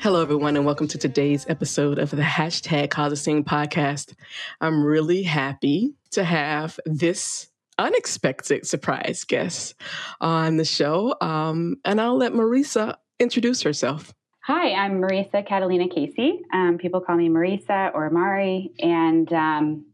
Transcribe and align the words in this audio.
Hello, 0.00 0.22
everyone, 0.22 0.56
and 0.56 0.64
welcome 0.64 0.86
to 0.86 0.96
today's 0.96 1.44
episode 1.48 1.98
of 1.98 2.10
the 2.10 2.22
hashtag 2.22 3.16
Scene 3.18 3.42
podcast. 3.42 4.14
I'm 4.60 4.84
really 4.84 5.24
happy 5.24 5.96
to 6.12 6.22
have 6.22 6.78
this 6.86 7.48
unexpected 7.78 8.64
surprise 8.64 9.24
guest 9.24 9.74
on 10.20 10.56
the 10.56 10.64
show, 10.64 11.16
um, 11.20 11.78
and 11.84 12.00
I'll 12.00 12.16
let 12.16 12.32
Marisa 12.32 12.94
introduce 13.18 13.62
herself. 13.62 14.14
Hi, 14.44 14.72
I'm 14.72 15.00
Marisa 15.00 15.44
Catalina 15.44 15.88
Casey. 15.88 16.42
Um, 16.52 16.78
people 16.78 17.00
call 17.00 17.16
me 17.16 17.28
Marisa 17.28 17.92
or 17.92 18.08
Mari, 18.08 18.70
and 18.78 19.32
um, 19.32 19.86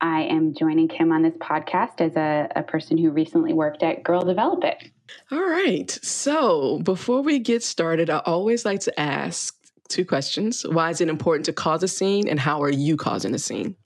I 0.00 0.22
am 0.22 0.54
joining 0.54 0.88
Kim 0.88 1.12
on 1.12 1.20
this 1.20 1.36
podcast 1.36 2.00
as 2.00 2.16
a, 2.16 2.48
a 2.56 2.62
person 2.62 2.96
who 2.96 3.10
recently 3.10 3.52
worked 3.52 3.82
at 3.82 4.02
Girl 4.02 4.22
Develop 4.22 4.64
It. 4.64 4.90
All 5.30 5.40
right. 5.40 5.90
So 6.02 6.80
before 6.80 7.22
we 7.22 7.38
get 7.38 7.62
started, 7.62 8.10
I 8.10 8.18
always 8.18 8.64
like 8.64 8.80
to 8.80 9.00
ask 9.00 9.56
two 9.88 10.04
questions. 10.04 10.64
Why 10.66 10.90
is 10.90 11.00
it 11.00 11.08
important 11.08 11.46
to 11.46 11.52
cause 11.52 11.82
a 11.82 11.88
scene, 11.88 12.28
and 12.28 12.40
how 12.40 12.62
are 12.62 12.70
you 12.70 12.96
causing 12.96 13.34
a 13.34 13.38
scene? 13.38 13.76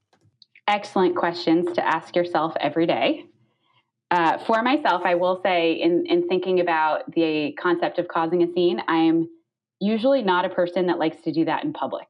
Excellent 0.69 1.17
questions 1.17 1.73
to 1.75 1.87
ask 1.87 2.17
yourself 2.17 2.55
every 2.61 2.87
day. 2.87 3.27
Uh, 4.11 4.39
for 4.39 4.63
myself, 4.63 5.03
I 5.05 5.17
will 5.17 5.41
say, 5.43 5.73
in, 5.73 6.05
in 6.07 6.29
thinking 6.29 6.61
about 6.61 7.11
the 7.13 7.57
concept 7.61 7.99
of 7.99 8.07
causing 8.07 8.43
a 8.43 8.53
scene, 8.53 8.81
I'm 8.87 9.29
usually 9.81 10.23
not 10.23 10.45
a 10.45 10.49
person 10.49 10.87
that 10.87 10.99
likes 10.99 11.21
to 11.23 11.33
do 11.33 11.45
that 11.45 11.65
in 11.65 11.73
public. 11.73 12.07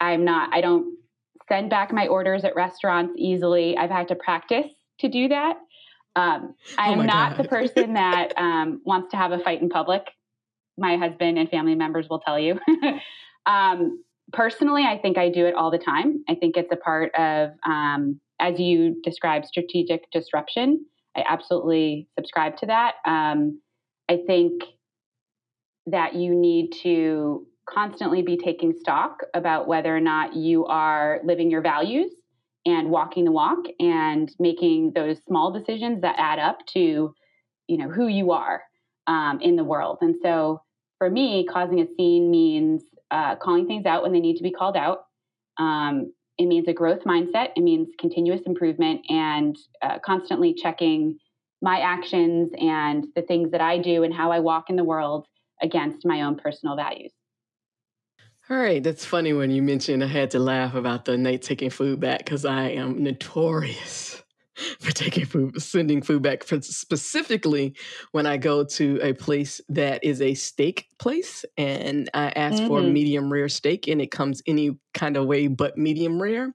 I'm 0.00 0.24
not, 0.24 0.54
I 0.54 0.60
don't 0.60 0.96
send 1.48 1.70
back 1.70 1.92
my 1.92 2.06
orders 2.06 2.44
at 2.44 2.54
restaurants 2.54 3.14
easily. 3.16 3.76
I've 3.76 3.90
had 3.90 4.08
to 4.08 4.14
practice 4.14 4.66
to 5.00 5.08
do 5.08 5.28
that. 5.28 5.56
Um, 6.14 6.54
I 6.76 6.90
oh 6.90 6.92
am 6.92 7.06
not 7.06 7.36
God. 7.36 7.44
the 7.44 7.48
person 7.48 7.94
that 7.94 8.32
um, 8.36 8.80
wants 8.84 9.10
to 9.12 9.16
have 9.16 9.32
a 9.32 9.38
fight 9.38 9.62
in 9.62 9.68
public. 9.68 10.02
My 10.76 10.96
husband 10.96 11.38
and 11.38 11.48
family 11.48 11.74
members 11.74 12.08
will 12.08 12.20
tell 12.20 12.38
you. 12.38 12.58
um, 13.46 14.02
personally, 14.32 14.84
I 14.84 14.98
think 14.98 15.18
I 15.18 15.28
do 15.30 15.46
it 15.46 15.54
all 15.54 15.70
the 15.70 15.78
time. 15.78 16.24
I 16.28 16.34
think 16.34 16.56
it's 16.56 16.72
a 16.72 16.76
part 16.76 17.14
of, 17.14 17.50
um, 17.66 18.20
as 18.40 18.58
you 18.58 19.00
describe, 19.02 19.44
strategic 19.46 20.10
disruption. 20.10 20.84
I 21.16 21.24
absolutely 21.26 22.08
subscribe 22.18 22.56
to 22.58 22.66
that. 22.66 22.94
Um, 23.04 23.60
I 24.08 24.18
think 24.26 24.62
that 25.86 26.14
you 26.14 26.34
need 26.34 26.72
to 26.82 27.46
constantly 27.68 28.22
be 28.22 28.36
taking 28.36 28.72
stock 28.80 29.20
about 29.34 29.68
whether 29.68 29.94
or 29.94 30.00
not 30.00 30.34
you 30.34 30.64
are 30.66 31.20
living 31.24 31.50
your 31.50 31.62
values 31.62 32.12
and 32.66 32.90
walking 32.90 33.24
the 33.24 33.32
walk 33.32 33.58
and 33.80 34.32
making 34.38 34.92
those 34.94 35.18
small 35.26 35.52
decisions 35.52 36.00
that 36.02 36.16
add 36.18 36.38
up 36.38 36.58
to 36.66 37.14
you 37.68 37.78
know 37.78 37.88
who 37.88 38.08
you 38.08 38.32
are 38.32 38.62
um, 39.06 39.40
in 39.40 39.56
the 39.56 39.64
world. 39.64 39.98
And 40.00 40.14
so 40.22 40.62
for 40.98 41.10
me 41.10 41.46
causing 41.50 41.80
a 41.80 41.86
scene 41.96 42.30
means 42.30 42.82
uh, 43.10 43.36
calling 43.36 43.66
things 43.66 43.86
out 43.86 44.02
when 44.02 44.12
they 44.12 44.20
need 44.20 44.36
to 44.36 44.42
be 44.42 44.52
called 44.52 44.76
out. 44.76 45.04
Um, 45.58 46.12
it 46.38 46.46
means 46.46 46.66
a 46.66 46.72
growth 46.72 47.04
mindset. 47.04 47.48
It 47.56 47.62
means 47.62 47.88
continuous 47.98 48.40
improvement 48.46 49.02
and 49.08 49.56
uh, 49.82 49.98
constantly 50.04 50.54
checking 50.54 51.18
my 51.62 51.78
actions 51.78 52.50
and 52.58 53.06
the 53.14 53.22
things 53.22 53.52
that 53.52 53.60
i 53.60 53.78
do 53.78 54.02
and 54.02 54.12
how 54.12 54.30
i 54.30 54.40
walk 54.40 54.68
in 54.68 54.76
the 54.76 54.84
world 54.84 55.26
against 55.62 56.04
my 56.04 56.22
own 56.22 56.36
personal 56.36 56.76
values 56.76 57.12
all 58.52 58.58
right, 58.58 58.82
that's 58.82 59.06
funny 59.06 59.32
when 59.32 59.50
you 59.50 59.62
mentioned 59.62 60.04
I 60.04 60.08
had 60.08 60.32
to 60.32 60.38
laugh 60.38 60.74
about 60.74 61.06
the 61.06 61.16
night 61.16 61.40
taking 61.40 61.70
food 61.70 62.00
back 62.00 62.18
because 62.18 62.44
I 62.44 62.64
am 62.64 63.02
notorious 63.02 64.22
for 64.78 64.90
taking 64.90 65.24
food, 65.24 65.62
sending 65.62 66.02
food 66.02 66.20
back. 66.20 66.44
For 66.44 66.60
specifically, 66.60 67.74
when 68.10 68.26
I 68.26 68.36
go 68.36 68.62
to 68.62 69.00
a 69.02 69.14
place 69.14 69.62
that 69.70 70.04
is 70.04 70.20
a 70.20 70.34
steak 70.34 70.86
place 70.98 71.46
and 71.56 72.10
I 72.12 72.26
ask 72.36 72.56
mm-hmm. 72.56 72.66
for 72.66 72.82
medium 72.82 73.32
rare 73.32 73.48
steak 73.48 73.88
and 73.88 74.02
it 74.02 74.10
comes 74.10 74.42
any 74.46 74.78
kind 74.92 75.16
of 75.16 75.24
way 75.24 75.46
but 75.46 75.78
medium 75.78 76.20
rare, 76.20 76.52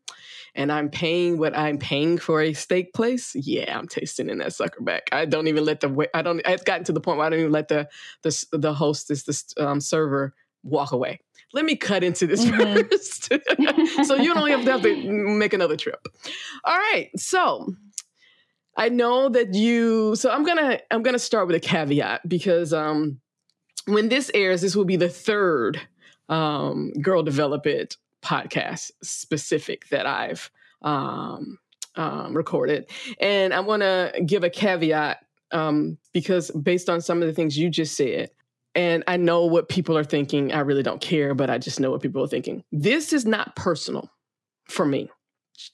and 0.54 0.72
I'm 0.72 0.90
paying 0.90 1.40
what 1.40 1.58
I'm 1.58 1.80
paying 1.80 2.20
for 2.20 2.44
a 2.44 2.54
steak 2.54 2.94
place, 2.94 3.34
yeah, 3.34 3.76
I'm 3.76 3.88
tasting 3.88 4.30
in 4.30 4.38
that 4.38 4.54
sucker 4.54 4.84
back. 4.84 5.10
I 5.12 5.26
don't 5.26 5.48
even 5.48 5.66
let 5.66 5.80
the 5.80 6.08
I 6.14 6.22
don't. 6.22 6.44
It's 6.46 6.62
gotten 6.62 6.84
to 6.84 6.94
the 6.94 7.02
point 7.02 7.18
where 7.18 7.26
I 7.26 7.32
don't 7.32 7.40
even 7.40 7.52
let 7.52 7.70
the 7.70 7.90
the 8.22 8.46
the 8.52 8.74
hostess, 8.76 9.24
the 9.24 9.66
um, 9.66 9.82
server, 9.82 10.36
walk 10.62 10.92
away 10.92 11.22
let 11.54 11.66
me 11.66 11.76
cut 11.76 12.04
into 12.04 12.28
this 12.28 12.46
mm-hmm. 12.46 12.88
first. 12.88 14.06
so 14.08 14.16
you 14.16 14.34
don't 14.34 14.50
have 14.50 14.66
to 14.66 14.72
have 14.72 14.82
to 14.82 15.12
make 15.12 15.54
another 15.54 15.78
trip. 15.78 16.08
All 16.64 16.78
right. 16.78 17.10
So 17.18 17.74
I 18.76 18.90
know 18.90 19.30
that 19.30 19.54
you 19.54 20.16
so 20.16 20.30
I'm 20.30 20.44
gonna 20.44 20.80
I'm 20.92 21.04
gonna 21.04 21.20
start 21.20 21.48
with 21.48 21.56
a 21.56 21.60
caveat 21.60 22.28
because 22.28 22.74
um 22.74 23.20
when 23.86 24.10
this 24.10 24.30
airs, 24.34 24.62
this 24.62 24.76
will 24.76 24.86
be 24.86 24.98
the 24.98 25.10
third 25.10 25.80
um 26.30 26.92
Girl 27.02 27.24
Develop 27.24 27.66
It 27.66 27.98
podcast 28.24 28.92
specific 29.02 29.88
that 29.90 30.06
I've 30.06 30.52
um, 30.82 31.58
um 31.96 32.36
recorded. 32.36 32.90
And 33.20 33.54
I 33.54 33.62
wanna 33.62 34.12
give 34.26 34.44
a 34.44 34.50
caveat 34.50 35.20
um, 35.52 35.98
because 36.14 36.52
based 36.52 36.90
on 36.90 37.02
some 37.02 37.22
of 37.22 37.28
the 37.28 37.34
things 37.34 37.58
you 37.58 37.70
just 37.70 37.96
said, 37.96 38.32
and 38.78 39.04
I 39.08 39.18
know 39.18 39.44
what 39.46 39.70
people 39.70 39.98
are 39.98 40.04
thinking. 40.04 40.54
I 40.54 40.60
really 40.60 40.84
don't 40.84 41.02
care, 41.02 41.34
but 41.34 41.50
I 41.50 41.58
just 41.58 41.80
know 41.80 41.90
what 41.90 42.04
people 42.04 42.24
are 42.24 42.28
thinking. 42.28 42.64
This 42.72 43.12
is 43.12 43.26
not 43.26 43.56
personal 43.56 44.12
for 44.70 44.86
me. 44.86 45.10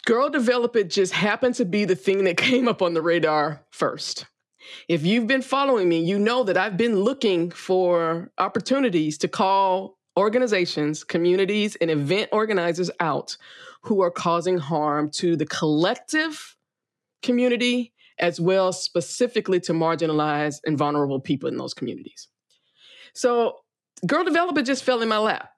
Girl 0.06 0.30
Develop 0.30 0.78
It 0.78 0.90
just 0.90 1.12
happened 1.12 1.56
to 1.56 1.66
be 1.66 1.84
the 1.84 1.98
thing 1.98 2.24
that 2.24 2.38
came 2.50 2.68
up 2.70 2.82
on 2.82 2.94
the 2.94 3.02
radar 3.02 3.66
first. 3.72 4.26
If 4.88 5.06
you've 5.06 5.28
been 5.28 5.42
following 5.42 5.90
me, 5.90 6.02
you 6.02 6.18
know 6.18 6.46
that 6.46 6.56
I've 6.56 6.78
been 6.78 7.02
looking 7.02 7.52
for 7.52 8.32
opportunities 8.38 9.18
to 9.18 9.28
call 9.28 9.98
organizations, 10.18 11.04
communities, 11.04 11.76
and 11.76 11.92
event 11.92 12.30
organizers 12.32 12.90
out 13.02 13.36
who 13.82 14.02
are 14.02 14.12
causing 14.12 14.58
harm 14.58 15.12
to 15.16 15.36
the 15.36 15.46
collective 15.46 16.56
community 17.22 17.92
as 18.18 18.40
well 18.40 18.72
specifically 18.72 19.60
to 19.60 19.74
marginalized 19.74 20.62
and 20.66 20.78
vulnerable 20.78 21.20
people 21.20 21.50
in 21.50 21.58
those 21.58 21.74
communities. 21.74 22.30
So 23.14 23.60
Girl 24.06 24.24
Develop 24.24 24.58
It 24.58 24.64
just 24.64 24.84
fell 24.84 25.02
in 25.02 25.10
my 25.10 25.18
lap. 25.18 25.50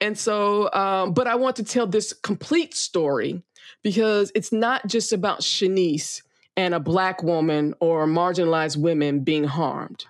And 0.00 0.18
so, 0.18 0.70
um, 0.72 1.14
but 1.14 1.26
I 1.26 1.36
want 1.36 1.56
to 1.56 1.64
tell 1.64 1.86
this 1.86 2.12
complete 2.12 2.74
story 2.74 3.42
because 3.82 4.30
it's 4.34 4.52
not 4.52 4.86
just 4.86 5.12
about 5.12 5.40
Shanice 5.40 6.22
and 6.56 6.74
a 6.74 6.80
black 6.80 7.22
woman 7.22 7.74
or 7.80 8.06
marginalized 8.06 8.76
women 8.76 9.20
being 9.20 9.44
harmed. 9.44 10.04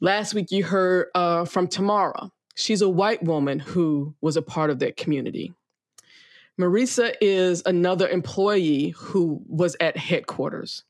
Last 0.00 0.34
week, 0.34 0.50
you 0.50 0.64
heard 0.64 1.08
uh, 1.14 1.44
from 1.44 1.66
Tamara. 1.66 2.30
She's 2.54 2.82
a 2.82 2.88
white 2.88 3.22
woman 3.22 3.58
who 3.58 4.14
was 4.20 4.36
a 4.36 4.42
part 4.42 4.70
of 4.70 4.78
that 4.78 4.96
community. 4.96 5.52
Marisa 6.58 7.14
is 7.20 7.62
another 7.64 8.08
employee 8.08 8.90
who 8.90 9.42
was 9.46 9.76
at 9.80 9.96
headquarters 9.96 10.84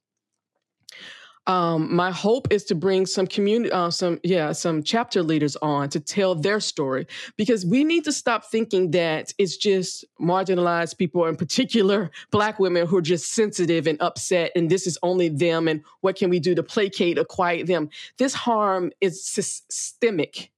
um, 1.47 1.95
my 1.95 2.11
hope 2.11 2.53
is 2.53 2.65
to 2.65 2.75
bring 2.75 3.07
some 3.07 3.27
community, 3.27 3.73
uh, 3.73 3.91
some 3.91 4.21
yeah, 4.23 4.53
some 4.53 4.83
chapter 4.83 5.23
leaders 5.23 5.57
on 5.57 5.89
to 5.91 6.01
tell 6.01 6.35
their 6.35 6.61
story 6.61 7.07
because 7.37 7.65
we 7.65 7.83
need 7.83 8.05
to 8.05 8.13
stop 8.13 8.45
thinking 8.45 8.91
that 8.93 9.33
it's 9.39 9.57
just 9.57 10.05
marginalized 10.21 10.99
people, 10.99 11.27
in 11.27 11.37
particular 11.37 12.11
Black 12.31 12.59
women, 12.59 12.87
who 12.87 12.99
are 12.99 13.03
just 13.03 13.33
sensitive 13.33 13.87
and 13.87 14.01
upset, 14.01 14.53
and 14.55 14.71
this 14.71 14.87
is 14.87 14.99
only 15.03 15.29
them, 15.29 15.67
and 15.67 15.83
what 16.03 16.17
can 16.17 16.31
we 16.31 16.41
do 16.41 16.55
to 16.55 16.63
placate 16.63 17.19
or 17.19 17.25
quiet 17.25 17.67
them? 17.67 17.89
This 18.19 18.35
harm 18.35 18.93
is 19.01 19.25
systemic 19.25 20.51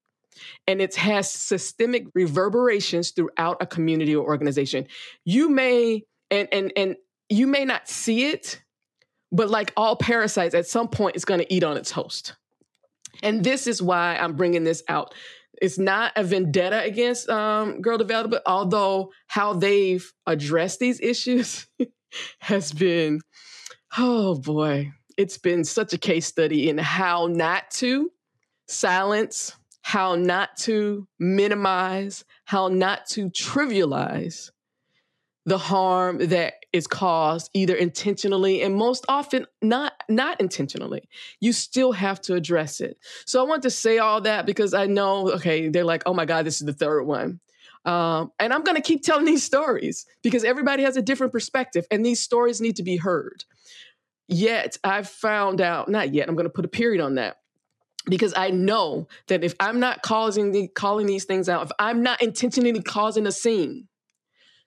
and 0.66 0.80
it 0.80 0.94
has 0.96 1.30
systemic 1.30 2.06
reverberations 2.14 3.10
throughout 3.10 3.56
a 3.60 3.66
community 3.66 4.14
or 4.14 4.26
organization. 4.26 4.86
You 5.24 5.48
may 5.48 6.04
and 6.30 6.48
and 6.52 6.72
and 6.76 6.96
you 7.28 7.46
may 7.46 7.64
not 7.64 7.88
see 7.88 8.26
it 8.26 8.61
but 9.32 9.48
like 9.50 9.72
all 9.76 9.96
parasites, 9.96 10.54
at 10.54 10.66
some 10.66 10.88
point, 10.88 11.16
it's 11.16 11.24
going 11.24 11.40
to 11.40 11.52
eat 11.52 11.64
on 11.64 11.76
its 11.76 11.90
host. 11.90 12.34
And 13.22 13.42
this 13.42 13.66
is 13.66 13.82
why 13.82 14.16
I'm 14.16 14.36
bringing 14.36 14.64
this 14.64 14.82
out. 14.88 15.14
It's 15.60 15.78
not 15.78 16.12
a 16.16 16.24
vendetta 16.24 16.82
against 16.82 17.28
um, 17.28 17.80
Girl 17.80 17.98
Develop 17.98 18.32
It, 18.34 18.42
although 18.46 19.12
how 19.26 19.54
they've 19.54 20.12
addressed 20.26 20.80
these 20.80 21.00
issues 21.00 21.66
has 22.40 22.72
been, 22.72 23.20
oh 23.96 24.34
boy, 24.34 24.92
it's 25.16 25.38
been 25.38 25.64
such 25.64 25.92
a 25.92 25.98
case 25.98 26.26
study 26.26 26.68
in 26.68 26.78
how 26.78 27.26
not 27.26 27.70
to 27.72 28.10
silence, 28.66 29.54
how 29.82 30.14
not 30.14 30.56
to 30.56 31.06
minimize, 31.18 32.24
how 32.44 32.68
not 32.68 33.06
to 33.06 33.30
trivialize 33.30 34.50
the 35.44 35.58
harm 35.58 36.18
that 36.18 36.54
is 36.72 36.86
caused 36.86 37.50
either 37.54 37.74
intentionally 37.74 38.62
and 38.62 38.74
most 38.74 39.04
often 39.08 39.46
not 39.60 39.92
not 40.08 40.40
intentionally. 40.40 41.08
You 41.40 41.52
still 41.52 41.92
have 41.92 42.20
to 42.22 42.34
address 42.34 42.80
it. 42.80 42.98
So 43.26 43.40
i 43.40 43.48
want 43.48 43.62
to 43.62 43.70
say 43.70 43.98
all 43.98 44.20
that 44.22 44.46
because 44.46 44.74
i 44.74 44.86
know 44.86 45.30
okay 45.32 45.68
they're 45.68 45.84
like 45.84 46.02
oh 46.06 46.14
my 46.14 46.24
god 46.24 46.46
this 46.46 46.60
is 46.60 46.66
the 46.66 46.72
third 46.72 47.04
one. 47.04 47.40
Um, 47.84 48.30
and 48.38 48.52
i'm 48.52 48.62
going 48.62 48.76
to 48.76 48.82
keep 48.82 49.02
telling 49.02 49.24
these 49.24 49.44
stories 49.44 50.06
because 50.22 50.44
everybody 50.44 50.82
has 50.84 50.96
a 50.96 51.02
different 51.02 51.32
perspective 51.32 51.86
and 51.90 52.04
these 52.04 52.20
stories 52.20 52.60
need 52.60 52.76
to 52.76 52.82
be 52.82 52.96
heard. 52.96 53.44
Yet 54.28 54.78
i've 54.84 55.08
found 55.08 55.60
out 55.60 55.88
not 55.88 56.14
yet 56.14 56.28
i'm 56.28 56.36
going 56.36 56.46
to 56.46 56.50
put 56.50 56.64
a 56.64 56.68
period 56.68 57.02
on 57.02 57.16
that 57.16 57.36
because 58.06 58.34
I 58.36 58.50
know 58.50 59.08
that 59.28 59.44
if 59.44 59.54
I'm 59.60 59.78
not 59.78 60.02
causing 60.02 60.52
the, 60.52 60.68
calling 60.68 61.06
these 61.06 61.24
things 61.24 61.48
out, 61.48 61.62
if 61.62 61.70
I'm 61.78 62.02
not 62.02 62.20
intentionally 62.20 62.82
causing 62.82 63.26
a 63.26 63.32
scene, 63.32 63.88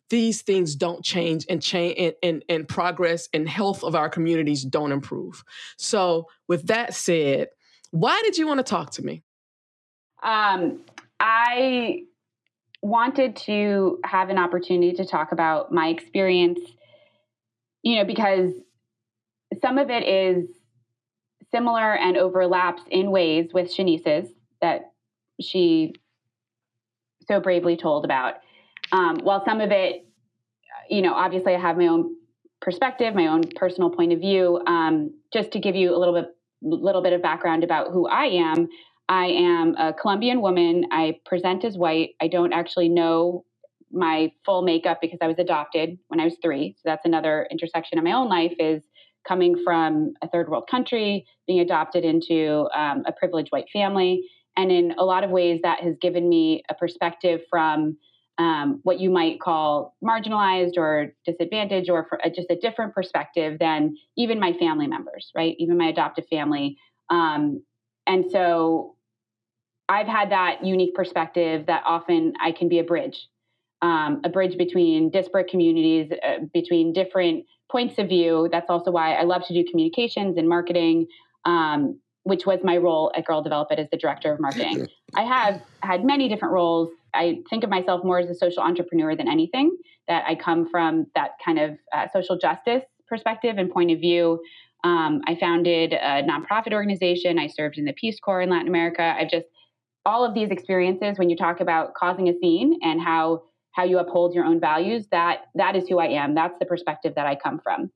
these 0.10 0.42
things 0.42 0.75
don't 0.75 1.04
change 1.04 1.46
and 1.50 1.62
change 1.62 1.96
and, 1.98 2.13
and, 2.22 2.46
and 2.48 2.68
progress 2.68 3.28
and 3.34 3.50
health 3.50 3.84
of 3.84 3.96
our 3.96 4.10
communities 4.10 4.63
don't 4.63 4.92
improve. 4.92 5.44
So 5.78 6.28
with 6.48 6.68
that 6.68 6.94
said, 6.94 7.50
why 7.92 8.22
did 8.24 8.38
you 8.38 8.48
want 8.48 8.60
to 8.60 8.63
talk 8.63 8.92
to 8.92 9.06
me? 9.06 9.24
Um, 10.22 10.81
I 11.19 12.04
wanted 12.81 13.36
to 13.36 14.00
have 14.04 14.30
an 14.30 14.38
opportunity 14.38 14.94
to 14.94 15.06
talk 15.06 15.31
about 15.31 15.72
my 15.72 15.88
experience, 15.88 16.60
you 17.84 17.96
know, 17.96 18.06
because 18.06 18.51
some 19.62 19.78
of 19.78 19.90
it 19.90 20.08
is 20.08 20.50
similar 21.51 21.96
and 21.96 22.18
overlaps 22.18 22.81
in 22.90 23.12
ways 23.12 23.50
with 23.54 23.74
Shanice's 23.74 24.30
that 24.62 24.92
she 25.42 25.94
so 27.28 27.40
bravely 27.40 27.78
told 27.78 28.06
about. 28.06 28.36
Um, 28.96 29.20
while 29.24 29.44
some 29.44 29.60
of 29.60 29.72
it, 29.72 30.08
you 30.90 31.02
know, 31.02 31.14
obviously 31.14 31.54
I 31.54 31.60
have 31.60 31.78
my 31.78 31.88
own 31.88 32.16
perspective, 32.62 33.14
my 33.14 33.28
own 33.28 33.44
personal 33.56 33.90
point 33.90 34.14
of 34.14 34.20
view. 34.20 34.62
Um, 34.66 35.14
just 35.34 35.52
to 35.52 35.60
give 35.60 35.76
you 35.76 35.94
a 35.94 35.98
little 35.98 36.14
bit, 36.14 36.30
little 36.62 37.02
bit 37.02 37.12
of 37.12 37.22
background 37.22 37.64
about 37.64 37.92
who 37.92 38.08
I 38.08 38.26
am. 38.26 38.68
I 39.10 39.26
am 39.26 39.76
a 39.76 39.94
Colombian 39.94 40.42
woman. 40.42 40.86
I 40.92 41.20
present 41.26 41.66
as 41.66 41.78
white. 41.78 42.12
I 42.22 42.28
don't 42.28 42.54
actually 42.54 42.90
know 42.90 43.44
my 43.92 44.32
full 44.46 44.62
makeup 44.62 45.00
because 45.02 45.20
I 45.22 45.28
was 45.28 45.40
adopted 45.40 45.98
when 46.08 46.20
I 46.20 46.24
was 46.24 46.38
three. 46.42 46.76
So 46.78 46.82
that's 46.86 47.06
another 47.06 47.48
intersection 47.52 47.98
of 47.98 48.04
my 48.04 48.14
own 48.14 48.30
life 48.30 48.54
is 48.60 48.84
coming 49.28 49.62
from 49.64 50.14
a 50.22 50.30
third 50.30 50.50
world 50.50 50.68
country, 50.70 51.26
being 51.48 51.60
adopted 51.60 52.06
into 52.06 52.68
um, 52.74 53.04
a 53.06 53.12
privileged 53.12 53.52
white 53.52 53.70
family. 53.74 54.24
And 54.58 54.72
in 54.72 54.96
a 54.98 55.04
lot 55.04 55.24
of 55.24 55.32
ways, 55.32 55.60
that 55.64 55.82
has 55.82 55.96
given 56.02 56.30
me 56.30 56.64
a 56.70 56.74
perspective 56.74 57.42
from 57.50 57.98
um, 58.38 58.80
what 58.84 59.00
you 59.00 59.10
might 59.10 59.40
call 59.40 59.96
marginalized 60.04 60.78
or 60.78 61.14
disadvantaged 61.26 61.90
or 61.90 62.08
a, 62.24 62.30
just 62.30 62.50
a 62.50 62.56
different 62.56 62.94
perspective 62.94 63.58
than 63.60 63.96
even 64.18 64.40
my 64.40 64.54
family 64.54 64.88
members, 64.88 65.32
right? 65.36 65.56
Even 65.58 65.78
my 65.78 65.88
adoptive 65.88 66.26
family. 66.30 66.78
Um, 67.10 67.64
and 68.08 68.26
so 68.30 68.96
I've 69.88 70.08
had 70.08 70.32
that 70.32 70.66
unique 70.66 70.96
perspective 70.96 71.68
that 71.68 71.84
often 71.86 72.34
I 72.42 72.52
can 72.52 72.68
be 72.68 72.80
a 72.80 72.84
bridge, 72.84 73.28
um, 73.82 74.22
a 74.24 74.30
bridge 74.30 74.58
between 74.58 75.12
disparate 75.12 75.48
communities, 75.48 76.12
uh, 76.12 76.46
between 76.54 76.92
different 76.92 77.46
points 77.72 77.98
of 78.00 78.10
view. 78.10 78.50
That's 78.52 78.70
also 78.70 78.92
why 78.92 79.16
I 79.16 79.24
love 79.24 79.46
to 79.48 79.54
do 79.54 79.64
communications 79.70 80.38
and 80.38 80.50
marketing. 80.50 81.08
Um, 81.46 82.00
which 82.25 82.45
was 82.45 82.60
my 82.63 82.75
role 82.75 83.12
at 83.16 83.24
Girl 83.25 83.42
Develop 83.42 83.72
It 83.72 83.80
as 83.80 83.88
the 83.92 83.98
director 83.98 84.33
of 84.33 84.39
marketing. 84.39 84.88
I 85.16 85.24
have 85.24 85.62
had 85.81 86.04
many 86.04 86.27
different 86.27 86.54
roles 86.54 86.89
I 87.13 87.39
think 87.50 87.63
of 87.63 87.69
myself 87.69 88.04
more 88.04 88.19
as 88.19 88.30
a 88.30 88.36
social 88.36 88.62
entrepreneur 88.62 89.16
than 89.16 89.30
anything. 89.30 89.75
That 90.07 90.24
I 90.27 90.36
come 90.36 90.69
from 90.69 91.07
that 91.16 91.31
kind 91.44 91.57
of 91.57 91.77
uh, 91.94 92.07
social 92.12 92.38
justice 92.38 92.83
perspective 93.07 93.57
and 93.57 93.72
point 93.72 93.92
of 93.92 94.00
view. 94.00 94.42
Um, 94.83 95.22
I 95.25 95.36
founded 95.36 95.94
a 95.94 96.24
nonprofit 96.24 96.74
organization. 96.74 97.39
I 97.39 97.48
served 97.48 97.77
in 97.77 97.86
the 97.86 97.94
Peace 97.94 98.19
Corps 98.19 98.42
in 98.42 98.50
Latin 98.50 98.68
America. 98.68 99.16
I've 99.18 99.30
just 99.30 99.45
all 100.06 100.24
of 100.24 100.36
these 100.36 100.50
experiences 100.50 101.18
when 101.18 101.30
you 101.30 101.36
talk 101.36 101.60
about 101.60 101.95
causing 101.95 102.30
a 102.30 102.33
scene 102.39 102.80
and 102.83 103.01
how 103.01 103.44
how 103.72 103.83
you 103.83 103.98
uphold 103.98 104.33
your 104.33 104.45
own 104.45 104.60
values 104.60 105.07
that 105.12 105.45
that 105.56 105.75
is 105.75 105.88
who 105.88 106.00
i 106.00 106.06
am 106.06 106.36
that's 106.36 106.57
the 106.60 106.66
perspective 106.66 107.13
that 107.16 107.25
i 107.25 107.36
come 107.36 107.60
from 107.63 107.92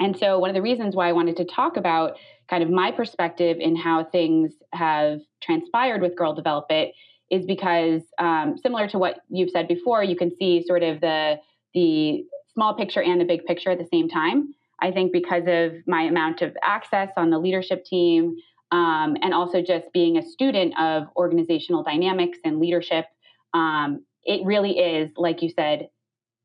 and 0.00 0.16
so 0.16 0.38
one 0.38 0.50
of 0.50 0.54
the 0.54 0.62
reasons 0.62 0.94
why 0.94 1.08
i 1.08 1.12
wanted 1.12 1.36
to 1.36 1.44
talk 1.44 1.76
about 1.76 2.16
kind 2.48 2.62
of 2.62 2.70
my 2.70 2.90
perspective 2.90 3.56
in 3.60 3.74
how 3.76 4.04
things 4.04 4.52
have 4.72 5.20
transpired 5.42 6.02
with 6.02 6.16
girl 6.16 6.34
develop 6.34 6.66
it 6.70 6.94
is 7.30 7.44
because 7.46 8.02
um, 8.18 8.56
similar 8.58 8.88
to 8.88 8.98
what 8.98 9.20
you've 9.28 9.50
said 9.50 9.66
before, 9.66 10.04
you 10.04 10.16
can 10.16 10.34
see 10.34 10.62
sort 10.66 10.82
of 10.82 11.00
the 11.00 11.40
the 11.74 12.24
small 12.52 12.74
picture 12.74 13.02
and 13.02 13.20
the 13.20 13.24
big 13.24 13.44
picture 13.46 13.70
at 13.70 13.78
the 13.78 13.88
same 13.92 14.08
time. 14.08 14.54
I 14.80 14.92
think 14.92 15.12
because 15.12 15.44
of 15.46 15.74
my 15.86 16.02
amount 16.02 16.42
of 16.42 16.56
access 16.62 17.10
on 17.16 17.30
the 17.30 17.38
leadership 17.38 17.84
team, 17.84 18.36
um, 18.70 19.16
and 19.22 19.34
also 19.34 19.60
just 19.60 19.92
being 19.92 20.18
a 20.18 20.22
student 20.22 20.78
of 20.78 21.04
organizational 21.16 21.82
dynamics 21.82 22.38
and 22.44 22.60
leadership, 22.60 23.06
um, 23.54 24.04
it 24.24 24.44
really 24.44 24.78
is, 24.78 25.10
like 25.16 25.42
you 25.42 25.48
said, 25.48 25.88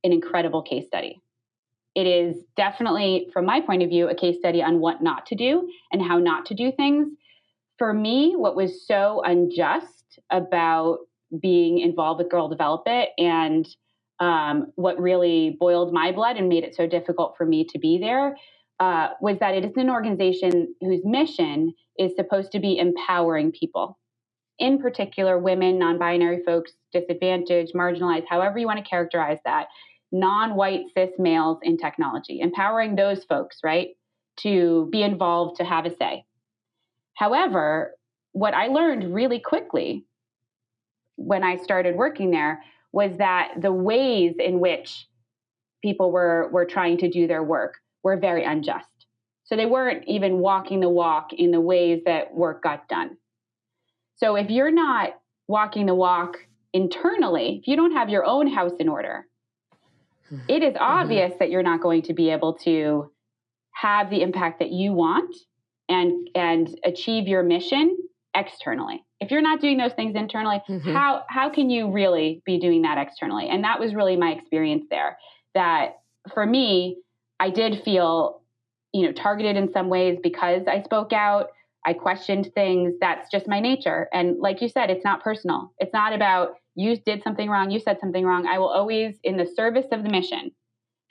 an 0.04 0.14
incredible 0.14 0.62
case 0.64 0.88
study. 0.88 1.22
It 1.96 2.08
is 2.08 2.44
definitely, 2.56 3.30
from 3.34 3.46
my 3.46 3.62
point 3.62 3.84
of 3.84 3.90
view, 3.90 4.08
a 4.08 4.16
case 4.16 4.38
study 4.38 4.62
on 4.62 4.80
what 4.80 5.02
not 5.02 5.26
to 5.28 5.36
do 5.36 5.70
and 5.92 6.02
how 6.02 6.20
not 6.20 6.46
to 6.48 6.54
do 6.54 6.72
things. 6.72 7.10
For 7.78 7.94
me, 7.94 8.34
what 8.36 8.56
was 8.56 8.86
so 8.86 9.22
unjust 9.26 10.20
about 10.32 11.00
being 11.42 11.80
involved 11.80 12.20
with 12.20 12.32
Girl 12.32 12.48
Develop 12.48 12.84
It 12.86 13.10
and 13.18 13.68
um, 14.20 14.72
what 14.76 15.00
really 15.00 15.56
boiled 15.60 15.94
my 15.94 16.12
blood 16.12 16.38
and 16.38 16.50
made 16.50 16.64
it 16.64 16.76
so 16.76 16.88
difficult 16.88 17.36
for 17.38 17.46
me 17.46 17.66
to 17.66 17.80
be 17.80 17.98
there 17.98 18.36
uh, 18.80 19.10
was 19.22 19.38
that 19.40 19.56
it 19.56 19.66
is 19.66 19.76
an 19.78 19.90
organization 19.90 20.74
whose 20.82 21.02
mission 21.04 21.74
is 21.98 22.16
supposed 22.16 22.52
to 22.54 22.60
be 22.60 22.78
empowering 22.78 23.52
people, 23.52 24.00
in 24.58 24.80
particular, 24.80 25.38
women, 25.38 25.78
non 25.78 25.98
binary 25.98 26.42
folks, 26.46 26.72
disadvantaged, 26.94 27.74
marginalized, 27.74 28.26
however 28.30 28.58
you 28.58 28.66
want 28.66 28.84
to 28.84 28.90
characterize 28.90 29.40
that, 29.46 29.68
non 30.12 30.56
white 30.56 30.86
cis 30.96 31.12
males 31.18 31.60
in 31.64 31.78
technology, 31.78 32.40
empowering 32.40 32.96
those 32.96 33.24
folks, 33.26 33.60
right, 33.64 33.90
to 34.38 34.88
be 34.92 35.04
involved, 35.04 35.58
to 35.58 35.64
have 35.64 35.86
a 35.86 35.96
say. 35.96 36.26
However, 37.16 37.96
what 38.32 38.54
I 38.54 38.68
learned 38.68 39.14
really 39.14 39.40
quickly 39.40 40.06
when 41.16 41.44
I 41.44 41.58
started 41.58 41.96
working 41.96 42.32
there 42.32 42.64
was 42.92 43.12
that 43.18 43.54
the 43.60 43.74
ways 43.74 44.36
in 44.40 44.60
which 44.60 45.08
people 45.82 46.12
were 46.12 46.50
were 46.52 46.66
trying 46.66 46.98
to 47.00 47.10
do 47.10 47.28
their 47.28 47.44
work 47.44 47.76
were 48.04 48.18
very 48.18 48.44
unjust. 48.44 48.88
So 49.44 49.56
they 49.56 49.66
weren't 49.66 50.06
even 50.08 50.38
walking 50.38 50.80
the 50.80 50.90
walk 50.90 51.34
in 51.34 51.52
the 51.52 51.62
ways 51.62 52.02
that 52.06 52.34
work 52.34 52.64
got 52.64 52.88
done. 52.88 53.18
So 54.18 54.36
if 54.36 54.50
you're 54.50 54.72
not 54.72 55.14
walking 55.48 55.86
the 55.86 55.96
walk 55.96 56.38
internally, 56.74 57.60
if 57.62 57.68
you 57.68 57.76
don't 57.76 57.94
have 57.94 58.10
your 58.10 58.26
own 58.26 58.48
house 58.48 58.74
in 58.80 58.88
order. 58.88 59.26
It 60.48 60.64
is 60.64 60.76
obvious 60.80 61.32
mm-hmm. 61.32 61.40
that 61.40 61.50
you're 61.50 61.64
not 61.64 61.82
going 61.82 62.04
to 62.04 62.14
be 62.14 62.30
able 62.30 62.54
to 62.66 63.12
have 63.72 64.10
the 64.10 64.22
impact 64.22 64.60
that 64.60 64.72
you 64.72 64.94
want 64.94 65.36
and 65.88 66.30
and 66.36 66.80
achieve 66.84 67.28
your 67.28 67.44
mission 67.44 67.98
externally. 68.36 69.04
If 69.20 69.32
you're 69.32 69.42
not 69.42 69.60
doing 69.60 69.78
those 69.78 69.94
things 69.94 70.16
internally 70.16 70.62
mm-hmm. 70.70 70.94
how 70.94 71.24
how 71.30 71.50
can 71.50 71.70
you 71.70 71.92
really 71.92 72.42
be 72.46 72.60
doing 72.60 72.84
that 72.84 72.98
externally? 72.98 73.50
And 73.50 73.64
that 73.64 73.80
was 73.80 73.94
really 73.96 74.16
my 74.16 74.32
experience 74.32 74.86
there 74.90 75.18
that 75.56 76.00
for 76.34 76.46
me 76.46 76.98
i 77.40 77.50
did 77.50 77.82
feel 77.84 78.42
you 78.94 79.06
know 79.06 79.12
targeted 79.12 79.56
in 79.56 79.72
some 79.72 79.90
ways 79.90 80.20
because 80.22 80.62
i 80.68 80.82
spoke 80.84 81.12
out 81.14 81.50
i 81.86 81.94
questioned 81.94 82.52
things. 82.54 82.94
That's 83.00 83.32
just 83.32 83.48
my 83.48 83.60
nature. 83.60 84.10
And 84.14 84.38
like 84.40 84.62
you 84.62 84.70
said 84.70 84.90
it's 84.90 85.04
not 85.04 85.24
personal. 85.24 85.74
It's 85.80 85.94
not 85.94 86.14
about 86.14 86.56
you 86.80 86.98
did 86.98 87.22
something 87.24 87.50
wrong 87.50 87.70
you 87.72 87.80
said 87.80 88.00
something 88.00 88.26
wrong 88.26 88.48
i 88.48 88.58
will 88.58 88.70
always 88.70 89.16
in 89.24 89.38
the 89.38 89.46
service 89.56 89.86
of 89.92 90.04
the 90.04 90.10
mission 90.10 90.52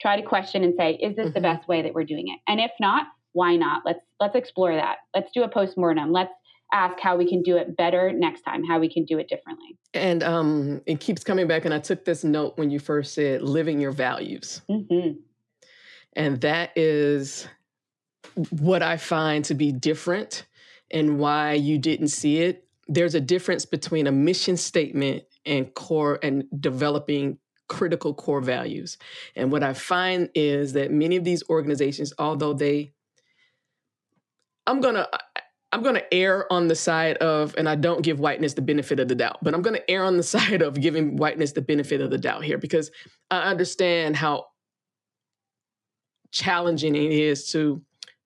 try 0.01 0.19
to 0.19 0.25
question 0.25 0.63
and 0.63 0.73
say 0.77 0.93
is 0.93 1.15
this 1.15 1.25
mm-hmm. 1.25 1.33
the 1.33 1.41
best 1.41 1.67
way 1.67 1.81
that 1.81 1.93
we're 1.93 2.03
doing 2.03 2.27
it 2.27 2.39
and 2.47 2.59
if 2.59 2.71
not 2.79 3.07
why 3.33 3.55
not 3.55 3.83
let's 3.85 3.99
let's 4.19 4.35
explore 4.35 4.73
that 4.75 4.97
let's 5.15 5.31
do 5.31 5.43
a 5.43 5.49
post-mortem 5.49 6.11
let's 6.11 6.33
ask 6.71 6.99
how 6.99 7.17
we 7.17 7.27
can 7.27 7.41
do 7.41 7.57
it 7.57 7.75
better 7.75 8.11
next 8.11 8.41
time, 8.41 8.63
how 8.63 8.79
we 8.79 8.91
can 8.91 9.05
do 9.05 9.17
it 9.17 9.27
differently. 9.27 9.77
And 9.93 10.23
um, 10.23 10.81
it 10.85 10.99
keeps 10.99 11.23
coming 11.23 11.47
back. 11.47 11.65
And 11.65 11.73
I 11.73 11.79
took 11.79 12.05
this 12.05 12.23
note 12.23 12.57
when 12.57 12.69
you 12.69 12.79
first 12.79 13.13
said 13.13 13.41
living 13.41 13.79
your 13.79 13.91
values. 13.91 14.61
Mm-hmm. 14.69 15.19
And 16.13 16.41
that 16.41 16.71
is 16.75 17.47
what 18.51 18.83
I 18.83 18.97
find 18.97 19.43
to 19.45 19.53
be 19.53 19.71
different 19.71 20.45
and 20.91 21.19
why 21.19 21.53
you 21.53 21.77
didn't 21.77 22.09
see 22.09 22.39
it. 22.39 22.65
There's 22.87 23.15
a 23.15 23.21
difference 23.21 23.65
between 23.65 24.07
a 24.07 24.11
mission 24.11 24.57
statement 24.57 25.23
and 25.49 25.73
core 25.73 26.19
and 26.23 26.45
developing 26.59 27.39
critical 27.67 28.13
core 28.13 28.41
values. 28.41 28.97
And 29.35 29.51
what 29.51 29.63
I 29.63 29.73
find 29.73 30.29
is 30.35 30.73
that 30.73 30.91
many 30.91 31.15
of 31.17 31.23
these 31.23 31.43
organizations, 31.49 32.13
although 32.17 32.53
they, 32.53 32.93
I'm 34.65 34.81
to, 34.81 35.09
I'm 35.71 35.83
going 35.83 35.95
to 35.95 36.13
err 36.13 36.51
on 36.51 36.67
the 36.67 36.75
side 36.75 37.17
of, 37.17 37.55
and 37.57 37.69
I 37.69 37.75
don't 37.75 38.01
give 38.01 38.19
whiteness 38.19 38.53
the 38.53 38.61
benefit 38.61 38.99
of 38.99 39.07
the 39.07 39.15
doubt, 39.15 39.37
but 39.41 39.53
I'm 39.53 39.61
going 39.61 39.75
to 39.75 39.91
err 39.91 40.03
on 40.03 40.17
the 40.17 40.23
side 40.35 40.61
of 40.61 40.79
giving 40.79 41.17
whiteness 41.17 41.51
the 41.51 41.61
benefit 41.61 42.01
of 42.01 42.09
the 42.09 42.17
doubt 42.17 42.43
here 42.43 42.57
because 42.57 42.91
I 43.29 43.41
understand 43.41 44.15
how 44.15 44.47
challenging 46.31 46.95
it 46.95 47.11
is 47.11 47.49
to 47.51 47.81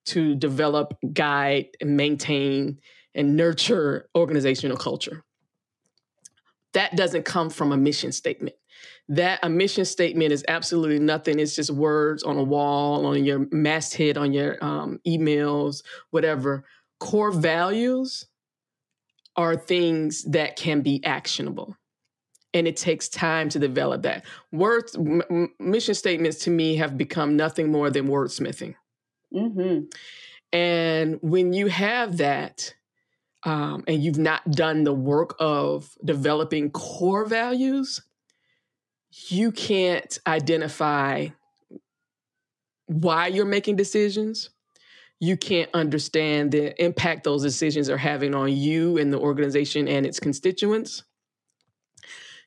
to 0.06 0.34
develop, 0.34 0.98
guide, 1.14 1.68
and 1.80 1.96
maintain 1.96 2.78
and 3.14 3.36
nurture 3.36 4.06
organizational 4.14 4.76
culture. 4.76 5.24
That 6.74 6.96
doesn't 6.96 7.24
come 7.24 7.50
from 7.50 7.72
a 7.72 7.76
mission 7.76 8.12
statement. 8.12 8.56
That 9.08 9.40
a 9.42 9.48
mission 9.48 9.84
statement 9.84 10.32
is 10.32 10.44
absolutely 10.48 10.98
nothing. 10.98 11.38
It's 11.38 11.56
just 11.56 11.70
words 11.70 12.22
on 12.22 12.36
a 12.36 12.42
wall, 12.42 13.06
on 13.06 13.24
your 13.24 13.46
masthead, 13.50 14.16
on 14.16 14.32
your 14.32 14.62
um, 14.62 15.00
emails, 15.06 15.82
whatever. 16.10 16.64
Core 17.00 17.32
values 17.32 18.26
are 19.36 19.56
things 19.56 20.22
that 20.24 20.56
can 20.56 20.80
be 20.80 21.04
actionable 21.04 21.76
and 22.54 22.68
it 22.68 22.76
takes 22.76 23.08
time 23.08 23.48
to 23.50 23.58
develop 23.58 24.02
that. 24.02 24.24
Words, 24.52 24.96
m- 24.96 25.52
mission 25.58 25.94
statements 25.94 26.38
to 26.44 26.50
me 26.50 26.76
have 26.76 26.96
become 26.96 27.36
nothing 27.36 27.70
more 27.70 27.90
than 27.90 28.06
wordsmithing. 28.06 28.76
Mm-hmm. 29.34 29.86
And 30.52 31.18
when 31.20 31.52
you 31.52 31.66
have 31.66 32.18
that, 32.18 32.72
um, 33.44 33.84
and 33.86 34.02
you've 34.02 34.18
not 34.18 34.50
done 34.50 34.84
the 34.84 34.94
work 34.94 35.34
of 35.38 35.90
developing 36.04 36.70
core 36.70 37.24
values, 37.24 38.02
you 39.28 39.52
can't 39.52 40.18
identify 40.26 41.28
why 42.86 43.28
you're 43.28 43.44
making 43.44 43.76
decisions. 43.76 44.50
You 45.20 45.36
can't 45.36 45.70
understand 45.72 46.52
the 46.52 46.82
impact 46.82 47.24
those 47.24 47.42
decisions 47.42 47.88
are 47.88 47.96
having 47.96 48.34
on 48.34 48.52
you 48.52 48.98
and 48.98 49.12
the 49.12 49.18
organization 49.18 49.88
and 49.88 50.04
its 50.04 50.20
constituents 50.20 51.04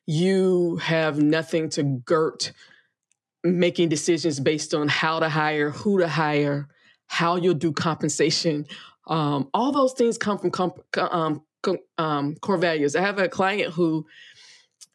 you 0.08 0.76
have 0.76 1.20
nothing 1.20 1.68
to 1.68 1.82
girt 1.82 2.52
making 3.44 3.90
decisions 3.90 4.40
based 4.40 4.72
on 4.72 4.88
how 4.88 5.20
to 5.20 5.28
hire, 5.28 5.68
who 5.68 5.98
to 5.98 6.08
hire, 6.08 6.66
how 7.06 7.36
you'll 7.36 7.52
do 7.52 7.72
compensation. 7.72 8.64
Um, 9.08 9.48
all 9.54 9.72
those 9.72 9.94
things 9.94 10.18
come 10.18 10.38
from 10.38 10.50
comp- 10.50 10.96
um, 10.96 11.42
um, 11.96 12.36
core 12.36 12.58
values. 12.58 12.94
I 12.94 13.00
have 13.00 13.18
a 13.18 13.28
client 13.28 13.72
who 13.74 14.06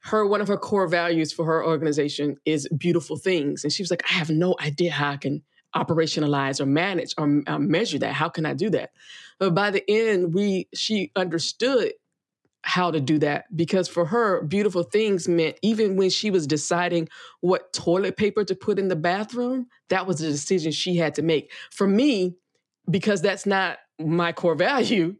her 0.06 0.28
one 0.28 0.42
of 0.42 0.48
her 0.48 0.58
core 0.58 0.88
values 0.88 1.32
for 1.32 1.46
her 1.46 1.66
organization 1.66 2.38
is 2.46 2.68
beautiful 2.78 3.18
things, 3.18 3.64
and 3.64 3.72
she 3.72 3.84
was 3.84 3.92
like, 3.92 4.04
"I 4.10 4.14
have 4.14 4.30
no 4.30 4.56
idea 4.60 4.92
how 4.92 5.12
I 5.12 5.18
can 5.18 5.44
operationalize 5.76 6.60
or 6.60 6.66
manage 6.66 7.14
or 7.18 7.42
uh, 7.48 7.58
measure 7.58 8.00
that. 8.00 8.14
How 8.14 8.30
can 8.30 8.46
I 8.46 8.54
do 8.54 8.70
that?" 8.72 8.92
But 9.40 9.56
by 9.56 9.72
the 9.72 9.84
end, 9.90 10.34
we 10.34 10.68
she 10.74 11.12
understood 11.16 11.94
how 12.66 12.92
to 12.92 13.02
do 13.02 13.20
that 13.20 13.46
because 13.56 13.90
for 13.90 14.06
her, 14.06 14.42
beautiful 14.44 14.84
things 14.84 15.28
meant 15.28 15.58
even 15.62 15.98
when 15.98 16.10
she 16.10 16.32
was 16.32 16.48
deciding 16.48 17.10
what 17.42 17.74
toilet 17.74 18.16
paper 18.16 18.46
to 18.46 18.56
put 18.56 18.80
in 18.80 18.88
the 18.88 18.96
bathroom, 18.96 19.68
that 19.90 20.08
was 20.08 20.22
a 20.22 20.32
decision 20.32 20.72
she 20.72 20.96
had 20.96 21.14
to 21.16 21.22
make. 21.22 21.52
For 21.72 21.88
me, 21.88 22.38
because 22.90 23.22
that's 23.22 23.46
not 23.46 23.80
my 24.00 24.32
core 24.32 24.56
value, 24.56 25.16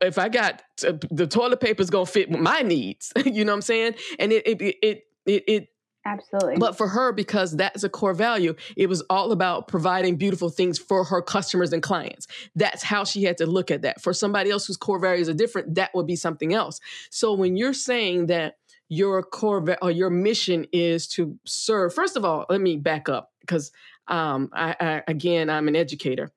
if 0.00 0.18
I 0.18 0.28
got 0.28 0.62
the 0.78 1.26
toilet 1.26 1.60
paper 1.60 1.82
is 1.82 1.90
gonna 1.90 2.06
fit 2.06 2.30
my 2.30 2.62
needs, 2.62 3.12
you 3.24 3.44
know 3.44 3.52
what 3.52 3.56
I'm 3.56 3.62
saying? 3.62 3.94
And 4.18 4.32
it 4.32 4.46
it 4.46 4.62
it 4.82 5.02
it, 5.26 5.44
it 5.46 5.68
Absolutely. 6.06 6.56
But 6.58 6.76
for 6.76 6.86
her, 6.86 7.10
because 7.10 7.56
that's 7.56 7.82
a 7.82 7.88
core 7.88 8.14
value, 8.14 8.54
it 8.76 8.88
was 8.88 9.02
all 9.10 9.32
about 9.32 9.66
providing 9.66 10.14
beautiful 10.14 10.48
things 10.48 10.78
for 10.78 11.02
her 11.02 11.20
customers 11.20 11.72
and 11.72 11.82
clients. 11.82 12.28
That's 12.54 12.84
how 12.84 13.02
she 13.02 13.24
had 13.24 13.38
to 13.38 13.46
look 13.46 13.72
at 13.72 13.82
that. 13.82 14.00
For 14.00 14.12
somebody 14.12 14.50
else 14.50 14.66
whose 14.66 14.76
core 14.76 15.00
values 15.00 15.28
are 15.28 15.34
different, 15.34 15.74
that 15.74 15.92
would 15.94 16.06
be 16.06 16.14
something 16.14 16.54
else. 16.54 16.80
So 17.10 17.32
when 17.32 17.56
you're 17.56 17.74
saying 17.74 18.26
that 18.26 18.58
your 18.88 19.20
core 19.24 19.76
or 19.82 19.90
your 19.90 20.10
mission 20.10 20.66
is 20.72 21.08
to 21.08 21.36
serve, 21.44 21.92
first 21.92 22.16
of 22.16 22.24
all, 22.24 22.46
let 22.48 22.60
me 22.60 22.76
back 22.76 23.08
up 23.08 23.32
because 23.40 23.72
um, 24.06 24.48
I, 24.52 24.76
I, 24.78 25.02
again, 25.08 25.50
I'm 25.50 25.66
an 25.66 25.74
educator 25.74 26.30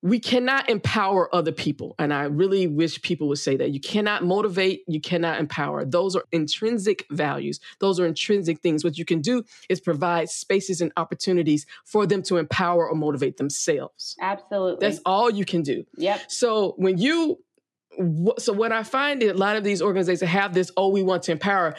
we 0.00 0.20
cannot 0.20 0.68
empower 0.68 1.34
other 1.34 1.50
people. 1.50 1.94
And 1.98 2.14
I 2.14 2.24
really 2.24 2.66
wish 2.66 3.02
people 3.02 3.28
would 3.28 3.38
say 3.38 3.56
that. 3.56 3.70
You 3.70 3.80
cannot 3.80 4.24
motivate, 4.24 4.84
you 4.86 5.00
cannot 5.00 5.40
empower. 5.40 5.84
Those 5.84 6.14
are 6.14 6.24
intrinsic 6.30 7.04
values, 7.10 7.58
those 7.80 7.98
are 7.98 8.06
intrinsic 8.06 8.60
things. 8.60 8.84
What 8.84 8.96
you 8.96 9.04
can 9.04 9.20
do 9.20 9.44
is 9.68 9.80
provide 9.80 10.30
spaces 10.30 10.80
and 10.80 10.92
opportunities 10.96 11.66
for 11.84 12.06
them 12.06 12.22
to 12.24 12.36
empower 12.36 12.88
or 12.88 12.94
motivate 12.94 13.38
themselves. 13.38 14.16
Absolutely. 14.20 14.86
That's 14.86 15.00
all 15.04 15.30
you 15.30 15.44
can 15.44 15.62
do. 15.62 15.84
Yep. 15.96 16.30
So 16.30 16.74
when 16.76 16.98
you, 16.98 17.40
so 18.38 18.52
what 18.52 18.70
I 18.70 18.84
find 18.84 19.22
is 19.22 19.32
a 19.32 19.34
lot 19.34 19.56
of 19.56 19.64
these 19.64 19.82
organizations 19.82 20.30
have 20.30 20.54
this, 20.54 20.70
oh, 20.76 20.88
we 20.88 21.02
want 21.02 21.24
to 21.24 21.32
empower 21.32 21.74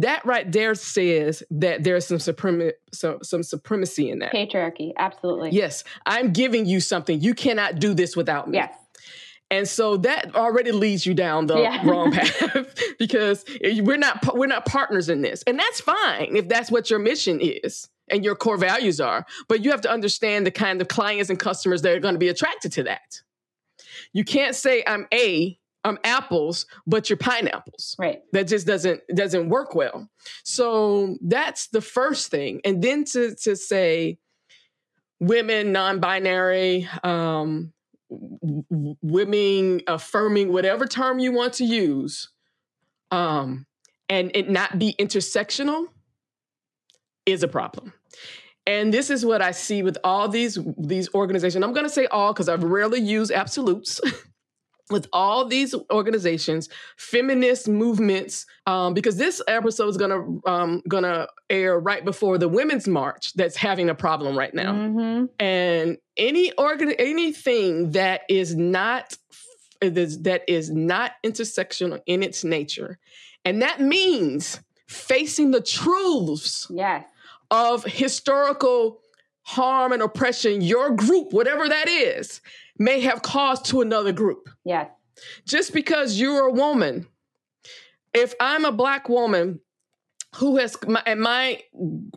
that 0.00 0.24
right 0.24 0.50
there 0.50 0.74
says 0.74 1.42
that 1.50 1.84
there's 1.84 2.06
some 2.06 2.18
supremacy 2.18 2.72
some, 2.92 3.22
some 3.22 3.42
supremacy 3.42 4.10
in 4.10 4.20
that. 4.20 4.32
Patriarchy 4.32 4.92
absolutely. 4.96 5.50
Yes 5.50 5.84
i'm 6.06 6.32
giving 6.32 6.66
you 6.66 6.80
something. 6.80 7.20
You 7.20 7.34
cannot 7.34 7.78
do 7.78 7.94
this 7.94 8.16
without 8.16 8.48
me. 8.48 8.58
Yes. 8.58 8.74
And 9.50 9.68
so 9.68 9.98
that 9.98 10.34
already 10.34 10.72
leads 10.72 11.06
you 11.06 11.14
down 11.14 11.46
the 11.46 11.58
yeah. 11.58 11.80
wrong 11.88 12.12
path 12.12 12.74
because 12.98 13.44
we're 13.62 13.96
not 13.96 14.36
we're 14.36 14.46
not 14.46 14.64
partners 14.66 15.08
in 15.08 15.22
this. 15.22 15.42
And 15.46 15.58
that's 15.58 15.80
fine 15.80 16.36
if 16.36 16.48
that's 16.48 16.70
what 16.70 16.90
your 16.90 16.98
mission 16.98 17.40
is 17.40 17.88
and 18.08 18.24
your 18.24 18.34
core 18.34 18.58
values 18.58 19.00
are 19.00 19.24
but 19.48 19.64
you 19.64 19.70
have 19.70 19.80
to 19.82 19.90
understand 19.90 20.46
the 20.46 20.50
kind 20.50 20.80
of 20.80 20.88
clients 20.88 21.30
and 21.30 21.38
customers 21.38 21.82
that 21.82 21.92
are 21.92 22.00
going 22.00 22.14
to 22.14 22.18
be 22.18 22.28
attracted 22.28 22.72
to 22.72 22.82
that. 22.84 23.22
You 24.12 24.24
can't 24.24 24.54
say 24.56 24.82
i'm 24.86 25.06
a 25.12 25.58
um, 25.84 25.98
apples, 26.02 26.66
but 26.86 27.08
you're 27.08 27.16
pineapples. 27.16 27.94
Right. 27.98 28.22
That 28.32 28.48
just 28.48 28.66
doesn't 28.66 29.02
doesn't 29.14 29.48
work 29.48 29.74
well. 29.74 30.08
So 30.42 31.18
that's 31.22 31.68
the 31.68 31.80
first 31.80 32.30
thing, 32.30 32.60
and 32.64 32.82
then 32.82 33.04
to 33.06 33.34
to 33.42 33.54
say 33.56 34.18
women, 35.20 35.72
non-binary, 35.72 36.88
um, 37.02 37.72
women 38.10 39.80
affirming 39.86 40.52
whatever 40.52 40.86
term 40.86 41.18
you 41.18 41.32
want 41.32 41.54
to 41.54 41.64
use, 41.64 42.30
um, 43.10 43.66
and 44.08 44.30
it 44.34 44.48
not 44.48 44.78
be 44.78 44.94
intersectional 44.98 45.86
is 47.26 47.42
a 47.42 47.48
problem. 47.48 47.92
And 48.66 48.92
this 48.92 49.10
is 49.10 49.26
what 49.26 49.42
I 49.42 49.50
see 49.50 49.82
with 49.82 49.98
all 50.04 50.28
these 50.28 50.58
these 50.78 51.12
organizations. 51.14 51.62
I'm 51.62 51.74
going 51.74 51.84
to 51.86 51.92
say 51.92 52.06
all 52.06 52.32
because 52.32 52.48
I 52.48 52.54
rarely 52.54 53.00
use 53.00 53.30
absolutes. 53.30 54.00
with 54.90 55.08
all 55.12 55.46
these 55.46 55.74
organizations, 55.90 56.68
feminist 56.96 57.68
movements, 57.68 58.46
um, 58.66 58.94
because 58.94 59.16
this 59.16 59.40
episode 59.48 59.88
is 59.88 59.96
gonna 59.96 60.22
um, 60.46 60.82
gonna 60.88 61.26
air 61.48 61.78
right 61.78 62.04
before 62.04 62.38
the 62.38 62.48
Women's 62.48 62.86
March 62.86 63.32
that's 63.34 63.56
having 63.56 63.88
a 63.88 63.94
problem 63.94 64.36
right 64.36 64.52
now, 64.52 64.72
mm-hmm. 64.72 65.24
and 65.38 65.98
any 66.16 66.52
organ 66.52 66.92
anything 66.98 67.92
that 67.92 68.22
is 68.28 68.54
not 68.54 69.16
that 69.80 70.42
is 70.48 70.70
not 70.70 71.12
intersectional 71.24 72.00
in 72.06 72.22
its 72.22 72.44
nature, 72.44 72.98
and 73.44 73.62
that 73.62 73.80
means 73.80 74.60
facing 74.86 75.50
the 75.50 75.60
truths 75.60 76.66
yes. 76.70 77.04
of 77.50 77.84
historical 77.84 79.00
harm 79.42 79.92
and 79.92 80.02
oppression 80.02 80.62
your 80.62 80.90
group, 80.90 81.32
whatever 81.32 81.68
that 81.68 81.88
is, 81.88 82.40
may 82.78 83.00
have 83.00 83.22
caused 83.22 83.66
to 83.66 83.80
another 83.80 84.12
group. 84.12 84.48
Yes. 84.64 84.88
Just 85.46 85.72
because 85.72 86.18
you're 86.18 86.46
a 86.46 86.52
woman, 86.52 87.06
if 88.12 88.34
I'm 88.40 88.64
a 88.64 88.72
black 88.72 89.08
woman 89.08 89.60
who 90.36 90.56
has 90.56 90.76
my, 90.86 91.02
and 91.06 91.20
my 91.20 91.62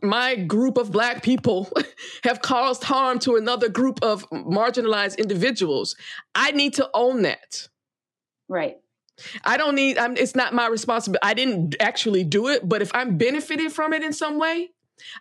my 0.02 0.36
group 0.36 0.78
of 0.78 0.92
black 0.92 1.22
people 1.22 1.72
have 2.24 2.42
caused 2.42 2.84
harm 2.84 3.20
to 3.20 3.36
another 3.36 3.70
group 3.70 4.00
of 4.02 4.28
marginalized 4.32 5.18
individuals, 5.18 5.96
I 6.34 6.52
need 6.52 6.74
to 6.76 6.90
own 6.94 7.22
that. 7.24 7.68
Right. 8.48 8.78
I 9.44 9.58
don't 9.58 9.76
need. 9.76 9.98
I'm, 9.98 10.16
it's 10.16 10.36
not 10.36 10.54
my 10.54 10.68
responsibility. 10.68 11.24
I 11.24 11.34
didn't 11.34 11.76
actually 11.80 12.24
do 12.24 12.48
it, 12.48 12.68
but 12.68 12.82
if 12.82 12.92
I'm 12.94 13.18
benefiting 13.18 13.70
from 13.70 13.94
it 13.94 14.04
in 14.04 14.14
some 14.14 14.38
way, 14.38 14.70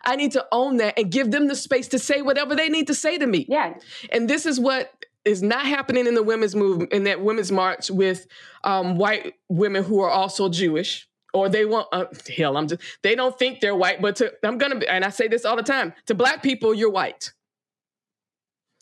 I 0.03 0.15
need 0.15 0.31
to 0.33 0.45
own 0.51 0.77
that 0.77 0.97
and 0.97 1.11
give 1.11 1.31
them 1.31 1.47
the 1.47 1.55
space 1.55 1.87
to 1.89 1.99
say 1.99 2.21
whatever 2.21 2.55
they 2.55 2.69
need 2.69 2.87
to 2.87 2.95
say 2.95 3.17
to 3.17 3.27
me. 3.27 3.45
Yeah. 3.49 3.75
And 4.11 4.29
this 4.29 4.45
is 4.45 4.59
what 4.59 4.91
is 5.27 5.43
not 5.43 5.65
happening 5.65 6.07
in 6.07 6.15
the 6.15 6.23
women's 6.23 6.55
movement 6.55 6.91
in 6.93 7.03
that 7.03 7.21
women's 7.21 7.51
march 7.51 7.91
with 7.91 8.27
um, 8.63 8.97
white 8.97 9.35
women 9.49 9.83
who 9.83 10.01
are 10.01 10.09
also 10.09 10.49
Jewish. 10.49 11.07
Or 11.33 11.49
they 11.49 11.65
want 11.65 11.87
uh, 11.91 12.05
hell. 12.35 12.57
I'm 12.57 12.67
just. 12.67 12.81
They 13.03 13.13
don't 13.13 13.37
think 13.37 13.59
they're 13.59 13.75
white, 13.75 14.01
but 14.01 14.15
to, 14.15 14.33
I'm 14.43 14.57
gonna. 14.57 14.77
Be, 14.77 14.87
and 14.87 15.03
I 15.03 15.09
say 15.09 15.27
this 15.27 15.45
all 15.45 15.57
the 15.57 15.61
time 15.61 15.93
to 16.07 16.15
black 16.15 16.41
people, 16.41 16.73
you're 16.73 16.89
white 16.89 17.31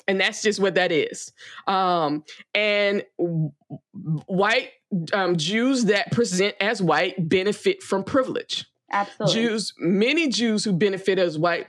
and 0.08 0.20
that's 0.20 0.42
just 0.42 0.60
what 0.60 0.75
that 0.75 0.92
is. 0.92 1.32
Um, 1.68 2.24
and 2.54 3.04
white 3.18 4.70
um, 5.14 5.38
Jews 5.38 5.86
that 5.86 6.12
present 6.12 6.56
as 6.60 6.82
white 6.82 7.28
benefit 7.28 7.82
from 7.82 8.04
privilege. 8.04 8.66
Absolutely. 8.92 9.42
Jews, 9.42 9.74
many 9.78 10.30
Jews 10.30 10.64
who 10.64 10.74
benefit 10.74 11.20
as 11.20 11.38
white 11.38 11.68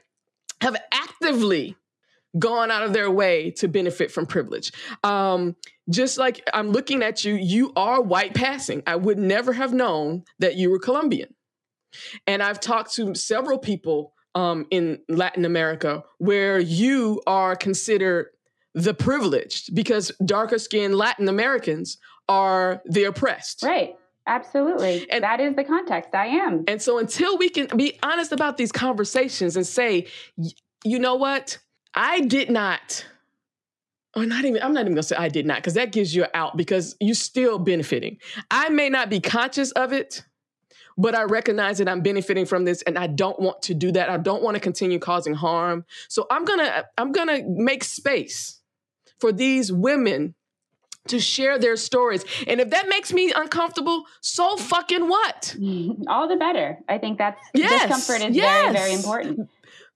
have 0.61 0.77
actively 0.93 1.77
gone 2.39 2.71
out 2.71 2.83
of 2.83 2.93
their 2.93 3.11
way 3.11 3.51
to 3.53 3.69
benefit 3.69 4.11
from 4.11 4.27
privilege. 4.27 4.73
Um, 5.05 5.57
just 5.89 6.19
like 6.19 6.43
I'm 6.53 6.71
looking 6.71 7.03
at 7.03 7.25
you, 7.25 7.35
you 7.35 7.73
are 7.77 8.03
white 8.03 8.35
passing. 8.35 8.83
I 8.87 8.97
would 8.97 9.19
never 9.19 9.53
have 9.53 9.73
known 9.73 10.25
that 10.39 10.57
you 10.57 10.71
were 10.71 10.79
Colombian. 10.79 11.35
And 12.27 12.43
I've 12.43 12.61
talked 12.61 12.93
to 12.95 13.15
several 13.15 13.59
people 13.59 14.13
um, 14.35 14.67
in 14.71 14.99
Latin 15.09 15.45
America 15.45 16.03
where 16.19 16.59
you 16.59 17.23
are 17.27 17.57
considered 17.57 18.27
the 18.75 18.93
privileged 18.93 19.75
because 19.75 20.13
darker 20.25 20.59
skinned 20.59 20.95
Latin 20.95 21.29
Americans 21.29 21.97
are 22.29 22.83
the 22.85 23.05
oppressed. 23.05 23.63
Right. 23.63 23.95
Absolutely. 24.27 25.09
And 25.09 25.23
that 25.23 25.41
is 25.41 25.55
the 25.55 25.65
context. 25.65 26.11
I 26.13 26.27
am. 26.27 26.65
And 26.67 26.83
so 26.83 26.99
until 26.99 27.39
we 27.39 27.49
can 27.49 27.69
be 27.77 27.99
honest 28.03 28.33
about 28.33 28.57
these 28.57 28.73
conversations 28.73 29.57
and 29.57 29.65
say, 29.65 30.09
you 30.85 30.99
know 30.99 31.15
what? 31.15 31.59
I 31.97 32.21
did 32.21 32.51
not, 32.51 33.07
or 34.15 34.27
not 34.27 34.45
even, 34.45 34.63
I'm 34.63 34.75
not 34.75 34.83
even 34.83 34.93
gonna 34.93 35.03
say 35.03 35.17
I 35.17 35.29
did 35.29 35.47
not, 35.47 35.57
because 35.57 35.75
that 35.75 35.93
gives 35.93 36.15
you 36.15 36.27
out 36.35 36.57
because 36.57 36.95
you're 37.01 37.15
still 37.15 37.59
benefiting. 37.59 38.19
I 38.51 38.69
may 38.69 38.91
not 38.91 39.09
be 39.09 39.19
conscious 39.19 39.73
of 39.73 39.95
it, 39.95 40.23
but 40.99 41.15
I 41.15 41.25
recognize 41.25 41.79
that 41.79 41.89
I'm 41.89 42.03
benefiting 42.03 42.45
from 42.45 42.65
this 42.65 42.83
and 42.83 42.99
I 42.99 43.07
don't 43.07 43.41
want 43.41 43.63
to 43.63 43.75
do 43.75 43.93
that. 43.93 44.11
I 44.11 44.19
don't 44.19 44.43
want 44.43 44.57
to 44.57 44.61
continue 44.61 44.99
causing 44.99 45.35
harm. 45.35 45.87
So 46.09 46.27
I'm 46.31 46.45
gonna, 46.45 46.85
I'm 46.99 47.13
gonna 47.13 47.41
make 47.49 47.83
space 47.83 48.61
for 49.19 49.33
these 49.33 49.73
women 49.73 50.35
to 51.09 51.21
share 51.21 51.59
their 51.59 51.77
stories. 51.77 52.25
And 52.47 52.61
if 52.61 52.71
that 52.71 52.89
makes 52.89 53.13
me 53.13 53.33
uncomfortable, 53.35 54.05
so 54.21 54.57
fucking 54.57 55.09
what? 55.09 55.57
All 56.09 56.29
the 56.29 56.37
better. 56.37 56.79
I 56.89 56.99
think 56.99 57.19
that's 57.19 57.41
yes, 57.55 57.83
discomfort 57.83 58.29
is 58.29 58.37
yes. 58.37 58.73
very, 58.73 58.75
very 58.75 58.95
important 58.95 59.49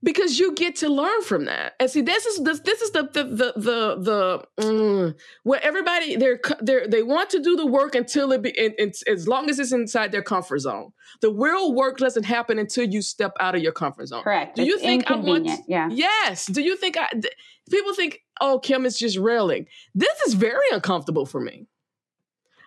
because 0.02 0.38
you 0.38 0.54
get 0.54 0.76
to 0.76 0.88
learn 0.88 1.23
from 1.23 1.45
that. 1.45 1.75
And 1.78 1.90
see, 1.90 2.00
this 2.00 2.25
is 2.26 2.42
this, 2.42 2.61
this 2.61 2.80
is 2.80 2.90
the 2.92 3.02
the 3.02 3.25
the 3.25 3.52
the, 3.57 4.45
the 4.57 4.62
mm, 4.62 5.14
where 5.42 5.62
everybody 5.62 6.16
they're 6.16 6.40
they 6.62 6.87
they 6.87 7.02
want 7.02 7.30
to 7.30 7.42
do 7.42 7.57
the 7.57 7.66
work 7.66 7.95
until 7.95 8.33
it 8.33 8.42
be 8.42 8.59
and, 8.59 8.75
and, 8.78 8.95
as 9.07 9.28
long 9.28 9.50
as 9.50 9.59
it's 9.59 9.73
inside 9.73 10.12
their 10.12 10.23
comfort 10.23 10.61
zone. 10.61 10.92
The 11.21 11.30
real 11.30 11.75
work 11.75 11.99
doesn't 11.99 12.25
happen 12.25 12.59
until 12.59 12.85
you 12.85 13.02
step 13.02 13.33
out 13.40 13.54
of 13.54 13.62
your 13.62 13.73
comfort 13.73 14.07
zone. 14.07 14.23
Correct. 14.23 14.57
Do 14.57 14.64
you 14.64 14.75
it's 14.75 14.83
think 14.83 15.11
I 15.11 15.16
want? 15.16 15.50
yeah. 15.66 15.88
Yes. 15.90 16.47
Do 16.47 16.62
you 16.62 16.76
think 16.76 16.97
I? 16.97 17.09
People 17.71 17.95
think, 17.95 18.21
oh, 18.40 18.59
Kim 18.59 18.85
is 18.85 18.99
just 18.99 19.16
railing. 19.16 19.66
This 19.95 20.19
is 20.26 20.35
very 20.35 20.64
uncomfortable 20.73 21.26
for 21.26 21.40
me. 21.40 21.66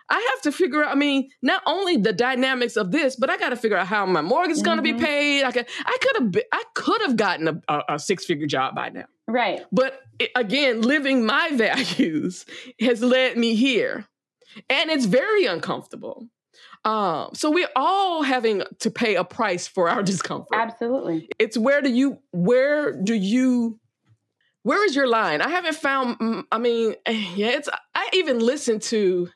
I 0.08 0.28
have 0.32 0.42
to 0.42 0.52
figure 0.52 0.84
out. 0.84 0.92
I 0.92 0.94
mean, 0.94 1.30
not 1.42 1.62
only 1.66 1.96
the 1.96 2.12
dynamics 2.12 2.76
of 2.76 2.90
this, 2.90 3.16
but 3.16 3.30
I 3.30 3.36
got 3.36 3.50
to 3.50 3.56
figure 3.56 3.76
out 3.76 3.86
how 3.86 4.04
my 4.06 4.20
mortgage 4.20 4.52
is 4.52 4.58
mm-hmm. 4.58 4.66
going 4.66 4.76
to 4.76 4.82
be 4.82 4.94
paid. 4.94 5.44
I 5.44 5.52
could, 5.52 5.66
I 5.84 5.96
could 6.00 6.22
have, 6.22 6.42
I 6.52 6.64
could 6.74 7.00
have 7.02 7.16
gotten 7.16 7.48
a, 7.48 7.62
a, 7.68 7.94
a 7.94 7.98
six 7.98 8.24
figure 8.24 8.46
job 8.46 8.74
by 8.74 8.90
now. 8.90 9.06
Right. 9.26 9.62
But 9.72 10.00
it, 10.18 10.30
again, 10.36 10.82
living 10.82 11.24
my 11.24 11.50
values 11.54 12.44
has 12.80 13.02
led 13.02 13.36
me 13.38 13.54
here, 13.54 14.06
and 14.68 14.90
it's 14.90 15.06
very 15.06 15.46
uncomfortable. 15.46 16.28
Um, 16.84 17.30
so 17.32 17.50
we're 17.50 17.70
all 17.74 18.22
having 18.22 18.62
to 18.80 18.90
pay 18.90 19.14
a 19.14 19.24
price 19.24 19.66
for 19.66 19.88
our 19.88 20.02
discomfort. 20.04 20.54
Absolutely. 20.54 21.28
It's 21.38 21.56
where 21.56 21.80
do 21.80 21.90
you, 21.90 22.18
where 22.30 22.92
do 22.92 23.14
you 23.14 23.80
where 24.64 24.84
is 24.86 24.96
your 24.96 25.06
line? 25.06 25.42
I 25.42 25.50
haven't 25.50 25.76
found. 25.76 26.46
I 26.50 26.58
mean, 26.58 26.94
yeah, 27.06 27.48
it's. 27.48 27.68
I 27.94 28.08
even 28.14 28.40
listened 28.40 28.82
to 28.82 29.28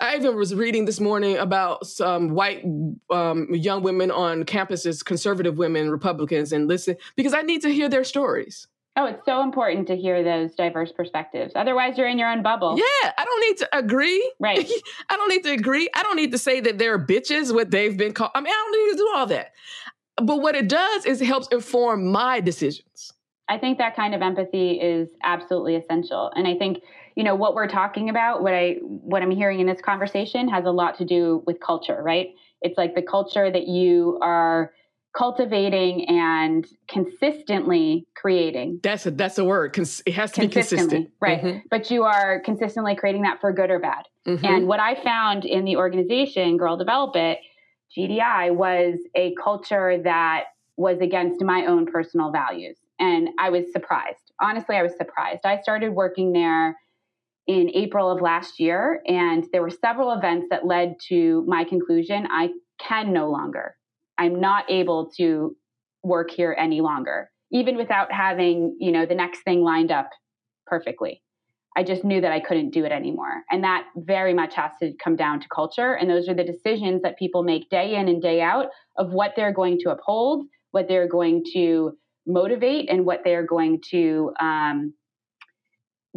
I 0.00 0.16
even 0.16 0.36
was 0.36 0.54
reading 0.54 0.84
this 0.84 1.00
morning 1.00 1.38
about 1.38 1.86
some 1.86 2.30
white 2.30 2.62
um, 3.10 3.48
young 3.50 3.82
women 3.82 4.10
on 4.10 4.44
campuses, 4.44 5.04
conservative 5.04 5.56
women, 5.56 5.90
Republicans, 5.90 6.52
and 6.52 6.68
listen 6.68 6.96
because 7.16 7.32
I 7.32 7.42
need 7.42 7.62
to 7.62 7.70
hear 7.70 7.88
their 7.88 8.04
stories. 8.04 8.66
Oh, 8.98 9.04
it's 9.04 9.24
so 9.26 9.42
important 9.42 9.86
to 9.88 9.96
hear 9.96 10.22
those 10.24 10.54
diverse 10.54 10.90
perspectives. 10.90 11.52
Otherwise, 11.54 11.98
you're 11.98 12.08
in 12.08 12.18
your 12.18 12.30
own 12.30 12.42
bubble. 12.42 12.78
Yeah, 12.78 13.12
I 13.18 13.24
don't 13.24 13.40
need 13.40 13.56
to 13.58 13.76
agree. 13.76 14.32
Right. 14.40 14.70
I 15.10 15.16
don't 15.16 15.28
need 15.28 15.44
to 15.44 15.52
agree. 15.52 15.88
I 15.94 16.02
don't 16.02 16.16
need 16.16 16.32
to 16.32 16.38
say 16.38 16.60
that 16.60 16.78
they're 16.78 16.98
bitches, 16.98 17.52
what 17.54 17.70
they've 17.70 17.96
been 17.96 18.12
called. 18.12 18.30
I 18.34 18.40
mean, 18.40 18.52
I 18.52 18.70
don't 18.70 18.86
need 18.86 18.92
to 18.92 18.96
do 18.98 19.12
all 19.14 19.26
that. 19.26 19.52
But 20.16 20.40
what 20.40 20.54
it 20.54 20.68
does 20.68 21.04
is 21.04 21.20
it 21.20 21.26
helps 21.26 21.46
inform 21.48 22.10
my 22.10 22.40
decisions. 22.40 23.12
I 23.48 23.58
think 23.58 23.76
that 23.78 23.94
kind 23.94 24.14
of 24.14 24.22
empathy 24.22 24.72
is 24.72 25.08
absolutely 25.22 25.76
essential. 25.76 26.32
And 26.34 26.48
I 26.48 26.56
think 26.56 26.82
you 27.16 27.24
know 27.24 27.34
what 27.34 27.54
we're 27.54 27.66
talking 27.66 28.08
about 28.08 28.42
what 28.42 28.54
i 28.54 28.76
what 28.82 29.22
i'm 29.22 29.30
hearing 29.32 29.58
in 29.58 29.66
this 29.66 29.80
conversation 29.80 30.48
has 30.48 30.64
a 30.64 30.70
lot 30.70 30.96
to 30.98 31.04
do 31.04 31.42
with 31.46 31.58
culture 31.58 32.00
right? 32.02 32.28
It's 32.62 32.78
like 32.78 32.94
the 32.94 33.02
culture 33.02 33.50
that 33.50 33.66
you 33.66 34.18
are 34.22 34.72
cultivating 35.16 36.06
and 36.08 36.66
consistently 36.88 38.06
creating. 38.14 38.80
That's 38.82 39.06
a 39.06 39.10
that's 39.10 39.38
a 39.38 39.44
word. 39.44 39.72
Cons- 39.72 40.02
it 40.04 40.12
has 40.14 40.32
to 40.32 40.42
be 40.42 40.48
consistent. 40.48 41.10
right. 41.20 41.42
Mm-hmm. 41.42 41.58
but 41.70 41.90
you 41.90 42.02
are 42.04 42.40
consistently 42.40 42.94
creating 42.94 43.22
that 43.22 43.40
for 43.40 43.52
good 43.52 43.70
or 43.70 43.78
bad. 43.78 44.04
Mm-hmm. 44.26 44.44
and 44.44 44.66
what 44.68 44.80
i 44.80 45.00
found 45.02 45.44
in 45.44 45.64
the 45.64 45.76
organization 45.76 46.56
girl 46.56 46.76
develop 46.76 47.14
it 47.16 47.38
gdi 47.96 48.54
was 48.54 48.98
a 49.14 49.34
culture 49.42 50.02
that 50.02 50.44
was 50.76 50.98
against 51.00 51.40
my 51.42 51.64
own 51.66 51.86
personal 51.86 52.30
values. 52.30 52.76
And 52.98 53.30
i 53.38 53.48
was 53.50 53.64
surprised. 53.72 54.32
Honestly 54.40 54.76
i 54.76 54.82
was 54.82 54.96
surprised. 54.96 55.42
I 55.44 55.60
started 55.62 55.90
working 55.90 56.32
there 56.32 56.76
in 57.46 57.70
April 57.74 58.10
of 58.10 58.20
last 58.20 58.58
year. 58.58 59.02
And 59.06 59.46
there 59.52 59.62
were 59.62 59.70
several 59.70 60.12
events 60.12 60.48
that 60.50 60.66
led 60.66 60.96
to 61.08 61.44
my 61.46 61.64
conclusion 61.64 62.26
I 62.30 62.50
can 62.78 63.12
no 63.12 63.30
longer. 63.30 63.76
I'm 64.18 64.40
not 64.40 64.70
able 64.70 65.10
to 65.18 65.56
work 66.02 66.30
here 66.30 66.56
any 66.58 66.80
longer, 66.80 67.30
even 67.52 67.76
without 67.76 68.12
having, 68.12 68.76
you 68.80 68.92
know, 68.92 69.06
the 69.06 69.14
next 69.14 69.42
thing 69.42 69.62
lined 69.62 69.90
up 69.90 70.10
perfectly. 70.66 71.22
I 71.76 71.82
just 71.82 72.04
knew 72.04 72.22
that 72.22 72.32
I 72.32 72.40
couldn't 72.40 72.70
do 72.70 72.86
it 72.86 72.92
anymore. 72.92 73.42
And 73.50 73.62
that 73.62 73.86
very 73.96 74.32
much 74.32 74.54
has 74.54 74.70
to 74.80 74.94
come 74.94 75.14
down 75.14 75.40
to 75.40 75.48
culture. 75.54 75.92
And 75.92 76.08
those 76.08 76.26
are 76.26 76.34
the 76.34 76.42
decisions 76.42 77.02
that 77.02 77.18
people 77.18 77.42
make 77.42 77.68
day 77.68 77.96
in 77.96 78.08
and 78.08 78.22
day 78.22 78.40
out 78.40 78.68
of 78.96 79.12
what 79.12 79.32
they're 79.36 79.52
going 79.52 79.78
to 79.80 79.90
uphold, 79.90 80.46
what 80.70 80.88
they're 80.88 81.08
going 81.08 81.44
to 81.52 81.92
motivate, 82.26 82.88
and 82.88 83.04
what 83.04 83.20
they're 83.24 83.44
going 83.44 83.82
to 83.90 84.32
um, 84.40 84.94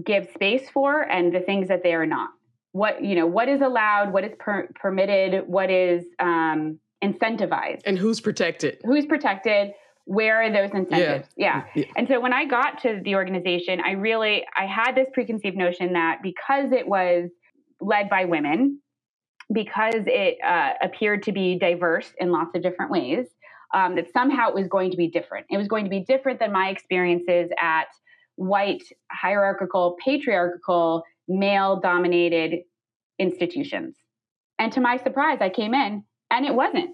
give 0.05 0.27
space 0.33 0.69
for 0.69 1.01
and 1.01 1.33
the 1.33 1.39
things 1.39 1.67
that 1.67 1.83
they 1.83 1.93
are 1.93 2.05
not 2.05 2.29
what 2.71 3.03
you 3.03 3.15
know 3.15 3.25
what 3.25 3.49
is 3.49 3.61
allowed 3.61 4.13
what 4.13 4.23
is 4.23 4.31
per- 4.39 4.69
permitted 4.75 5.47
what 5.47 5.69
is 5.69 6.05
um, 6.19 6.79
incentivized 7.03 7.81
and 7.85 7.97
who's 7.97 8.19
protected 8.19 8.79
who's 8.83 9.05
protected 9.05 9.71
where 10.05 10.41
are 10.41 10.51
those 10.51 10.71
incentives 10.73 11.27
yeah. 11.37 11.63
Yeah. 11.75 11.83
yeah. 11.83 11.91
and 11.95 12.07
so 12.07 12.19
when 12.19 12.33
i 12.33 12.45
got 12.45 12.81
to 12.83 12.99
the 13.03 13.15
organization 13.15 13.81
i 13.83 13.91
really 13.91 14.45
i 14.55 14.65
had 14.65 14.93
this 14.93 15.07
preconceived 15.13 15.57
notion 15.57 15.93
that 15.93 16.19
because 16.21 16.71
it 16.71 16.87
was 16.87 17.29
led 17.81 18.09
by 18.09 18.25
women 18.25 18.79
because 19.51 20.03
it 20.05 20.37
uh, 20.45 20.73
appeared 20.83 21.23
to 21.23 21.31
be 21.31 21.57
diverse 21.57 22.13
in 22.19 22.31
lots 22.31 22.51
of 22.53 22.61
different 22.61 22.91
ways 22.91 23.25
um, 23.73 23.95
that 23.95 24.11
somehow 24.13 24.49
it 24.49 24.53
was 24.53 24.67
going 24.67 24.91
to 24.91 24.97
be 24.97 25.07
different 25.07 25.47
it 25.49 25.57
was 25.57 25.67
going 25.67 25.85
to 25.85 25.89
be 25.89 26.01
different 26.01 26.39
than 26.39 26.51
my 26.51 26.69
experiences 26.69 27.49
at 27.59 27.87
white, 28.39 28.83
hierarchical, 29.11 29.97
patriarchal, 30.03 31.03
male 31.27 31.79
dominated 31.79 32.61
institutions. 33.19 33.97
And 34.57 34.71
to 34.73 34.79
my 34.79 34.97
surprise, 34.97 35.39
I 35.41 35.49
came 35.49 35.73
in 35.73 36.03
and 36.31 36.45
it 36.45 36.55
wasn't. 36.55 36.91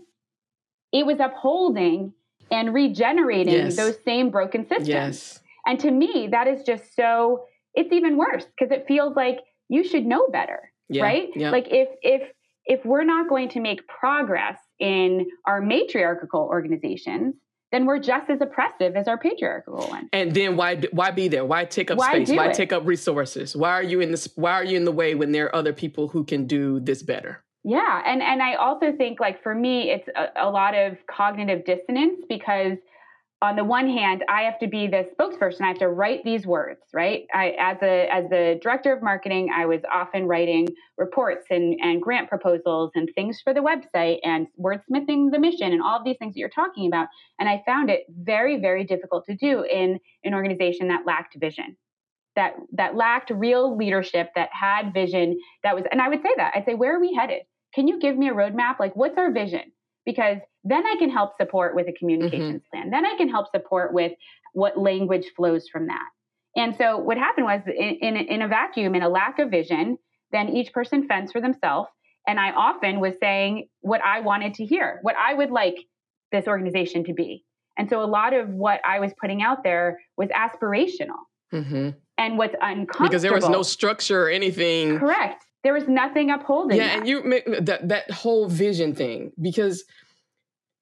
It 0.91 1.05
was 1.05 1.19
upholding 1.19 2.13
and 2.51 2.73
regenerating 2.73 3.53
yes. 3.53 3.75
those 3.75 3.97
same 4.03 4.31
broken 4.31 4.63
systems. 4.63 4.87
Yes. 4.87 5.39
And 5.67 5.79
to 5.81 5.91
me, 5.91 6.29
that 6.31 6.47
is 6.47 6.63
just 6.63 6.95
so, 6.95 7.45
it's 7.75 7.93
even 7.93 8.17
worse 8.17 8.45
because 8.45 8.71
it 8.71 8.85
feels 8.87 9.15
like 9.15 9.39
you 9.69 9.83
should 9.83 10.05
know 10.05 10.27
better. 10.29 10.71
Yeah. 10.89 11.03
Right? 11.03 11.29
Yeah. 11.35 11.51
Like 11.51 11.67
if 11.69 11.89
if 12.01 12.29
if 12.65 12.85
we're 12.85 13.03
not 13.03 13.29
going 13.29 13.49
to 13.49 13.59
make 13.59 13.87
progress 13.87 14.57
in 14.79 15.27
our 15.45 15.61
matriarchal 15.61 16.41
organizations, 16.41 17.35
then 17.75 17.85
we're 17.85 17.99
just 17.99 18.29
as 18.29 18.39
oppressive 18.39 18.95
as 18.95 19.07
our 19.09 19.17
patriarchal 19.17 19.75
one. 19.89 20.09
And 20.13 20.33
then 20.33 20.55
why 20.55 20.77
why 20.91 21.11
be 21.11 21.27
there? 21.27 21.43
Why 21.43 21.65
take 21.65 21.91
up 21.91 21.97
why 21.97 22.23
space? 22.23 22.35
Why 22.35 22.47
it? 22.47 22.55
take 22.55 22.71
up 22.71 22.85
resources? 22.85 23.53
Why 23.53 23.71
are 23.71 23.83
you 23.83 23.99
in 23.99 24.11
this? 24.11 24.29
Why 24.35 24.53
are 24.53 24.63
you 24.63 24.77
in 24.77 24.85
the 24.85 24.93
way 24.93 25.13
when 25.13 25.33
there 25.33 25.47
are 25.47 25.55
other 25.55 25.73
people 25.73 26.07
who 26.07 26.23
can 26.23 26.47
do 26.47 26.79
this 26.79 27.03
better? 27.03 27.43
Yeah, 27.65 28.01
and 28.05 28.21
and 28.21 28.41
I 28.41 28.55
also 28.55 28.93
think 28.93 29.19
like 29.19 29.43
for 29.43 29.53
me, 29.53 29.91
it's 29.91 30.07
a, 30.15 30.47
a 30.47 30.49
lot 30.49 30.73
of 30.73 30.95
cognitive 31.07 31.65
dissonance 31.65 32.21
because 32.29 32.77
on 33.41 33.55
the 33.55 33.63
one 33.63 33.87
hand, 33.89 34.23
I 34.29 34.43
have 34.43 34.59
to 34.59 34.67
be 34.67 34.87
the 34.87 35.07
spokesperson. 35.19 35.61
I 35.61 35.67
have 35.67 35.79
to 35.79 35.89
write 35.89 36.23
these 36.23 36.47
words, 36.47 36.81
right? 36.93 37.25
I, 37.33 37.55
as 37.59 37.77
a 37.83 38.09
as 38.11 38.29
the 38.29 38.59
director 38.61 38.93
of 38.93 39.03
marketing, 39.03 39.49
I 39.55 39.65
was 39.65 39.81
often 39.91 40.25
writing 40.25 40.67
reports 40.97 41.45
and 41.51 41.77
and 41.81 42.01
grant 42.01 42.29
proposals 42.29 42.91
and 42.95 43.09
things 43.13 43.41
for 43.43 43.53
the 43.53 43.59
website 43.59 44.19
and 44.23 44.47
wordsmithing 44.59 45.31
the 45.31 45.39
mission 45.39 45.73
and 45.73 45.81
all 45.83 45.99
of 45.99 46.05
these 46.05 46.17
things 46.17 46.33
that 46.33 46.39
you're 46.39 46.49
talking 46.49 46.87
about. 46.87 47.07
And 47.39 47.49
I 47.49 47.61
found 47.65 47.89
it 47.89 48.05
very 48.09 48.59
very 48.59 48.85
difficult 48.85 49.25
to 49.25 49.35
do 49.35 49.63
in 49.63 49.99
an 50.23 50.33
organization 50.33 50.87
that 50.87 51.05
lacked 51.05 51.35
vision, 51.39 51.77
that 52.35 52.55
that 52.73 52.95
lacked 52.95 53.31
real 53.31 53.77
leadership, 53.77 54.31
that 54.35 54.49
had 54.53 54.93
vision. 54.93 55.39
That 55.63 55.75
was, 55.75 55.83
and 55.91 56.01
I 56.01 56.09
would 56.09 56.23
say 56.23 56.33
that 56.37 56.53
I'd 56.55 56.65
say, 56.65 56.73
where 56.73 56.95
are 56.95 57.01
we 57.01 57.13
headed? 57.13 57.41
Can 57.75 57.87
you 57.87 57.99
give 57.99 58.17
me 58.17 58.29
a 58.29 58.33
roadmap? 58.33 58.79
Like, 58.79 58.95
what's 58.95 59.17
our 59.17 59.31
vision? 59.31 59.73
Because 60.05 60.37
then 60.63 60.85
I 60.85 60.95
can 60.97 61.09
help 61.09 61.31
support 61.39 61.75
with 61.75 61.87
a 61.87 61.93
communications 61.93 62.61
mm-hmm. 62.61 62.77
plan. 62.77 62.89
Then 62.91 63.05
I 63.05 63.15
can 63.17 63.29
help 63.29 63.47
support 63.51 63.93
with 63.93 64.13
what 64.53 64.77
language 64.77 65.25
flows 65.35 65.67
from 65.71 65.87
that. 65.87 66.07
And 66.55 66.75
so 66.77 66.97
what 66.97 67.17
happened 67.17 67.45
was 67.45 67.61
in, 67.67 67.95
in, 68.01 68.15
in 68.15 68.41
a 68.41 68.47
vacuum, 68.47 68.95
in 68.95 69.03
a 69.03 69.09
lack 69.09 69.39
of 69.39 69.49
vision, 69.49 69.97
then 70.31 70.49
each 70.49 70.71
person 70.73 71.07
fends 71.07 71.31
for 71.31 71.41
themselves. 71.41 71.89
And 72.27 72.39
I 72.39 72.51
often 72.51 72.99
was 72.99 73.13
saying 73.19 73.67
what 73.81 74.01
I 74.03 74.21
wanted 74.21 74.55
to 74.55 74.65
hear, 74.65 74.99
what 75.01 75.15
I 75.15 75.33
would 75.33 75.51
like 75.51 75.75
this 76.31 76.47
organization 76.47 77.03
to 77.05 77.13
be. 77.13 77.43
And 77.77 77.89
so 77.89 78.01
a 78.01 78.05
lot 78.05 78.33
of 78.33 78.49
what 78.49 78.79
I 78.85 78.99
was 78.99 79.11
putting 79.19 79.41
out 79.41 79.63
there 79.63 79.99
was 80.17 80.29
aspirational. 80.29 81.19
Mm-hmm. 81.53 81.89
And 82.17 82.37
what's 82.37 82.55
uncomfortable. 82.61 83.07
Because 83.09 83.21
there 83.21 83.33
was 83.33 83.49
no 83.49 83.61
structure 83.61 84.23
or 84.23 84.29
anything. 84.29 84.99
Correct. 84.99 85.44
There 85.65 85.73
was 85.73 85.87
nothing 85.87 86.29
upholding. 86.29 86.77
Yeah, 86.77 86.89
that. 86.89 86.97
and 86.99 87.07
you 87.07 87.23
make 87.23 87.43
that 87.65 87.89
that 87.89 88.11
whole 88.11 88.47
vision 88.47 88.93
thing 88.93 89.31
because 89.41 89.83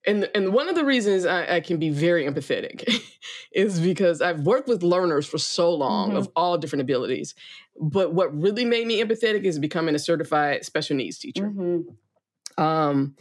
and 0.05 0.29
and 0.35 0.51
one 0.51 0.67
of 0.67 0.75
the 0.75 0.83
reasons 0.83 1.25
I, 1.25 1.55
I 1.55 1.59
can 1.61 1.77
be 1.77 1.89
very 1.89 2.25
empathetic 2.25 3.01
is 3.53 3.79
because 3.79 4.21
I've 4.21 4.41
worked 4.41 4.67
with 4.67 4.83
learners 4.83 5.25
for 5.25 5.37
so 5.37 5.73
long 5.73 6.09
mm-hmm. 6.09 6.17
of 6.17 6.29
all 6.35 6.57
different 6.57 6.81
abilities. 6.81 7.33
But 7.79 8.13
what 8.13 8.37
really 8.37 8.65
made 8.65 8.85
me 8.85 9.01
empathetic 9.01 9.45
is 9.45 9.57
becoming 9.57 9.95
a 9.95 9.99
certified 9.99 10.65
special 10.65 10.97
needs 10.97 11.17
teacher. 11.17 11.47
Mm-hmm. 11.47 12.61
Um, 12.61 13.15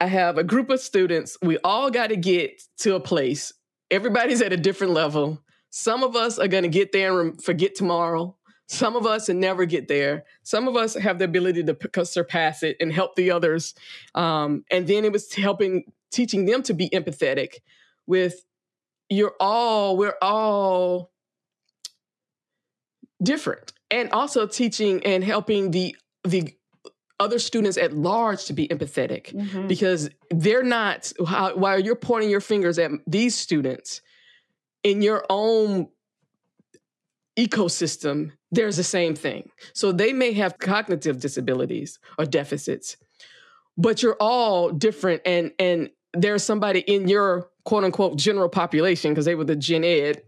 I 0.00 0.06
have 0.06 0.38
a 0.38 0.44
group 0.44 0.70
of 0.70 0.78
students. 0.78 1.36
We 1.42 1.58
all 1.64 1.90
got 1.90 2.10
to 2.10 2.16
get 2.16 2.62
to 2.78 2.94
a 2.94 3.00
place. 3.00 3.52
Everybody's 3.90 4.42
at 4.42 4.52
a 4.52 4.56
different 4.56 4.92
level. 4.92 5.42
Some 5.70 6.04
of 6.04 6.14
us 6.14 6.38
are 6.38 6.46
going 6.46 6.62
to 6.62 6.68
get 6.68 6.92
there 6.92 7.20
and 7.20 7.42
forget 7.42 7.74
tomorrow. 7.74 8.36
Some 8.70 8.94
of 8.94 9.04
us 9.04 9.28
and 9.28 9.40
never 9.40 9.64
get 9.64 9.88
there. 9.88 10.22
Some 10.44 10.68
of 10.68 10.76
us 10.76 10.94
have 10.94 11.18
the 11.18 11.24
ability 11.24 11.64
to 11.64 12.04
surpass 12.04 12.62
it 12.62 12.76
and 12.78 12.92
help 12.92 13.16
the 13.16 13.32
others. 13.32 13.74
Um, 14.14 14.64
and 14.70 14.86
then 14.86 15.04
it 15.04 15.10
was 15.10 15.34
helping, 15.34 15.86
teaching 16.12 16.44
them 16.44 16.62
to 16.62 16.72
be 16.72 16.88
empathetic 16.90 17.54
with 18.06 18.44
you're 19.08 19.34
all, 19.40 19.96
we're 19.96 20.14
all 20.22 21.10
different. 23.20 23.72
And 23.90 24.12
also 24.12 24.46
teaching 24.46 25.04
and 25.04 25.24
helping 25.24 25.72
the 25.72 25.96
the 26.22 26.54
other 27.18 27.40
students 27.40 27.76
at 27.76 27.92
large 27.92 28.44
to 28.44 28.52
be 28.52 28.68
empathetic 28.68 29.34
mm-hmm. 29.34 29.66
because 29.66 30.10
they're 30.30 30.62
not 30.62 31.12
while 31.18 31.80
you're 31.80 31.96
pointing 31.96 32.30
your 32.30 32.40
fingers 32.40 32.78
at 32.78 32.92
these 33.04 33.34
students 33.34 34.00
in 34.84 35.02
your 35.02 35.24
own 35.28 35.88
ecosystem 37.36 38.30
there's 38.50 38.76
the 38.76 38.84
same 38.84 39.14
thing. 39.14 39.50
So 39.72 39.92
they 39.92 40.12
may 40.12 40.32
have 40.32 40.58
cognitive 40.58 41.20
disabilities 41.20 41.98
or 42.18 42.24
deficits 42.24 42.96
but 43.80 44.02
you're 44.02 44.16
all 44.20 44.70
different 44.70 45.22
and 45.24 45.52
and 45.58 45.90
there's 46.12 46.42
somebody 46.42 46.80
in 46.80 47.08
your 47.08 47.48
quote 47.64 47.84
unquote 47.84 48.16
general 48.16 48.48
population 48.48 49.12
because 49.12 49.24
they 49.24 49.34
were 49.34 49.44
the 49.44 49.56
gen 49.56 49.84
ed 49.84 50.22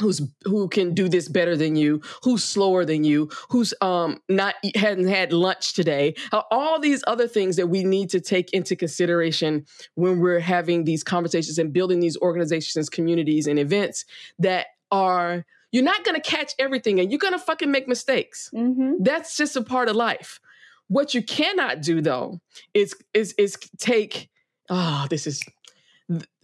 who's 0.00 0.22
who 0.44 0.68
can 0.68 0.94
do 0.94 1.08
this 1.08 1.28
better 1.28 1.56
than 1.56 1.74
you 1.74 2.00
who's 2.22 2.44
slower 2.44 2.84
than 2.84 3.02
you 3.02 3.28
who's 3.48 3.74
um 3.80 4.20
not 4.28 4.54
hadn't 4.76 5.08
had 5.08 5.32
lunch 5.32 5.74
today 5.74 6.14
all 6.50 6.78
these 6.78 7.02
other 7.06 7.26
things 7.26 7.56
that 7.56 7.66
we 7.66 7.82
need 7.82 8.08
to 8.08 8.20
take 8.20 8.52
into 8.52 8.76
consideration 8.76 9.64
when 9.96 10.20
we're 10.20 10.38
having 10.38 10.84
these 10.84 11.02
conversations 11.02 11.58
and 11.58 11.72
building 11.72 11.98
these 11.98 12.16
organizations 12.18 12.88
communities 12.88 13.46
and 13.48 13.58
events 13.58 14.04
that 14.38 14.66
are 14.92 15.44
you're 15.70 15.84
not 15.84 16.04
going 16.04 16.14
to 16.14 16.20
catch 16.20 16.54
everything 16.58 16.98
and 16.98 17.10
you're 17.10 17.18
going 17.18 17.32
to 17.32 17.38
fucking 17.38 17.70
make 17.70 17.88
mistakes 17.88 18.50
mm-hmm. 18.54 18.94
that's 19.00 19.36
just 19.36 19.56
a 19.56 19.62
part 19.62 19.88
of 19.88 19.96
life 19.96 20.40
what 20.88 21.14
you 21.14 21.22
cannot 21.22 21.82
do 21.82 22.00
though 22.00 22.40
is 22.74 22.94
is 23.14 23.34
is 23.38 23.56
take 23.78 24.30
oh 24.70 25.06
this 25.10 25.26
is 25.26 25.42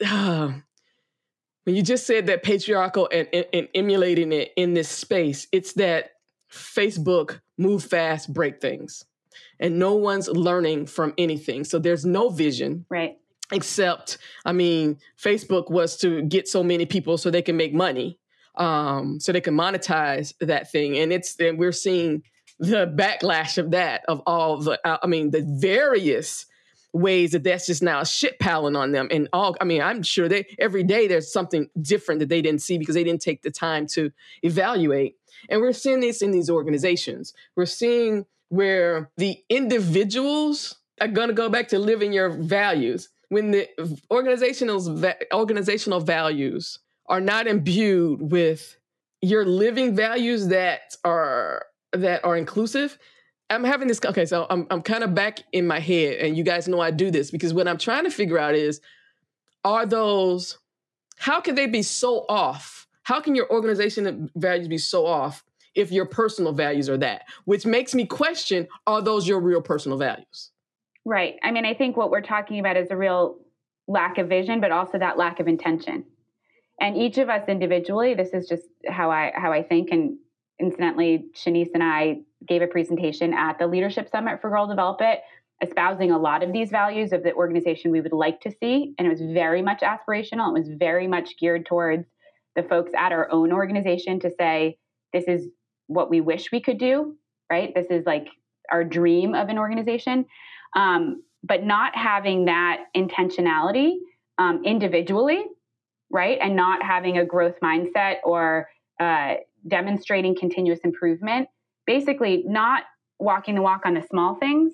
uh, 0.05 0.53
when 1.65 1.75
you 1.75 1.83
just 1.83 2.07
said 2.07 2.27
that 2.27 2.43
patriarchal 2.43 3.09
and, 3.11 3.27
and, 3.33 3.47
and, 3.53 3.69
emulating 3.75 4.33
it 4.33 4.53
in 4.57 4.75
this 4.75 4.89
space, 4.89 5.47
it's 5.51 5.73
that 5.75 6.13
Facebook 6.53 7.41
move 7.59 7.83
fast, 7.83 8.33
break 8.33 8.61
things. 8.61 9.05
And 9.59 9.79
no 9.79 9.95
one's 9.95 10.29
learning 10.29 10.87
from 10.87 11.15
anything. 11.17 11.65
So 11.65 11.79
there's 11.79 12.05
no 12.05 12.29
vision. 12.29 12.85
Right. 12.89 13.19
Except, 13.53 14.19
I 14.45 14.53
mean, 14.53 14.99
Facebook 15.21 15.71
was 15.71 15.97
to 15.99 16.23
get 16.23 16.49
so 16.49 16.63
many 16.63 16.87
people 16.87 17.19
so 17.19 17.31
they 17.31 17.43
can 17.43 17.57
make 17.57 17.75
money, 17.75 18.19
um, 18.57 19.21
so 19.21 19.33
they 19.33 19.41
can 19.41 19.57
monetize 19.57 20.35
that 20.41 20.71
thing. 20.71 20.99
And 20.99 21.13
it's 21.13 21.39
and 21.41 21.59
we're 21.59 21.73
seeing 21.73 22.23
the 22.59 22.87
backlash 22.87 23.59
of 23.59 23.73
that, 23.73 24.05
of 24.07 24.23
all 24.27 24.59
the, 24.59 24.79
I 24.85 25.07
mean, 25.07 25.31
the 25.31 25.43
various 25.43 26.47
ways 26.93 27.33
that 27.33 27.43
that's 27.43 27.67
just 27.67 27.83
now 27.83 28.05
shit 28.05 28.39
piling 28.39 28.77
on 28.77 28.93
them. 28.93 29.09
And 29.11 29.29
all 29.33 29.57
i 29.61 29.65
mean 29.65 29.83
i'm 29.83 30.05
sure 30.05 30.29
they 30.29 30.47
every 30.61 30.85
day 30.85 31.09
there's 31.09 31.33
something 31.33 31.69
different 31.83 32.21
that 32.21 32.29
they 32.29 32.41
didn't 32.41 32.63
see 32.63 32.79
because 32.79 32.95
they 32.95 33.03
didn't 33.03 33.21
take 33.21 33.43
the 33.43 33.51
time 33.51 33.89
to 33.89 34.13
evaluate. 34.43 35.17
And 35.49 35.61
we're 35.61 35.73
seeing 35.73 36.01
this 36.01 36.23
in 36.23 36.31
these 36.31 36.49
organizations. 36.49 37.35
We're 37.57 37.67
seeing 37.67 38.27
where 38.49 39.11
the 39.17 39.43
individuals 39.49 40.77
are 41.01 41.09
going 41.09 41.29
to 41.29 41.35
go 41.35 41.49
back 41.49 41.69
to 41.69 41.79
living 41.79 42.13
your 42.13 42.31
values. 42.31 43.09
When 43.29 43.51
the 43.51 43.69
organizational 44.11 44.81
organizational 45.33 46.01
values 46.01 46.79
are 47.07 47.21
not 47.21 47.47
imbued 47.47 48.31
with 48.33 48.77
your 49.21 49.45
living 49.45 49.95
values 49.95 50.49
that 50.49 50.97
are 51.05 51.67
that 51.93 52.25
are 52.25 52.37
inclusive 52.37 52.99
I'm 53.51 53.65
having 53.65 53.89
this. 53.89 54.01
Okay, 54.05 54.27
so 54.27 54.47
I'm 54.49 54.67
I'm 54.71 54.83
kind 54.83 55.05
of 55.05 55.15
back 55.15 55.41
in 55.53 55.67
my 55.67 55.79
head, 55.81 56.19
and 56.19 56.37
you 56.37 56.45
guys 56.45 56.67
know 56.67 56.81
I 56.81 56.91
do 56.91 57.11
this 57.11 57.31
because 57.31 57.53
what 57.53 57.69
I'm 57.69 57.79
trying 57.79 58.05
to 58.05 58.11
figure 58.11 58.39
out 58.39 58.55
is, 58.55 58.81
are 59.65 59.87
those, 59.87 60.59
how 61.19 61.41
can 61.41 61.55
they 61.55 61.67
be 61.67 61.83
so 61.83 62.25
off? 62.29 62.87
How 63.03 63.21
can 63.21 63.35
your 63.35 63.51
organization 63.51 64.31
values 64.35 64.69
be 64.69 64.79
so 64.79 65.05
off 65.05 65.45
if 65.75 65.93
your 65.93 66.07
personal 66.07 66.53
values 66.53 66.89
are 66.89 66.97
that? 66.99 67.25
Which 67.45 67.67
makes 67.67 67.95
me 67.95 68.07
question: 68.07 68.67
Are 68.87 69.03
those 69.03 69.29
your 69.29 69.41
real 69.41 69.61
personal 69.61 69.99
values? 69.99 70.51
Right. 71.05 71.37
I 71.43 71.51
mean, 71.51 71.67
I 71.67 71.75
think 71.75 71.99
what 71.99 72.11
we're 72.11 72.23
talking 72.23 72.61
about 72.61 72.79
is 72.79 72.91
a 72.91 72.97
real 72.97 73.39
lack 73.87 74.17
of 74.17 74.29
vision, 74.29 74.61
but 74.63 74.73
also 74.73 74.99
that 74.99 75.19
lack 75.19 75.39
of 75.39 75.49
intention. 75.49 76.07
And 76.85 76.99
each 76.99 77.17
of 77.17 77.31
us 77.31 77.49
individually, 77.49 78.13
this 78.13 78.35
is 78.35 78.47
just 78.47 78.65
how 78.87 79.11
I 79.11 79.33
how 79.35 79.51
I 79.51 79.63
think. 79.63 79.89
And 79.91 80.19
incidentally, 80.61 81.29
Shanice 81.35 81.71
and 81.73 81.83
I 81.83 82.19
gave 82.47 82.61
a 82.61 82.67
presentation 82.67 83.33
at 83.33 83.59
the 83.59 83.67
Leadership 83.67 84.11
Summit 84.11 84.43
for 84.43 84.51
Girl 84.51 84.67
Develop 84.67 84.99
It, 85.01 85.21
espousing 85.63 86.11
a 86.11 86.19
lot 86.19 86.43
of 86.43 86.53
these 86.53 86.69
values 86.69 87.15
of 87.15 87.23
the 87.23 87.33
organization 87.33 87.91
we 87.91 88.03
would 88.03 88.13
like 88.13 88.39
to 88.43 88.53
see. 88.61 88.93
And 88.99 89.07
it 89.07 89.11
was 89.11 89.23
very 89.23 89.63
much 89.63 89.81
aspirational. 89.81 90.55
It 90.55 90.61
was 90.61 90.69
very 90.79 91.09
much 91.09 91.39
geared 91.39 91.65
towards 91.65 92.05
the 92.55 92.63
folks 92.63 92.91
at 92.95 93.13
our 93.13 93.31
own 93.31 93.51
organization 93.51 94.21
to 94.21 94.31
say, 94.39 94.77
this 95.15 95.25
is 95.27 95.49
what 95.87 96.11
we 96.11 96.21
wish 96.21 96.53
we 96.53 96.61
could 96.61 96.77
do, 96.77 97.17
right? 97.51 97.75
This 97.75 97.87
is 97.89 98.05
like 98.05 98.29
our 98.71 98.85
dream 98.85 99.35
of 99.35 99.49
an 99.49 99.59
organization. 99.59 100.27
Um, 100.77 101.23
but 101.43 101.65
not 101.65 101.97
having 101.97 102.45
that 102.45 102.85
intentionality 102.95 103.95
um, 104.37 104.63
individually, 104.65 105.47
right? 106.15 106.39
And 106.41 106.57
not 106.57 106.83
having 106.83 107.19
a 107.19 107.27
growth 107.27 107.57
mindset 107.63 108.17
or 108.25 108.69
uh, 108.99 109.35
demonstrating 109.69 110.35
continuous 110.35 110.81
improvement 110.85 111.49
basically 111.87 112.45
not 112.47 112.85
walking 113.19 113.55
the 113.55 113.63
walk 113.63 113.83
on 113.85 113.95
the 113.95 114.03
small 114.03 114.37
things 114.37 114.73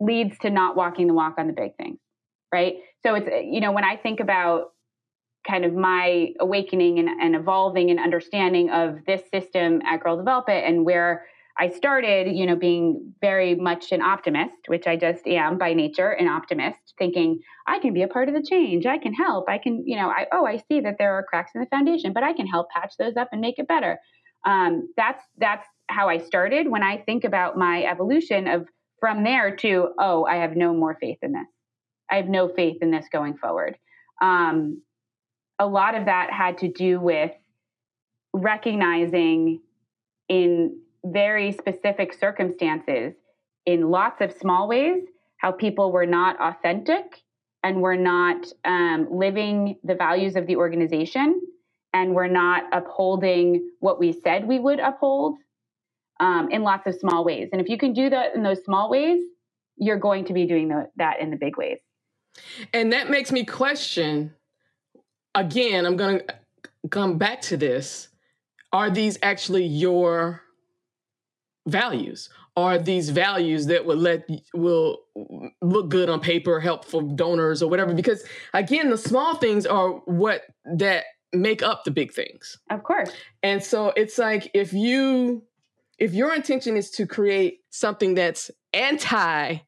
leads 0.00 0.38
to 0.38 0.50
not 0.50 0.76
walking 0.76 1.06
the 1.06 1.14
walk 1.14 1.34
on 1.38 1.46
the 1.46 1.52
big 1.52 1.76
things 1.76 1.98
right 2.52 2.74
so 3.02 3.14
it's 3.14 3.28
you 3.44 3.60
know 3.60 3.72
when 3.72 3.84
i 3.84 3.96
think 3.96 4.20
about 4.20 4.72
kind 5.46 5.64
of 5.64 5.72
my 5.74 6.28
awakening 6.40 6.98
and, 6.98 7.08
and 7.08 7.34
evolving 7.34 7.90
and 7.90 7.98
understanding 7.98 8.70
of 8.70 8.98
this 9.06 9.22
system 9.30 9.80
at 9.86 10.02
girl 10.02 10.16
develop 10.16 10.48
it 10.48 10.64
and 10.64 10.84
where 10.84 11.26
i 11.58 11.68
started 11.68 12.34
you 12.34 12.46
know 12.46 12.56
being 12.56 13.12
very 13.20 13.54
much 13.54 13.92
an 13.92 14.02
optimist 14.02 14.68
which 14.68 14.86
i 14.86 14.96
just 14.96 15.26
am 15.26 15.58
by 15.58 15.72
nature 15.72 16.10
an 16.10 16.28
optimist 16.28 16.94
thinking 16.98 17.40
i 17.66 17.78
can 17.78 17.92
be 17.92 18.02
a 18.02 18.08
part 18.08 18.28
of 18.28 18.34
the 18.34 18.42
change 18.42 18.86
i 18.86 18.98
can 18.98 19.12
help 19.12 19.48
i 19.48 19.58
can 19.58 19.82
you 19.86 19.96
know 19.96 20.08
i 20.08 20.26
oh 20.32 20.46
i 20.46 20.56
see 20.56 20.80
that 20.80 20.96
there 20.98 21.14
are 21.14 21.22
cracks 21.22 21.52
in 21.54 21.60
the 21.60 21.66
foundation 21.66 22.12
but 22.12 22.22
i 22.22 22.32
can 22.32 22.46
help 22.46 22.68
patch 22.70 22.94
those 22.98 23.16
up 23.16 23.28
and 23.32 23.40
make 23.40 23.58
it 23.58 23.68
better 23.68 23.98
um, 24.44 24.88
that's 24.96 25.22
that's 25.38 25.66
how 25.88 26.08
I 26.08 26.18
started. 26.18 26.70
When 26.70 26.82
I 26.82 26.98
think 26.98 27.24
about 27.24 27.56
my 27.56 27.82
evolution 27.84 28.46
of 28.46 28.66
from 29.00 29.24
there 29.24 29.54
to, 29.56 29.90
oh, 29.98 30.24
I 30.24 30.36
have 30.36 30.56
no 30.56 30.74
more 30.74 30.96
faith 31.00 31.18
in 31.22 31.32
this. 31.32 31.46
I 32.10 32.16
have 32.16 32.28
no 32.28 32.48
faith 32.48 32.78
in 32.82 32.90
this 32.90 33.06
going 33.12 33.36
forward. 33.36 33.76
Um, 34.20 34.82
a 35.58 35.66
lot 35.66 35.94
of 35.94 36.06
that 36.06 36.32
had 36.32 36.58
to 36.58 36.68
do 36.68 37.00
with 37.00 37.30
recognizing 38.32 39.60
in 40.28 40.80
very 41.12 41.52
specific 41.52 42.12
circumstances, 42.12 43.14
in 43.66 43.90
lots 43.90 44.20
of 44.20 44.32
small 44.32 44.68
ways, 44.68 45.02
how 45.38 45.52
people 45.52 45.92
were 45.92 46.06
not 46.06 46.40
authentic 46.40 47.22
and 47.62 47.80
were 47.80 47.96
not 47.96 48.46
um, 48.64 49.08
living 49.10 49.78
the 49.84 49.94
values 49.94 50.36
of 50.36 50.46
the 50.46 50.56
organization 50.56 51.40
and 51.92 52.14
were 52.14 52.28
not 52.28 52.64
upholding 52.72 53.70
what 53.80 53.98
we 53.98 54.12
said 54.12 54.46
we 54.46 54.58
would 54.58 54.78
uphold 54.78 55.36
um, 56.20 56.48
in 56.50 56.62
lots 56.62 56.86
of 56.86 56.94
small 56.94 57.24
ways. 57.24 57.48
And 57.52 57.60
if 57.60 57.68
you 57.68 57.78
can 57.78 57.92
do 57.92 58.10
that 58.10 58.34
in 58.34 58.42
those 58.42 58.64
small 58.64 58.90
ways, 58.90 59.22
you're 59.76 59.98
going 59.98 60.24
to 60.26 60.32
be 60.32 60.46
doing 60.46 60.68
the, 60.68 60.90
that 60.96 61.20
in 61.20 61.30
the 61.30 61.36
big 61.36 61.56
ways. 61.56 61.78
And 62.72 62.92
that 62.92 63.10
makes 63.10 63.32
me 63.32 63.44
question 63.44 64.34
again, 65.34 65.86
I'm 65.86 65.96
going 65.96 66.20
to 66.20 66.88
come 66.90 67.18
back 67.18 67.40
to 67.42 67.56
this. 67.56 68.08
are 68.72 68.90
these 68.90 69.18
actually 69.22 69.64
your 69.64 70.42
values? 71.68 72.28
Are 72.56 72.78
these 72.78 73.10
values 73.10 73.66
that 73.66 73.84
will 73.84 73.96
let 73.96 74.28
will 74.52 75.00
look 75.62 75.88
good 75.88 76.08
on 76.08 76.20
paper, 76.20 76.58
help 76.58 76.84
for 76.84 77.02
donors 77.02 77.62
or 77.62 77.70
whatever? 77.70 77.94
Because 77.94 78.24
again, 78.52 78.90
the 78.90 78.98
small 78.98 79.36
things 79.36 79.64
are 79.64 79.90
what 80.06 80.42
that 80.76 81.04
make 81.32 81.62
up 81.62 81.84
the 81.84 81.90
big 81.90 82.12
things. 82.12 82.58
Of 82.70 82.82
course. 82.82 83.12
And 83.42 83.62
so 83.62 83.92
it's 83.96 84.18
like 84.18 84.50
if 84.54 84.72
you 84.72 85.44
if 85.98 86.14
your 86.14 86.34
intention 86.34 86.76
is 86.76 86.90
to 86.92 87.06
create 87.06 87.60
something 87.70 88.14
that's 88.14 88.50
anti 88.72 89.58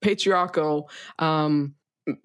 patriarchal, 0.00 0.90
um, 1.18 1.74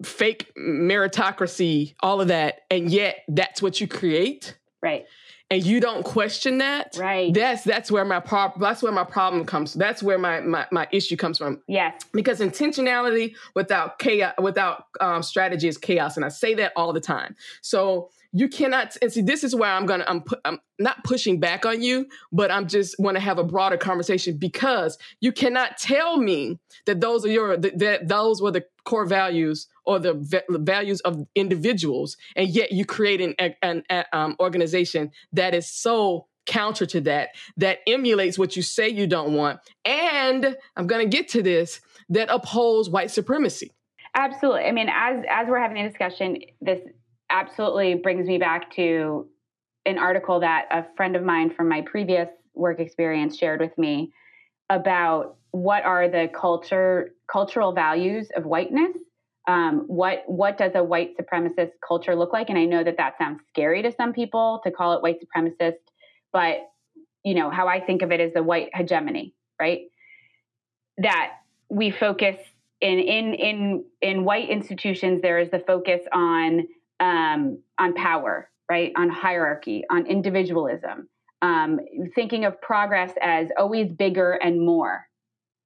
fake 0.04 0.52
meritocracy, 0.58 1.94
all 2.00 2.20
of 2.20 2.28
that, 2.28 2.60
and 2.70 2.90
yet 2.90 3.16
that's 3.28 3.62
what 3.62 3.80
you 3.80 3.88
create. 3.88 4.58
Right. 4.82 5.06
And 5.50 5.64
you 5.64 5.80
don't 5.80 6.04
question 6.04 6.58
that. 6.58 6.96
Right. 6.96 7.34
That's 7.34 7.64
that's 7.64 7.90
where 7.90 8.04
my 8.04 8.20
problem 8.20 8.60
that's 8.60 8.82
where 8.82 8.92
my 8.92 9.04
problem 9.04 9.44
comes. 9.44 9.74
That's 9.74 10.02
where 10.02 10.18
my, 10.18 10.40
my 10.40 10.66
my 10.70 10.86
issue 10.92 11.16
comes 11.16 11.38
from. 11.38 11.60
Yes. 11.66 12.00
Because 12.12 12.38
intentionality 12.38 13.34
without 13.54 13.98
chaos 13.98 14.34
without 14.40 14.84
um, 15.00 15.22
strategy 15.24 15.66
is 15.66 15.76
chaos. 15.76 16.16
And 16.16 16.24
I 16.24 16.28
say 16.28 16.54
that 16.54 16.72
all 16.76 16.92
the 16.92 17.00
time. 17.00 17.34
So 17.62 18.10
you 18.32 18.48
cannot 18.48 18.96
and 19.02 19.12
see 19.12 19.22
this 19.22 19.42
is 19.42 19.54
where 19.54 19.70
i'm 19.70 19.86
gonna 19.86 20.04
i'm, 20.06 20.20
pu- 20.22 20.36
I'm 20.44 20.60
not 20.78 21.02
pushing 21.04 21.40
back 21.40 21.66
on 21.66 21.82
you 21.82 22.06
but 22.32 22.50
i'm 22.50 22.68
just 22.68 22.94
want 22.98 23.16
to 23.16 23.20
have 23.20 23.38
a 23.38 23.44
broader 23.44 23.76
conversation 23.76 24.36
because 24.36 24.98
you 25.20 25.32
cannot 25.32 25.78
tell 25.78 26.16
me 26.16 26.58
that 26.86 27.00
those 27.00 27.24
are 27.24 27.28
your 27.28 27.56
that, 27.56 27.78
that 27.78 28.08
those 28.08 28.40
were 28.40 28.52
the 28.52 28.64
core 28.84 29.06
values 29.06 29.66
or 29.84 29.98
the 29.98 30.14
v- 30.14 30.40
values 30.50 31.00
of 31.00 31.26
individuals 31.34 32.16
and 32.36 32.48
yet 32.48 32.72
you 32.72 32.84
create 32.84 33.20
an, 33.20 33.34
an, 33.62 33.82
an 33.88 34.04
um, 34.12 34.36
organization 34.40 35.10
that 35.32 35.54
is 35.54 35.66
so 35.70 36.26
counter 36.46 36.86
to 36.86 37.00
that 37.00 37.30
that 37.56 37.78
emulates 37.86 38.38
what 38.38 38.56
you 38.56 38.62
say 38.62 38.88
you 38.88 39.06
don't 39.06 39.34
want 39.34 39.60
and 39.84 40.56
i'm 40.76 40.86
going 40.86 41.08
to 41.08 41.16
get 41.16 41.28
to 41.28 41.42
this 41.42 41.80
that 42.10 42.28
upholds 42.28 42.90
white 42.90 43.10
supremacy. 43.10 43.72
Absolutely. 44.14 44.64
I 44.64 44.72
mean 44.72 44.88
as 44.92 45.24
as 45.30 45.48
we're 45.48 45.60
having 45.60 45.78
a 45.78 45.88
discussion 45.88 46.38
this 46.60 46.80
absolutely 47.30 47.94
brings 47.94 48.26
me 48.26 48.38
back 48.38 48.74
to 48.74 49.28
an 49.86 49.96
article 49.96 50.40
that 50.40 50.66
a 50.70 50.84
friend 50.96 51.16
of 51.16 51.22
mine 51.22 51.50
from 51.54 51.68
my 51.68 51.82
previous 51.82 52.28
work 52.54 52.80
experience 52.80 53.38
shared 53.38 53.60
with 53.60 53.76
me 53.78 54.12
about 54.68 55.36
what 55.52 55.84
are 55.84 56.08
the 56.08 56.28
culture 56.34 57.10
cultural 57.30 57.72
values 57.72 58.28
of 58.36 58.44
whiteness 58.44 58.96
um, 59.48 59.84
what 59.86 60.22
what 60.26 60.58
does 60.58 60.72
a 60.74 60.84
white 60.84 61.16
supremacist 61.16 61.72
culture 61.86 62.14
look 62.14 62.32
like 62.32 62.50
and 62.50 62.58
i 62.58 62.64
know 62.64 62.84
that 62.84 62.96
that 62.96 63.16
sounds 63.18 63.40
scary 63.48 63.82
to 63.82 63.92
some 63.92 64.12
people 64.12 64.60
to 64.64 64.70
call 64.70 64.92
it 64.92 65.02
white 65.02 65.18
supremacist 65.20 65.78
but 66.32 66.70
you 67.24 67.34
know 67.34 67.50
how 67.50 67.66
i 67.66 67.80
think 67.80 68.02
of 68.02 68.12
it 68.12 68.20
is 68.20 68.32
the 68.34 68.42
white 68.42 68.68
hegemony 68.74 69.34
right 69.60 69.82
that 70.98 71.32
we 71.68 71.90
focus 71.90 72.36
in 72.80 72.98
in 72.98 73.34
in 73.34 73.84
in 74.02 74.24
white 74.24 74.48
institutions 74.48 75.22
there 75.22 75.38
is 75.38 75.50
the 75.50 75.60
focus 75.60 76.00
on 76.12 76.66
um, 77.00 77.58
on 77.78 77.94
power, 77.94 78.50
right? 78.70 78.92
On 78.96 79.08
hierarchy, 79.08 79.84
on 79.90 80.06
individualism, 80.06 81.08
um, 81.42 81.80
thinking 82.14 82.44
of 82.44 82.60
progress 82.60 83.12
as 83.22 83.48
always 83.58 83.90
bigger 83.92 84.32
and 84.32 84.64
more, 84.64 85.06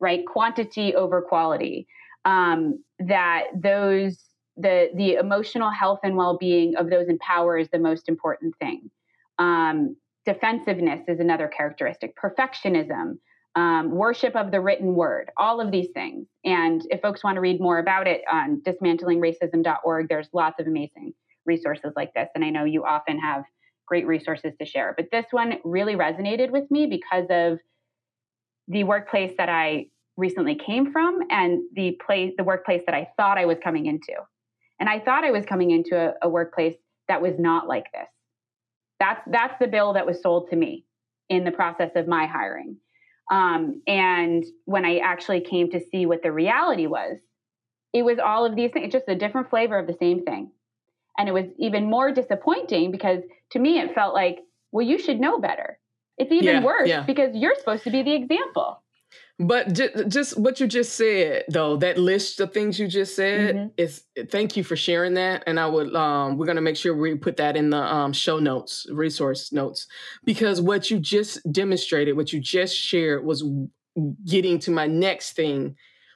right? 0.01 0.25
Quantity 0.27 0.95
over 0.95 1.21
quality. 1.21 1.87
Um, 2.25 2.83
that 3.01 3.45
those 3.55 4.25
the 4.57 4.91
the 4.95 5.15
emotional 5.15 5.71
health 5.71 6.01
and 6.05 6.17
well 6.17 6.37
being 6.39 6.77
of 6.77 6.91
those 6.91 7.09
in 7.09 7.19
power 7.19 7.59
is 7.59 7.69
the 7.71 7.79
most 7.79 8.09
important 8.09 8.55
thing. 8.59 8.91
Um, 9.39 9.97
defensiveness 10.25 11.01
is 11.09 11.21
another 11.21 11.49
characteristic. 11.49 12.17
Perfectionism. 12.17 13.19
Um, 13.57 13.93
worship 13.93 14.35
of 14.35 14.51
the 14.51 14.61
written 14.61 14.97
word, 14.97 15.31
all 15.37 15.61
of 15.61 15.71
these 15.71 15.87
things. 15.95 16.27
And 16.45 16.83
if 16.91 17.01
folks 17.01 17.23
want 17.23 17.37
to 17.37 17.41
read 17.41 17.61
more 17.61 17.79
about 17.79 18.09
it 18.09 18.23
on 18.29 18.61
dismantlingracism.org, 18.63 20.09
there's 20.09 20.29
lots 20.33 20.59
of 20.59 20.67
amazing 20.67 21.15
resources 21.47 21.93
like 21.95 22.13
this. 22.15 22.29
And 22.35 22.45
I 22.45 22.51
know 22.51 22.65
you 22.65 22.85
often 22.85 23.17
have 23.21 23.45
great 23.87 24.09
resources 24.09 24.55
to 24.59 24.67
share. 24.67 24.93
But 24.97 25.07
this 25.13 25.27
one 25.31 25.59
really 25.63 25.95
resonated 25.95 26.51
with 26.51 26.69
me 26.69 26.87
because 26.87 27.27
of 27.31 27.61
the 28.67 28.83
workplace 28.83 29.35
that 29.39 29.49
I 29.49 29.87
recently 30.17 30.55
came 30.55 30.93
from 30.93 31.21
and 31.31 31.63
the 31.75 31.99
place 32.05 32.33
the 32.37 32.45
workplace 32.45 32.83
that 32.87 32.95
I 32.95 33.09
thought 33.17 33.39
I 33.39 33.47
was 33.47 33.59
coming 33.63 33.87
into. 33.87 34.15
And 34.81 34.89
I 34.89 35.01
thought 35.01 35.25
I 35.25 35.31
was 35.31 35.45
coming 35.45 35.71
into 35.71 35.97
a, 35.97 36.15
a 36.23 36.29
workplace 36.29 36.77
that 37.09 37.23
was 37.23 37.35
not 37.39 37.67
like 37.67 37.87
this. 37.93 38.09
That's 39.01 39.21
that's 39.31 39.55
the 39.61 39.67
bill 39.67 39.95
that 39.95 40.07
was 40.07 40.23
sold 40.23 40.51
to 40.51 40.57
me 40.57 40.85
in 41.29 41.45
the 41.45 41.51
process 41.53 41.91
of 41.97 42.07
my 42.07 42.27
hiring. 42.27 42.77
Um, 43.31 43.83
and 43.87 44.45
when 44.67 44.85
I 44.85 44.99
actually 44.99 45.41
came 45.41 45.71
to 45.71 45.81
see 45.91 46.07
what 46.07 46.23
the 46.23 46.31
reality 46.31 46.87
was, 46.87 47.19
it 47.93 48.03
was 48.03 48.19
all 48.19 48.45
of 48.45 48.55
these 48.55 48.71
things, 48.73 48.93
just 48.93 49.09
a 49.09 49.15
different 49.15 49.49
flavor 49.51 49.79
of 49.79 49.87
the 49.87 49.97
same 49.99 50.25
thing. 50.25 50.51
And 51.17 51.29
it 51.29 51.33
was 51.33 51.47
even 51.59 51.89
more 51.89 52.13
disappointing 52.13 52.91
because 52.91 53.21
to 53.53 53.59
me, 53.59 53.79
it 53.79 53.95
felt 53.95 54.15
like, 54.15 54.41
well, 54.73 54.85
you 54.87 54.99
should 54.99 55.21
know 55.21 55.39
better. 55.39 55.79
It's 56.19 56.33
even 56.33 56.45
Yeah, 56.57 56.65
worse 56.65 56.89
yeah. 56.89 57.03
because 57.05 57.35
you're 57.35 57.55
supposed 57.57 57.85
to 57.85 57.91
be 57.91 58.03
the 58.03 58.15
example. 58.15 58.83
But 59.41 59.73
just, 59.73 60.09
just 60.09 60.39
what 60.39 60.61
you 60.61 60.69
just 60.69 60.95
said, 60.95 61.45
though, 61.49 61.77
that 61.79 61.99
list 61.99 62.39
of 62.39 62.53
things 62.53 62.79
you 62.79 62.87
just 62.87 63.17
said 63.17 63.57
Mhm. 63.57 63.71
is 63.77 64.05
thank 64.31 64.57
you 64.57 64.63
for 64.63 64.77
sharing 64.77 65.15
that. 65.15 65.43
And 65.49 65.59
I 65.59 65.67
would, 65.67 65.93
um, 65.97 66.39
we're 66.39 66.47
going 66.47 66.55
to 66.57 66.63
make 66.63 66.77
sure 66.77 66.97
we 66.97 67.17
put 67.17 67.37
that 67.39 67.57
in 67.57 67.71
the 67.71 67.79
um, 67.79 68.13
show 68.13 68.39
notes, 68.39 68.87
resource 68.93 69.53
notes, 69.53 69.89
because 70.25 70.61
what 70.61 70.89
you 70.89 71.01
just 71.01 71.41
demonstrated, 71.51 72.17
what 72.17 72.33
you 72.33 72.39
just 72.39 72.77
shared 72.77 73.25
was 73.25 73.43
getting 74.25 74.61
to 74.61 74.71
my 74.71 74.87
next 74.87 75.33
thing. 75.35 75.75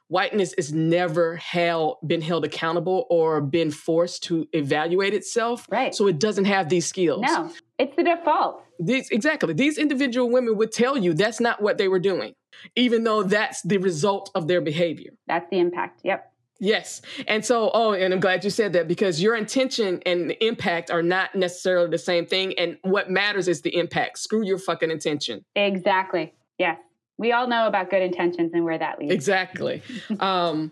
Whiteness 0.08 0.54
has 0.56 0.72
never 0.72 1.36
held, 1.36 1.98
been 2.06 2.22
held 2.22 2.44
accountable 2.44 3.06
or 3.10 3.40
been 3.40 3.70
forced 3.70 4.24
to 4.24 4.48
evaluate 4.52 5.12
itself. 5.14 5.66
Right. 5.70 5.94
So 5.94 6.06
it 6.06 6.18
doesn't 6.18 6.46
have 6.46 6.68
these 6.68 6.86
skills. 6.86 7.22
No, 7.22 7.50
it's 7.78 7.94
the 7.94 8.04
default. 8.04 8.62
These 8.80 9.10
exactly. 9.10 9.52
These 9.52 9.76
individual 9.76 10.30
women 10.30 10.56
would 10.56 10.72
tell 10.72 10.96
you 10.96 11.12
that's 11.12 11.40
not 11.40 11.60
what 11.60 11.78
they 11.78 11.88
were 11.88 11.98
doing, 11.98 12.34
even 12.74 13.04
though 13.04 13.22
that's 13.22 13.60
the 13.62 13.78
result 13.78 14.30
of 14.34 14.48
their 14.48 14.60
behavior. 14.60 15.10
That's 15.26 15.48
the 15.50 15.58
impact. 15.58 16.00
Yep. 16.04 16.32
Yes. 16.60 17.02
And 17.28 17.44
so, 17.44 17.70
oh, 17.72 17.92
and 17.92 18.12
I'm 18.12 18.20
glad 18.20 18.42
you 18.42 18.50
said 18.50 18.72
that 18.72 18.88
because 18.88 19.22
your 19.22 19.36
intention 19.36 20.02
and 20.04 20.30
the 20.30 20.44
impact 20.44 20.90
are 20.90 21.02
not 21.02 21.34
necessarily 21.34 21.88
the 21.88 21.98
same 21.98 22.26
thing. 22.26 22.58
And 22.58 22.78
what 22.82 23.10
matters 23.10 23.46
is 23.46 23.62
the 23.62 23.76
impact. 23.76 24.18
Screw 24.18 24.44
your 24.44 24.58
fucking 24.58 24.90
intention. 24.90 25.44
Exactly. 25.54 26.34
Yes. 26.58 26.78
We 27.18 27.32
all 27.32 27.48
know 27.48 27.66
about 27.66 27.90
good 27.90 28.02
intentions 28.02 28.52
and 28.54 28.64
where 28.64 28.78
that 28.78 28.98
leads. 28.98 29.12
Exactly. 29.12 29.82
um, 30.20 30.70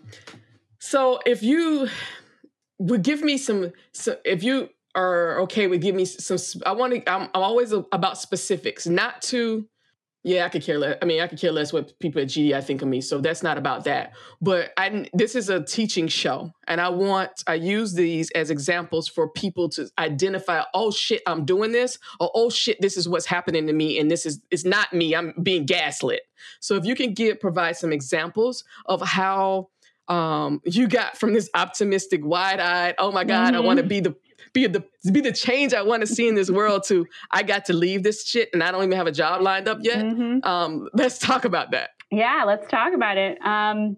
so 0.79 1.19
if 1.25 1.43
you 1.43 1.89
would 2.79 3.03
give 3.03 3.21
me 3.21 3.37
some, 3.37 3.73
so 3.91 4.17
if 4.23 4.43
you 4.43 4.69
are 4.95 5.39
okay 5.41 5.67
with 5.67 5.81
give 5.81 5.93
me 5.93 6.05
some, 6.05 6.37
I 6.65 6.71
want 6.71 6.93
to, 6.93 7.11
I'm, 7.11 7.23
I'm 7.35 7.43
always 7.43 7.71
about 7.71 8.17
specifics, 8.17 8.87
not 8.87 9.21
to, 9.23 9.67
yeah, 10.27 10.45
I 10.45 10.49
could 10.49 10.61
care 10.61 10.77
less. 10.77 10.97
I 11.01 11.05
mean, 11.05 11.21
I 11.21 11.27
could 11.27 11.39
care 11.39 11.53
less 11.53 11.71
what 11.71 11.97
people 11.99 12.21
at 12.21 12.27
GDI 12.27 12.61
think 12.61 12.81
of 12.81 12.89
me. 12.89 12.99
So 12.99 13.19
that's 13.19 13.41
not 13.41 13.57
about 13.57 13.85
that. 13.85 14.11
But 14.41 14.73
I, 14.75 15.09
this 15.13 15.35
is 15.35 15.47
a 15.49 15.63
teaching 15.63 16.09
show, 16.09 16.51
and 16.67 16.81
I 16.81 16.89
want 16.89 17.45
I 17.47 17.53
use 17.53 17.93
these 17.93 18.29
as 18.31 18.49
examples 18.49 19.07
for 19.07 19.29
people 19.29 19.69
to 19.69 19.89
identify. 19.97 20.63
Oh 20.73 20.91
shit, 20.91 21.21
I'm 21.25 21.45
doing 21.45 21.71
this, 21.71 21.97
or 22.19 22.29
oh 22.35 22.49
shit, 22.49 22.81
this 22.81 22.97
is 22.97 23.07
what's 23.07 23.25
happening 23.25 23.67
to 23.67 23.73
me, 23.73 23.99
and 23.99 24.11
this 24.11 24.25
is 24.25 24.41
it's 24.51 24.65
not 24.65 24.91
me. 24.91 25.15
I'm 25.15 25.33
being 25.41 25.65
gaslit. 25.65 26.23
So 26.59 26.75
if 26.75 26.83
you 26.83 26.93
can 26.93 27.13
give 27.13 27.39
provide 27.39 27.77
some 27.77 27.93
examples 27.93 28.65
of 28.85 29.01
how 29.01 29.69
um, 30.09 30.61
you 30.65 30.89
got 30.89 31.17
from 31.17 31.33
this 31.33 31.49
optimistic, 31.53 32.25
wide 32.25 32.59
eyed, 32.59 32.95
oh 32.97 33.13
my 33.13 33.23
god, 33.23 33.55
I 33.55 33.61
want 33.61 33.77
to 33.77 33.85
be 33.85 34.01
the 34.01 34.13
be 34.53 34.67
the 34.67 34.83
be 35.11 35.21
the 35.21 35.31
change 35.31 35.73
I 35.73 35.81
want 35.81 36.01
to 36.01 36.07
see 36.07 36.27
in 36.27 36.35
this 36.35 36.49
world. 36.49 36.83
To 36.87 37.05
I 37.31 37.43
got 37.43 37.65
to 37.65 37.73
leave 37.73 38.03
this 38.03 38.25
shit, 38.25 38.49
and 38.53 38.63
I 38.63 38.71
don't 38.71 38.83
even 38.83 38.97
have 38.97 39.07
a 39.07 39.11
job 39.11 39.41
lined 39.41 39.67
up 39.67 39.79
yet. 39.81 40.03
Mhm. 40.05 40.45
Um, 40.45 40.89
let's 40.93 41.17
talk 41.17 41.45
about 41.45 41.71
that. 41.71 41.91
Yeah, 42.11 42.43
let's 42.45 42.67
talk 42.69 42.93
about 42.93 43.17
it. 43.17 43.37
Um, 43.45 43.97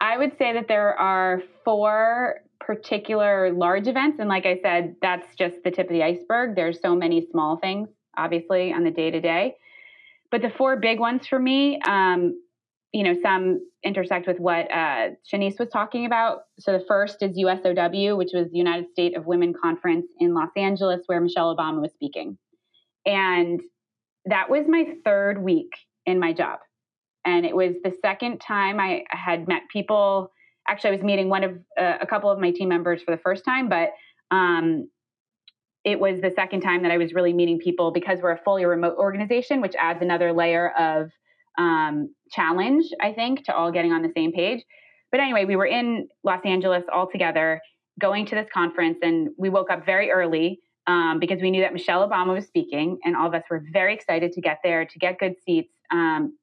I 0.00 0.18
would 0.18 0.36
say 0.38 0.52
that 0.52 0.68
there 0.68 0.98
are 0.98 1.42
four 1.64 2.40
particular 2.60 3.52
large 3.52 3.86
events. 3.86 4.18
And 4.18 4.28
like 4.28 4.46
I 4.46 4.58
said, 4.62 4.96
that's 5.02 5.34
just 5.36 5.56
the 5.64 5.70
tip 5.70 5.86
of 5.86 5.92
the 5.92 6.02
iceberg. 6.02 6.56
There's 6.56 6.80
so 6.80 6.94
many 6.94 7.26
small 7.30 7.56
things, 7.58 7.88
obviously, 8.16 8.72
on 8.72 8.84
the 8.84 8.90
day 8.90 9.10
to 9.10 9.20
day. 9.20 9.56
But 10.30 10.42
the 10.42 10.50
four 10.50 10.76
big 10.76 10.98
ones 10.98 11.26
for 11.26 11.38
me, 11.38 11.78
um, 11.86 12.40
you 12.94 13.02
know, 13.02 13.14
some 13.20 13.60
intersect 13.82 14.26
with 14.26 14.38
what 14.38 14.70
uh, 14.70 15.10
Shanice 15.30 15.58
was 15.58 15.68
talking 15.68 16.06
about. 16.06 16.42
So 16.58 16.72
the 16.72 16.84
first 16.86 17.22
is 17.22 17.36
USOW, 17.36 18.16
which 18.16 18.30
was 18.32 18.50
the 18.50 18.56
United 18.56 18.88
States 18.90 19.16
of 19.16 19.26
Women 19.26 19.52
Conference 19.52 20.06
in 20.20 20.32
Los 20.32 20.50
Angeles, 20.56 21.02
where 21.06 21.20
Michelle 21.20 21.54
Obama 21.54 21.82
was 21.82 21.92
speaking. 21.92 22.38
And 23.04 23.60
that 24.24 24.48
was 24.48 24.64
my 24.68 24.94
third 25.04 25.42
week 25.42 25.72
in 26.06 26.18
my 26.18 26.32
job 26.32 26.60
and 27.24 27.46
it 27.46 27.56
was 27.56 27.74
the 27.82 27.92
second 28.02 28.40
time 28.40 28.78
I 28.78 29.04
had 29.08 29.48
met 29.48 29.62
people. 29.72 30.30
Actually, 30.68 30.90
I 30.90 30.92
was 30.96 31.02
meeting 31.02 31.28
one 31.28 31.44
of 31.44 31.58
uh, 31.78 31.98
a 32.00 32.06
couple 32.06 32.30
of 32.30 32.38
my 32.38 32.50
team 32.50 32.68
members 32.68 33.02
for 33.02 33.10
the 33.10 33.20
first 33.20 33.44
time, 33.44 33.68
but 33.68 33.90
um, 34.30 34.88
it 35.84 35.98
was 35.98 36.20
the 36.20 36.30
second 36.30 36.60
time 36.60 36.82
that 36.82 36.90
I 36.90 36.98
was 36.98 37.14
really 37.14 37.32
meeting 37.32 37.58
people 37.58 37.90
because 37.90 38.20
we're 38.22 38.32
a 38.32 38.38
fully 38.38 38.64
remote 38.64 38.96
organization, 38.96 39.60
which 39.60 39.74
adds 39.78 40.02
another 40.02 40.32
layer 40.32 40.70
of 40.78 41.10
um, 41.58 42.14
challenge, 42.30 42.86
I 43.00 43.12
think, 43.12 43.44
to 43.44 43.54
all 43.54 43.70
getting 43.72 43.92
on 43.92 44.02
the 44.02 44.12
same 44.14 44.32
page. 44.32 44.62
But 45.10 45.20
anyway, 45.20 45.44
we 45.44 45.56
were 45.56 45.66
in 45.66 46.08
Los 46.24 46.40
Angeles 46.44 46.84
all 46.92 47.08
together 47.10 47.60
going 48.00 48.26
to 48.26 48.34
this 48.34 48.48
conference, 48.52 48.98
and 49.02 49.28
we 49.38 49.48
woke 49.48 49.70
up 49.70 49.86
very 49.86 50.10
early 50.10 50.60
um, 50.86 51.18
because 51.20 51.40
we 51.40 51.50
knew 51.50 51.62
that 51.62 51.72
Michelle 51.72 52.08
Obama 52.08 52.34
was 52.34 52.46
speaking, 52.46 52.98
and 53.04 53.16
all 53.16 53.28
of 53.28 53.34
us 53.34 53.44
were 53.48 53.62
very 53.72 53.94
excited 53.94 54.32
to 54.32 54.40
get 54.40 54.58
there 54.62 54.84
to 54.84 54.98
get 54.98 55.18
good 55.18 55.34
seats. 55.44 55.72
Um, 55.90 56.36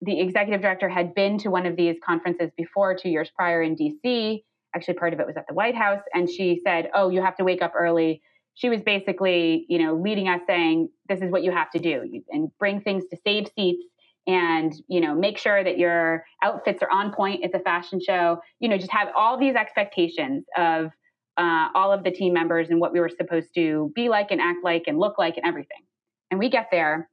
the 0.00 0.20
executive 0.20 0.62
director 0.62 0.88
had 0.88 1.14
been 1.14 1.38
to 1.38 1.50
one 1.50 1.66
of 1.66 1.76
these 1.76 1.96
conferences 2.04 2.50
before, 2.56 2.96
two 2.96 3.08
years 3.08 3.30
prior 3.30 3.62
in 3.62 3.76
DC. 3.76 4.42
Actually, 4.74 4.94
part 4.94 5.12
of 5.12 5.20
it 5.20 5.26
was 5.26 5.36
at 5.36 5.46
the 5.46 5.54
White 5.54 5.76
House, 5.76 6.00
and 6.14 6.28
she 6.28 6.60
said, 6.66 6.90
"Oh, 6.94 7.08
you 7.08 7.22
have 7.22 7.36
to 7.36 7.44
wake 7.44 7.62
up 7.62 7.72
early." 7.78 8.22
She 8.54 8.68
was 8.68 8.82
basically, 8.82 9.64
you 9.68 9.78
know, 9.78 9.94
leading 9.94 10.28
us 10.28 10.40
saying, 10.46 10.88
"This 11.08 11.20
is 11.20 11.30
what 11.30 11.42
you 11.42 11.52
have 11.52 11.70
to 11.72 11.78
do, 11.78 12.22
and 12.30 12.50
bring 12.58 12.80
things 12.80 13.04
to 13.10 13.16
save 13.24 13.48
seats." 13.54 13.84
And 14.26 14.74
you 14.88 15.00
know 15.00 15.14
make 15.14 15.36
sure 15.36 15.64
that 15.64 15.78
your 15.78 16.24
outfits 16.42 16.82
are 16.82 16.90
on 16.90 17.12
point 17.12 17.40
it's 17.42 17.54
a 17.54 17.58
fashion 17.58 18.00
show 18.00 18.40
you 18.60 18.68
know 18.68 18.78
just 18.78 18.92
have 18.92 19.08
all 19.16 19.36
these 19.36 19.56
expectations 19.56 20.44
of 20.56 20.92
uh, 21.36 21.68
all 21.74 21.92
of 21.92 22.04
the 22.04 22.10
team 22.10 22.32
members 22.32 22.68
and 22.70 22.80
what 22.80 22.92
we 22.92 23.00
were 23.00 23.08
supposed 23.08 23.54
to 23.54 23.90
be 23.94 24.08
like 24.08 24.30
and 24.30 24.40
act 24.40 24.58
like 24.62 24.84
and 24.86 24.98
look 24.98 25.18
like 25.18 25.36
and 25.36 25.46
everything. 25.46 25.82
And 26.30 26.38
we 26.38 26.48
get 26.48 26.68
there. 26.70 27.08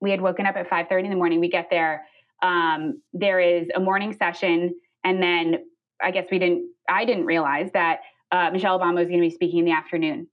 We 0.00 0.10
had 0.10 0.20
woken 0.20 0.46
up 0.46 0.56
at 0.56 0.68
5:30 0.68 1.04
in 1.04 1.10
the 1.10 1.16
morning. 1.16 1.40
We 1.40 1.50
get 1.50 1.68
there. 1.70 2.06
Um, 2.42 3.02
there 3.12 3.40
is 3.40 3.68
a 3.74 3.80
morning 3.80 4.12
session, 4.12 4.74
and 5.04 5.22
then 5.22 5.64
I 6.00 6.10
guess 6.12 6.26
we 6.30 6.38
didn't. 6.38 6.70
I 6.88 7.04
didn't 7.04 7.26
realize 7.26 7.70
that 7.72 8.00
uh, 8.30 8.50
Michelle 8.50 8.78
Obama 8.78 8.96
was 8.96 9.08
going 9.08 9.20
to 9.20 9.26
be 9.26 9.30
speaking 9.30 9.60
in 9.60 9.64
the 9.64 9.72
afternoon, 9.72 10.28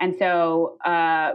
and 0.00 0.14
so 0.16 0.78
uh, 0.84 1.32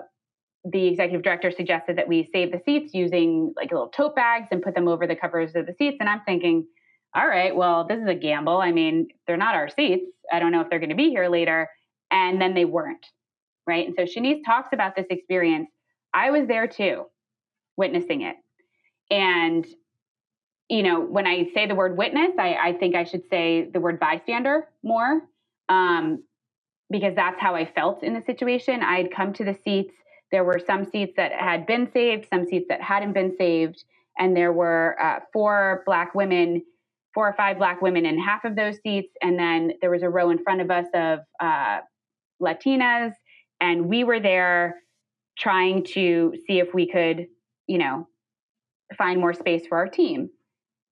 the 0.65 0.88
executive 0.88 1.21
director 1.21 1.51
suggested 1.51 1.97
that 1.97 2.08
we 2.08 2.28
save 2.34 2.51
the 2.51 2.62
seats 2.65 2.93
using 2.93 3.54
like 3.56 3.71
little 3.71 3.89
tote 3.89 4.15
bags 4.15 4.47
and 4.51 4.63
put 4.63 4.73
them 4.73 4.88
over 4.88 5.06
the 5.06 5.15
covers 5.15 5.56
of 5.56 5.67
the 5.67 5.73
seats. 5.78 5.97
And 5.99 6.10
I'm 6.10 6.21
thinking, 6.25 6.65
all 7.13 7.28
right, 7.28 7.56
well, 7.56 7.86
this 7.88 7.99
is 7.99 8.08
a 8.08 8.15
gamble. 8.15 8.58
I 8.58 8.71
mean, 8.71 9.08
they're 9.28 9.38
not 9.38 9.56
our 9.56 9.69
seats. 9.69 10.06
I 10.32 10.39
don't 10.39 10.51
know 10.51 10.62
if 10.62 10.69
they're 10.69 10.80
going 10.80 10.89
to 10.89 10.95
be 10.95 11.10
here 11.10 11.30
later. 11.30 11.69
And 12.12 12.41
then 12.41 12.56
they 12.56 12.65
weren't, 12.65 13.06
right? 13.67 13.88
And 13.88 13.95
so 13.95 14.04
Shanice 14.04 14.43
talks 14.43 14.69
about 14.73 14.95
this 14.95 15.06
experience. 15.10 15.69
I 16.13 16.32
was 16.32 16.47
there 16.47 16.67
too, 16.67 17.06
witnessing 17.78 18.21
it. 18.21 18.36
And, 19.12 19.65
you 20.67 20.82
know, 20.82 20.99
when 20.99 21.28
I 21.28 21.49
say 21.54 21.67
the 21.67 21.75
word 21.75 21.97
witness, 21.97 22.32
I, 22.39 22.56
I 22.56 22.73
think 22.73 22.95
I 22.95 23.04
should 23.04 23.30
say 23.30 23.69
the 23.71 23.80
word 23.80 23.99
bystander 23.99 24.67
more, 24.82 25.21
um, 25.69 26.23
because 26.89 27.15
that's 27.15 27.39
how 27.39 27.56
I 27.56 27.65
felt 27.65 28.04
in 28.04 28.13
the 28.13 28.21
situation. 28.21 28.82
I 28.82 28.97
had 28.97 29.12
come 29.12 29.34
to 29.34 29.43
the 29.43 29.58
seats. 29.63 29.93
There 30.36 30.43
were 30.43 30.60
some 30.60 30.84
seats 30.84 31.13
that 31.15 31.32
had 31.32 31.65
been 31.65 31.89
saved, 31.93 32.28
some 32.30 32.45
seats 32.45 32.65
that 32.67 32.82
hadn't 32.82 33.13
been 33.13 33.38
saved. 33.38 33.86
And 34.19 34.36
there 34.36 34.52
were 34.52 35.02
uh, 35.02 35.21
four 35.32 35.82
Black 35.86 36.13
women 36.13 36.62
four 37.13 37.30
or 37.30 37.34
five 37.34 37.58
black 37.58 37.82
women 37.82 38.06
in 38.06 38.19
half 38.19 38.43
of 38.43 38.58
those 38.58 38.76
seats 38.84 39.13
and 39.21 39.39
then 39.39 39.71
there 39.80 39.89
was 39.89 40.04
a 40.04 40.10
row 40.10 40.32
in 40.32 40.43
front 40.43 40.60
of 40.60 40.69
us 40.69 40.86
of 40.93 41.19
uh, 41.39 41.80
latinas 42.41 43.13
and 43.62 43.86
we 43.86 44.04
were 44.04 44.19
there 44.19 44.82
trying 45.39 45.82
to 45.82 46.34
see 46.45 46.60
if 46.60 46.74
we 46.74 46.86
could 46.86 47.28
you 47.67 47.78
know 47.78 48.06
find 48.98 49.21
more 49.21 49.34
space 49.34 49.65
for 49.65 49.78
our 49.78 49.88
team 49.88 50.30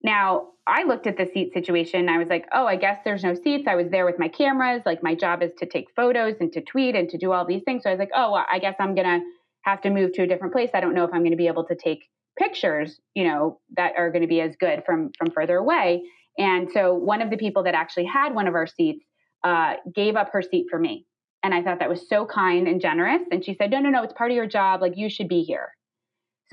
now 0.03 0.47
i 0.67 0.83
looked 0.83 1.07
at 1.07 1.17
the 1.17 1.29
seat 1.33 1.53
situation 1.53 2.09
i 2.09 2.17
was 2.17 2.27
like 2.27 2.47
oh 2.53 2.65
i 2.65 2.75
guess 2.75 2.99
there's 3.03 3.23
no 3.23 3.33
seats 3.33 3.65
i 3.67 3.75
was 3.75 3.89
there 3.89 4.05
with 4.05 4.19
my 4.19 4.27
cameras 4.27 4.81
like 4.85 5.01
my 5.03 5.15
job 5.15 5.41
is 5.41 5.51
to 5.57 5.65
take 5.65 5.87
photos 5.95 6.35
and 6.39 6.51
to 6.51 6.61
tweet 6.61 6.95
and 6.95 7.09
to 7.09 7.17
do 7.17 7.31
all 7.31 7.45
these 7.45 7.63
things 7.63 7.83
so 7.83 7.89
i 7.89 7.93
was 7.93 7.99
like 7.99 8.11
oh 8.15 8.31
well, 8.31 8.45
i 8.51 8.59
guess 8.59 8.75
i'm 8.79 8.95
gonna 8.95 9.19
have 9.63 9.81
to 9.81 9.89
move 9.89 10.11
to 10.13 10.23
a 10.23 10.27
different 10.27 10.53
place 10.53 10.69
i 10.73 10.79
don't 10.79 10.93
know 10.93 11.03
if 11.03 11.11
i'm 11.13 11.21
going 11.21 11.31
to 11.31 11.37
be 11.37 11.47
able 11.47 11.65
to 11.65 11.75
take 11.75 12.03
pictures, 12.37 12.99
you 13.13 13.25
know, 13.25 13.59
that 13.77 13.93
are 13.97 14.09
going 14.11 14.21
to 14.21 14.27
be 14.27 14.41
as 14.41 14.55
good 14.59 14.83
from 14.85 15.11
from 15.17 15.31
further 15.31 15.57
away. 15.57 16.03
And 16.37 16.69
so 16.71 16.93
one 16.93 17.21
of 17.21 17.29
the 17.29 17.37
people 17.37 17.63
that 17.63 17.75
actually 17.75 18.05
had 18.05 18.33
one 18.33 18.47
of 18.47 18.55
our 18.55 18.67
seats 18.67 19.05
uh, 19.43 19.75
gave 19.93 20.15
up 20.15 20.31
her 20.33 20.41
seat 20.41 20.67
for 20.69 20.79
me. 20.79 21.05
And 21.43 21.53
I 21.53 21.61
thought 21.61 21.79
that 21.79 21.89
was 21.89 22.07
so 22.07 22.25
kind 22.25 22.67
and 22.67 22.79
generous. 22.79 23.21
And 23.31 23.43
she 23.43 23.55
said, 23.55 23.71
No, 23.71 23.79
no, 23.79 23.89
no, 23.89 24.03
it's 24.03 24.13
part 24.13 24.31
of 24.31 24.35
your 24.35 24.47
job. 24.47 24.81
Like 24.81 24.93
you 24.95 25.09
should 25.09 25.27
be 25.27 25.43
here. 25.43 25.69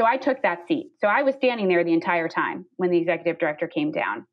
So 0.01 0.07
I 0.07 0.17
took 0.17 0.41
that 0.41 0.67
seat. 0.67 0.93
So 0.99 1.09
I 1.09 1.25
was 1.25 1.35
standing 1.35 1.69
there 1.69 1.85
the 1.85 1.93
entire 1.93 2.27
time 2.27 2.65
when 2.79 2.91
the 2.91 2.97
executive 2.97 3.39
director 3.39 3.69
came 3.69 3.93
down. 3.93 4.25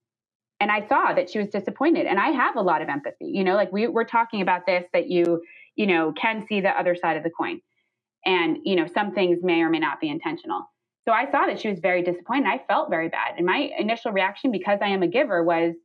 And 0.61 0.71
I 0.71 0.87
saw 0.87 1.11
that 1.13 1.29
she 1.29 1.39
was 1.39 1.49
disappointed. 1.49 2.05
And 2.05 2.17
I 2.17 2.29
have 2.29 2.55
a 2.55 2.61
lot 2.61 2.81
of 2.81 2.87
empathy. 2.87 3.25
You 3.25 3.43
know, 3.43 3.55
like 3.55 3.73
we, 3.73 3.85
we're 3.89 4.05
talking 4.05 4.41
about 4.41 4.65
this 4.65 4.85
that 4.93 5.09
you, 5.09 5.43
you 5.75 5.85
know, 5.85 6.13
can 6.13 6.45
see 6.47 6.61
the 6.61 6.69
other 6.69 6.95
side 6.95 7.17
of 7.17 7.23
the 7.23 7.29
coin. 7.29 7.59
And, 8.25 8.59
you 8.63 8.77
know, 8.77 8.87
some 8.93 9.11
things 9.11 9.39
may 9.43 9.59
or 9.59 9.69
may 9.69 9.79
not 9.79 9.99
be 9.99 10.07
intentional. 10.07 10.63
So 11.03 11.11
I 11.11 11.29
saw 11.29 11.47
that 11.47 11.59
she 11.59 11.67
was 11.67 11.79
very 11.79 12.01
disappointed. 12.01 12.47
I 12.47 12.61
felt 12.65 12.89
very 12.89 13.09
bad. 13.09 13.33
And 13.35 13.45
my 13.45 13.69
initial 13.77 14.13
reaction, 14.13 14.53
because 14.53 14.79
I 14.81 14.87
am 14.87 15.03
a 15.03 15.07
giver, 15.07 15.43
was, 15.43 15.75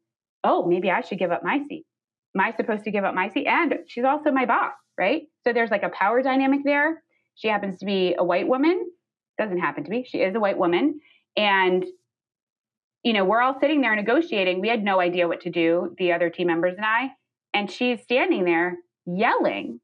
oh, 0.45 0.65
maybe 0.65 0.93
I 0.93 1.01
should 1.01 1.19
give 1.19 1.33
up 1.33 1.43
my 1.43 1.59
seat. 1.69 1.87
Am 2.37 2.41
I 2.41 2.55
supposed 2.57 2.85
to 2.85 2.93
give 2.93 3.03
up 3.03 3.17
my 3.17 3.31
seat? 3.31 3.49
And 3.49 3.75
she's 3.89 4.05
also 4.05 4.31
my 4.31 4.47
boss, 4.47 4.75
right? 4.97 5.23
So 5.45 5.53
there's 5.53 5.73
like 5.73 5.83
a 5.83 5.89
power 5.89 6.23
dynamic 6.23 6.61
there. 6.63 7.03
She 7.35 7.49
happens 7.49 7.81
to 7.81 7.85
be 7.85 8.15
a 8.17 8.23
white 8.23 8.47
woman. 8.47 8.87
Doesn't 9.39 9.59
happen 9.59 9.85
to 9.85 9.91
be. 9.91 10.05
She 10.05 10.19
is 10.19 10.35
a 10.35 10.41
white 10.41 10.59
woman. 10.59 11.01
And, 11.37 11.85
you 13.03 13.13
know, 13.13 13.25
we're 13.25 13.41
all 13.41 13.59
sitting 13.61 13.81
there 13.81 13.97
negotiating. 13.97 14.61
We 14.61 14.69
had 14.69 14.85
no 14.85 15.01
idea 15.01 15.29
what 15.29 15.43
to 15.43 15.51
do, 15.51 15.95
the 15.99 16.13
other 16.13 16.31
team 16.31 16.49
members 16.49 16.75
and 16.77 16.85
I. 16.85 17.13
And 17.55 17.71
she's 17.71 18.03
standing 18.03 18.45
there 18.45 18.79
yelling 19.07 19.81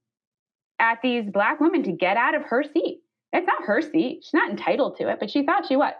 at 0.78 0.98
these 1.02 1.28
black 1.30 1.60
women 1.60 1.82
to 1.84 1.92
get 1.92 2.16
out 2.16 2.34
of 2.34 2.44
her 2.44 2.62
seat 2.62 3.00
it's 3.32 3.46
not 3.46 3.64
her 3.64 3.82
seat. 3.82 4.20
She's 4.22 4.34
not 4.34 4.50
entitled 4.50 4.96
to 4.96 5.08
it, 5.08 5.18
but 5.20 5.30
she 5.30 5.44
thought 5.44 5.66
she 5.66 5.76
was, 5.76 5.94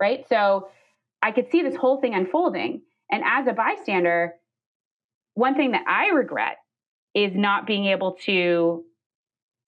right? 0.00 0.24
So 0.28 0.68
I 1.22 1.32
could 1.32 1.50
see 1.50 1.62
this 1.62 1.76
whole 1.76 2.00
thing 2.00 2.14
unfolding. 2.14 2.82
And 3.10 3.22
as 3.24 3.46
a 3.46 3.52
bystander, 3.52 4.34
one 5.34 5.54
thing 5.54 5.72
that 5.72 5.84
I 5.86 6.08
regret 6.08 6.58
is 7.14 7.32
not 7.34 7.66
being 7.66 7.86
able 7.86 8.12
to 8.24 8.84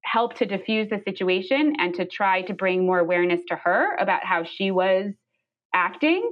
help 0.04 0.34
to 0.34 0.44
diffuse 0.44 0.88
the 0.90 1.00
situation 1.04 1.74
and 1.78 1.94
to 1.94 2.04
try 2.04 2.42
to 2.42 2.54
bring 2.54 2.86
more 2.86 2.98
awareness 2.98 3.40
to 3.48 3.56
her 3.56 3.96
about 3.96 4.24
how 4.24 4.44
she 4.44 4.70
was 4.70 5.12
acting 5.74 6.30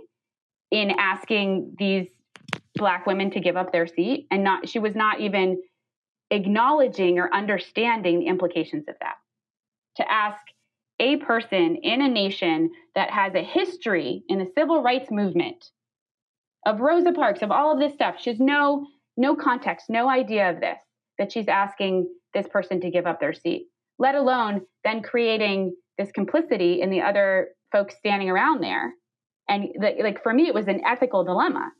in 0.70 0.90
asking 0.98 1.74
these 1.78 2.08
black 2.76 3.06
women 3.06 3.30
to 3.30 3.40
give 3.40 3.56
up 3.56 3.72
their 3.72 3.86
seat 3.86 4.26
and 4.30 4.44
not 4.44 4.68
she 4.68 4.78
was 4.78 4.94
not 4.94 5.20
even 5.20 5.60
acknowledging 6.30 7.18
or 7.18 7.32
understanding 7.34 8.20
the 8.20 8.26
implications 8.26 8.84
of 8.88 8.94
that 9.00 9.16
to 9.96 10.10
ask 10.10 10.40
a 11.00 11.16
person 11.16 11.76
in 11.76 12.00
a 12.00 12.08
nation 12.08 12.70
that 12.94 13.10
has 13.10 13.34
a 13.34 13.42
history 13.42 14.22
in 14.28 14.38
the 14.38 14.50
civil 14.56 14.82
rights 14.82 15.10
movement 15.10 15.70
of 16.64 16.80
Rosa 16.80 17.12
Parks, 17.12 17.42
of 17.42 17.50
all 17.50 17.72
of 17.72 17.80
this 17.80 17.92
stuff. 17.92 18.16
She 18.20 18.30
has 18.30 18.38
no 18.38 18.86
no 19.16 19.36
context, 19.36 19.90
no 19.90 20.08
idea 20.08 20.48
of 20.50 20.60
this, 20.60 20.78
that 21.18 21.32
she's 21.32 21.48
asking 21.48 22.08
this 22.34 22.48
person 22.48 22.80
to 22.80 22.90
give 22.90 23.06
up 23.06 23.20
their 23.20 23.32
seat, 23.32 23.66
let 23.98 24.14
alone 24.14 24.62
then 24.84 25.02
creating 25.02 25.74
this 25.98 26.10
complicity 26.12 26.80
in 26.80 26.90
the 26.90 27.00
other 27.00 27.48
folks 27.70 27.94
standing 27.96 28.30
around 28.30 28.62
there. 28.62 28.92
And 29.48 29.68
the, 29.78 29.96
like 30.02 30.22
for 30.22 30.32
me, 30.32 30.46
it 30.46 30.54
was 30.54 30.68
an 30.68 30.82
ethical 30.86 31.24
dilemma. 31.24 31.70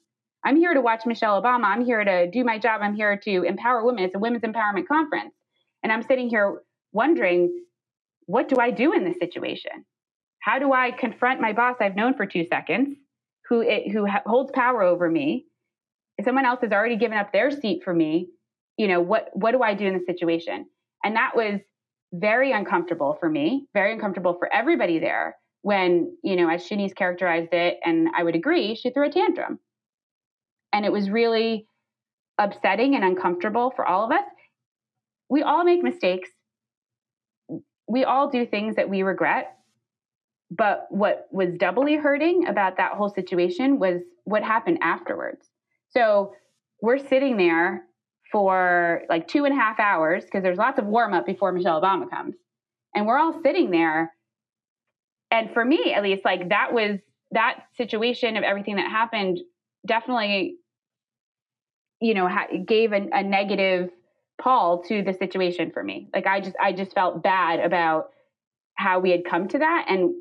I'm 0.44 0.56
here 0.56 0.74
to 0.74 0.80
watch 0.80 1.06
Michelle 1.06 1.40
Obama. 1.40 1.66
I'm 1.66 1.84
here 1.84 2.04
to 2.04 2.28
do 2.30 2.44
my 2.44 2.58
job. 2.58 2.80
I'm 2.82 2.94
here 2.94 3.16
to 3.16 3.42
empower 3.42 3.84
women. 3.84 4.04
It's 4.04 4.14
a 4.14 4.18
women's 4.18 4.42
empowerment 4.42 4.88
conference. 4.88 5.34
And 5.82 5.92
I'm 5.92 6.02
sitting 6.02 6.28
here 6.28 6.62
wondering 6.92 7.64
what 8.26 8.48
do 8.48 8.56
I 8.56 8.70
do 8.70 8.92
in 8.92 9.04
this 9.04 9.18
situation? 9.18 9.84
How 10.40 10.58
do 10.58 10.72
I 10.72 10.90
confront 10.90 11.40
my 11.40 11.52
boss 11.52 11.76
I've 11.80 11.96
known 11.96 12.14
for 12.14 12.26
two 12.26 12.44
seconds, 12.44 12.96
who 13.48 13.60
it, 13.60 13.90
who 13.92 14.06
holds 14.26 14.50
power 14.52 14.82
over 14.82 15.10
me? 15.10 15.46
Someone 16.24 16.46
else 16.46 16.60
has 16.62 16.72
already 16.72 16.96
given 16.96 17.18
up 17.18 17.32
their 17.32 17.50
seat 17.50 17.82
for 17.84 17.94
me, 17.94 18.28
you 18.82 18.88
know 18.88 19.00
what 19.00 19.30
what 19.32 19.52
do 19.52 19.62
I 19.62 19.74
do 19.74 19.86
in 19.86 19.94
the 19.94 20.04
situation? 20.04 20.66
And 21.04 21.16
that 21.16 21.36
was 21.36 21.60
very 22.12 22.52
uncomfortable 22.52 23.16
for 23.18 23.28
me, 23.28 23.66
very 23.72 23.92
uncomfortable 23.92 24.34
for 24.34 24.52
everybody 24.52 24.98
there. 24.98 25.36
When 25.62 26.16
you 26.24 26.36
know, 26.36 26.48
as 26.48 26.68
Shanice 26.68 26.94
characterized 26.94 27.52
it, 27.52 27.78
and 27.84 28.08
I 28.16 28.24
would 28.24 28.34
agree, 28.34 28.74
she 28.74 28.90
threw 28.90 29.06
a 29.06 29.12
tantrum, 29.12 29.60
and 30.72 30.84
it 30.84 30.92
was 30.92 31.08
really 31.10 31.66
upsetting 32.38 32.96
and 32.96 33.04
uncomfortable 33.04 33.72
for 33.76 33.86
all 33.86 34.04
of 34.04 34.10
us. 34.10 34.24
We 35.28 35.42
all 35.42 35.64
make 35.64 35.82
mistakes 35.82 36.30
we 37.92 38.04
all 38.04 38.30
do 38.30 38.46
things 38.46 38.76
that 38.76 38.88
we 38.88 39.02
regret. 39.02 39.58
But 40.50 40.86
what 40.90 41.28
was 41.30 41.50
doubly 41.58 41.96
hurting 41.96 42.46
about 42.46 42.78
that 42.78 42.92
whole 42.92 43.10
situation 43.10 43.78
was 43.78 44.00
what 44.24 44.42
happened 44.42 44.78
afterwards. 44.82 45.46
So 45.90 46.32
we're 46.80 46.98
sitting 46.98 47.36
there 47.36 47.84
for 48.32 49.02
like 49.08 49.28
two 49.28 49.44
and 49.44 49.56
a 49.56 49.60
half 49.60 49.78
hours 49.78 50.24
because 50.24 50.42
there's 50.42 50.58
lots 50.58 50.78
of 50.78 50.86
warm 50.86 51.12
up 51.12 51.26
before 51.26 51.52
Michelle 51.52 51.80
Obama 51.80 52.08
comes. 52.08 52.34
And 52.94 53.06
we're 53.06 53.18
all 53.18 53.40
sitting 53.42 53.70
there. 53.70 54.12
And 55.30 55.52
for 55.52 55.64
me, 55.64 55.92
at 55.94 56.02
least, 56.02 56.24
like 56.24 56.48
that 56.48 56.72
was 56.72 56.98
that 57.30 57.64
situation 57.76 58.36
of 58.36 58.42
everything 58.42 58.76
that 58.76 58.90
happened 58.90 59.38
definitely, 59.86 60.56
you 62.00 62.14
know, 62.14 62.28
ha- 62.28 62.48
gave 62.66 62.92
a, 62.92 63.08
a 63.12 63.22
negative 63.22 63.90
pall 64.40 64.82
to 64.84 65.02
the 65.02 65.12
situation 65.12 65.70
for 65.70 65.82
me. 65.82 66.08
Like 66.14 66.26
I 66.26 66.40
just 66.40 66.56
I 66.60 66.72
just 66.72 66.94
felt 66.94 67.22
bad 67.22 67.60
about 67.60 68.10
how 68.74 68.98
we 68.98 69.10
had 69.10 69.24
come 69.24 69.48
to 69.48 69.58
that 69.58 69.86
and 69.88 70.14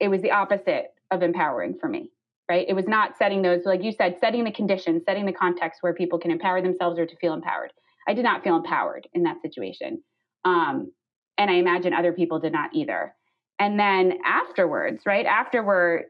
it 0.00 0.08
was 0.08 0.20
the 0.20 0.32
opposite 0.32 0.92
of 1.10 1.22
empowering 1.22 1.78
for 1.80 1.88
me. 1.88 2.10
Right? 2.50 2.66
It 2.68 2.74
was 2.74 2.86
not 2.86 3.16
setting 3.16 3.42
those 3.42 3.64
like 3.64 3.82
you 3.82 3.92
said 3.92 4.16
setting 4.20 4.44
the 4.44 4.52
conditions, 4.52 5.02
setting 5.06 5.26
the 5.26 5.32
context 5.32 5.78
where 5.82 5.94
people 5.94 6.18
can 6.18 6.30
empower 6.30 6.60
themselves 6.60 6.98
or 6.98 7.06
to 7.06 7.16
feel 7.16 7.32
empowered. 7.32 7.72
I 8.08 8.14
did 8.14 8.24
not 8.24 8.42
feel 8.42 8.56
empowered 8.56 9.08
in 9.14 9.22
that 9.22 9.40
situation. 9.42 10.02
Um, 10.44 10.92
and 11.38 11.50
I 11.50 11.54
imagine 11.54 11.94
other 11.94 12.12
people 12.12 12.40
did 12.40 12.52
not 12.52 12.74
either. 12.74 13.14
And 13.58 13.78
then 13.78 14.18
afterwards, 14.24 15.04
right 15.06 15.24
after 15.24 15.62
we're 15.62 16.04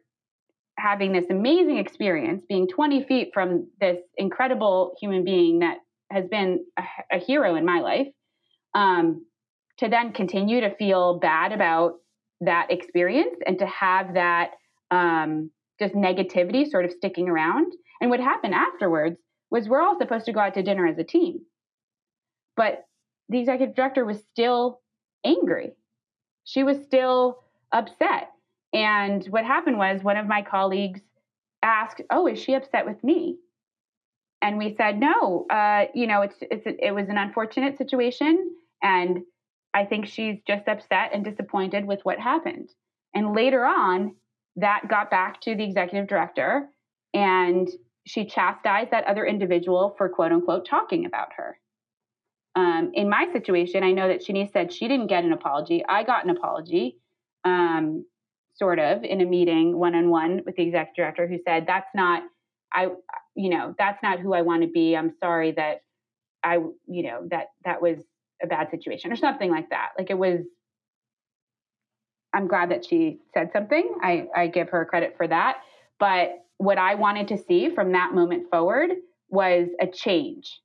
having 0.79 1.13
this 1.13 1.27
amazing 1.31 1.79
experience, 1.79 2.45
being 2.49 2.67
20 2.67 3.05
feet 3.05 3.31
from 3.35 3.69
this 3.81 3.99
incredible 4.17 4.95
human 5.01 5.25
being 5.25 5.59
that 5.61 5.79
has 6.11 6.27
been 6.29 6.65
a, 6.79 6.83
a 7.17 7.19
hero 7.19 7.55
in 7.57 7.65
my 7.65 7.81
life, 7.81 8.09
um, 8.75 9.25
to 9.79 9.89
then 9.89 10.13
continue 10.13 10.61
to 10.61 10.75
feel 10.77 11.19
bad 11.19 11.53
about 11.53 11.95
that 12.41 12.71
experience 12.71 13.37
and 13.47 13.59
to 13.59 13.67
have 13.67 14.15
that 14.15 14.53
um, 14.91 15.51
just 15.83 15.95
negativity 15.95 16.69
sort 16.69 16.85
of 16.85 16.93
sticking 16.93 17.29
around. 17.29 17.73
And 18.01 18.11
what 18.11 18.21
happened 18.21 18.55
afterwards 18.55 19.19
was 19.51 19.69
we're 19.69 19.83
all 19.83 19.99
supposed 19.99 20.27
to 20.27 20.33
go 20.33 20.41
out 20.41 20.55
to 20.55 20.63
dinner 20.63 20.87
as 20.87 20.99
a 20.99 21.05
team. 21.05 21.41
But 22.57 22.85
the 23.29 23.41
executive 23.41 23.75
director 23.75 24.05
was 24.05 24.23
still 24.33 24.81
angry. 25.25 25.73
She 26.45 26.63
was 26.63 26.77
still 26.85 27.43
upset. 27.73 28.31
And 28.73 29.25
what 29.27 29.45
happened 29.45 29.79
was 29.79 30.03
one 30.03 30.17
of 30.17 30.27
my 30.27 30.43
colleagues 30.43 31.01
asked, 31.63 32.01
"Oh, 32.11 32.27
is 32.27 32.39
she 32.39 32.55
upset 32.55 32.87
with 32.87 33.03
me?" 33.03 33.39
And 34.41 34.59
we 34.59 34.75
said, 34.77 34.99
"No. 34.99 35.47
Uh, 35.51 35.87
you 35.95 36.07
know, 36.07 36.23
it's, 36.23 36.37
it's 36.41 36.65
it 36.67 36.95
was 36.95 37.09
an 37.09 37.19
unfortunate 37.19 37.77
situation, 37.77 38.55
and 38.83 39.23
I 39.75 39.85
think 39.85 40.07
she's 40.07 40.39
just 40.47 40.69
upset 40.69 41.11
and 41.13 41.25
disappointed 41.25 41.85
with 41.85 42.01
what 42.05 42.19
happened." 42.19 42.71
And 43.15 43.35
later 43.35 43.65
on, 43.65 44.17
that 44.57 44.83
got 44.89 45.11
back 45.11 45.41
to 45.43 45.55
the 45.55 45.65
executive 45.65 46.09
director, 46.09 46.69
and 47.15 47.69
she 48.05 48.25
chastised 48.25 48.91
that 48.91 49.05
other 49.05 49.25
individual 49.25 49.95
for 49.97 50.09
quote 50.09 50.33
unquote 50.33 50.67
talking 50.67 51.07
about 51.07 51.29
her. 51.37 51.59
Um, 52.55 52.91
in 52.95 53.09
my 53.09 53.29
situation, 53.33 53.83
I 53.83 53.93
know 53.93 54.09
that 54.09 54.23
Shanice 54.25 54.53
said 54.53 54.73
she 54.73 54.89
didn't 54.89 55.07
get 55.07 55.25
an 55.25 55.33
apology. 55.33 55.83
I 55.89 56.03
got 56.03 56.25
an 56.25 56.31
apology, 56.31 56.99
um, 57.45 58.05
sort 58.55 58.79
of, 58.79 59.05
in 59.05 59.23
a 59.23 59.25
meeting 59.25 59.79
one 59.79 59.95
on 59.95 60.11
one 60.11 60.43
with 60.45 60.57
the 60.57 60.65
executive 60.65 60.97
director, 60.97 61.27
who 61.27 61.39
said, 61.47 61.67
"That's 61.67 61.89
not, 61.95 62.23
I, 62.73 62.89
you 63.35 63.49
know, 63.49 63.75
that's 63.79 64.03
not 64.03 64.21
who 64.21 64.35
I 64.35 64.43
want 64.43 64.63
to 64.63 64.69
be. 64.69 64.95
I'm 64.95 65.15
sorry 65.19 65.53
that 65.53 65.83
I, 66.45 66.57
you 66.87 67.03
know, 67.05 67.27
that 67.31 67.47
that 67.65 67.81
was 67.81 67.99
a 68.43 68.47
bad 68.47 68.71
situation 68.71 69.13
or 69.13 69.17
something 69.17 69.51
like 69.51 69.71
that. 69.71 69.91
Like 69.99 70.11
it 70.11 70.19
was. 70.19 70.41
I'm 72.35 72.47
glad 72.49 72.71
that 72.71 72.85
she 72.85 73.19
said 73.35 73.51
something. 73.53 73.97
I, 74.03 74.27
I 74.35 74.47
give 74.47 74.71
her 74.71 74.85
credit 74.85 75.15
for 75.17 75.29
that. 75.29 75.59
But 75.99 76.45
what 76.59 76.79
I 76.79 76.95
wanted 76.95 77.29
to 77.29 77.39
see 77.39 77.71
from 77.71 77.93
that 77.93 78.15
moment 78.15 78.51
forward 78.51 78.91
was 79.29 79.69
a 79.81 79.87
change 79.87 80.61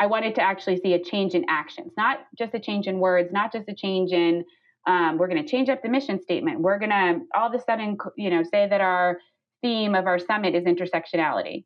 I 0.00 0.06
wanted 0.06 0.34
to 0.36 0.40
actually 0.40 0.80
see 0.80 0.94
a 0.94 0.98
change 0.98 1.34
in 1.34 1.44
actions, 1.50 1.92
not 1.94 2.20
just 2.36 2.54
a 2.54 2.58
change 2.58 2.86
in 2.86 3.00
words, 3.00 3.30
not 3.32 3.52
just 3.52 3.68
a 3.68 3.74
change 3.74 4.12
in 4.12 4.44
um, 4.86 5.18
we're 5.18 5.28
going 5.28 5.44
to 5.44 5.48
change 5.48 5.68
up 5.68 5.82
the 5.82 5.90
mission 5.90 6.22
statement. 6.22 6.60
We're 6.60 6.78
going 6.78 6.90
to 6.90 7.20
all 7.34 7.48
of 7.48 7.54
a 7.54 7.62
sudden, 7.62 7.98
you 8.16 8.30
know, 8.30 8.42
say 8.42 8.66
that 8.66 8.80
our 8.80 9.18
theme 9.60 9.94
of 9.94 10.06
our 10.06 10.18
summit 10.18 10.54
is 10.54 10.64
intersectionality, 10.64 11.64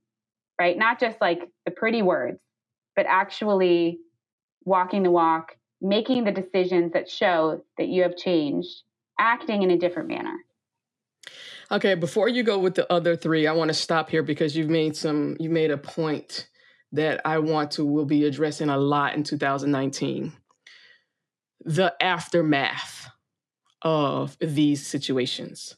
right? 0.60 0.76
Not 0.76 0.98
just 0.98 1.20
like 1.20 1.48
the 1.64 1.70
pretty 1.70 2.02
words, 2.02 2.40
but 2.96 3.06
actually 3.08 4.00
walking 4.64 5.04
the 5.04 5.12
walk, 5.12 5.56
making 5.80 6.24
the 6.24 6.32
decisions 6.32 6.92
that 6.94 7.08
show 7.08 7.62
that 7.78 7.86
you 7.86 8.02
have 8.02 8.16
changed, 8.16 8.82
acting 9.18 9.62
in 9.62 9.70
a 9.70 9.78
different 9.78 10.08
manner. 10.08 10.36
Okay, 11.70 11.94
before 11.94 12.28
you 12.28 12.42
go 12.42 12.58
with 12.58 12.74
the 12.74 12.90
other 12.92 13.16
three, 13.16 13.46
I 13.46 13.52
want 13.52 13.68
to 13.68 13.74
stop 13.74 14.10
here 14.10 14.22
because 14.22 14.56
you've 14.56 14.68
made 14.68 14.96
some 14.96 15.36
you 15.40 15.50
made 15.50 15.70
a 15.70 15.78
point 15.78 16.48
that 16.92 17.20
I 17.24 17.38
want 17.38 17.72
to 17.72 17.84
will 17.84 18.04
be 18.04 18.24
addressing 18.26 18.68
a 18.68 18.76
lot 18.76 19.14
in 19.14 19.24
2019. 19.24 20.32
The 21.64 21.94
aftermath 22.00 23.08
of 23.82 24.36
these 24.40 24.86
situations. 24.86 25.76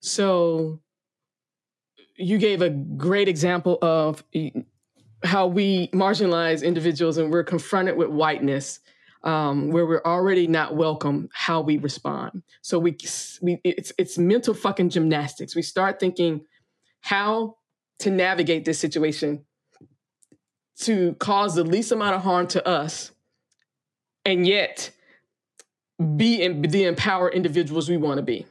So 0.00 0.80
you 2.16 2.38
gave 2.38 2.62
a 2.62 2.70
great 2.70 3.28
example 3.28 3.78
of 3.80 4.22
how 5.24 5.46
we 5.46 5.88
marginalize 5.88 6.62
individuals 6.62 7.16
and 7.16 7.32
we're 7.32 7.44
confronted 7.44 7.96
with 7.96 8.08
whiteness 8.08 8.80
um, 9.22 9.70
where 9.70 9.86
we're 9.86 10.02
already 10.04 10.46
not 10.46 10.76
welcome 10.76 11.28
how 11.32 11.60
we 11.60 11.76
respond 11.78 12.42
so 12.62 12.78
we, 12.78 12.96
we 13.42 13.60
it's 13.64 13.92
it's 13.98 14.18
mental 14.18 14.54
fucking 14.54 14.88
gymnastics 14.88 15.54
we 15.56 15.62
start 15.62 15.98
thinking 15.98 16.44
how 17.00 17.56
to 17.98 18.10
navigate 18.10 18.64
this 18.64 18.78
situation 18.78 19.44
to 20.78 21.14
cause 21.14 21.54
the 21.54 21.64
least 21.64 21.90
amount 21.90 22.14
of 22.14 22.22
harm 22.22 22.46
to 22.46 22.66
us 22.66 23.10
and 24.24 24.46
yet 24.46 24.90
be 26.16 26.42
in, 26.42 26.62
the 26.62 26.84
empowered 26.84 27.34
individuals 27.34 27.88
we 27.88 27.96
want 27.96 28.18
to 28.18 28.22
be. 28.22 28.46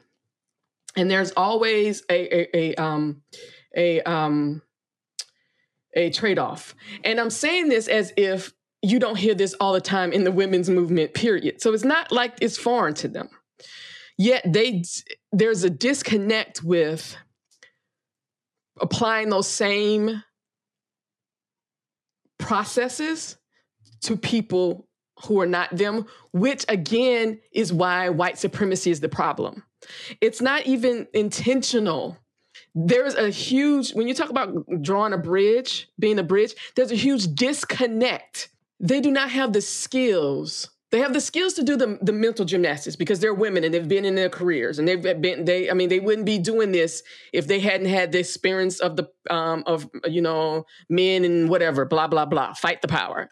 And 0.95 1.09
there's 1.09 1.31
always 1.31 2.03
a 2.09 2.35
a, 2.35 2.57
a 2.57 2.75
um 2.75 3.21
a 3.75 4.01
um 4.01 4.61
a 5.93 6.09
trade-off. 6.09 6.75
And 7.03 7.19
I'm 7.19 7.29
saying 7.29 7.69
this 7.69 7.87
as 7.87 8.13
if 8.17 8.53
you 8.81 8.99
don't 8.99 9.17
hear 9.17 9.33
this 9.33 9.53
all 9.59 9.73
the 9.73 9.81
time 9.81 10.11
in 10.11 10.23
the 10.23 10.31
women's 10.31 10.69
movement 10.69 11.13
period. 11.13 11.61
So 11.61 11.73
it's 11.73 11.83
not 11.83 12.11
like 12.11 12.37
it's 12.41 12.57
foreign 12.57 12.93
to 12.95 13.07
them. 13.07 13.29
Yet 14.17 14.43
they 14.45 14.83
there's 15.31 15.63
a 15.63 15.69
disconnect 15.69 16.63
with 16.63 17.15
applying 18.79 19.29
those 19.29 19.47
same 19.47 20.23
processes 22.37 23.37
to 24.01 24.15
people 24.15 24.87
who 25.25 25.39
are 25.41 25.47
not 25.47 25.75
them, 25.75 26.05
which 26.31 26.65
again 26.69 27.39
is 27.51 27.73
why 27.73 28.09
white 28.09 28.37
supremacy 28.37 28.91
is 28.91 28.99
the 28.99 29.09
problem. 29.09 29.63
It's 30.21 30.41
not 30.41 30.65
even 30.65 31.07
intentional. 31.13 32.17
There's 32.75 33.15
a 33.15 33.29
huge, 33.29 33.93
when 33.93 34.07
you 34.07 34.13
talk 34.13 34.29
about 34.29 34.53
drawing 34.81 35.13
a 35.13 35.17
bridge, 35.17 35.89
being 35.97 36.19
a 36.19 36.23
bridge, 36.23 36.53
there's 36.75 36.91
a 36.91 36.95
huge 36.95 37.33
disconnect. 37.33 38.49
They 38.79 39.01
do 39.01 39.11
not 39.11 39.31
have 39.31 39.53
the 39.53 39.61
skills 39.61 40.69
they 40.89 40.99
have 40.99 41.13
the 41.13 41.21
skills 41.21 41.53
to 41.55 41.63
do 41.63 41.75
the, 41.75 41.99
the 42.01 42.13
mental 42.13 42.45
gymnastics 42.45 42.95
because 42.95 43.19
they're 43.19 43.33
women 43.33 43.65
and 43.65 43.73
they've 43.73 43.87
been 43.87 44.05
in 44.05 44.15
their 44.15 44.29
careers 44.29 44.79
and 44.79 44.87
they've 44.87 45.01
been 45.01 45.43
they 45.43 45.69
I 45.69 45.73
mean 45.73 45.89
they 45.89 45.99
wouldn't 45.99 46.25
be 46.25 46.37
doing 46.37 46.71
this 46.71 47.03
if 47.33 47.47
they 47.47 47.59
hadn't 47.59 47.87
had 47.87 48.13
the 48.13 48.19
experience 48.19 48.79
of 48.79 48.95
the 48.95 49.09
um 49.29 49.63
of 49.67 49.89
you 50.05 50.21
know 50.21 50.65
men 50.89 51.25
and 51.25 51.49
whatever 51.49 51.83
blah 51.83 52.07
blah 52.07 52.25
blah 52.25 52.53
fight 52.53 52.81
the 52.81 52.87
power. 52.87 53.29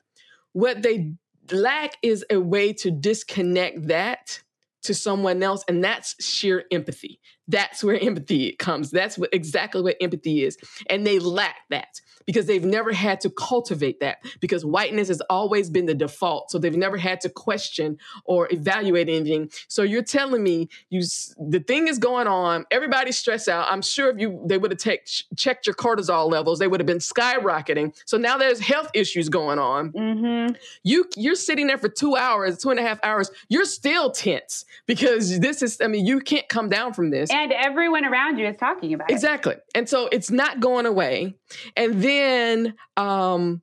What 0.52 0.82
they 0.82 1.14
lack 1.52 1.94
is 2.02 2.26
a 2.30 2.38
way 2.38 2.74
to 2.74 2.92
disconnect 2.92 3.88
that 3.88 4.42
to 4.84 4.94
someone 4.94 5.42
else 5.42 5.64
and 5.70 5.82
that's 5.82 6.22
sheer 6.24 6.66
empathy. 6.72 7.22
That's 7.48 7.84
where 7.84 8.00
empathy 8.00 8.54
comes. 8.54 8.92
That's 8.92 9.18
what 9.18 9.34
exactly 9.34 9.82
what 9.82 9.96
empathy 10.02 10.44
is 10.44 10.58
and 10.90 11.06
they 11.06 11.20
lack 11.20 11.56
that 11.70 12.02
because 12.26 12.48
they've 12.48 12.66
never 12.66 12.92
had 12.92 13.22
to 13.22 13.30
cultivate 13.30 14.00
that 14.00 14.18
because 14.40 14.66
whiteness 14.66 15.10
has 15.10 15.22
always 15.30 15.70
been 15.70 15.86
the 15.86 15.94
default. 15.94 16.50
So 16.50 16.58
they've 16.58 16.76
never 16.76 16.98
had 16.98 17.22
to 17.22 17.30
question 17.30 17.98
or 18.26 18.48
evaluate 18.52 19.10
anything. 19.10 19.52
So 19.68 19.84
you're 19.84 20.02
telling 20.04 20.44
me 20.44 20.70
you 20.90 21.02
the 21.38 21.60
thing 21.60 21.88
is 21.88 22.00
going 22.00 22.28
on, 22.28 22.66
everybody's 22.72 23.18
stressed 23.18 23.48
out. 23.48 23.68
I'm 23.70 23.82
sure 23.82 24.10
if 24.10 24.20
you 24.20 24.42
they 24.46 24.58
would 24.58 24.72
have 24.72 24.80
take, 24.80 25.08
checked 25.36 25.68
your 25.68 25.76
cortisol 25.76 26.32
levels, 26.32 26.60
they 26.60 26.68
would 26.68 26.80
have 26.80 26.88
been 26.88 26.98
skyrocketing. 26.98 27.96
So 28.06 28.18
now 28.18 28.38
there's 28.38 28.60
health 28.60 28.90
issues 28.94 29.30
going 29.30 29.60
on. 29.60 29.92
Mm-hmm. 29.92 30.56
You 30.84 31.06
you're 31.16 31.36
sitting 31.36 31.68
there 31.68 31.78
for 31.78 31.90
two 31.90 32.16
hours, 32.16 32.58
two 32.58 32.72
and 32.72 32.80
a 32.80 32.84
half 32.84 33.00
hours. 33.04 33.30
You're 33.50 33.66
still 33.66 34.12
tense 34.12 34.66
because 34.88 35.40
this 35.40 35.62
is. 35.62 35.80
I 35.82 35.88
mean, 35.88 36.06
you 36.06 36.20
can't 36.22 36.48
come 36.50 36.70
down 36.70 36.94
from 36.94 37.12
this. 37.12 37.30
And 37.36 37.52
everyone 37.52 38.06
around 38.06 38.38
you 38.38 38.48
is 38.48 38.56
talking 38.56 38.94
about 38.94 39.10
it. 39.10 39.14
Exactly. 39.14 39.56
And 39.74 39.90
so 39.90 40.08
it's 40.12 40.32
not 40.32 40.62
going 40.62 40.86
away. 40.86 41.36
And 41.76 42.02
then 42.02 42.76
um, 42.96 43.62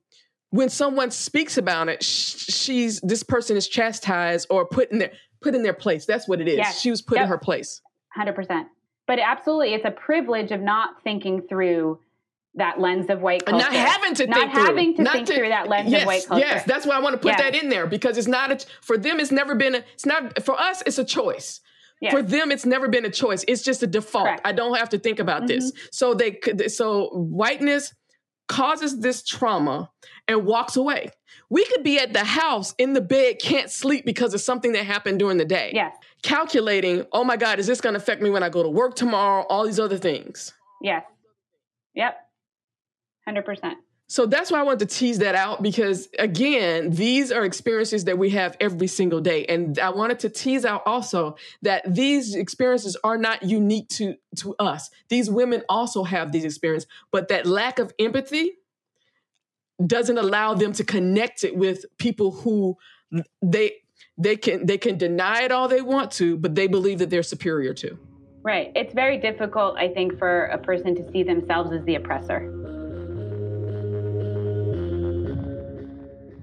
when 0.51 0.69
someone 0.69 1.09
speaks 1.09 1.57
about 1.57 1.89
it, 1.89 2.03
she's 2.03 3.01
this 3.01 3.23
person 3.23 3.57
is 3.57 3.67
chastised 3.67 4.45
or 4.51 4.67
put 4.67 4.91
in 4.91 4.99
their 4.99 5.11
put 5.41 5.55
in 5.55 5.63
their 5.63 5.73
place. 5.73 6.05
That's 6.05 6.27
what 6.27 6.39
it 6.39 6.47
is. 6.47 6.57
Yes. 6.57 6.79
She 6.79 6.91
was 6.91 7.01
put 7.01 7.15
yep. 7.15 7.23
in 7.23 7.29
her 7.29 7.39
place. 7.39 7.81
Hundred 8.13 8.35
percent. 8.35 8.67
But 9.07 9.17
absolutely, 9.17 9.73
it's 9.73 9.85
a 9.85 9.91
privilege 9.91 10.51
of 10.51 10.61
not 10.61 11.01
thinking 11.03 11.41
through 11.41 11.99
that 12.55 12.79
lens 12.79 13.09
of 13.09 13.21
white 13.21 13.43
culture. 13.43 13.65
Not 13.65 13.73
having 13.73 14.13
to 14.13 14.27
not 14.27 14.37
think 14.37 14.51
having 14.51 14.95
through. 14.95 15.05
to 15.05 15.11
think 15.11 15.27
to, 15.27 15.35
through 15.35 15.49
that 15.49 15.67
lens 15.67 15.89
yes, 15.89 16.03
of 16.03 16.07
white 16.07 16.27
culture. 16.27 16.45
Yes, 16.45 16.63
that's 16.65 16.85
why 16.85 16.95
I 16.95 16.99
want 16.99 17.13
to 17.13 17.17
put 17.17 17.31
yes. 17.31 17.41
that 17.41 17.55
in 17.55 17.69
there 17.69 17.87
because 17.87 18.19
it's 18.19 18.27
not 18.27 18.51
a, 18.51 18.65
for 18.81 18.99
them. 18.99 19.19
It's 19.19 19.31
never 19.31 19.55
been. 19.55 19.75
A, 19.75 19.83
it's 19.95 20.05
not 20.05 20.43
for 20.43 20.59
us. 20.59 20.83
It's 20.85 20.99
a 20.99 21.03
choice. 21.03 21.59
For 22.11 22.21
them, 22.21 22.51
it's 22.51 22.65
never 22.65 22.87
been 22.87 23.05
a 23.05 23.09
choice. 23.09 23.45
It's 23.47 23.61
just 23.61 23.83
a 23.83 23.87
default. 23.87 24.25
Correct. 24.25 24.41
I 24.45 24.51
don't 24.51 24.77
have 24.77 24.89
to 24.89 24.99
think 24.99 25.19
about 25.19 25.43
mm-hmm. 25.43 25.59
this. 25.59 25.71
So 25.91 26.13
they, 26.13 26.39
so 26.67 27.09
whiteness 27.13 27.93
causes 28.47 28.99
this 28.99 29.23
trauma 29.23 29.89
and 30.27 30.45
walks 30.45 30.75
away. 30.75 31.09
We 31.49 31.65
could 31.65 31.83
be 31.83 31.99
at 31.99 32.13
the 32.13 32.23
house 32.23 32.73
in 32.77 32.93
the 32.93 33.01
bed, 33.01 33.39
can't 33.39 33.69
sleep 33.69 34.05
because 34.05 34.33
of 34.33 34.41
something 34.41 34.73
that 34.73 34.85
happened 34.85 35.19
during 35.19 35.37
the 35.37 35.45
day. 35.45 35.71
Yes. 35.73 35.95
Calculating, 36.23 37.05
oh 37.11 37.23
my 37.23 37.37
God, 37.37 37.59
is 37.59 37.67
this 37.67 37.81
going 37.81 37.93
to 37.93 37.99
affect 37.99 38.21
me 38.21 38.29
when 38.29 38.43
I 38.43 38.49
go 38.49 38.63
to 38.63 38.69
work 38.69 38.95
tomorrow? 38.95 39.45
All 39.49 39.65
these 39.65 39.79
other 39.79 39.97
things. 39.97 40.53
Yes. 40.81 41.03
Yep. 41.95 42.15
100%. 43.27 43.73
So 44.13 44.27
that's 44.27 44.51
why 44.51 44.59
I 44.59 44.61
wanted 44.61 44.87
to 44.87 44.95
tease 44.95 45.17
that 45.17 45.33
out 45.33 45.63
because, 45.63 46.07
again, 46.19 46.91
these 46.91 47.31
are 47.31 47.43
experiences 47.43 48.05
that 48.05 48.15
we 48.15 48.29
have 48.29 48.55
every 48.59 48.85
single 48.85 49.21
day. 49.21 49.43
And 49.45 49.79
I 49.79 49.89
wanted 49.89 50.19
to 50.19 50.29
tease 50.29 50.65
out 50.65 50.83
also 50.85 51.35
that 51.63 51.81
these 51.91 52.35
experiences 52.35 52.95
are 53.03 53.17
not 53.17 53.41
unique 53.41 53.89
to, 53.89 54.13
to 54.35 54.53
us. 54.59 54.91
These 55.09 55.31
women 55.31 55.63
also 55.67 56.03
have 56.03 56.31
these 56.31 56.43
experiences, 56.43 56.87
but 57.11 57.29
that 57.29 57.47
lack 57.47 57.79
of 57.79 57.91
empathy 57.97 58.51
doesn't 59.83 60.19
allow 60.19 60.53
them 60.53 60.73
to 60.73 60.83
connect 60.83 61.43
it 61.43 61.57
with 61.57 61.83
people 61.97 62.33
who 62.33 62.77
they 63.41 63.77
they 64.19 64.35
can 64.35 64.67
they 64.67 64.77
can 64.77 64.99
deny 64.99 65.41
it 65.41 65.51
all 65.51 65.67
they 65.67 65.81
want 65.81 66.11
to, 66.11 66.37
but 66.37 66.53
they 66.53 66.67
believe 66.67 66.99
that 66.99 67.09
they're 67.09 67.23
superior 67.23 67.73
to. 67.73 67.97
Right. 68.43 68.71
It's 68.75 68.93
very 68.93 69.17
difficult, 69.17 69.75
I 69.79 69.91
think, 69.91 70.19
for 70.19 70.45
a 70.45 70.59
person 70.59 70.93
to 70.97 71.11
see 71.11 71.23
themselves 71.23 71.71
as 71.71 71.83
the 71.85 71.95
oppressor. 71.95 72.82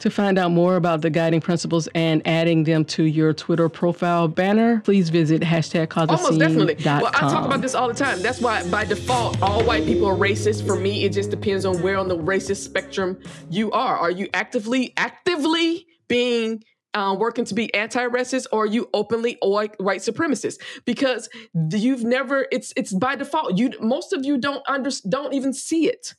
To 0.00 0.10
find 0.10 0.38
out 0.38 0.52
more 0.52 0.76
about 0.76 1.00
the 1.00 1.10
guiding 1.10 1.40
principles 1.40 1.88
and 1.94 2.24
adding 2.24 2.62
them 2.62 2.84
to 2.86 3.02
your 3.02 3.32
Twitter 3.32 3.68
profile 3.68 4.28
banner, 4.28 4.80
please 4.84 5.08
visit 5.10 5.42
hashtag 5.42 5.88
Almost 5.96 6.38
definitely. 6.38 6.76
Well, 6.84 7.06
I 7.06 7.20
talk 7.20 7.44
about 7.44 7.62
this 7.62 7.74
all 7.74 7.88
the 7.88 7.94
time. 7.94 8.22
That's 8.22 8.40
why, 8.40 8.68
by 8.70 8.84
default, 8.84 9.42
all 9.42 9.64
white 9.64 9.84
people 9.84 10.06
are 10.06 10.14
racist. 10.14 10.64
For 10.64 10.76
me, 10.76 11.04
it 11.04 11.12
just 11.12 11.30
depends 11.30 11.64
on 11.64 11.82
where 11.82 11.98
on 11.98 12.06
the 12.06 12.16
racist 12.16 12.62
spectrum 12.62 13.18
you 13.50 13.72
are. 13.72 13.96
Are 13.96 14.10
you 14.10 14.28
actively, 14.34 14.92
actively 14.96 15.86
being 16.06 16.62
uh, 16.94 17.16
working 17.18 17.44
to 17.44 17.54
be 17.54 17.72
anti-racist 17.74 18.46
or 18.52 18.62
are 18.62 18.66
you 18.66 18.88
openly 18.94 19.36
white, 19.42 19.78
white 19.80 20.00
supremacist 20.00 20.60
because 20.84 21.28
you've 21.70 22.02
never 22.02 22.46
it's 22.50 22.72
it's 22.76 22.92
by 22.94 23.14
default 23.14 23.58
you 23.58 23.70
most 23.80 24.12
of 24.12 24.24
you 24.24 24.38
don't 24.38 24.62
under 24.66 24.90
don't 25.08 25.34
even 25.34 25.52
see 25.52 25.86
it 25.86 26.14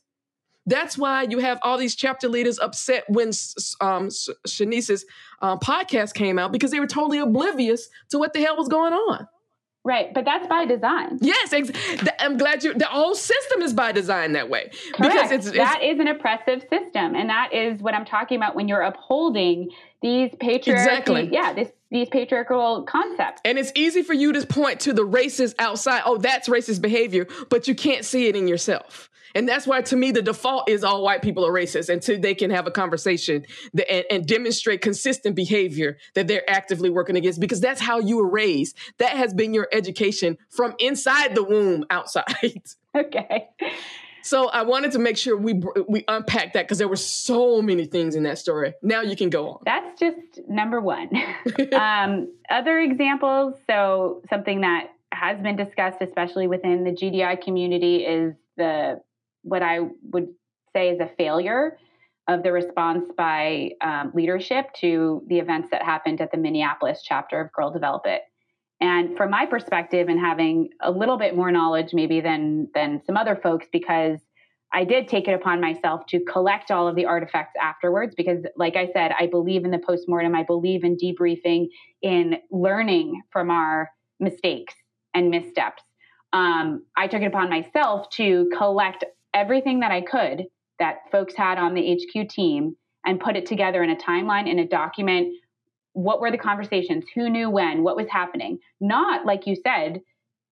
that's 0.66 0.96
why 0.98 1.22
you 1.22 1.38
have 1.38 1.58
all 1.62 1.78
these 1.78 1.94
chapter 1.94 2.28
leaders 2.28 2.58
upset 2.58 3.04
when 3.08 3.28
um, 3.80 4.08
Shanice's 4.08 5.04
um, 5.42 5.58
podcast 5.58 6.14
came 6.14 6.38
out 6.38 6.52
because 6.52 6.70
they 6.70 6.80
were 6.80 6.86
totally 6.86 7.18
oblivious 7.18 7.88
to 8.10 8.18
what 8.18 8.32
the 8.32 8.40
hell 8.40 8.56
was 8.56 8.68
going 8.68 8.92
on. 8.92 9.26
Right, 9.82 10.12
but 10.12 10.26
that's 10.26 10.46
by 10.46 10.66
design. 10.66 11.18
Yes, 11.22 11.54
ex- 11.54 11.70
I'm 12.18 12.36
glad 12.36 12.62
you. 12.62 12.74
The 12.74 12.84
whole 12.84 13.14
system 13.14 13.62
is 13.62 13.72
by 13.72 13.92
design 13.92 14.32
that 14.32 14.50
way 14.50 14.70
Correct. 14.92 15.14
because 15.14 15.30
it's, 15.30 15.46
it's 15.46 15.56
that 15.56 15.82
is 15.82 15.98
an 15.98 16.06
oppressive 16.06 16.60
system, 16.68 17.14
and 17.14 17.30
that 17.30 17.54
is 17.54 17.80
what 17.80 17.94
I'm 17.94 18.04
talking 18.04 18.36
about 18.36 18.54
when 18.54 18.68
you're 18.68 18.82
upholding 18.82 19.70
these 20.02 20.32
patriarchy. 20.32 20.72
Exactly. 20.72 21.30
Yeah, 21.32 21.54
this 21.54 21.70
these 21.90 22.08
patriarchal 22.10 22.82
concepts. 22.82 23.40
And 23.44 23.58
it's 23.58 23.72
easy 23.74 24.02
for 24.02 24.12
you 24.12 24.32
to 24.34 24.46
point 24.46 24.80
to 24.80 24.92
the 24.92 25.06
racist 25.06 25.54
outside. 25.58 26.02
Oh, 26.04 26.18
that's 26.18 26.46
racist 26.46 26.82
behavior, 26.82 27.26
but 27.48 27.66
you 27.66 27.74
can't 27.74 28.04
see 28.04 28.28
it 28.28 28.36
in 28.36 28.48
yourself. 28.48 29.09
And 29.34 29.48
that's 29.48 29.66
why, 29.66 29.82
to 29.82 29.96
me, 29.96 30.10
the 30.10 30.22
default 30.22 30.68
is 30.68 30.84
all 30.84 31.02
white 31.02 31.22
people 31.22 31.46
are 31.46 31.52
racist 31.52 31.88
until 31.88 32.18
they 32.18 32.34
can 32.34 32.50
have 32.50 32.66
a 32.66 32.70
conversation 32.70 33.44
that, 33.74 33.90
and, 33.90 34.04
and, 34.10 34.26
demonstrate 34.26 34.80
consistent 34.80 35.34
behavior 35.34 35.98
that 36.14 36.28
they're 36.28 36.48
actively 36.48 36.90
working 36.90 37.16
against, 37.16 37.40
because 37.40 37.60
that's 37.60 37.80
how 37.80 37.98
you 37.98 38.16
were 38.16 38.28
raised. 38.28 38.76
That 38.98 39.16
has 39.16 39.34
been 39.34 39.54
your 39.54 39.68
education 39.72 40.38
from 40.48 40.74
inside 40.78 41.34
the 41.34 41.44
womb 41.44 41.84
outside. 41.90 42.62
Okay. 42.92 43.48
So 44.22 44.48
I 44.48 44.62
wanted 44.62 44.92
to 44.92 44.98
make 44.98 45.16
sure 45.16 45.36
we 45.36 45.62
we 45.88 46.04
unpack 46.08 46.52
that 46.54 46.64
because 46.64 46.78
there 46.78 46.88
were 46.88 46.96
so 46.96 47.62
many 47.62 47.86
things 47.86 48.14
in 48.14 48.24
that 48.24 48.38
story. 48.38 48.74
Now 48.82 49.02
you 49.02 49.16
can 49.16 49.30
go 49.30 49.48
on. 49.48 49.58
That's 49.64 49.98
just 49.98 50.18
number 50.48 50.80
one. 50.80 51.10
um, 51.72 52.32
other 52.50 52.78
examples. 52.78 53.54
So 53.68 54.22
something 54.28 54.62
that 54.62 54.90
has 55.12 55.40
been 55.40 55.56
discussed, 55.56 55.98
especially 56.00 56.46
within 56.46 56.84
the 56.84 56.90
GDI 56.90 57.42
community, 57.42 58.04
is 58.04 58.34
the 58.56 59.00
what 59.42 59.62
I 59.62 59.80
would 60.12 60.28
say 60.72 60.90
is 60.90 61.00
a 61.00 61.10
failure 61.18 61.78
of 62.28 62.42
the 62.42 62.52
response 62.52 63.06
by 63.16 63.70
um, 63.80 64.12
leadership 64.14 64.66
to 64.74 65.22
the 65.26 65.38
events 65.38 65.68
that 65.72 65.82
happened 65.82 66.20
at 66.20 66.30
the 66.30 66.38
Minneapolis 66.38 67.02
chapter 67.04 67.40
of 67.40 67.52
Girl 67.52 67.70
Develop 67.70 68.06
It. 68.06 68.22
And 68.80 69.16
from 69.16 69.30
my 69.30 69.46
perspective, 69.46 70.08
and 70.08 70.18
having 70.18 70.70
a 70.80 70.90
little 70.90 71.18
bit 71.18 71.36
more 71.36 71.50
knowledge 71.50 71.92
maybe 71.92 72.20
than 72.20 72.68
than 72.74 73.02
some 73.04 73.16
other 73.16 73.36
folks, 73.36 73.66
because 73.70 74.18
I 74.72 74.84
did 74.84 75.08
take 75.08 75.28
it 75.28 75.32
upon 75.32 75.60
myself 75.60 76.06
to 76.10 76.20
collect 76.20 76.70
all 76.70 76.88
of 76.88 76.94
the 76.94 77.04
artifacts 77.04 77.56
afterwards. 77.60 78.14
Because, 78.16 78.44
like 78.56 78.76
I 78.76 78.88
said, 78.92 79.12
I 79.18 79.26
believe 79.26 79.64
in 79.64 79.70
the 79.70 79.80
postmortem. 79.80 80.34
I 80.34 80.44
believe 80.44 80.84
in 80.84 80.96
debriefing, 80.96 81.66
in 82.00 82.38
learning 82.50 83.20
from 83.30 83.50
our 83.50 83.90
mistakes 84.18 84.74
and 85.12 85.28
missteps. 85.30 85.82
Um, 86.32 86.84
I 86.96 87.08
took 87.08 87.22
it 87.22 87.26
upon 87.26 87.50
myself 87.50 88.08
to 88.10 88.48
collect 88.56 89.04
everything 89.34 89.80
that 89.80 89.90
I 89.90 90.00
could 90.00 90.44
that 90.78 90.98
folks 91.12 91.34
had 91.36 91.58
on 91.58 91.74
the 91.74 91.94
HQ 91.94 92.28
team 92.28 92.76
and 93.04 93.20
put 93.20 93.36
it 93.36 93.46
together 93.46 93.82
in 93.82 93.90
a 93.90 93.96
timeline 93.96 94.48
in 94.48 94.58
a 94.58 94.66
document. 94.66 95.28
What 95.92 96.20
were 96.20 96.30
the 96.30 96.38
conversations? 96.38 97.04
Who 97.14 97.28
knew 97.28 97.50
when? 97.50 97.82
What 97.82 97.96
was 97.96 98.08
happening? 98.08 98.58
Not, 98.80 99.26
like 99.26 99.46
you 99.46 99.56
said, 99.56 100.00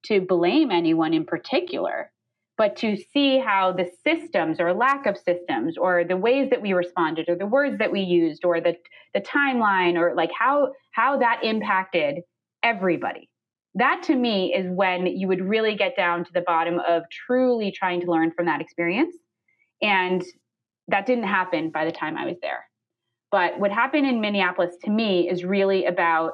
to 0.07 0.20
blame 0.20 0.70
anyone 0.70 1.14
in 1.14 1.24
particular, 1.24 2.11
but 2.57 2.76
to 2.76 2.97
see 2.97 3.39
how 3.39 3.72
the 3.72 3.91
systems 4.05 4.61
or 4.61 4.72
lack 4.72 5.07
of 5.07 5.16
systems 5.16 5.76
or 5.76 6.05
the 6.05 6.16
ways 6.16 6.51
that 6.51 6.62
we 6.62 6.72
responded 6.72 7.29
or 7.29 7.37
the 7.37 7.47
words 7.47 7.79
that 7.79 7.93
we 7.93 8.01
used 8.01 8.45
or 8.45 8.61
the, 8.61 8.76
the 9.14 9.20
timeline 9.20 9.97
or 9.97 10.14
like 10.14 10.31
how 10.37 10.72
how 10.93 11.18
that 11.18 11.41
impacted 11.43 12.22
everybody 12.62 13.28
that 13.79 14.03
to 14.05 14.14
me 14.14 14.55
is 14.55 14.66
when 14.68 15.07
you 15.07 15.29
would 15.29 15.41
really 15.41 15.74
get 15.74 15.97
down 15.97 16.24
to 16.24 16.33
the 16.33 16.41
bottom 16.43 16.81
of 16.87 17.03
truly 17.11 17.70
trying 17.70 18.01
to 18.01 18.11
learn 18.11 18.33
from 18.33 18.47
that 18.47 18.61
experience. 18.61 19.14
And 19.83 20.24
that 20.89 21.07
didn't 21.07 21.24
happen 21.24 21.70
by 21.70 21.85
the 21.85 21.93
time 21.93 22.16
I 22.16 22.26
was 22.26 22.37
there. 22.43 22.64
But 23.31 23.61
what 23.61 23.70
happened 23.70 24.07
in 24.07 24.20
Minneapolis 24.20 24.74
to 24.85 24.91
me 24.91 25.29
is 25.29 25.45
really 25.45 25.85
about 25.85 26.33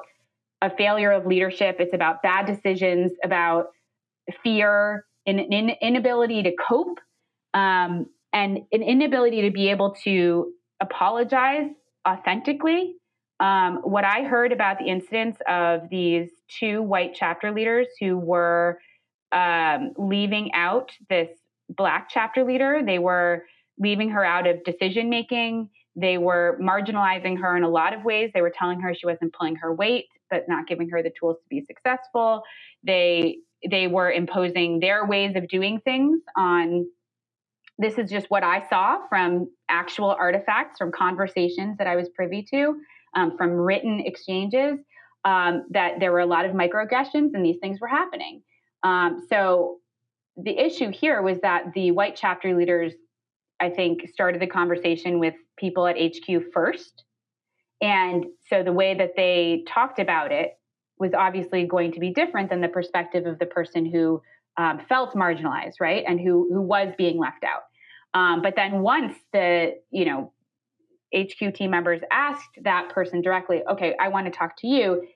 a 0.61 0.75
failure 0.75 1.11
of 1.11 1.25
leadership. 1.25 1.77
It's 1.79 1.93
about 1.93 2.23
bad 2.23 2.45
decisions, 2.45 3.11
about 3.23 3.67
fear, 4.43 5.05
an, 5.25 5.39
inability 5.39 6.43
to 6.43 6.51
cope, 6.67 6.99
um, 7.53 8.07
and 8.33 8.59
an 8.71 8.81
inability 8.81 9.41
to 9.41 9.51
be 9.51 9.69
able 9.69 9.95
to 10.03 10.51
apologize 10.81 11.69
authentically 12.07 12.95
um, 13.39 13.77
what 13.83 14.05
I 14.05 14.23
heard 14.23 14.51
about 14.51 14.79
the 14.79 14.85
incidents 14.85 15.39
of 15.47 15.89
these 15.89 16.29
two 16.47 16.81
white 16.81 17.13
chapter 17.13 17.51
leaders 17.51 17.87
who 17.99 18.17
were 18.17 18.79
um, 19.31 19.91
leaving 19.97 20.53
out 20.53 20.91
this 21.09 21.29
black 21.69 22.07
chapter 22.09 22.43
leader, 22.43 22.81
they 22.85 22.99
were 22.99 23.45
leaving 23.77 24.09
her 24.09 24.23
out 24.23 24.47
of 24.47 24.63
decision 24.63 25.09
making. 25.09 25.69
They 25.95 26.17
were 26.17 26.57
marginalizing 26.61 27.39
her 27.41 27.57
in 27.57 27.63
a 27.63 27.69
lot 27.69 27.93
of 27.93 28.05
ways. 28.05 28.31
They 28.33 28.41
were 28.41 28.53
telling 28.55 28.79
her 28.81 28.93
she 28.93 29.05
wasn't 29.05 29.33
pulling 29.33 29.55
her 29.57 29.73
weight, 29.73 30.05
but 30.29 30.47
not 30.47 30.67
giving 30.67 30.89
her 30.89 31.03
the 31.03 31.11
tools 31.19 31.37
to 31.37 31.49
be 31.49 31.61
successful. 31.61 32.43
They 32.83 33.39
they 33.69 33.87
were 33.87 34.11
imposing 34.11 34.79
their 34.79 35.05
ways 35.05 35.35
of 35.35 35.47
doing 35.47 35.79
things 35.79 36.21
on 36.37 36.85
this 37.77 37.97
is 37.97 38.09
just 38.09 38.27
what 38.29 38.43
I 38.43 38.67
saw 38.69 38.99
from 39.09 39.49
actual 39.67 40.11
artifacts 40.11 40.77
from 40.77 40.91
conversations 40.91 41.77
that 41.77 41.87
I 41.87 41.95
was 41.95 42.07
privy 42.09 42.43
to 42.51 42.79
um, 43.15 43.37
from 43.37 43.51
written 43.51 43.99
exchanges 43.99 44.79
um, 45.23 45.65
that 45.71 45.99
there 45.99 46.11
were 46.11 46.19
a 46.19 46.25
lot 46.25 46.45
of 46.45 46.51
microaggressions 46.51 47.31
and 47.33 47.43
these 47.43 47.57
things 47.61 47.79
were 47.79 47.87
happening. 47.87 48.41
Um, 48.83 49.25
so 49.29 49.79
the 50.37 50.57
issue 50.57 50.91
here 50.91 51.21
was 51.21 51.39
that 51.41 51.73
the 51.73 51.91
white 51.91 52.15
chapter 52.15 52.55
leaders, 52.55 52.93
I 53.59 53.69
think, 53.69 54.07
started 54.09 54.41
the 54.41 54.47
conversation 54.47 55.19
with 55.19 55.33
people 55.57 55.87
at 55.87 55.95
HQ 55.97 56.51
first. 56.53 57.03
And 57.81 58.25
so 58.49 58.63
the 58.63 58.71
way 58.71 58.93
that 58.93 59.13
they 59.15 59.63
talked 59.67 59.99
about 59.99 60.31
it 60.31 60.57
was 60.99 61.13
obviously 61.13 61.65
going 61.65 61.91
to 61.93 61.99
be 61.99 62.11
different 62.11 62.49
than 62.49 62.61
the 62.61 62.67
perspective 62.67 63.25
of 63.25 63.39
the 63.39 63.45
person 63.45 63.85
who 63.85 64.21
um, 64.57 64.79
felt 64.87 65.13
marginalized, 65.13 65.81
right, 65.81 66.03
and 66.07 66.19
who 66.19 66.49
who 66.53 66.61
was 66.61 66.93
being 66.97 67.17
left 67.17 67.43
out. 67.43 67.63
Um, 68.13 68.41
but 68.41 68.55
then 68.55 68.79
once 68.79 69.15
the 69.33 69.73
you 69.91 70.05
know 70.05 70.31
HQ 71.13 71.53
team 71.53 71.71
members 71.71 72.01
asked 72.11 72.59
that 72.63 72.89
person 72.89 73.21
directly, 73.21 73.61
okay, 73.69 73.95
I 73.99 74.09
want 74.09 74.25
to 74.25 74.31
talk 74.31 74.57
to 74.59 74.67
you, 74.67 75.07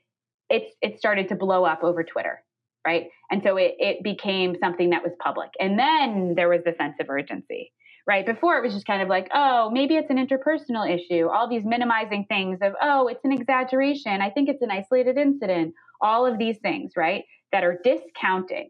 it, 0.50 0.74
it 0.82 0.98
started 0.98 1.30
to 1.30 1.36
blow 1.36 1.64
up 1.66 1.84
over 1.84 2.04
Twitter, 2.04 2.44
right? 2.86 3.08
And 3.32 3.42
so 3.44 3.58
it, 3.58 3.76
it 3.80 4.04
became 4.04 4.56
something 4.60 4.90
that 4.92 5.04
was 5.04 5.12
public. 5.22 5.50
And 5.60 5.78
then 5.78 6.34
there 6.36 6.50
was 6.50 6.62
the 6.66 6.74
sense 6.78 6.96
of 7.00 7.10
urgency, 7.10 7.72
right? 8.08 8.26
Before 8.26 8.58
it 8.58 8.64
was 8.64 8.74
just 8.74 8.88
kind 8.88 9.02
of 9.02 9.10
like, 9.10 9.30
oh, 9.34 9.70
maybe 9.72 9.96
it's 9.96 10.10
an 10.10 10.18
interpersonal 10.18 10.90
issue, 10.90 11.28
all 11.28 11.50
these 11.50 11.66
minimizing 11.66 12.26
things 12.28 12.60
of, 12.62 12.74
oh, 12.82 13.08
it's 13.08 13.24
an 13.24 13.32
exaggeration. 13.32 14.22
I 14.22 14.30
think 14.30 14.50
it's 14.50 14.62
an 14.62 14.72
isolated 14.72 15.18
incident, 15.18 15.74
all 16.02 16.26
of 16.26 16.40
these 16.40 16.58
things, 16.60 16.94
right? 16.96 17.24
That 17.52 17.64
are 17.64 17.80
discounting 17.84 18.70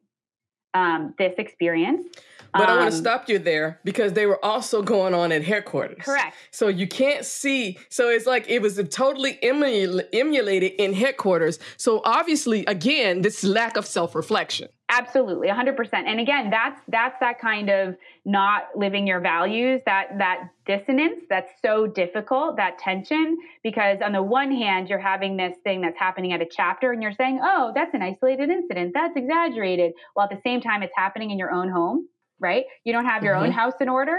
um, 0.73 1.13
this 1.17 1.33
experience. 1.37 2.07
But 2.53 2.63
um, 2.63 2.69
I 2.69 2.79
want 2.79 2.91
to 2.91 2.97
stop 2.97 3.29
you 3.29 3.37
there 3.39 3.79
because 3.83 4.13
they 4.13 4.25
were 4.25 4.43
also 4.43 4.81
going 4.81 5.13
on 5.13 5.31
at 5.31 5.43
headquarters. 5.43 6.03
Correct. 6.03 6.35
So 6.51 6.67
you 6.67 6.87
can't 6.87 7.23
see. 7.23 7.77
So 7.89 8.09
it's 8.09 8.25
like 8.25 8.49
it 8.49 8.61
was 8.61 8.81
totally 8.89 9.37
emul- 9.43 10.03
emulated 10.13 10.73
in 10.79 10.93
headquarters. 10.93 11.59
So 11.77 12.01
obviously, 12.05 12.65
again, 12.65 13.21
this 13.21 13.43
lack 13.43 13.77
of 13.77 13.85
self 13.85 14.15
reflection. 14.15 14.69
Absolutely, 14.91 15.49
100%. 15.49 15.93
And 15.93 16.19
again, 16.19 16.49
that's 16.49 16.81
that's 16.87 17.15
that 17.19 17.39
kind 17.39 17.69
of 17.69 17.95
not 18.25 18.69
living 18.75 19.05
your 19.05 19.19
values, 19.19 19.81
that 19.85 20.17
that 20.17 20.49
dissonance 20.65 21.25
that's 21.29 21.51
so 21.61 21.85
difficult, 21.85 22.57
that 22.57 22.79
tension 22.79 23.37
because 23.61 23.99
on 24.03 24.13
the 24.13 24.23
one 24.23 24.51
hand, 24.51 24.89
you're 24.89 24.97
having 24.97 25.37
this 25.37 25.55
thing 25.63 25.81
that's 25.81 25.97
happening 25.99 26.33
at 26.33 26.41
a 26.41 26.47
chapter 26.49 26.91
and 26.91 27.03
you're 27.03 27.13
saying, 27.13 27.39
"Oh, 27.43 27.71
that's 27.75 27.93
an 27.93 28.01
isolated 28.01 28.49
incident. 28.49 28.93
That's 28.95 29.15
exaggerated." 29.15 29.93
While 30.15 30.27
at 30.27 30.35
the 30.35 30.41
same 30.43 30.59
time 30.59 30.81
it's 30.81 30.95
happening 30.95 31.29
in 31.29 31.37
your 31.37 31.51
own 31.51 31.69
home, 31.69 32.09
right? 32.39 32.65
You 32.83 32.91
don't 32.91 33.05
have 33.05 33.23
your 33.23 33.35
mm-hmm. 33.35 33.45
own 33.45 33.51
house 33.51 33.75
in 33.79 33.89
order. 33.89 34.17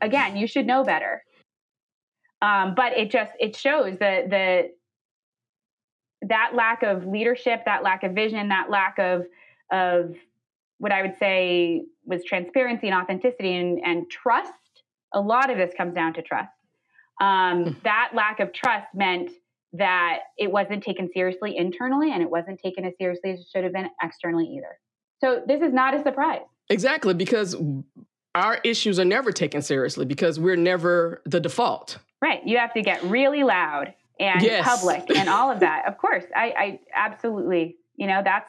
Again, 0.00 0.36
you 0.36 0.46
should 0.46 0.66
know 0.66 0.84
better. 0.84 1.24
Um, 2.42 2.76
but 2.76 2.92
it 2.92 3.10
just 3.10 3.32
it 3.40 3.56
shows 3.56 3.98
that 3.98 4.30
the 4.30 4.70
that 6.28 6.52
lack 6.54 6.84
of 6.84 7.06
leadership, 7.06 7.64
that 7.64 7.82
lack 7.82 8.04
of 8.04 8.12
vision, 8.12 8.48
that 8.50 8.70
lack 8.70 8.98
of 9.00 9.26
of 9.70 10.14
what 10.78 10.92
I 10.92 11.02
would 11.02 11.16
say 11.18 11.84
was 12.04 12.24
transparency 12.24 12.88
and 12.88 12.96
authenticity 12.96 13.54
and, 13.54 13.80
and 13.84 14.10
trust. 14.10 14.52
A 15.12 15.20
lot 15.20 15.50
of 15.50 15.56
this 15.56 15.72
comes 15.76 15.94
down 15.94 16.14
to 16.14 16.22
trust. 16.22 16.50
Um, 17.20 17.64
hmm. 17.64 17.70
that 17.84 18.10
lack 18.14 18.40
of 18.40 18.52
trust 18.52 18.88
meant 18.94 19.30
that 19.72 20.20
it 20.36 20.50
wasn't 20.50 20.82
taken 20.82 21.08
seriously 21.12 21.56
internally 21.56 22.12
and 22.12 22.22
it 22.22 22.30
wasn't 22.30 22.60
taken 22.60 22.84
as 22.84 22.92
seriously 22.98 23.32
as 23.32 23.40
it 23.40 23.46
should 23.52 23.64
have 23.64 23.72
been 23.72 23.88
externally 24.02 24.46
either. 24.46 24.78
So 25.20 25.42
this 25.46 25.62
is 25.62 25.72
not 25.72 25.94
a 25.94 26.02
surprise. 26.02 26.42
Exactly, 26.70 27.14
because 27.14 27.56
our 28.34 28.58
issues 28.64 28.98
are 28.98 29.04
never 29.04 29.32
taken 29.32 29.62
seriously 29.62 30.04
because 30.04 30.40
we're 30.40 30.56
never 30.56 31.22
the 31.24 31.40
default. 31.40 31.98
Right. 32.20 32.44
You 32.44 32.58
have 32.58 32.72
to 32.74 32.82
get 32.82 33.02
really 33.04 33.44
loud 33.44 33.94
and 34.18 34.42
yes. 34.42 34.64
public 34.64 35.10
and 35.16 35.28
all 35.28 35.50
of 35.50 35.60
that. 35.60 35.84
Of 35.88 35.98
course, 35.98 36.24
I, 36.34 36.44
I 36.56 36.80
absolutely, 36.94 37.76
you 37.96 38.06
know, 38.06 38.22
that's 38.24 38.48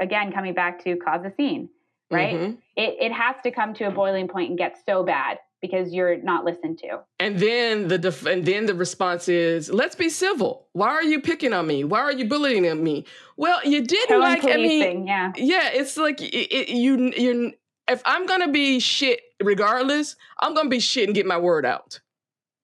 again 0.00 0.32
coming 0.32 0.54
back 0.54 0.82
to 0.84 0.96
cause 0.96 1.24
a 1.24 1.32
scene 1.36 1.68
right? 2.10 2.34
Mm-hmm. 2.34 2.52
it, 2.76 2.96
it 3.00 3.12
has 3.12 3.36
to 3.42 3.50
come 3.50 3.74
to 3.74 3.84
a 3.84 3.90
boiling 3.90 4.28
point 4.28 4.50
and 4.50 4.58
get 4.58 4.78
so 4.86 5.02
bad 5.04 5.38
because 5.60 5.92
you're 5.92 6.16
not 6.22 6.44
listened 6.44 6.78
to. 6.78 7.00
And 7.18 7.38
then 7.38 7.88
the 7.88 7.98
def- 7.98 8.26
and 8.26 8.44
then 8.44 8.66
the 8.66 8.74
response 8.74 9.28
is 9.28 9.70
let's 9.70 9.94
be 9.94 10.08
civil. 10.08 10.68
Why 10.72 10.88
are 10.88 11.02
you 11.02 11.20
picking 11.20 11.52
on 11.52 11.66
me? 11.66 11.84
Why 11.84 12.00
are 12.00 12.12
you 12.12 12.26
bullying 12.26 12.82
me? 12.82 13.04
Well 13.36 13.60
you 13.64 13.84
didn't 13.84 14.08
Tone 14.08 14.20
like 14.20 14.40
policing, 14.40 14.62
i 14.62 14.94
mean 14.94 15.06
yeah. 15.06 15.32
yeah 15.36 15.70
it's 15.72 15.96
like 15.96 16.20
it, 16.20 16.34
it, 16.34 16.68
you 16.70 17.12
you're 17.16 17.52
if 17.88 18.02
i'm 18.04 18.26
gonna 18.26 18.48
be 18.48 18.80
shit 18.80 19.20
regardless 19.42 20.16
i'm 20.40 20.54
gonna 20.54 20.68
be 20.68 20.80
shit 20.80 21.08
and 21.08 21.14
get 21.14 21.24
my 21.24 21.38
word 21.38 21.64
out 21.64 22.00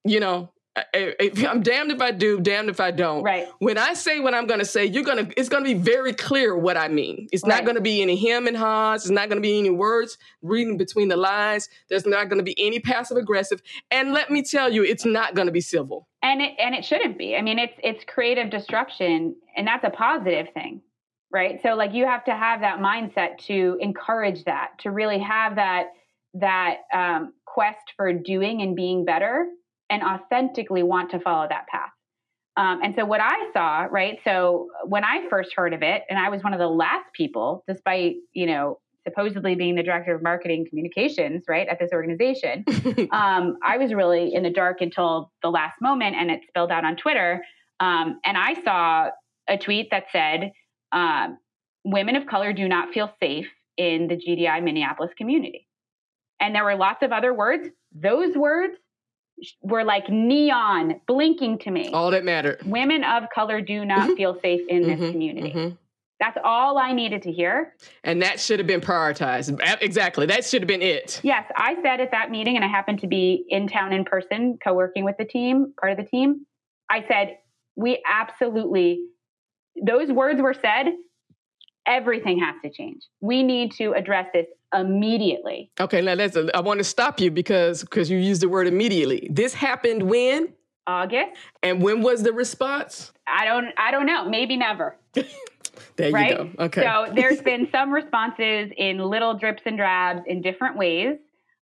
you 0.04 0.20
know 0.20 0.50
I'm 0.76 1.62
damned 1.62 1.92
if 1.92 2.02
I 2.02 2.10
do, 2.10 2.40
damned 2.40 2.68
if 2.68 2.80
I 2.80 2.90
don't. 2.90 3.22
Right. 3.22 3.46
When 3.60 3.78
I 3.78 3.94
say 3.94 4.18
what 4.18 4.34
I'm 4.34 4.48
going 4.48 4.58
to 4.58 4.66
say, 4.66 4.84
you're 4.84 5.04
going 5.04 5.24
to. 5.24 5.38
It's 5.38 5.48
going 5.48 5.62
to 5.64 5.72
be 5.72 5.78
very 5.78 6.12
clear 6.12 6.56
what 6.56 6.76
I 6.76 6.88
mean. 6.88 7.28
It's 7.30 7.44
right. 7.44 7.50
not 7.50 7.64
going 7.64 7.76
to 7.76 7.80
be 7.80 8.02
any 8.02 8.16
him 8.16 8.48
and 8.48 8.56
haws. 8.56 9.02
It's 9.02 9.10
not 9.10 9.28
going 9.28 9.40
to 9.40 9.46
be 9.46 9.56
any 9.56 9.70
words 9.70 10.18
reading 10.42 10.76
between 10.76 11.08
the 11.08 11.16
lines. 11.16 11.68
There's 11.88 12.06
not 12.06 12.28
going 12.28 12.38
to 12.38 12.44
be 12.44 12.56
any 12.58 12.80
passive 12.80 13.16
aggressive. 13.16 13.62
And 13.92 14.12
let 14.12 14.30
me 14.30 14.42
tell 14.42 14.72
you, 14.72 14.82
it's 14.82 15.04
not 15.04 15.34
going 15.34 15.46
to 15.46 15.52
be 15.52 15.60
civil. 15.60 16.08
And 16.22 16.42
it 16.42 16.54
and 16.58 16.74
it 16.74 16.84
shouldn't 16.84 17.18
be. 17.18 17.36
I 17.36 17.42
mean, 17.42 17.60
it's 17.60 17.74
it's 17.82 18.04
creative 18.04 18.50
destruction, 18.50 19.36
and 19.56 19.68
that's 19.68 19.84
a 19.84 19.90
positive 19.90 20.48
thing, 20.54 20.80
right? 21.30 21.60
So 21.62 21.74
like 21.74 21.94
you 21.94 22.04
have 22.04 22.24
to 22.24 22.34
have 22.34 22.62
that 22.62 22.80
mindset 22.80 23.38
to 23.46 23.78
encourage 23.80 24.42
that, 24.44 24.72
to 24.80 24.90
really 24.90 25.20
have 25.20 25.54
that 25.54 25.92
that 26.34 26.78
um, 26.92 27.32
quest 27.44 27.92
for 27.96 28.12
doing 28.12 28.60
and 28.62 28.74
being 28.74 29.04
better 29.04 29.46
and 29.90 30.02
authentically 30.02 30.82
want 30.82 31.10
to 31.10 31.20
follow 31.20 31.46
that 31.48 31.66
path. 31.68 31.90
Um, 32.56 32.80
and 32.82 32.94
so 32.94 33.04
what 33.04 33.20
I 33.20 33.50
saw, 33.52 33.86
right? 33.90 34.18
So 34.22 34.68
when 34.86 35.04
I 35.04 35.28
first 35.28 35.52
heard 35.56 35.74
of 35.74 35.82
it, 35.82 36.02
and 36.08 36.18
I 36.18 36.28
was 36.28 36.42
one 36.42 36.52
of 36.52 36.60
the 36.60 36.68
last 36.68 37.06
people, 37.12 37.64
despite 37.66 38.16
you 38.32 38.46
know 38.46 38.78
supposedly 39.06 39.54
being 39.54 39.74
the 39.74 39.82
director 39.82 40.14
of 40.14 40.22
marketing 40.22 40.66
communications, 40.68 41.42
right, 41.48 41.68
at 41.68 41.78
this 41.78 41.90
organization, 41.92 42.64
um, 43.12 43.58
I 43.62 43.76
was 43.76 43.92
really 43.92 44.32
in 44.32 44.44
the 44.44 44.50
dark 44.50 44.80
until 44.80 45.32
the 45.42 45.50
last 45.50 45.80
moment, 45.82 46.16
and 46.16 46.30
it 46.30 46.40
spilled 46.48 46.70
out 46.70 46.84
on 46.84 46.96
Twitter. 46.96 47.44
Um, 47.80 48.20
and 48.24 48.38
I 48.38 48.54
saw 48.62 49.10
a 49.48 49.58
tweet 49.58 49.88
that 49.90 50.04
said, 50.12 50.52
um, 50.92 51.38
"Women 51.84 52.14
of 52.14 52.26
color 52.26 52.52
do 52.52 52.68
not 52.68 52.94
feel 52.94 53.12
safe 53.20 53.48
in 53.76 54.06
the 54.06 54.16
GDI 54.16 54.62
Minneapolis 54.62 55.10
community." 55.18 55.66
And 56.40 56.54
there 56.54 56.64
were 56.64 56.76
lots 56.76 57.02
of 57.02 57.10
other 57.10 57.34
words. 57.34 57.68
Those 57.92 58.36
words 58.36 58.76
were 59.62 59.84
like 59.84 60.08
neon 60.08 61.00
blinking 61.06 61.58
to 61.58 61.70
me. 61.70 61.88
All 61.88 62.10
that 62.10 62.24
mattered. 62.24 62.62
Women 62.64 63.04
of 63.04 63.24
color 63.34 63.60
do 63.60 63.84
not 63.84 64.08
mm-hmm. 64.08 64.14
feel 64.14 64.38
safe 64.40 64.62
in 64.68 64.82
this 64.82 65.00
mm-hmm. 65.00 65.10
community. 65.10 65.50
Mm-hmm. 65.50 65.74
That's 66.20 66.38
all 66.44 66.78
I 66.78 66.92
needed 66.92 67.22
to 67.22 67.32
hear. 67.32 67.74
And 68.04 68.22
that 68.22 68.38
should 68.38 68.60
have 68.60 68.68
been 68.68 68.80
prioritized. 68.80 69.58
Exactly. 69.82 70.26
That 70.26 70.44
should 70.44 70.62
have 70.62 70.68
been 70.68 70.80
it. 70.80 71.20
Yes. 71.24 71.44
I 71.56 71.74
said 71.82 72.00
at 72.00 72.12
that 72.12 72.30
meeting, 72.30 72.56
and 72.56 72.64
I 72.64 72.68
happened 72.68 73.00
to 73.00 73.06
be 73.08 73.44
in 73.48 73.68
town 73.68 73.92
in 73.92 74.04
person, 74.04 74.58
co 74.62 74.74
working 74.74 75.04
with 75.04 75.16
the 75.18 75.24
team, 75.24 75.74
part 75.78 75.92
of 75.92 75.98
the 75.98 76.04
team. 76.04 76.46
I 76.88 77.04
said, 77.08 77.38
we 77.76 78.00
absolutely, 78.06 79.06
those 79.84 80.10
words 80.10 80.40
were 80.40 80.54
said, 80.54 80.94
everything 81.86 82.38
has 82.38 82.54
to 82.64 82.70
change. 82.70 83.02
We 83.20 83.42
need 83.42 83.72
to 83.72 83.92
address 83.92 84.28
this 84.32 84.46
immediately. 84.74 85.70
Okay, 85.80 86.00
now 86.00 86.14
let's. 86.14 86.36
I 86.36 86.60
want 86.60 86.78
to 86.78 86.84
stop 86.84 87.20
you 87.20 87.30
because 87.30 87.82
because 87.82 88.10
you 88.10 88.18
used 88.18 88.42
the 88.42 88.48
word 88.48 88.66
immediately. 88.66 89.28
This 89.30 89.54
happened 89.54 90.02
when 90.02 90.52
August. 90.86 91.32
And 91.62 91.82
when 91.82 92.02
was 92.02 92.22
the 92.22 92.32
response? 92.32 93.12
I 93.26 93.44
don't. 93.44 93.68
I 93.78 93.90
don't 93.90 94.06
know. 94.06 94.28
Maybe 94.28 94.56
never. 94.56 94.96
there 95.96 96.10
right? 96.10 96.30
you 96.30 96.36
go. 96.36 96.64
Okay. 96.64 96.82
So 96.82 97.12
there's 97.14 97.40
been 97.40 97.68
some 97.72 97.92
responses 97.92 98.70
in 98.76 98.98
little 98.98 99.34
drips 99.34 99.62
and 99.66 99.76
drabs 99.76 100.22
in 100.26 100.42
different 100.42 100.76
ways. 100.76 101.16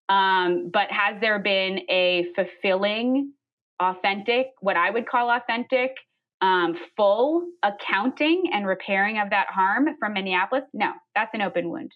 Um, 0.09 0.71
but 0.73 0.91
has 0.91 1.21
there 1.21 1.39
been 1.39 1.81
a 1.89 2.27
fulfilling, 2.35 3.33
authentic, 3.81 4.49
what 4.61 4.77
I 4.77 4.91
would 4.91 5.09
call 5.09 5.31
authentic, 5.31 5.93
um, 6.41 6.75
full 6.97 7.47
accounting 7.63 8.51
and 8.53 8.67
repairing 8.67 9.21
of 9.21 9.31
that 9.31 9.47
harm 9.51 9.87
from 10.01 10.15
Minneapolis? 10.15 10.65
No, 10.73 10.91
that's 11.15 11.31
an 11.35 11.43
open 11.43 11.69
wound 11.69 11.93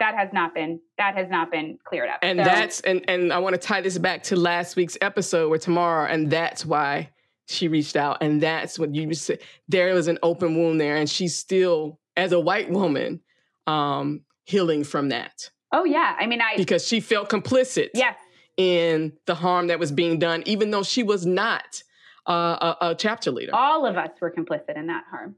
that 0.00 0.16
has 0.16 0.30
not 0.32 0.54
been 0.54 0.80
that 0.98 1.14
has 1.14 1.30
not 1.30 1.52
been 1.52 1.78
cleared 1.84 2.08
up. 2.08 2.18
And 2.22 2.40
so, 2.40 2.44
that's 2.44 2.80
and 2.80 3.08
and 3.08 3.32
I 3.32 3.38
want 3.38 3.54
to 3.54 3.60
tie 3.60 3.80
this 3.80 3.96
back 3.98 4.24
to 4.24 4.36
last 4.36 4.74
week's 4.74 4.98
episode 5.00 5.50
with 5.50 5.62
Tamara, 5.62 6.10
and 6.10 6.28
that's 6.28 6.66
why 6.66 7.10
she 7.46 7.68
reached 7.68 7.94
out, 7.94 8.18
and 8.20 8.42
that's 8.42 8.78
what 8.78 8.94
you 8.94 9.14
said. 9.14 9.40
There 9.68 9.94
was 9.94 10.08
an 10.08 10.18
open 10.22 10.56
wound 10.56 10.80
there, 10.80 10.96
and 10.96 11.08
she's 11.08 11.36
still, 11.36 12.00
as 12.16 12.32
a 12.32 12.40
white 12.40 12.70
woman, 12.70 13.20
um, 13.66 14.22
healing 14.44 14.82
from 14.82 15.10
that. 15.10 15.50
Oh 15.70 15.84
yeah, 15.84 16.16
I 16.18 16.26
mean, 16.26 16.40
I 16.40 16.56
because 16.56 16.86
she 16.86 17.00
felt 17.00 17.28
complicit. 17.28 17.90
Yes. 17.94 18.16
In 18.56 19.14
the 19.24 19.34
harm 19.34 19.68
that 19.68 19.78
was 19.78 19.90
being 19.90 20.18
done, 20.18 20.42
even 20.44 20.70
though 20.70 20.82
she 20.82 21.02
was 21.02 21.24
not 21.24 21.82
uh, 22.28 22.74
a, 22.80 22.88
a 22.90 22.94
chapter 22.94 23.30
leader. 23.30 23.54
All 23.54 23.86
of 23.86 23.96
us 23.96 24.10
were 24.20 24.30
complicit 24.30 24.76
in 24.76 24.88
that 24.88 25.04
harm 25.10 25.36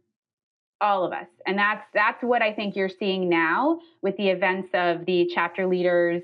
all 0.83 1.05
of 1.05 1.12
us. 1.12 1.28
And 1.47 1.59
that's 1.59 1.85
that's 1.95 2.22
what 2.22 2.43
i 2.43 2.53
think 2.53 2.76
you're 2.76 2.89
seeing 2.89 3.28
now 3.28 3.80
with 4.03 4.16
the 4.16 4.28
events 4.28 4.68
of 4.74 5.07
the 5.07 5.30
chapter 5.33 5.66
leaders 5.66 6.22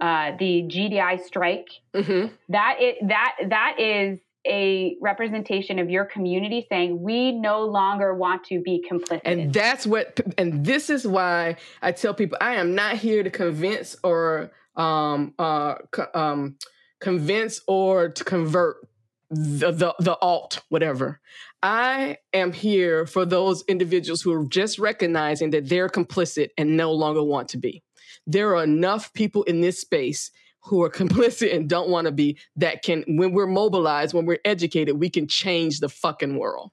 uh, 0.00 0.32
the 0.38 0.62
gdi 0.62 1.22
strike. 1.24 1.68
Mm-hmm. 1.94 2.34
that 2.48 2.76
it 2.80 2.96
that 3.08 3.36
that 3.48 3.76
is 3.78 4.18
a 4.46 4.96
representation 5.02 5.78
of 5.78 5.90
your 5.90 6.06
community 6.06 6.66
saying 6.70 7.02
we 7.02 7.32
no 7.32 7.60
longer 7.66 8.14
want 8.14 8.44
to 8.44 8.62
be 8.62 8.82
complicit 8.90 9.20
and 9.26 9.52
that's 9.52 9.86
what 9.86 10.18
and 10.38 10.64
this 10.64 10.88
is 10.88 11.06
why 11.06 11.56
i 11.82 11.92
tell 11.92 12.14
people 12.14 12.38
i 12.40 12.54
am 12.54 12.74
not 12.74 12.96
here 12.96 13.22
to 13.22 13.28
convince 13.28 13.96
or 14.02 14.50
um 14.76 15.34
uh 15.38 15.74
um 16.14 16.56
convince 17.00 17.60
or 17.66 18.08
to 18.08 18.24
convert 18.24 18.76
the, 19.28 19.70
the 19.70 19.94
the 19.98 20.16
alt 20.22 20.62
whatever 20.70 21.20
i 21.62 22.16
am 22.32 22.52
here 22.52 23.06
for 23.06 23.24
those 23.24 23.62
individuals 23.68 24.22
who 24.22 24.32
are 24.32 24.44
just 24.44 24.78
recognizing 24.78 25.50
that 25.50 25.68
they're 25.68 25.88
complicit 25.88 26.48
and 26.56 26.76
no 26.76 26.92
longer 26.92 27.22
want 27.22 27.48
to 27.48 27.58
be. 27.58 27.82
There 28.26 28.56
are 28.56 28.64
enough 28.64 29.12
people 29.12 29.42
in 29.44 29.60
this 29.60 29.80
space 29.80 30.30
who 30.64 30.82
are 30.82 30.90
complicit 31.02 31.54
and 31.54 31.68
don't 31.68 31.88
want 31.88 32.06
to 32.06 32.12
be 32.12 32.38
that 32.56 32.82
can 32.82 33.04
when 33.06 33.32
we're 33.32 33.46
mobilized 33.46 34.14
when 34.14 34.26
we're 34.26 34.40
educated 34.44 34.98
we 34.98 35.10
can 35.10 35.26
change 35.26 35.80
the 35.80 35.88
fucking 35.88 36.36
world. 36.36 36.70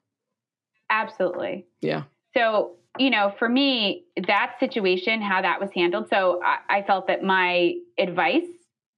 Absolutely. 0.90 1.66
Yeah. 1.82 2.04
So 2.36 2.74
you 2.98 3.10
know 3.10 3.34
for 3.38 3.48
me 3.48 4.06
that 4.28 4.56
situation 4.60 5.22
how 5.22 5.42
that 5.42 5.60
was 5.60 5.70
handled 5.76 6.10
so 6.10 6.42
I, 6.44 6.80
I 6.80 6.82
felt 6.84 7.08
that 7.08 7.22
my 7.24 7.76
advice 8.00 8.48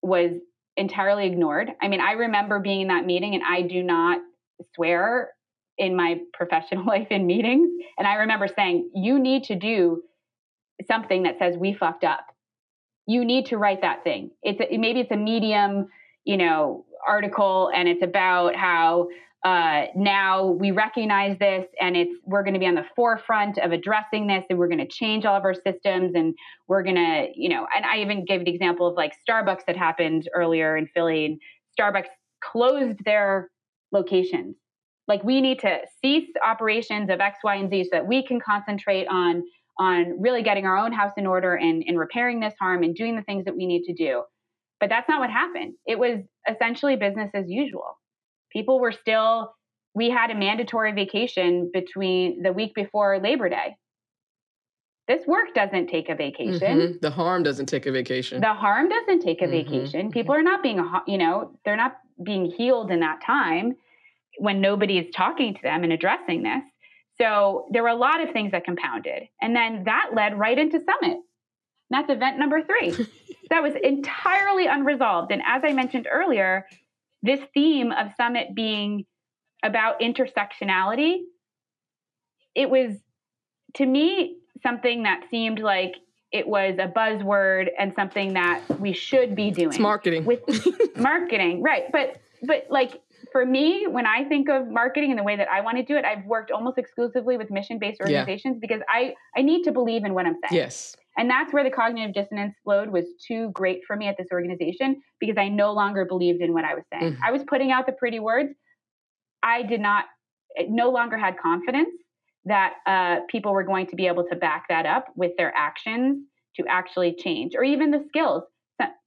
was 0.01 0.31
entirely 0.77 1.25
ignored. 1.25 1.71
I 1.81 1.87
mean 1.87 2.01
i 2.01 2.13
remember 2.13 2.59
being 2.59 2.81
in 2.81 2.87
that 2.87 3.05
meeting 3.05 3.35
and 3.35 3.43
i 3.43 3.61
do 3.61 3.83
not 3.83 4.19
swear 4.75 5.31
in 5.79 5.95
my 5.95 6.19
professional 6.33 6.85
life 6.87 7.07
in 7.09 7.25
meetings 7.25 7.69
and 7.97 8.07
i 8.07 8.15
remember 8.15 8.47
saying 8.47 8.89
you 8.93 9.19
need 9.19 9.43
to 9.43 9.55
do 9.55 10.03
something 10.87 11.23
that 11.23 11.37
says 11.39 11.57
we 11.57 11.73
fucked 11.73 12.03
up 12.03 12.27
you 13.09 13.25
need 13.25 13.47
to 13.47 13.57
write 13.57 13.81
that 13.81 14.03
thing. 14.03 14.29
It's 14.43 14.61
a, 14.61 14.77
maybe 14.77 14.99
it's 14.99 15.09
a 15.09 15.17
medium, 15.17 15.87
you 16.25 16.37
know, 16.37 16.85
article, 17.07 17.71
and 17.75 17.89
it's 17.89 18.03
about 18.03 18.55
how 18.55 19.07
uh, 19.43 19.85
now 19.95 20.45
we 20.45 20.69
recognize 20.69 21.35
this, 21.39 21.65
and 21.81 21.97
it's 21.97 22.13
we're 22.23 22.43
going 22.43 22.53
to 22.53 22.59
be 22.59 22.67
on 22.67 22.75
the 22.75 22.85
forefront 22.95 23.57
of 23.57 23.71
addressing 23.71 24.27
this, 24.27 24.43
and 24.51 24.59
we're 24.59 24.67
going 24.67 24.77
to 24.77 24.87
change 24.87 25.25
all 25.25 25.35
of 25.35 25.43
our 25.43 25.55
systems, 25.55 26.11
and 26.13 26.35
we're 26.67 26.83
going 26.83 26.97
to, 26.97 27.29
you 27.33 27.49
know, 27.49 27.65
and 27.75 27.83
I 27.83 27.97
even 28.01 28.25
gave 28.25 28.41
an 28.41 28.47
example 28.47 28.85
of 28.85 28.93
like 28.93 29.13
Starbucks 29.27 29.61
that 29.65 29.75
happened 29.75 30.29
earlier 30.35 30.77
in 30.77 30.85
Philly, 30.85 31.25
and 31.25 31.41
Starbucks 31.79 32.09
closed 32.43 33.03
their 33.05 33.49
locations. 33.91 34.55
Like 35.09 35.23
we 35.23 35.41
need 35.41 35.59
to 35.59 35.79
cease 36.01 36.29
operations 36.45 37.09
of 37.09 37.19
X, 37.19 37.39
Y, 37.43 37.55
and 37.55 37.69
Z 37.69 37.85
so 37.85 37.89
that 37.93 38.07
we 38.07 38.25
can 38.25 38.39
concentrate 38.39 39.07
on 39.07 39.43
on 39.79 40.21
really 40.21 40.43
getting 40.43 40.65
our 40.65 40.77
own 40.77 40.91
house 40.91 41.13
in 41.17 41.25
order 41.25 41.55
and, 41.55 41.83
and 41.87 41.97
repairing 41.97 42.41
this 42.41 42.53
harm 42.59 42.83
and 42.83 42.93
doing 42.93 43.15
the 43.15 43.21
things 43.23 43.45
that 43.45 43.55
we 43.55 43.65
need 43.65 43.83
to 43.83 43.93
do. 43.93 44.23
But 44.79 44.89
that's 44.89 45.07
not 45.07 45.21
what 45.21 45.29
happened. 45.29 45.73
It 45.87 45.97
was 45.97 46.19
essentially 46.49 46.97
business 46.97 47.31
as 47.33 47.45
usual. 47.47 47.97
People 48.51 48.81
were 48.81 48.91
still, 48.91 49.53
we 49.95 50.09
had 50.09 50.31
a 50.31 50.35
mandatory 50.35 50.91
vacation 50.91 51.71
between 51.73 52.43
the 52.43 52.51
week 52.51 52.75
before 52.75 53.19
Labor 53.19 53.47
Day. 53.47 53.77
This 55.07 55.25
work 55.25 55.55
doesn't 55.55 55.87
take 55.87 56.09
a 56.09 56.15
vacation. 56.15 56.77
Mm-hmm. 56.77 56.97
The 57.01 57.09
harm 57.09 57.43
doesn't 57.43 57.67
take 57.67 57.85
a 57.85 57.91
vacation. 57.91 58.41
The 58.41 58.53
harm 58.53 58.89
doesn't 58.89 59.21
take 59.21 59.41
a 59.41 59.45
mm-hmm. 59.45 59.69
vacation. 59.69 60.01
Mm-hmm. 60.01 60.11
People 60.11 60.35
are 60.35 60.43
not 60.43 60.61
being, 60.61 60.85
you 61.07 61.17
know, 61.17 61.57
they're 61.63 61.77
not 61.77 61.97
being 62.21 62.51
healed 62.51 62.91
in 62.91 62.99
that 62.99 63.21
time 63.25 63.75
when 64.39 64.61
nobody 64.61 64.97
is 64.97 65.07
talking 65.15 65.53
to 65.53 65.61
them 65.61 65.83
and 65.83 65.93
addressing 65.93 66.43
this. 66.43 66.63
So 67.19 67.67
there 67.71 67.83
were 67.83 67.89
a 67.89 67.95
lot 67.95 68.21
of 68.21 68.31
things 68.31 68.51
that 68.51 68.63
compounded. 68.63 69.23
And 69.41 69.55
then 69.55 69.83
that 69.85 70.11
led 70.13 70.39
right 70.39 70.57
into 70.57 70.79
Summit. 70.79 71.19
That's 71.89 72.09
event 72.09 72.39
number 72.39 72.61
three. 72.63 72.91
that 73.49 73.61
was 73.61 73.73
entirely 73.83 74.67
unresolved. 74.67 75.31
And 75.31 75.41
as 75.45 75.61
I 75.65 75.73
mentioned 75.73 76.07
earlier, 76.09 76.65
this 77.21 77.39
theme 77.53 77.91
of 77.91 78.11
Summit 78.15 78.55
being 78.55 79.05
about 79.63 79.99
intersectionality, 79.99 81.17
it 82.55 82.69
was 82.69 82.95
to 83.75 83.85
me 83.85 84.37
something 84.63 85.03
that 85.03 85.23
seemed 85.29 85.59
like 85.59 85.95
it 86.31 86.47
was 86.47 86.77
a 86.79 86.87
buzzword 86.87 87.69
and 87.77 87.93
something 87.95 88.33
that 88.33 88.63
we 88.79 88.93
should 88.93 89.35
be 89.35 89.51
doing. 89.51 89.69
It's 89.69 89.79
marketing. 89.79 90.25
With 90.25 90.41
marketing, 90.97 91.63
right. 91.63 91.91
But 91.91 92.17
but 92.43 92.67
like 92.69 93.01
for 93.31 93.45
me, 93.45 93.85
when 93.87 94.05
I 94.05 94.23
think 94.23 94.49
of 94.49 94.67
marketing 94.67 95.11
and 95.11 95.19
the 95.19 95.23
way 95.23 95.35
that 95.35 95.47
I 95.49 95.61
want 95.61 95.77
to 95.77 95.83
do 95.83 95.97
it, 95.97 96.05
I've 96.05 96.25
worked 96.25 96.51
almost 96.51 96.77
exclusively 96.77 97.37
with 97.37 97.49
mission-based 97.49 97.99
organizations 98.01 98.55
yeah. 98.55 98.59
because 98.67 98.81
I 98.89 99.13
I 99.35 99.41
need 99.41 99.63
to 99.63 99.71
believe 99.71 100.03
in 100.03 100.13
what 100.13 100.25
I'm 100.25 100.35
saying. 100.47 100.59
Yes. 100.61 100.95
And 101.17 101.29
that's 101.29 101.51
where 101.51 101.63
the 101.63 101.69
cognitive 101.69 102.13
dissonance 102.13 102.55
load 102.65 102.89
was 102.89 103.05
too 103.27 103.51
great 103.53 103.81
for 103.85 103.95
me 103.95 104.07
at 104.07 104.15
this 104.17 104.27
organization 104.31 105.01
because 105.19 105.35
I 105.37 105.49
no 105.49 105.73
longer 105.73 106.05
believed 106.05 106.41
in 106.41 106.53
what 106.53 106.63
I 106.63 106.75
was 106.75 106.83
saying. 106.93 107.13
Mm-hmm. 107.13 107.23
I 107.23 107.31
was 107.31 107.43
putting 107.43 107.71
out 107.71 107.85
the 107.85 107.91
pretty 107.91 108.19
words. 108.19 108.53
I 109.43 109.63
did 109.63 109.81
not, 109.81 110.05
no 110.67 110.89
longer 110.89 111.17
had 111.17 111.37
confidence 111.37 111.89
that 112.45 112.73
uh, 112.87 113.17
people 113.29 113.51
were 113.51 113.63
going 113.63 113.87
to 113.87 113.95
be 113.95 114.07
able 114.07 114.23
to 114.29 114.35
back 114.35 114.65
that 114.69 114.85
up 114.85 115.07
with 115.15 115.31
their 115.37 115.53
actions 115.55 116.25
to 116.55 116.63
actually 116.69 117.15
change, 117.15 117.53
or 117.55 117.63
even 117.63 117.91
the 117.91 118.03
skills. 118.07 118.43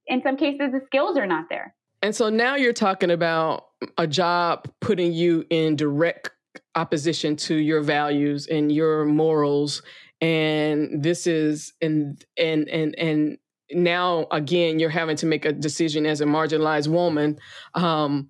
In 0.05 0.21
some 0.21 0.37
cases, 0.37 0.71
the 0.71 0.81
skills 0.85 1.17
are 1.17 1.25
not 1.25 1.45
there. 1.49 1.73
And 2.03 2.13
so 2.13 2.29
now 2.29 2.57
you're 2.57 2.73
talking 2.73 3.11
about 3.11 3.67
a 3.97 4.05
job 4.05 4.69
putting 4.81 5.13
you 5.13 5.45
in 5.49 5.77
direct 5.77 6.31
opposition 6.75 7.37
to 7.37 7.55
your 7.55 7.81
values 7.81 8.45
and 8.45 8.69
your 8.69 9.05
morals. 9.05 9.81
And 10.19 11.01
this 11.01 11.27
is 11.27 11.73
and 11.81 12.23
and 12.37 12.67
and 12.67 12.93
and 12.99 13.37
now 13.71 14.27
again 14.31 14.79
you're 14.79 14.89
having 14.89 15.15
to 15.15 15.25
make 15.25 15.45
a 15.45 15.53
decision 15.53 16.05
as 16.05 16.19
a 16.19 16.25
marginalized 16.25 16.89
woman 16.89 17.39
um 17.73 18.29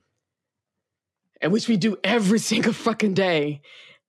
and 1.42 1.52
which 1.52 1.68
we 1.68 1.76
do 1.76 1.98
every 2.04 2.40
single 2.52 2.74
fucking 2.74 3.16
day. 3.16 3.62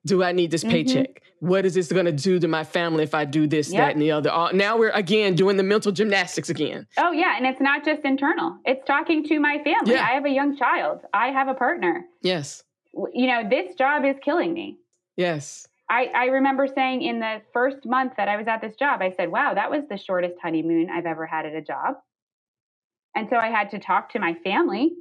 Do 0.05 0.23
i 0.23 0.33
need 0.33 0.51
this 0.51 0.63
mm-hmm. 0.63 0.73
paycheck 0.73 1.23
what 1.45 1.67
is 1.67 1.75
this 1.75 1.93
going 1.93 2.07
to 2.07 2.13
do 2.13 2.39
to 2.39 2.49
my 2.49 2.65
family 2.65 3.05
if 3.05 3.15
I 3.15 3.25
do 3.25 3.47
this, 3.47 3.71
yep. 3.71 3.81
that, 3.81 3.93
and 3.93 4.03
the 4.03 4.11
other? 4.11 4.31
Now 4.53 4.77
we're 4.77 4.91
again 4.91 5.35
doing 5.35 5.57
the 5.57 5.63
mental 5.63 5.93
gymnastics 5.93 6.49
again. 6.49 6.87
Oh, 6.97 7.13
yeah. 7.13 7.37
And 7.37 7.47
it's 7.47 7.61
not 7.61 7.85
just 7.85 8.03
internal, 8.03 8.59
it's 8.65 8.85
talking 8.87 9.25
to 9.25 9.39
my 9.39 9.59
family. 9.63 9.95
Yeah. 9.95 10.07
I 10.09 10.15
have 10.15 10.25
a 10.25 10.31
young 10.31 10.57
child, 10.57 11.03
I 11.13 11.29
have 11.29 11.49
a 11.49 11.55
partner. 11.55 12.05
Yes. 12.23 12.63
You 13.13 13.27
know, 13.27 13.49
this 13.49 13.75
job 13.75 14.05
is 14.05 14.17
killing 14.25 14.53
me. 14.53 14.79
Yes. 15.17 15.67
I, 15.91 16.07
I 16.15 16.25
remember 16.27 16.67
saying 16.67 17.03
in 17.03 17.21
the 17.21 17.43
first 17.53 17.85
month 17.85 18.15
that 18.17 18.29
I 18.29 18.37
was 18.37 18.47
at 18.47 18.63
this 18.63 18.75
job, 18.77 19.03
I 19.03 19.13
said, 19.17 19.31
wow, 19.31 19.53
that 19.55 19.71
was 19.71 19.83
the 19.91 19.99
shortest 19.99 20.37
honeymoon 20.43 20.89
I've 20.91 21.05
ever 21.05 21.27
had 21.27 21.45
at 21.45 21.55
a 21.55 21.61
job. 21.61 21.97
And 23.15 23.29
so 23.29 23.37
I 23.37 23.49
had 23.49 23.71
to 23.73 23.79
talk 23.79 24.11
to 24.13 24.19
my 24.19 24.35
family 24.43 24.93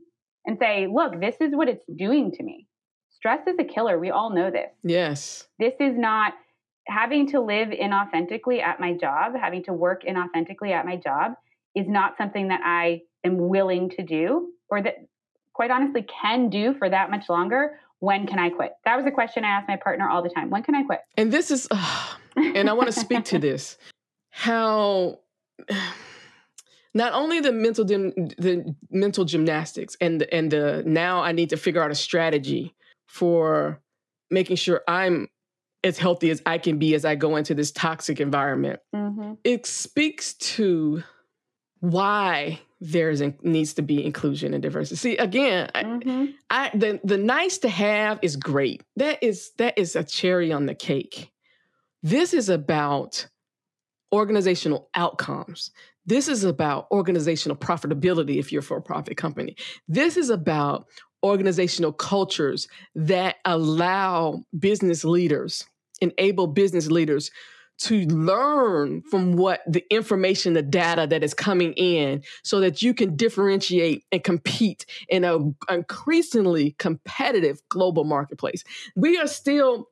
and 0.45 0.57
say, 0.59 0.87
look, 0.87 1.19
this 1.21 1.35
is 1.39 1.55
what 1.55 1.69
it's 1.69 1.85
doing 1.85 2.31
to 2.33 2.43
me 2.43 2.67
stress 3.23 3.47
is 3.47 3.55
a 3.57 3.63
killer. 3.63 3.97
We 3.97 4.11
all 4.11 4.31
know 4.31 4.51
this. 4.51 4.69
Yes. 4.83 5.47
This 5.57 5.71
is 5.79 5.97
not 5.97 6.33
having 6.87 7.31
to 7.31 7.39
live 7.39 7.69
inauthentically 7.69 8.61
at 8.61 8.81
my 8.81 8.91
job, 8.97 9.31
having 9.39 9.63
to 9.63 9.71
work 9.71 10.03
inauthentically 10.03 10.71
at 10.71 10.85
my 10.85 10.97
job 10.97 11.31
is 11.73 11.87
not 11.87 12.17
something 12.17 12.49
that 12.49 12.59
I 12.65 13.03
am 13.23 13.37
willing 13.47 13.89
to 13.91 14.03
do 14.03 14.49
or 14.67 14.83
that 14.83 15.07
quite 15.53 15.71
honestly 15.71 16.05
can 16.21 16.49
do 16.49 16.73
for 16.77 16.89
that 16.89 17.09
much 17.09 17.29
longer. 17.29 17.79
When 17.99 18.27
can 18.27 18.39
I 18.39 18.49
quit? 18.49 18.73
That 18.83 18.97
was 18.97 19.05
a 19.05 19.11
question 19.11 19.45
I 19.45 19.51
asked 19.51 19.69
my 19.69 19.77
partner 19.77 20.09
all 20.09 20.21
the 20.21 20.29
time. 20.29 20.49
When 20.49 20.61
can 20.61 20.75
I 20.75 20.83
quit? 20.83 20.99
And 21.15 21.31
this 21.31 21.49
is, 21.49 21.65
uh, 21.71 22.15
and 22.35 22.69
I 22.69 22.73
want 22.73 22.87
to 22.87 22.99
speak 22.99 23.23
to 23.25 23.39
this 23.39 23.77
how 24.31 25.19
not 26.93 27.13
only 27.13 27.39
the 27.39 27.53
mental 27.53 27.85
the 27.85 28.75
mental 28.91 29.23
gymnastics 29.23 29.95
and 30.01 30.19
the, 30.19 30.33
and 30.33 30.51
the 30.51 30.83
now 30.85 31.23
I 31.23 31.31
need 31.31 31.51
to 31.51 31.57
figure 31.57 31.81
out 31.81 31.89
a 31.89 31.95
strategy 31.95 32.75
for 33.13 33.79
making 34.31 34.55
sure 34.55 34.81
I'm 34.87 35.27
as 35.83 35.99
healthy 35.99 36.31
as 36.31 36.41
I 36.47 36.57
can 36.57 36.79
be 36.79 36.95
as 36.95 37.05
I 37.05 37.13
go 37.13 37.35
into 37.35 37.53
this 37.53 37.71
toxic 37.71 38.19
environment. 38.19 38.79
Mm-hmm. 38.95 39.33
It 39.43 39.67
speaks 39.67 40.33
to 40.33 41.03
why 41.79 42.59
there's 42.81 43.21
needs 43.43 43.75
to 43.75 43.83
be 43.83 44.03
inclusion 44.03 44.55
and 44.55 44.63
diversity. 44.63 44.95
See, 44.95 45.17
again, 45.17 45.69
mm-hmm. 45.75 46.25
I, 46.49 46.71
I, 46.73 46.75
the 46.75 46.99
the 47.03 47.17
nice 47.19 47.59
to 47.59 47.69
have 47.69 48.17
is 48.23 48.35
great. 48.35 48.81
That 48.95 49.21
is 49.21 49.51
that 49.59 49.77
is 49.77 49.95
a 49.95 50.03
cherry 50.03 50.51
on 50.51 50.65
the 50.65 50.73
cake. 50.73 51.31
This 52.01 52.33
is 52.33 52.49
about 52.49 53.27
organizational 54.11 54.89
outcomes. 54.95 55.69
This 56.07 56.27
is 56.27 56.43
about 56.43 56.87
organizational 56.91 57.57
profitability 57.57 58.39
if 58.39 58.51
you're 58.51 58.61
a 58.61 58.63
for 58.63 58.77
a 58.77 58.81
profit 58.81 59.17
company. 59.17 59.55
This 59.87 60.17
is 60.17 60.31
about 60.31 60.87
organizational 61.23 61.93
cultures 61.93 62.67
that 62.95 63.37
allow 63.45 64.43
business 64.57 65.05
leaders, 65.05 65.65
enable 66.01 66.47
business 66.47 66.91
leaders 66.91 67.31
to 67.79 68.05
learn 68.05 69.01
from 69.09 69.35
what 69.35 69.61
the 69.67 69.83
information, 69.89 70.53
the 70.53 70.61
data 70.61 71.07
that 71.09 71.23
is 71.23 71.33
coming 71.33 71.73
in 71.73 72.23
so 72.43 72.59
that 72.59 72.81
you 72.81 72.93
can 72.93 73.15
differentiate 73.15 74.05
and 74.11 74.23
compete 74.23 74.85
in 75.09 75.23
an 75.23 75.55
increasingly 75.69 76.75
competitive 76.77 77.61
global 77.69 78.03
marketplace. 78.03 78.63
We 78.95 79.17
are 79.17 79.27
still, 79.27 79.89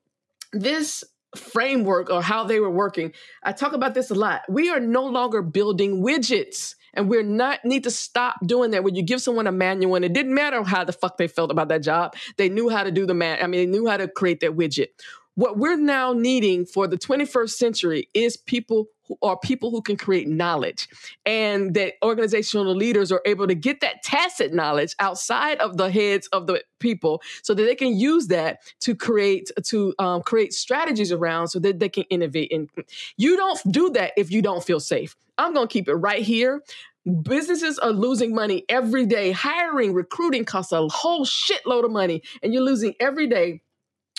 this 0.53 1.03
framework 1.35 2.09
or 2.09 2.21
how 2.21 2.43
they 2.43 2.59
were 2.59 2.69
working, 2.69 3.13
I 3.43 3.53
talk 3.53 3.73
about 3.73 3.93
this 3.93 4.11
a 4.11 4.15
lot. 4.15 4.41
We 4.47 4.69
are 4.69 4.79
no 4.79 5.05
longer 5.05 5.41
building 5.41 6.03
widgets. 6.03 6.75
And 6.93 7.09
we're 7.09 7.23
not 7.23 7.63
need 7.63 7.83
to 7.85 7.91
stop 7.91 8.35
doing 8.45 8.71
that. 8.71 8.83
When 8.83 8.95
you 8.95 9.03
give 9.03 9.21
someone 9.21 9.47
a 9.47 9.51
manual, 9.51 9.95
and 9.95 10.05
it 10.05 10.13
didn't 10.13 10.33
matter 10.33 10.63
how 10.63 10.83
the 10.83 10.93
fuck 10.93 11.17
they 11.17 11.27
felt 11.27 11.51
about 11.51 11.69
that 11.69 11.81
job, 11.81 12.15
they 12.37 12.49
knew 12.49 12.69
how 12.69 12.83
to 12.83 12.91
do 12.91 13.05
the 13.05 13.13
man. 13.13 13.39
I 13.41 13.47
mean, 13.47 13.61
they 13.61 13.77
knew 13.77 13.87
how 13.87 13.97
to 13.97 14.07
create 14.07 14.41
that 14.41 14.51
widget. 14.51 14.87
What 15.35 15.57
we're 15.57 15.77
now 15.77 16.11
needing 16.11 16.65
for 16.65 16.87
the 16.87 16.97
21st 16.97 17.51
century 17.51 18.09
is 18.13 18.35
people 18.35 18.87
who 19.07 19.17
are 19.23 19.37
people 19.37 19.71
who 19.71 19.81
can 19.81 19.95
create 19.95 20.27
knowledge, 20.27 20.89
and 21.25 21.73
that 21.73 21.93
organizational 22.03 22.75
leaders 22.75 23.11
are 23.13 23.21
able 23.25 23.47
to 23.47 23.55
get 23.55 23.79
that 23.79 24.03
tacit 24.03 24.53
knowledge 24.53 24.93
outside 24.99 25.57
of 25.59 25.77
the 25.77 25.89
heads 25.89 26.27
of 26.27 26.47
the 26.47 26.61
people, 26.79 27.21
so 27.43 27.53
that 27.53 27.63
they 27.63 27.75
can 27.75 27.97
use 27.97 28.27
that 28.27 28.59
to 28.81 28.93
create 28.93 29.49
to 29.63 29.93
um, 29.99 30.21
create 30.21 30.53
strategies 30.53 31.13
around, 31.13 31.47
so 31.47 31.59
that 31.59 31.79
they 31.79 31.89
can 31.89 32.03
innovate. 32.09 32.51
And 32.51 32.69
you 33.15 33.37
don't 33.37 33.59
do 33.71 33.89
that 33.91 34.11
if 34.17 34.31
you 34.31 34.41
don't 34.41 34.63
feel 34.63 34.81
safe. 34.81 35.15
I'm 35.37 35.53
going 35.53 35.67
to 35.67 35.71
keep 35.71 35.87
it 35.87 35.95
right 35.95 36.21
here. 36.21 36.61
businesses 37.23 37.79
are 37.79 37.91
losing 37.91 38.35
money 38.35 38.65
every 38.67 39.05
day. 39.05 39.31
Hiring, 39.31 39.93
recruiting 39.93 40.45
costs 40.45 40.73
a 40.73 40.87
whole 40.89 41.25
shitload 41.25 41.85
of 41.85 41.91
money, 41.91 42.21
and 42.43 42.53
you're 42.53 42.63
losing 42.63 42.95
every 42.99 43.27
day 43.27 43.61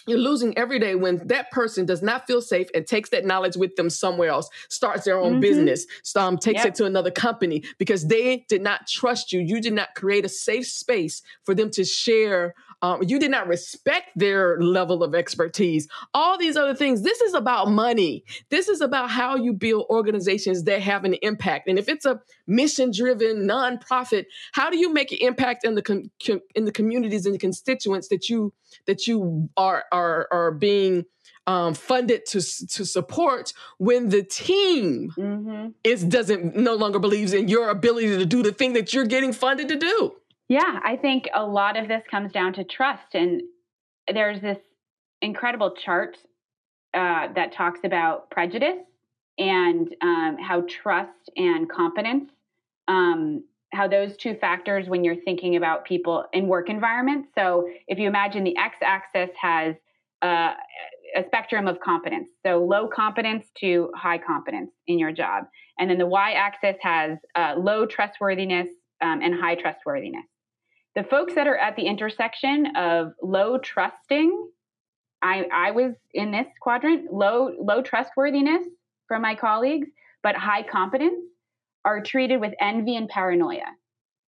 you're 0.07 0.19
losing 0.19 0.57
every 0.57 0.79
day 0.79 0.95
when 0.95 1.27
that 1.29 1.51
person 1.51 1.87
does 1.87 2.03
not 2.03 2.27
feel 2.27 2.41
safe 2.41 2.69
and 2.75 2.87
takes 2.87 3.11
that 3.11 3.25
knowledge 3.25 3.57
with 3.57 3.77
them 3.77 3.91
somewhere 3.91 4.29
else, 4.29 4.49
starts 4.69 5.05
their 5.05 5.19
own 5.19 5.33
mm-hmm. 5.33 5.41
business, 5.41 5.87
um, 6.17 6.39
takes 6.39 6.59
yep. 6.59 6.69
it 6.69 6.75
to 6.77 6.85
another 6.85 7.11
company 7.11 7.63
because 7.79 8.07
they 8.07 8.45
did 8.49 8.63
not 8.63 8.87
trust 8.87 9.33
you. 9.33 9.41
You 9.41 9.61
did 9.61 9.73
not 9.73 9.95
create 9.95 10.25
a 10.25 10.29
safe 10.29 10.67
space 10.67 11.23
for 11.45 11.55
them 11.55 11.71
to 11.71 11.85
share. 11.85 12.55
Um, 12.83 13.03
you 13.07 13.18
did 13.18 13.30
not 13.30 13.47
respect 13.47 14.11
their 14.16 14.61
level 14.61 15.03
of 15.03 15.14
expertise. 15.14 15.89
All 16.12 16.37
these 16.37 16.57
other 16.57 16.74
things. 16.74 17.03
This 17.03 17.20
is 17.20 17.33
about 17.33 17.70
money. 17.70 18.24
This 18.51 18.68
is 18.68 18.80
about 18.80 19.09
how 19.09 19.37
you 19.37 19.53
build 19.53 19.87
organizations 19.89 20.64
that 20.64 20.83
have 20.83 21.05
an 21.05 21.14
impact. 21.22 21.68
And 21.68 21.78
if 21.78 21.89
it's 21.89 22.05
a 22.05 22.20
mission-driven 22.47 23.47
nonprofit, 23.47 24.24
how 24.53 24.68
do 24.68 24.78
you 24.78 24.93
make 24.93 25.12
an 25.12 25.18
impact 25.20 25.64
in 25.64 25.76
the 25.76 25.83
com- 25.83 26.11
in 26.55 26.64
the 26.64 26.72
communities 26.72 27.24
and 27.24 27.35
the 27.35 27.39
constituents 27.39 28.09
that 28.09 28.28
you 28.28 28.53
that 28.87 29.07
you 29.07 29.49
are 29.57 29.85
are 29.93 30.28
are 30.33 30.51
being 30.51 31.05
um, 31.47 31.74
funded 31.74 32.24
to 32.26 32.41
to 32.41 32.85
support 32.85 33.53
when 33.78 34.11
the 34.11 34.22
team 34.22 35.12
mm-hmm. 35.16 35.68
is 35.83 36.05
doesn't 36.05 36.57
no 36.57 36.74
longer 36.74 36.99
believes 36.99 37.33
in 37.33 37.49
your 37.49 37.68
ability 37.68 38.09
to 38.16 38.26
do 38.26 38.43
the 38.43 38.53
thing 38.53 38.74
that 38.74 38.93
you're 38.95 39.07
getting 39.07 39.33
funded 39.33 39.68
to 39.68 39.76
do. 39.76 40.12
Yeah, 40.53 40.81
I 40.85 40.97
think 40.97 41.31
a 41.33 41.43
lot 41.43 41.79
of 41.79 41.89
this 41.89 42.03
comes 42.11 42.31
down 42.31 42.53
to 42.53 42.65
trust, 42.65 43.15
and 43.15 43.41
there's 44.13 44.39
this 44.43 44.59
incredible 45.23 45.75
chart 45.75 46.19
uh, 46.93 47.29
that 47.35 47.55
talks 47.55 47.81
about 47.85 48.31
prejudice 48.31 48.85
and 49.39 49.89
um, 50.03 50.37
how 50.39 50.67
trust 50.69 51.31
and 51.37 51.71
competence 51.71 52.29
um, 52.87 53.45
how 53.73 53.89
those 53.89 54.15
two 54.19 54.35
factors 54.35 54.91
when 54.91 55.03
you're 55.03 55.23
thinking 55.25 55.57
about 55.57 55.87
people 55.87 56.27
in 56.35 56.49
work 56.49 56.69
environments. 56.69 57.31
So 57.35 57.67
if 57.89 57.99
you 57.99 58.07
imagine 58.07 58.45
the 58.45 58.59
x-axis 58.59 59.31
has 59.41 59.75
uh, 60.21 60.53
a 61.17 61.25
spectrum 61.29 61.67
of 61.67 61.81
competence, 61.81 62.29
so 62.45 62.63
low 62.63 62.89
competence 62.89 63.47
to 63.61 63.91
high 63.97 64.19
competence 64.19 64.73
in 64.87 64.99
your 64.99 65.13
job, 65.13 65.45
and 65.79 65.89
then 65.89 65.97
the 65.97 66.07
y-axis 66.07 66.77
has 66.83 67.17
uh, 67.37 67.55
low 67.57 67.87
trustworthiness 67.87 68.69
um, 69.01 69.23
and 69.23 69.35
high 69.35 69.55
trustworthiness. 69.55 70.27
The 70.95 71.05
folks 71.05 71.34
that 71.34 71.47
are 71.47 71.57
at 71.57 71.76
the 71.76 71.86
intersection 71.86 72.76
of 72.76 73.12
low 73.22 73.59
trusting, 73.59 74.51
I, 75.22 75.47
I 75.53 75.70
was 75.70 75.95
in 76.12 76.32
this 76.32 76.47
quadrant, 76.61 77.12
low 77.12 77.55
low 77.59 77.82
trustworthiness 77.82 78.66
from 79.09 79.22
my 79.22 79.34
colleagues, 79.34 79.88
but 80.22 80.36
high 80.36 80.62
competence 80.62 81.24
are 81.84 82.01
treated 82.01 82.40
with 82.40 82.53
envy 82.61 82.97
and 82.97 83.09
paranoia 83.09 83.66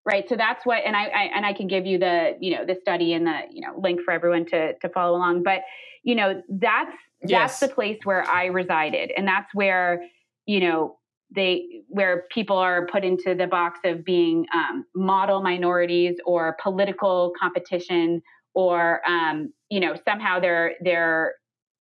right 0.06 0.28
so 0.28 0.36
that's 0.36 0.66
what 0.66 0.84
and 0.86 0.96
I, 0.96 1.06
I, 1.06 1.24
and 1.36 1.46
i 1.46 1.54
can 1.54 1.68
give 1.68 1.86
you 1.86 1.98
the 1.98 2.36
you 2.40 2.56
know 2.56 2.66
the 2.66 2.76
study 2.82 3.14
and 3.14 3.26
the 3.26 3.42
you 3.52 3.62
know 3.62 3.80
link 3.80 4.02
for 4.02 4.12
everyone 4.12 4.46
to 4.48 4.74
to 4.78 4.90
follow 4.90 5.18
along 5.18 5.44
but 5.44 5.62
you 6.04 6.16
know 6.16 6.42
that's 6.50 6.96
yes. 7.26 7.60
that's 7.60 7.60
the 7.60 7.76
place 7.76 8.00
where 8.04 8.24
i 8.30 8.46
resided 8.46 9.12
and 9.16 9.28
that's 9.28 9.54
where 9.54 10.04
you 10.46 10.60
know 10.60 10.98
they 11.36 11.82
where 11.88 12.26
people 12.32 12.58
are 12.58 12.88
put 12.88 13.04
into 13.04 13.36
the 13.36 13.48
box 13.48 13.80
of 13.84 14.04
being 14.06 14.46
um, 14.54 14.86
model 14.96 15.42
minorities 15.42 16.16
or 16.26 16.56
political 16.62 17.34
competition 17.40 18.22
or 18.54 19.02
um, 19.08 19.52
you 19.70 19.80
know 19.80 19.96
somehow 20.06 20.40
they're 20.40 20.74
they're 20.84 21.34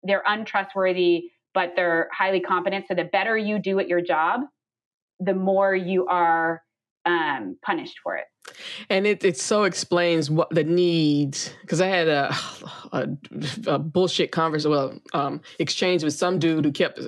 they're 0.02 0.22
untrustworthy 0.26 1.30
but 1.54 1.72
they're 1.76 2.08
highly 2.12 2.40
competent 2.40 2.84
so 2.88 2.94
the 2.94 3.04
better 3.04 3.36
you 3.36 3.58
do 3.58 3.78
at 3.78 3.88
your 3.88 4.00
job 4.00 4.40
the 5.20 5.34
more 5.34 5.74
you 5.74 6.06
are 6.06 6.62
um, 7.04 7.56
punished 7.62 7.98
for 8.02 8.16
it. 8.16 8.24
And 8.90 9.06
it, 9.06 9.24
it 9.24 9.38
so 9.38 9.64
explains 9.64 10.30
what 10.30 10.50
the 10.50 10.64
needs. 10.64 11.52
Because 11.62 11.80
I 11.80 11.86
had 11.86 12.08
a, 12.08 12.34
a, 12.92 13.08
a, 13.66 13.78
bullshit 13.78 14.32
conversation, 14.32 14.70
well, 14.70 14.98
um, 15.12 15.40
exchange 15.58 16.04
with 16.04 16.14
some 16.14 16.38
dude 16.38 16.64
who 16.64 16.72
kept 16.72 17.00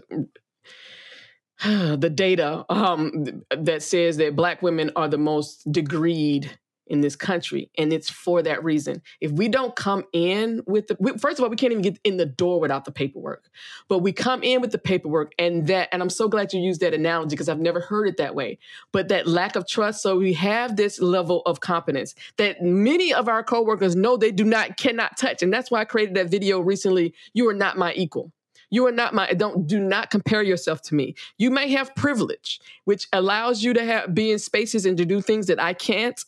the 1.64 2.12
data 2.12 2.64
um, 2.68 3.42
that 3.57 3.82
says 3.82 4.16
that 4.16 4.36
black 4.36 4.62
women 4.62 4.90
are 4.96 5.09
the 5.09 5.18
most 5.18 5.70
degreed 5.70 6.50
in 6.86 7.00
this 7.00 7.16
country 7.16 7.70
and 7.78 7.92
it's 7.92 8.11
for 8.11 8.42
that 8.42 8.62
reason. 8.62 9.02
If 9.20 9.30
we 9.32 9.48
don't 9.48 9.74
come 9.74 10.05
in 10.12 10.62
with 10.66 10.88
the 10.88 10.96
we, 11.00 11.16
first 11.16 11.38
of 11.38 11.44
all 11.44 11.50
we 11.50 11.57
can't 11.57 11.72
even 11.72 11.82
get 11.82 11.98
in 12.05 12.16
the 12.16 12.26
door 12.26 12.61
without 12.61 12.84
the 12.84 12.92
paperwork. 12.92 13.48
But 13.88 14.00
we 14.00 14.12
come 14.12 14.42
in 14.42 14.61
with 14.61 14.70
the 14.70 14.78
paperwork 14.78 15.32
and 15.38 15.66
that 15.68 15.88
and 15.92 16.02
i'm 16.02 16.11
so 16.11 16.28
glad 16.28 16.52
you 16.52 16.61
used 16.61 16.80
that 16.80 16.94
analogy 16.94 17.30
because 17.30 17.48
i've 17.48 17.61
never 17.61 17.80
heard 17.80 18.09
it 18.09 18.16
that 18.18 18.34
way. 18.34 18.59
But 18.92 19.09
that 19.09 19.26
lack 19.26 19.57
of 19.57 19.66
trust 19.66 20.02
so 20.02 20.18
we 20.18 20.34
have 20.34 20.76
this 20.76 21.00
level 21.00 21.42
of 21.46 21.61
competence 21.61 22.14
that 22.36 22.62
many 22.62 23.14
of 23.14 23.28
our 23.28 23.42
coworkers 23.42 23.96
know 23.96 24.16
they 24.16 24.32
do 24.32 24.44
not 24.44 24.76
cannot 24.76 25.16
touch. 25.16 25.42
And 25.42 25.52
that's 25.52 25.70
why 25.70 25.80
i 25.80 25.84
created 25.84 26.14
that 26.16 26.30
video 26.30 26.61
recently 26.61 27.14
you 27.32 27.48
are 27.48 27.55
not 27.55 27.78
my 27.78 27.94
equal 27.94 28.32
you 28.70 28.86
are 28.86 28.92
not 28.92 29.14
my 29.14 29.32
don't 29.32 29.66
do 29.66 29.80
not 29.80 30.10
compare 30.10 30.42
yourself 30.42 30.82
to 30.82 30.94
me 30.94 31.14
you 31.38 31.50
may 31.50 31.70
have 31.70 31.94
privilege 31.94 32.60
which 32.84 33.08
allows 33.12 33.62
you 33.62 33.72
to 33.72 33.84
have 33.84 34.14
be 34.14 34.30
in 34.30 34.38
spaces 34.38 34.86
and 34.86 34.96
to 34.96 35.04
do 35.04 35.20
things 35.20 35.46
that 35.46 35.60
i 35.60 35.72
can't 35.72 36.24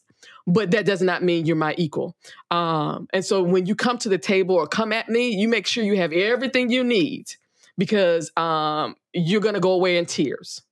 but 0.47 0.71
that 0.71 0.87
does 0.87 1.03
not 1.03 1.23
mean 1.23 1.45
you're 1.45 1.57
my 1.57 1.75
equal. 1.77 2.17
Um, 2.51 3.09
and 3.13 3.25
so 3.25 3.43
when 3.43 3.67
you 3.67 3.75
come 3.75 3.99
to 3.99 4.09
the 4.09 4.19
table 4.19 4.55
or 4.55 4.67
come 4.67 4.93
at 4.93 5.09
me, 5.09 5.31
you 5.31 5.49
make 5.49 5.67
sure 5.67 5.83
you 5.83 5.97
have 5.97 6.13
everything 6.13 6.71
you 6.71 6.85
need 6.85 7.33
because 7.77 8.31
um, 8.37 8.97
you're 9.13 9.41
to 9.55 9.61
go 9.61 9.73
away 9.73 9.99
in 9.99 10.07
tears. 10.07 10.63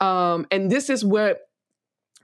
Um, 0.00 0.46
and 0.50 0.70
this 0.70 0.90
is 0.90 1.04
what 1.04 1.45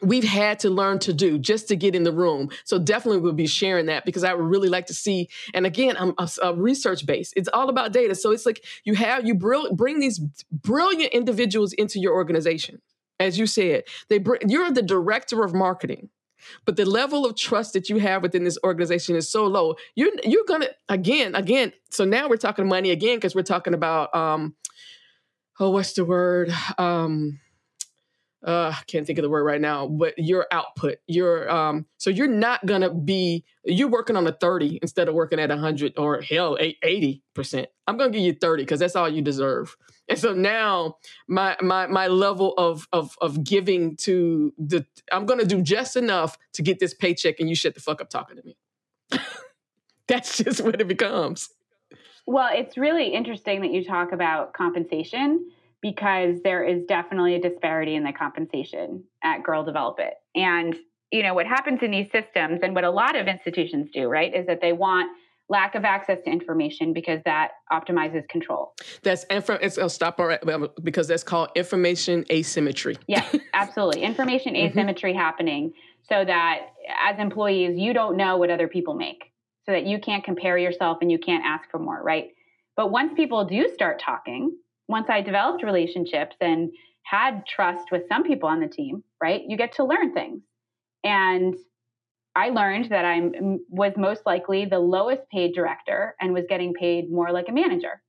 we've 0.02 0.24
had 0.24 0.58
to 0.60 0.70
learn 0.70 0.98
to 1.00 1.12
do 1.12 1.38
just 1.38 1.68
to 1.68 1.76
get 1.76 1.94
in 1.94 2.02
the 2.02 2.12
room. 2.12 2.50
So 2.64 2.78
definitely 2.78 3.20
we'll 3.20 3.32
be 3.32 3.46
sharing 3.46 3.86
that 3.86 4.04
because 4.04 4.24
I 4.24 4.34
would 4.34 4.44
really 4.44 4.68
like 4.68 4.86
to 4.86 4.94
see. 4.94 5.28
And 5.54 5.64
again, 5.64 5.96
I'm 5.98 6.14
a, 6.18 6.54
research 6.54 7.06
base. 7.06 7.32
It's 7.36 7.48
all 7.52 7.68
about 7.68 7.92
data. 7.92 8.14
So 8.14 8.30
it's 8.30 8.44
like 8.44 8.64
you 8.84 8.94
have 8.94 9.26
you 9.26 9.34
bring 9.34 10.00
these 10.00 10.18
brilliant 10.50 11.12
individuals 11.12 11.72
into 11.72 11.98
your 11.98 12.14
organization. 12.14 12.80
As 13.20 13.38
you 13.38 13.46
said, 13.46 13.84
they 14.08 14.18
bring, 14.18 14.48
you're 14.48 14.70
the 14.70 14.82
director 14.82 15.44
of 15.44 15.54
marketing 15.54 16.10
but 16.64 16.76
the 16.76 16.84
level 16.84 17.24
of 17.24 17.36
trust 17.36 17.72
that 17.74 17.88
you 17.88 17.98
have 17.98 18.22
within 18.22 18.44
this 18.44 18.58
organization 18.64 19.16
is 19.16 19.28
so 19.28 19.46
low. 19.46 19.76
You're 19.94 20.10
you're 20.24 20.44
gonna 20.44 20.68
again, 20.88 21.34
again. 21.34 21.72
So 21.90 22.04
now 22.04 22.28
we're 22.28 22.36
talking 22.36 22.66
money 22.66 22.90
again 22.90 23.16
because 23.16 23.34
we're 23.34 23.42
talking 23.42 23.74
about 23.74 24.14
um, 24.14 24.54
oh, 25.60 25.70
what's 25.70 25.92
the 25.92 26.04
word? 26.04 26.52
Um, 26.78 27.40
uh, 28.44 28.74
I 28.76 28.82
can't 28.86 29.06
think 29.06 29.18
of 29.18 29.22
the 29.22 29.30
word 29.30 29.44
right 29.44 29.60
now, 29.60 29.86
but 29.86 30.14
your 30.18 30.46
output, 30.50 30.98
your 31.06 31.48
um, 31.48 31.86
so 31.98 32.10
you're 32.10 32.26
not 32.26 32.64
gonna 32.66 32.92
be 32.92 33.44
you're 33.64 33.88
working 33.88 34.16
on 34.16 34.26
a 34.26 34.32
30 34.32 34.80
instead 34.82 35.08
of 35.08 35.14
working 35.14 35.38
at 35.38 35.50
100 35.50 35.94
or 35.96 36.20
hell 36.20 36.56
80 36.60 37.22
percent. 37.34 37.68
I'm 37.86 37.96
gonna 37.96 38.10
give 38.10 38.22
you 38.22 38.32
30 38.32 38.64
because 38.64 38.80
that's 38.80 38.96
all 38.96 39.08
you 39.08 39.22
deserve. 39.22 39.76
And 40.08 40.18
so 40.18 40.32
now 40.32 40.96
my 41.28 41.56
my 41.60 41.86
my 41.86 42.08
level 42.08 42.54
of 42.58 42.88
of 42.92 43.16
of 43.20 43.44
giving 43.44 43.96
to 43.98 44.52
the 44.58 44.84
I'm 45.12 45.24
gonna 45.24 45.44
do 45.44 45.62
just 45.62 45.96
enough 45.96 46.36
to 46.54 46.62
get 46.62 46.80
this 46.80 46.94
paycheck, 46.94 47.38
and 47.38 47.48
you 47.48 47.54
shut 47.54 47.74
the 47.74 47.80
fuck 47.80 48.00
up 48.00 48.10
talking 48.10 48.36
to 48.36 48.42
me. 48.42 48.56
that's 50.08 50.38
just 50.38 50.62
what 50.62 50.80
it 50.80 50.88
becomes. 50.88 51.48
Well, 52.26 52.50
it's 52.52 52.76
really 52.76 53.08
interesting 53.14 53.60
that 53.62 53.72
you 53.72 53.84
talk 53.84 54.12
about 54.12 54.52
compensation 54.52 55.50
because 55.82 56.36
there 56.44 56.64
is 56.64 56.84
definitely 56.86 57.34
a 57.34 57.40
disparity 57.40 57.96
in 57.96 58.04
the 58.04 58.12
compensation 58.12 59.04
at 59.22 59.42
Girl 59.42 59.64
Develop 59.64 59.98
It. 59.98 60.14
And, 60.34 60.74
you 61.10 61.22
know, 61.22 61.34
what 61.34 61.46
happens 61.46 61.80
in 61.82 61.90
these 61.90 62.06
systems 62.12 62.60
and 62.62 62.74
what 62.74 62.84
a 62.84 62.90
lot 62.90 63.16
of 63.16 63.26
institutions 63.26 63.88
do, 63.92 64.06
right, 64.08 64.32
is 64.34 64.46
that 64.46 64.60
they 64.62 64.72
want 64.72 65.10
lack 65.48 65.74
of 65.74 65.84
access 65.84 66.18
to 66.24 66.30
information 66.30 66.92
because 66.92 67.20
that 67.24 67.50
optimizes 67.70 68.26
control. 68.28 68.74
That's 69.02 69.26
info. 69.28 69.54
It's 69.54 69.76
I'll 69.76 69.88
stop 69.88 70.18
all 70.18 70.26
right 70.26 70.40
because 70.82 71.08
that's 71.08 71.24
called 71.24 71.50
information 71.56 72.24
asymmetry. 72.30 72.96
Yeah, 73.06 73.26
absolutely. 73.52 74.02
Information 74.02 74.54
mm-hmm. 74.54 74.68
asymmetry 74.68 75.10
mm-hmm. 75.10 75.20
happening 75.20 75.72
so 76.08 76.24
that 76.24 76.68
as 77.04 77.18
employees 77.18 77.76
you 77.76 77.92
don't 77.92 78.16
know 78.16 78.36
what 78.36 78.50
other 78.50 78.68
people 78.68 78.94
make, 78.94 79.32
so 79.66 79.72
that 79.72 79.84
you 79.84 80.00
can't 80.00 80.24
compare 80.24 80.56
yourself 80.56 80.98
and 81.02 81.10
you 81.10 81.18
can't 81.18 81.44
ask 81.44 81.70
for 81.70 81.78
more, 81.78 82.02
right? 82.02 82.28
But 82.76 82.90
once 82.90 83.12
people 83.14 83.44
do 83.44 83.68
start 83.74 84.00
talking, 84.00 84.56
once 84.92 85.08
I 85.08 85.22
developed 85.22 85.64
relationships 85.64 86.36
and 86.40 86.70
had 87.02 87.44
trust 87.46 87.90
with 87.90 88.02
some 88.08 88.22
people 88.22 88.48
on 88.48 88.60
the 88.60 88.68
team, 88.68 89.02
right? 89.20 89.42
You 89.46 89.56
get 89.56 89.74
to 89.76 89.84
learn 89.84 90.14
things. 90.14 90.42
And 91.02 91.56
I 92.36 92.50
learned 92.50 92.90
that 92.90 93.04
I 93.04 93.30
was 93.68 93.92
most 93.96 94.22
likely 94.24 94.64
the 94.64 94.78
lowest 94.78 95.22
paid 95.30 95.54
director 95.54 96.14
and 96.20 96.32
was 96.32 96.44
getting 96.48 96.72
paid 96.72 97.10
more 97.10 97.32
like 97.32 97.48
a 97.48 97.52
manager. 97.52 98.00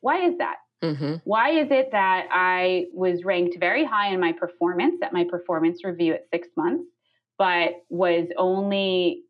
Why 0.00 0.26
is 0.26 0.36
that? 0.38 0.56
Mm-hmm. 0.82 1.14
Why 1.24 1.50
is 1.50 1.68
it 1.70 1.90
that 1.92 2.26
I 2.30 2.86
was 2.92 3.24
ranked 3.24 3.56
very 3.58 3.84
high 3.84 4.12
in 4.12 4.20
my 4.20 4.32
performance 4.32 4.96
at 5.02 5.12
my 5.12 5.24
performance 5.24 5.84
review 5.84 6.14
at 6.14 6.26
six 6.32 6.48
months, 6.56 6.84
but 7.38 7.70
was 7.88 8.28
only 8.36 9.22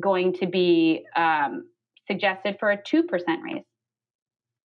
going 0.00 0.32
to 0.34 0.46
be 0.46 1.04
um, 1.14 1.68
suggested 2.08 2.56
for 2.58 2.72
a 2.72 2.78
2% 2.78 3.04
raise? 3.44 3.62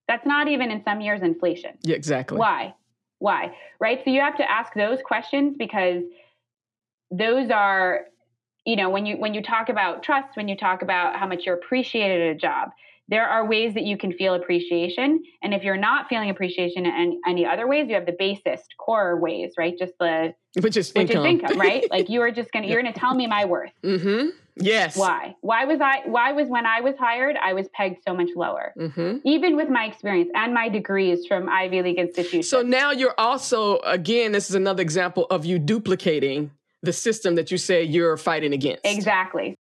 That's 0.08 0.26
not 0.26 0.48
even 0.48 0.72
in 0.72 0.84
some 0.84 1.02
years 1.02 1.22
inflation. 1.22 1.72
Yeah, 1.84 1.96
exactly. 1.96 2.38
Why? 2.38 2.76
Why? 3.20 3.56
Right? 3.80 4.02
So 4.04 4.12
you 4.12 4.22
have 4.22 4.38
to 4.38 4.50
ask 4.50 4.74
those 4.74 5.00
questions 5.06 5.56
because 5.58 6.04
those 7.12 7.50
are 7.52 8.06
you 8.66 8.76
know 8.76 8.90
when 8.90 9.06
you 9.06 9.18
when 9.18 9.34
you 9.34 9.42
talk 9.42 9.70
about 9.70 10.04
trust 10.04 10.36
when 10.36 10.48
you 10.48 10.58
talk 10.58 10.82
about 10.82 11.16
how 11.16 11.28
much 11.28 11.46
you're 11.46 11.56
appreciated 11.56 12.22
at 12.22 12.36
a 12.36 12.40
job 12.40 12.70
there 13.10 13.28
are 13.28 13.46
ways 13.46 13.74
that 13.74 13.84
you 13.84 13.98
can 13.98 14.14
feel 14.14 14.34
appreciation 14.34 15.22
and 15.44 15.54
if 15.54 15.64
you're 15.64 15.78
not 15.78 16.08
feeling 16.08 16.30
appreciation 16.30 16.86
in 16.86 17.22
any 17.28 17.46
other 17.46 17.68
ways 17.68 17.88
you 17.88 17.96
have 17.96 18.06
the 18.06 18.16
basest 18.18 18.74
core 18.80 19.20
ways 19.20 19.54
right 19.58 19.78
just 19.78 19.94
the 20.00 20.34
which 20.62 20.78
is 20.78 20.92
which 20.94 21.10
income. 21.12 21.26
is 21.26 21.32
income 21.32 21.60
right 21.60 21.86
like 21.92 22.10
you 22.10 22.22
are 22.22 22.32
just 22.32 22.52
gonna 22.52 22.66
you're 22.66 22.82
gonna 22.82 22.94
tell 22.94 23.14
me 23.14 23.28
my 23.28 23.46
worth 23.46 23.72
mm-hmm 23.84 24.30
yes 24.56 24.96
why 24.96 25.36
why 25.42 25.66
was 25.66 25.82
i 25.82 26.02
why 26.06 26.32
was 26.32 26.48
when 26.48 26.66
i 26.66 26.80
was 26.82 26.96
hired 26.98 27.36
i 27.38 27.54
was 27.54 27.68
pegged 27.70 27.98
so 28.08 28.14
much 28.14 28.30
lower 28.36 28.74
mm-hmm. 28.78 29.18
even 29.24 29.56
with 29.56 29.70
my 29.70 29.86
experience 29.86 30.30
and 30.36 30.54
my 30.54 30.70
degrees 30.70 31.26
from 31.26 31.50
ivy 31.50 31.82
league 31.82 31.98
institutions 31.98 32.50
so 32.50 32.62
now 32.62 32.92
you're 32.92 33.16
also 33.18 33.80
again 33.80 34.32
this 34.32 34.50
is 34.50 34.56
another 34.56 34.82
example 34.82 35.26
of 35.32 35.44
you 35.46 35.58
duplicating 35.58 36.52
the 36.84 36.94
system 36.94 37.36
that 37.36 37.50
you 37.50 37.58
say 37.58 37.82
you're 37.82 38.18
fighting 38.18 38.54
against. 38.54 38.86
Exactly. 38.86 39.58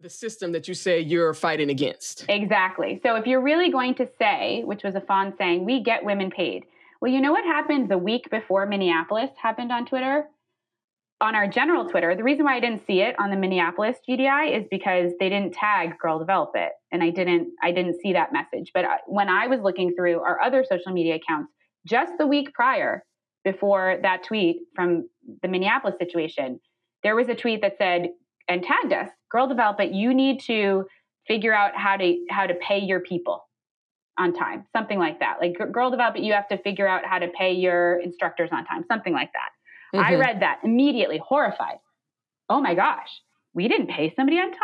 The 0.00 0.10
system 0.10 0.52
that 0.52 0.66
you 0.66 0.74
say 0.74 1.00
you're 1.00 1.34
fighting 1.34 1.70
against. 1.70 2.24
Exactly. 2.28 3.00
So 3.02 3.16
if 3.16 3.26
you're 3.26 3.42
really 3.42 3.70
going 3.70 3.94
to 3.96 4.08
say, 4.18 4.62
which 4.64 4.82
was 4.82 4.94
a 4.94 5.00
fond 5.00 5.34
saying, 5.36 5.64
we 5.64 5.82
get 5.82 6.04
women 6.04 6.30
paid. 6.30 6.64
Well, 7.00 7.12
you 7.12 7.20
know 7.20 7.32
what 7.32 7.44
happened 7.44 7.90
the 7.90 7.98
week 7.98 8.30
before 8.30 8.66
Minneapolis 8.66 9.30
happened 9.40 9.72
on 9.72 9.86
Twitter? 9.86 10.24
On 11.22 11.34
our 11.34 11.46
general 11.46 11.86
Twitter, 11.86 12.14
the 12.14 12.22
reason 12.22 12.46
why 12.46 12.56
I 12.56 12.60
didn't 12.60 12.86
see 12.86 13.00
it 13.00 13.14
on 13.18 13.30
the 13.30 13.36
Minneapolis 13.36 13.98
GDI 14.08 14.58
is 14.58 14.66
because 14.70 15.12
they 15.20 15.28
didn't 15.28 15.52
tag 15.52 15.98
Girl 15.98 16.18
Develop 16.18 16.52
It, 16.54 16.72
and 16.92 17.02
I 17.02 17.10
didn't 17.10 17.48
I 17.62 17.72
didn't 17.72 18.00
see 18.00 18.14
that 18.14 18.32
message. 18.32 18.70
But 18.72 18.86
uh, 18.86 18.96
when 19.06 19.28
I 19.28 19.46
was 19.46 19.60
looking 19.60 19.94
through 19.94 20.20
our 20.20 20.40
other 20.40 20.64
social 20.66 20.92
media 20.92 21.16
accounts, 21.16 21.52
just 21.86 22.12
the 22.18 22.26
week 22.26 22.54
prior, 22.54 23.04
before 23.44 23.98
that 24.00 24.24
tweet 24.24 24.62
from 24.74 25.10
the 25.42 25.48
Minneapolis 25.48 25.96
situation, 25.98 26.58
there 27.02 27.14
was 27.14 27.28
a 27.28 27.34
tweet 27.34 27.60
that 27.60 27.76
said 27.76 28.08
and 28.50 28.62
tagged 28.62 28.92
us 28.92 29.08
girl 29.30 29.48
develop 29.48 29.80
it 29.80 29.92
you 29.92 30.12
need 30.12 30.40
to 30.40 30.84
figure 31.26 31.54
out 31.54 31.74
how 31.74 31.96
to 31.96 32.18
how 32.28 32.46
to 32.46 32.54
pay 32.54 32.78
your 32.78 33.00
people 33.00 33.46
on 34.18 34.34
time 34.34 34.66
something 34.76 34.98
like 34.98 35.20
that. 35.20 35.38
Like 35.40 35.56
girl 35.72 35.90
develop 35.90 36.16
it 36.16 36.22
you 36.22 36.34
have 36.34 36.48
to 36.48 36.58
figure 36.58 36.86
out 36.86 37.04
how 37.06 37.18
to 37.18 37.28
pay 37.28 37.52
your 37.52 38.00
instructors 38.00 38.50
on 38.52 38.66
time 38.66 38.84
something 38.90 39.12
like 39.12 39.30
that. 39.32 39.96
Mm-hmm. 39.96 40.04
i 40.04 40.14
read 40.16 40.42
that 40.42 40.60
immediately 40.64 41.20
horrified. 41.24 41.78
Oh 42.48 42.60
my 42.60 42.74
gosh 42.74 43.08
we 43.54 43.66
didn't 43.68 43.88
pay 43.88 44.12
somebody 44.14 44.38
on 44.38 44.50
time? 44.50 44.60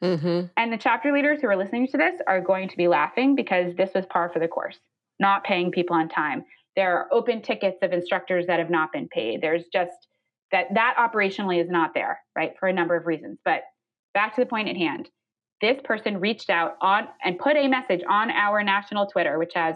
Mm-hmm. 0.00 0.46
and 0.56 0.72
the 0.72 0.78
chapter 0.78 1.12
leaders 1.12 1.40
who 1.40 1.48
are 1.48 1.56
listening 1.56 1.88
to 1.88 1.96
this 1.96 2.14
are 2.28 2.40
going 2.40 2.68
to 2.68 2.76
be 2.76 2.86
laughing 2.86 3.34
because 3.34 3.74
this 3.74 3.90
was 3.96 4.06
par 4.06 4.30
for 4.32 4.38
the 4.38 4.46
course 4.46 4.78
not 5.20 5.44
paying 5.44 5.70
people 5.70 5.96
on 5.96 6.08
time. 6.08 6.44
There 6.76 6.96
are 6.96 7.08
open 7.12 7.42
tickets 7.42 7.78
of 7.82 7.92
instructors 7.92 8.46
that 8.46 8.58
have 8.58 8.70
not 8.70 8.92
been 8.92 9.08
paid. 9.08 9.40
There's 9.40 9.64
just 9.72 10.07
that 10.52 10.66
that 10.74 10.96
operationally 10.98 11.62
is 11.62 11.70
not 11.70 11.94
there, 11.94 12.20
right? 12.36 12.52
For 12.58 12.68
a 12.68 12.72
number 12.72 12.96
of 12.96 13.06
reasons. 13.06 13.38
But 13.44 13.62
back 14.14 14.34
to 14.34 14.40
the 14.40 14.46
point 14.46 14.68
at 14.68 14.76
hand. 14.76 15.08
This 15.60 15.78
person 15.82 16.20
reached 16.20 16.50
out 16.50 16.76
on 16.80 17.08
and 17.24 17.38
put 17.38 17.56
a 17.56 17.66
message 17.66 18.02
on 18.08 18.30
our 18.30 18.62
national 18.62 19.06
Twitter, 19.06 19.38
which 19.38 19.52
has, 19.54 19.74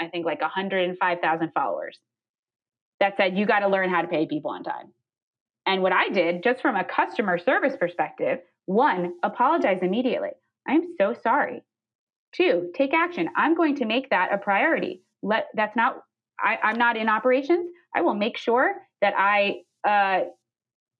I 0.00 0.08
think, 0.08 0.26
like 0.26 0.40
105,000 0.40 1.52
followers, 1.54 1.98
that 3.00 3.16
said, 3.16 3.38
you 3.38 3.46
got 3.46 3.60
to 3.60 3.68
learn 3.68 3.90
how 3.90 4.02
to 4.02 4.08
pay 4.08 4.26
people 4.26 4.50
on 4.50 4.64
time. 4.64 4.92
And 5.66 5.82
what 5.82 5.92
I 5.92 6.08
did, 6.08 6.42
just 6.42 6.60
from 6.60 6.76
a 6.76 6.84
customer 6.84 7.38
service 7.38 7.74
perspective, 7.78 8.40
one, 8.66 9.14
apologize 9.22 9.78
immediately. 9.82 10.30
I'm 10.66 10.94
so 10.98 11.14
sorry. 11.22 11.62
Two, 12.34 12.70
take 12.74 12.92
action. 12.92 13.28
I'm 13.36 13.54
going 13.54 13.76
to 13.76 13.84
make 13.84 14.10
that 14.10 14.32
a 14.32 14.38
priority. 14.38 15.02
Let 15.22 15.46
that's 15.54 15.76
not 15.76 16.02
I, 16.38 16.58
I'm 16.62 16.78
not 16.78 16.96
in 16.96 17.08
operations. 17.08 17.70
I 17.94 18.02
will 18.02 18.14
make 18.14 18.36
sure 18.36 18.74
that 19.00 19.14
I 19.16 19.62
uh, 19.86 20.24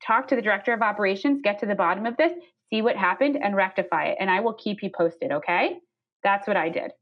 talk 0.07 0.29
to 0.29 0.37
the 0.37 0.43
director 0.43 0.73
of 0.73 0.83
operations, 0.83 1.41
get 1.43 1.59
to 1.61 1.67
the 1.67 1.75
bottom 1.75 2.07
of 2.07 2.17
this, 2.17 2.33
see 2.73 2.83
what 2.83 2.97
happened, 2.97 3.39
and 3.43 3.57
rectify 3.57 4.07
it. 4.07 4.19
And 4.21 4.31
I 4.31 4.41
will 4.41 4.55
keep 4.55 4.83
you 4.83 4.91
posted, 4.97 5.33
okay? 5.33 5.79
That's 6.23 6.47
what 6.47 6.57
I 6.57 6.69
did 6.69 6.93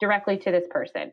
directly 0.00 0.36
to 0.38 0.50
this 0.50 0.66
person. 0.70 1.12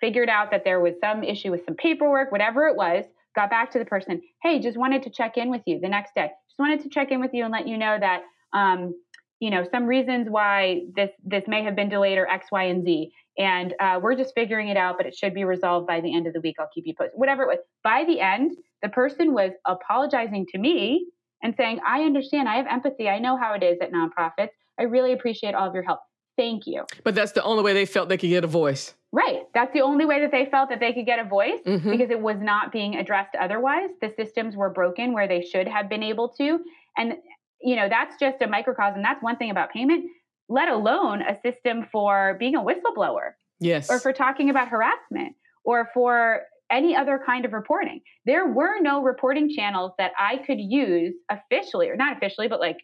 Figured 0.00 0.28
out 0.28 0.50
that 0.50 0.64
there 0.64 0.80
was 0.80 0.94
some 1.00 1.22
issue 1.22 1.50
with 1.50 1.64
some 1.64 1.74
paperwork, 1.74 2.30
whatever 2.30 2.66
it 2.66 2.76
was, 2.76 3.04
got 3.34 3.50
back 3.50 3.70
to 3.72 3.78
the 3.78 3.84
person, 3.84 4.20
hey, 4.42 4.58
just 4.58 4.76
wanted 4.76 5.02
to 5.02 5.10
check 5.10 5.36
in 5.36 5.50
with 5.50 5.62
you 5.66 5.78
the 5.80 5.88
next 5.88 6.14
day. 6.14 6.30
Just 6.48 6.58
wanted 6.58 6.80
to 6.80 6.88
check 6.88 7.10
in 7.10 7.20
with 7.20 7.32
you 7.32 7.44
and 7.44 7.52
let 7.52 7.68
you 7.68 7.78
know 7.78 7.96
that 7.98 8.22
um, 8.52 8.94
you 9.40 9.50
know 9.50 9.64
some 9.70 9.86
reasons 9.86 10.28
why 10.28 10.82
this 10.94 11.10
this 11.24 11.44
may 11.46 11.62
have 11.62 11.76
been 11.76 11.88
delayed 11.88 12.18
or 12.18 12.28
x 12.28 12.46
y 12.50 12.64
and 12.64 12.84
z. 12.84 13.12
And 13.38 13.74
uh, 13.80 14.00
we're 14.02 14.16
just 14.16 14.34
figuring 14.34 14.68
it 14.68 14.78
out 14.78 14.96
but 14.96 15.06
it 15.06 15.14
should 15.14 15.34
be 15.34 15.44
resolved 15.44 15.86
by 15.86 16.00
the 16.00 16.14
end 16.14 16.26
of 16.26 16.32
the 16.32 16.40
week. 16.40 16.56
I'll 16.58 16.70
keep 16.74 16.86
you 16.86 16.94
posted. 16.96 17.12
Whatever 17.14 17.42
it 17.42 17.46
was. 17.48 17.58
By 17.84 18.04
the 18.06 18.20
end 18.20 18.56
the 18.82 18.88
person 18.88 19.32
was 19.32 19.52
apologizing 19.66 20.46
to 20.52 20.58
me 20.58 21.06
and 21.42 21.54
saying 21.56 21.80
i 21.86 22.02
understand. 22.02 22.48
I 22.48 22.56
have 22.56 22.66
empathy. 22.66 23.08
I 23.08 23.18
know 23.18 23.36
how 23.36 23.54
it 23.54 23.62
is 23.62 23.78
at 23.80 23.92
nonprofits. 23.92 24.50
I 24.78 24.84
really 24.84 25.12
appreciate 25.12 25.54
all 25.54 25.68
of 25.68 25.74
your 25.74 25.82
help. 25.82 26.00
Thank 26.36 26.66
you. 26.66 26.84
But 27.02 27.14
that's 27.14 27.32
the 27.32 27.42
only 27.42 27.62
way 27.62 27.72
they 27.72 27.86
felt 27.86 28.08
they 28.08 28.18
could 28.18 28.28
get 28.28 28.44
a 28.44 28.48
voice. 28.48 28.94
Right. 29.10 29.44
That's 29.54 29.72
the 29.72 29.80
only 29.80 30.04
way 30.04 30.20
that 30.20 30.30
they 30.30 30.46
felt 30.50 30.68
that 30.68 30.80
they 30.80 30.92
could 30.92 31.06
get 31.06 31.18
a 31.18 31.24
voice 31.24 31.60
mm-hmm. 31.66 31.90
because 31.90 32.10
it 32.10 32.20
was 32.20 32.36
not 32.38 32.72
being 32.72 32.96
addressed 32.96 33.34
otherwise. 33.40 33.88
The 34.02 34.12
systems 34.16 34.56
were 34.56 34.68
broken 34.68 35.14
where 35.14 35.26
they 35.26 35.40
should 35.40 35.66
have 35.66 35.88
been 35.88 36.02
able 36.02 36.28
to. 36.36 36.58
And 36.98 37.14
you 37.60 37.76
know, 37.76 37.88
that's 37.88 38.16
just 38.18 38.40
a 38.42 38.46
microcosm. 38.46 39.02
That's 39.02 39.22
one 39.22 39.36
thing 39.36 39.50
about 39.50 39.72
payment, 39.72 40.04
let 40.48 40.68
alone 40.68 41.22
a 41.22 41.36
system 41.40 41.86
for 41.90 42.36
being 42.38 42.54
a 42.54 42.60
whistleblower. 42.60 43.32
Yes. 43.60 43.90
Or 43.90 43.98
for 43.98 44.12
talking 44.12 44.50
about 44.50 44.68
harassment 44.68 45.34
or 45.64 45.88
for 45.94 46.42
any 46.70 46.96
other 46.96 47.20
kind 47.24 47.44
of 47.44 47.52
reporting. 47.52 48.00
There 48.24 48.46
were 48.46 48.80
no 48.80 49.02
reporting 49.02 49.50
channels 49.54 49.92
that 49.98 50.12
I 50.18 50.38
could 50.38 50.60
use 50.60 51.14
officially, 51.30 51.88
or 51.88 51.96
not 51.96 52.16
officially, 52.16 52.48
but 52.48 52.60
like 52.60 52.78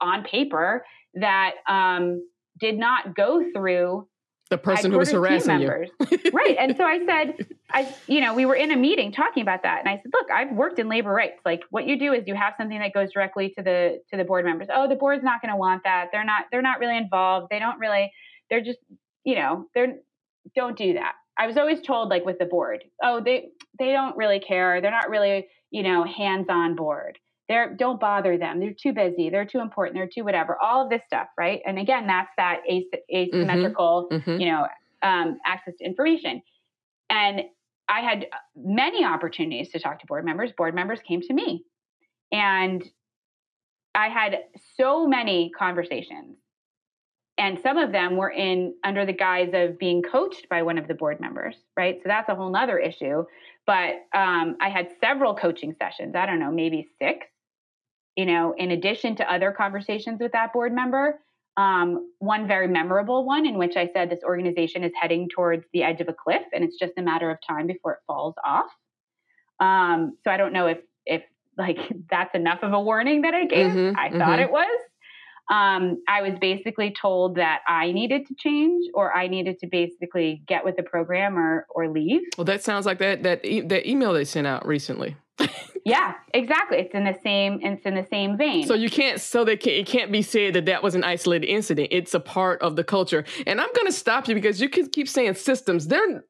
on 0.00 0.24
paper 0.24 0.84
that 1.14 1.54
um, 1.68 2.26
did 2.58 2.78
not 2.78 3.14
go 3.14 3.44
through 3.54 4.08
the 4.54 4.58
person 4.58 4.92
who 4.92 4.98
was 4.98 5.10
harassing 5.10 5.60
you. 5.60 5.68
right. 6.32 6.56
And 6.58 6.76
so 6.76 6.84
I 6.84 7.04
said, 7.04 7.46
I, 7.70 7.92
you 8.06 8.20
know, 8.20 8.34
we 8.34 8.46
were 8.46 8.54
in 8.54 8.70
a 8.70 8.76
meeting 8.76 9.10
talking 9.10 9.42
about 9.42 9.64
that. 9.64 9.80
And 9.80 9.88
I 9.88 9.96
said, 9.96 10.12
look, 10.14 10.30
I've 10.30 10.52
worked 10.52 10.78
in 10.78 10.88
labor 10.88 11.10
rights. 11.10 11.40
Like 11.44 11.64
what 11.70 11.86
you 11.86 11.98
do 11.98 12.12
is 12.12 12.24
you 12.28 12.36
have 12.36 12.54
something 12.56 12.78
that 12.78 12.94
goes 12.94 13.12
directly 13.12 13.52
to 13.58 13.62
the, 13.64 14.00
to 14.10 14.16
the 14.16 14.22
board 14.22 14.44
members. 14.44 14.68
Oh, 14.72 14.88
the 14.88 14.94
board's 14.94 15.24
not 15.24 15.42
going 15.42 15.50
to 15.50 15.56
want 15.56 15.82
that. 15.82 16.10
They're 16.12 16.24
not, 16.24 16.44
they're 16.52 16.62
not 16.62 16.78
really 16.78 16.96
involved. 16.96 17.48
They 17.50 17.58
don't 17.58 17.78
really, 17.80 18.12
they're 18.48 18.62
just, 18.62 18.78
you 19.24 19.34
know, 19.34 19.66
they're, 19.74 19.96
don't 20.54 20.78
do 20.78 20.92
that. 20.94 21.14
I 21.36 21.48
was 21.48 21.56
always 21.56 21.80
told 21.80 22.10
like 22.10 22.24
with 22.24 22.38
the 22.38 22.44
board, 22.44 22.84
oh, 23.02 23.20
they, 23.20 23.48
they 23.80 23.90
don't 23.90 24.16
really 24.16 24.38
care. 24.38 24.80
They're 24.80 24.92
not 24.92 25.10
really, 25.10 25.48
you 25.70 25.82
know, 25.82 26.04
hands 26.04 26.46
on 26.48 26.76
board 26.76 27.18
they're 27.48 27.74
don't 27.74 28.00
bother 28.00 28.38
them. 28.38 28.60
They're 28.60 28.74
too 28.74 28.92
busy. 28.92 29.28
They're 29.30 29.44
too 29.44 29.60
important. 29.60 29.96
They're 29.96 30.08
too 30.12 30.24
whatever. 30.24 30.56
All 30.62 30.84
of 30.84 30.90
this 30.90 31.02
stuff 31.06 31.28
right? 31.38 31.60
And 31.66 31.78
again 31.78 32.06
that's 32.06 32.30
that 32.36 32.60
as- 32.68 32.84
mm-hmm. 32.84 33.16
asymmetrical 33.16 34.08
mm-hmm. 34.10 34.40
you 34.40 34.46
know 34.46 34.66
um, 35.02 35.38
access 35.44 35.74
to 35.78 35.84
information. 35.84 36.42
And 37.10 37.42
i 37.88 38.00
had 38.00 38.26
many 38.56 39.04
opportunities 39.04 39.70
to 39.72 39.78
talk 39.78 40.00
to 40.00 40.06
board 40.06 40.24
members. 40.24 40.52
Board 40.56 40.74
members 40.74 41.00
came 41.06 41.20
to 41.22 41.34
me. 41.34 41.64
And 42.32 42.82
i 43.94 44.08
had 44.08 44.38
so 44.76 45.06
many 45.06 45.50
conversations. 45.56 46.38
And 47.36 47.58
some 47.64 47.78
of 47.78 47.90
them 47.90 48.16
were 48.16 48.30
in 48.30 48.74
under 48.84 49.04
the 49.04 49.12
guise 49.12 49.50
of 49.54 49.76
being 49.76 50.02
coached 50.02 50.48
by 50.48 50.62
one 50.62 50.78
of 50.78 50.88
the 50.88 50.94
board 50.94 51.20
members 51.20 51.56
right? 51.76 51.96
So 52.02 52.04
that's 52.06 52.28
a 52.30 52.34
whole 52.34 52.50
nother 52.50 52.78
issue. 52.78 53.24
But 53.66 53.96
um, 54.14 54.56
i 54.62 54.70
had 54.70 54.88
several 54.98 55.34
coaching 55.34 55.74
sessions. 55.78 56.14
I 56.14 56.24
don't 56.24 56.40
know 56.40 56.50
maybe 56.50 56.88
six 56.98 57.26
you 58.16 58.26
know, 58.26 58.54
in 58.56 58.70
addition 58.70 59.16
to 59.16 59.32
other 59.32 59.52
conversations 59.52 60.20
with 60.20 60.32
that 60.32 60.52
board 60.52 60.72
member, 60.72 61.20
um, 61.56 62.10
one 62.18 62.48
very 62.48 62.66
memorable 62.66 63.24
one 63.24 63.46
in 63.46 63.58
which 63.58 63.76
I 63.76 63.88
said 63.92 64.10
this 64.10 64.24
organization 64.24 64.82
is 64.82 64.92
heading 65.00 65.28
towards 65.28 65.64
the 65.72 65.82
edge 65.84 66.00
of 66.00 66.08
a 66.08 66.12
cliff 66.12 66.42
and 66.52 66.64
it's 66.64 66.78
just 66.78 66.92
a 66.96 67.02
matter 67.02 67.30
of 67.30 67.38
time 67.46 67.66
before 67.66 67.92
it 67.92 67.98
falls 68.06 68.34
off. 68.44 68.66
Um, 69.60 70.16
so 70.24 70.30
I 70.30 70.36
don't 70.36 70.52
know 70.52 70.66
if 70.66 70.78
if 71.06 71.22
like 71.56 71.78
that's 72.10 72.34
enough 72.34 72.60
of 72.62 72.72
a 72.72 72.80
warning 72.80 73.22
that 73.22 73.34
I 73.34 73.46
gave. 73.46 73.70
Mm-hmm, 73.70 73.96
I 73.96 74.08
mm-hmm. 74.08 74.18
thought 74.18 74.38
it 74.40 74.50
was. 74.50 74.80
Um, 75.50 76.02
I 76.08 76.22
was 76.22 76.38
basically 76.40 76.94
told 76.98 77.36
that 77.36 77.60
I 77.68 77.92
needed 77.92 78.26
to 78.28 78.34
change 78.34 78.90
or 78.94 79.14
I 79.14 79.28
needed 79.28 79.58
to 79.58 79.66
basically 79.66 80.42
get 80.48 80.64
with 80.64 80.76
the 80.76 80.82
program 80.82 81.38
or 81.38 81.66
or 81.70 81.88
leave. 81.88 82.22
Well, 82.36 82.46
that 82.46 82.64
sounds 82.64 82.86
like 82.86 82.98
that 82.98 83.22
that 83.22 83.44
e- 83.44 83.60
that 83.60 83.88
email 83.88 84.12
they 84.12 84.24
sent 84.24 84.46
out 84.46 84.66
recently. 84.66 85.16
Yeah, 85.84 86.14
exactly. 86.32 86.78
It's 86.78 86.94
in 86.94 87.04
the 87.04 87.16
same 87.22 87.60
it's 87.62 87.84
in 87.84 87.94
the 87.94 88.06
same 88.10 88.36
vein. 88.36 88.66
So 88.66 88.74
you 88.74 88.90
can't 88.90 89.20
so 89.20 89.44
they 89.44 89.56
can't, 89.56 89.76
it 89.76 89.86
can't 89.86 90.12
be 90.12 90.22
said 90.22 90.54
that 90.54 90.66
that 90.66 90.82
was 90.82 90.94
an 90.94 91.04
isolated 91.04 91.46
incident. 91.46 91.88
It's 91.90 92.14
a 92.14 92.20
part 92.20 92.62
of 92.62 92.76
the 92.76 92.84
culture. 92.84 93.24
And 93.46 93.60
I'm 93.60 93.72
going 93.74 93.86
to 93.86 93.92
stop 93.92 94.28
you 94.28 94.34
because 94.34 94.60
you 94.60 94.68
can 94.68 94.88
keep 94.88 95.08
saying 95.08 95.34
systems. 95.34 95.88
They're 95.88 96.24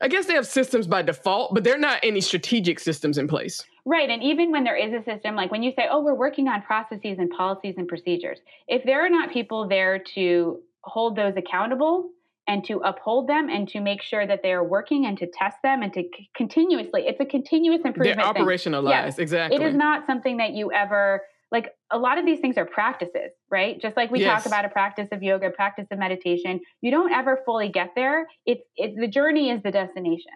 I 0.00 0.08
guess 0.08 0.26
they 0.26 0.34
have 0.34 0.46
systems 0.46 0.86
by 0.86 1.02
default, 1.02 1.54
but 1.54 1.64
they're 1.64 1.78
not 1.78 2.00
any 2.02 2.20
strategic 2.20 2.78
systems 2.80 3.16
in 3.16 3.28
place. 3.28 3.64
Right. 3.86 4.10
And 4.10 4.22
even 4.22 4.50
when 4.50 4.64
there 4.64 4.76
is 4.76 4.92
a 4.92 5.02
system, 5.04 5.34
like 5.34 5.50
when 5.50 5.62
you 5.62 5.72
say, 5.76 5.86
oh, 5.90 6.02
we're 6.02 6.14
working 6.14 6.48
on 6.48 6.62
processes 6.62 7.16
and 7.18 7.30
policies 7.30 7.76
and 7.78 7.86
procedures, 7.86 8.38
if 8.66 8.84
there 8.84 9.04
are 9.04 9.08
not 9.08 9.30
people 9.30 9.68
there 9.68 9.98
to 10.14 10.60
hold 10.82 11.16
those 11.16 11.34
accountable 11.36 12.10
and 12.46 12.64
to 12.66 12.78
uphold 12.78 13.28
them 13.28 13.48
and 13.48 13.68
to 13.68 13.80
make 13.80 14.02
sure 14.02 14.26
that 14.26 14.42
they 14.42 14.52
are 14.52 14.64
working 14.64 15.06
and 15.06 15.16
to 15.18 15.26
test 15.26 15.56
them 15.62 15.82
and 15.82 15.92
to 15.94 16.02
c- 16.02 16.30
continuously, 16.36 17.04
it's 17.06 17.20
a 17.20 17.24
continuous 17.24 17.82
improvement. 17.84 18.18
They're 18.18 18.44
operationalized, 18.44 18.90
yes. 18.90 19.18
exactly. 19.18 19.56
It 19.56 19.66
is 19.66 19.74
not 19.74 20.06
something 20.06 20.36
that 20.38 20.52
you 20.52 20.70
ever 20.72 21.22
like 21.54 21.72
a 21.92 21.98
lot 21.98 22.18
of 22.18 22.26
these 22.26 22.40
things 22.40 22.58
are 22.58 22.64
practices, 22.64 23.30
right? 23.48 23.80
Just 23.80 23.96
like 23.96 24.10
we 24.10 24.20
yes. 24.20 24.42
talk 24.42 24.46
about 24.46 24.64
a 24.64 24.68
practice 24.68 25.08
of 25.12 25.22
yoga, 25.22 25.50
practice 25.50 25.86
of 25.92 25.98
meditation, 26.00 26.60
you 26.80 26.90
don't 26.90 27.12
ever 27.12 27.40
fully 27.46 27.68
get 27.68 27.90
there. 27.94 28.26
It's 28.44 28.64
it's 28.76 28.98
the 28.98 29.06
journey 29.06 29.50
is 29.50 29.62
the 29.62 29.70
destination. 29.70 30.32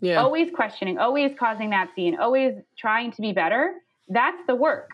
Yeah. 0.00 0.22
Always 0.22 0.50
questioning, 0.50 0.98
always 0.98 1.32
causing 1.38 1.70
that 1.70 1.88
scene, 1.94 2.18
always 2.18 2.54
trying 2.78 3.12
to 3.12 3.22
be 3.22 3.32
better. 3.32 3.74
That's 4.08 4.38
the 4.46 4.54
work. 4.54 4.90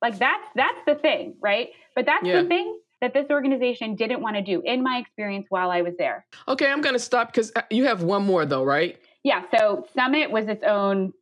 Like 0.00 0.18
that's 0.18 0.48
that's 0.54 0.80
the 0.86 0.94
thing, 0.94 1.34
right? 1.42 1.68
But 1.94 2.06
that's 2.06 2.24
yeah. 2.24 2.42
the 2.42 2.48
thing 2.48 2.78
that 3.00 3.14
this 3.14 3.26
organization 3.30 3.94
didn't 3.94 4.20
want 4.20 4.36
to 4.36 4.42
do 4.42 4.62
in 4.64 4.82
my 4.82 4.98
experience 4.98 5.46
while 5.48 5.70
I 5.70 5.82
was 5.82 5.94
there. 5.98 6.26
Okay, 6.48 6.70
I'm 6.70 6.80
going 6.80 6.94
to 6.94 7.00
stop 7.00 7.28
because 7.32 7.52
uh, 7.56 7.62
you 7.70 7.84
have 7.84 8.02
one 8.02 8.24
more 8.24 8.44
though, 8.44 8.64
right? 8.64 8.98
Yeah, 9.22 9.42
so 9.56 9.86
Summit 9.94 10.30
was 10.30 10.48
its 10.48 10.62
own 10.64 11.12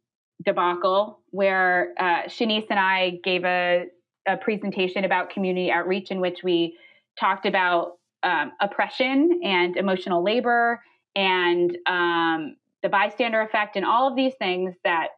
debacle 0.45 1.21
where 1.31 1.95
uh, 1.99 2.23
Shanice 2.25 2.67
and 2.71 2.79
I 2.79 3.19
gave 3.25 3.45
a, 3.45 3.87
a, 4.27 4.37
presentation 4.37 5.05
about 5.05 5.31
community 5.31 5.71
outreach 5.71 6.11
in 6.11 6.21
which 6.21 6.43
we 6.45 6.77
talked 7.19 7.45
about 7.45 7.99
um, 8.23 8.53
oppression 8.61 9.41
and 9.43 9.77
emotional 9.77 10.23
labor 10.23 10.81
and 11.17 11.77
um, 11.87 12.57
the 12.83 12.89
bystander 12.89 13.41
effect 13.41 13.75
and 13.75 13.85
all 13.85 14.09
of 14.09 14.15
these 14.15 14.35
things 14.39 14.75
that 14.85 15.09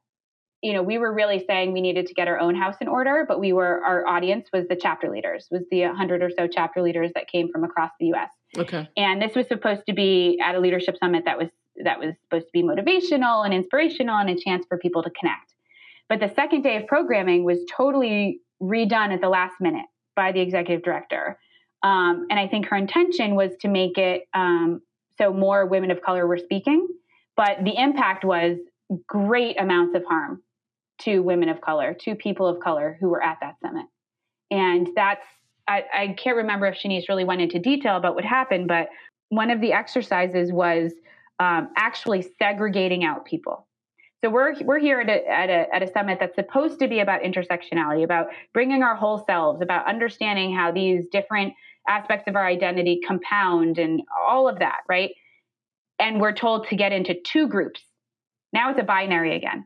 you 0.62 0.72
know 0.72 0.82
we 0.82 0.98
were 0.98 1.12
really 1.12 1.44
saying 1.46 1.72
we 1.72 1.80
needed 1.80 2.06
to 2.06 2.14
get 2.14 2.28
our 2.28 2.38
own 2.38 2.54
house 2.54 2.76
in 2.80 2.88
order 2.88 3.24
but 3.26 3.40
we 3.40 3.52
were 3.52 3.82
our 3.84 4.06
audience 4.06 4.48
was 4.52 4.66
the 4.68 4.76
chapter 4.76 5.10
leaders 5.10 5.48
was 5.50 5.62
the 5.70 5.82
100 5.82 6.22
or 6.22 6.30
so 6.30 6.46
chapter 6.46 6.82
leaders 6.82 7.10
that 7.14 7.28
came 7.28 7.50
from 7.50 7.64
across 7.64 7.90
the 7.98 8.06
us 8.06 8.30
okay 8.58 8.88
and 8.96 9.22
this 9.22 9.34
was 9.34 9.46
supposed 9.48 9.82
to 9.86 9.92
be 9.92 10.38
at 10.44 10.54
a 10.54 10.60
leadership 10.60 10.96
summit 10.98 11.24
that 11.24 11.38
was 11.38 11.48
that 11.84 11.98
was 11.98 12.14
supposed 12.22 12.46
to 12.46 12.52
be 12.52 12.62
motivational 12.62 13.44
and 13.44 13.54
inspirational 13.54 14.16
and 14.16 14.30
a 14.30 14.36
chance 14.36 14.64
for 14.68 14.78
people 14.78 15.02
to 15.02 15.10
connect. 15.10 15.54
But 16.08 16.20
the 16.20 16.32
second 16.34 16.62
day 16.62 16.76
of 16.76 16.86
programming 16.86 17.44
was 17.44 17.58
totally 17.70 18.40
redone 18.62 19.12
at 19.12 19.20
the 19.20 19.28
last 19.28 19.54
minute 19.60 19.86
by 20.16 20.32
the 20.32 20.40
executive 20.40 20.82
director. 20.82 21.38
Um, 21.82 22.26
and 22.30 22.38
I 22.38 22.46
think 22.46 22.66
her 22.66 22.76
intention 22.76 23.34
was 23.34 23.52
to 23.60 23.68
make 23.68 23.96
it 23.96 24.28
um, 24.34 24.82
so 25.18 25.32
more 25.32 25.66
women 25.66 25.90
of 25.90 26.02
color 26.02 26.26
were 26.26 26.38
speaking, 26.38 26.86
but 27.36 27.64
the 27.64 27.76
impact 27.76 28.24
was 28.24 28.58
great 29.06 29.58
amounts 29.58 29.94
of 29.94 30.04
harm 30.04 30.42
to 31.00 31.20
women 31.20 31.48
of 31.48 31.60
color, 31.60 31.94
to 31.94 32.14
people 32.14 32.46
of 32.46 32.60
color 32.60 32.96
who 33.00 33.08
were 33.08 33.22
at 33.22 33.38
that 33.40 33.56
summit. 33.62 33.86
And 34.50 34.88
that's, 34.94 35.26
I, 35.68 35.84
I 35.92 36.08
can't 36.18 36.36
remember 36.36 36.66
if 36.66 36.76
Shanice 36.76 37.08
really 37.08 37.24
went 37.24 37.40
into 37.40 37.58
detail 37.58 37.96
about 37.96 38.14
what 38.14 38.24
happened, 38.24 38.68
but 38.68 38.88
one 39.28 39.50
of 39.50 39.60
the 39.60 39.72
exercises 39.72 40.52
was 40.52 40.92
um, 41.38 41.68
actually 41.76 42.26
segregating 42.38 43.04
out 43.04 43.24
people. 43.24 43.66
So 44.22 44.28
we're 44.28 44.54
we're 44.64 44.78
here 44.78 45.00
at 45.00 45.08
a, 45.08 45.26
at 45.30 45.48
a 45.48 45.74
at 45.74 45.82
a 45.82 45.90
summit 45.90 46.18
that's 46.20 46.34
supposed 46.34 46.78
to 46.80 46.88
be 46.88 47.00
about 47.00 47.22
intersectionality, 47.22 48.04
about 48.04 48.26
bringing 48.52 48.82
our 48.82 48.94
whole 48.94 49.24
selves, 49.24 49.62
about 49.62 49.86
understanding 49.86 50.54
how 50.54 50.70
these 50.70 51.06
different 51.10 51.54
aspects 51.88 52.28
of 52.28 52.36
our 52.36 52.46
identity 52.46 53.00
compound, 53.06 53.78
and 53.78 54.02
all 54.28 54.46
of 54.46 54.58
that, 54.58 54.80
right? 54.90 55.12
And 55.98 56.20
we're 56.20 56.34
told 56.34 56.68
to 56.68 56.76
get 56.76 56.92
into 56.92 57.14
two 57.14 57.48
groups. 57.48 57.80
Now 58.52 58.70
it's 58.70 58.80
a 58.80 58.82
binary 58.84 59.36
again, 59.36 59.64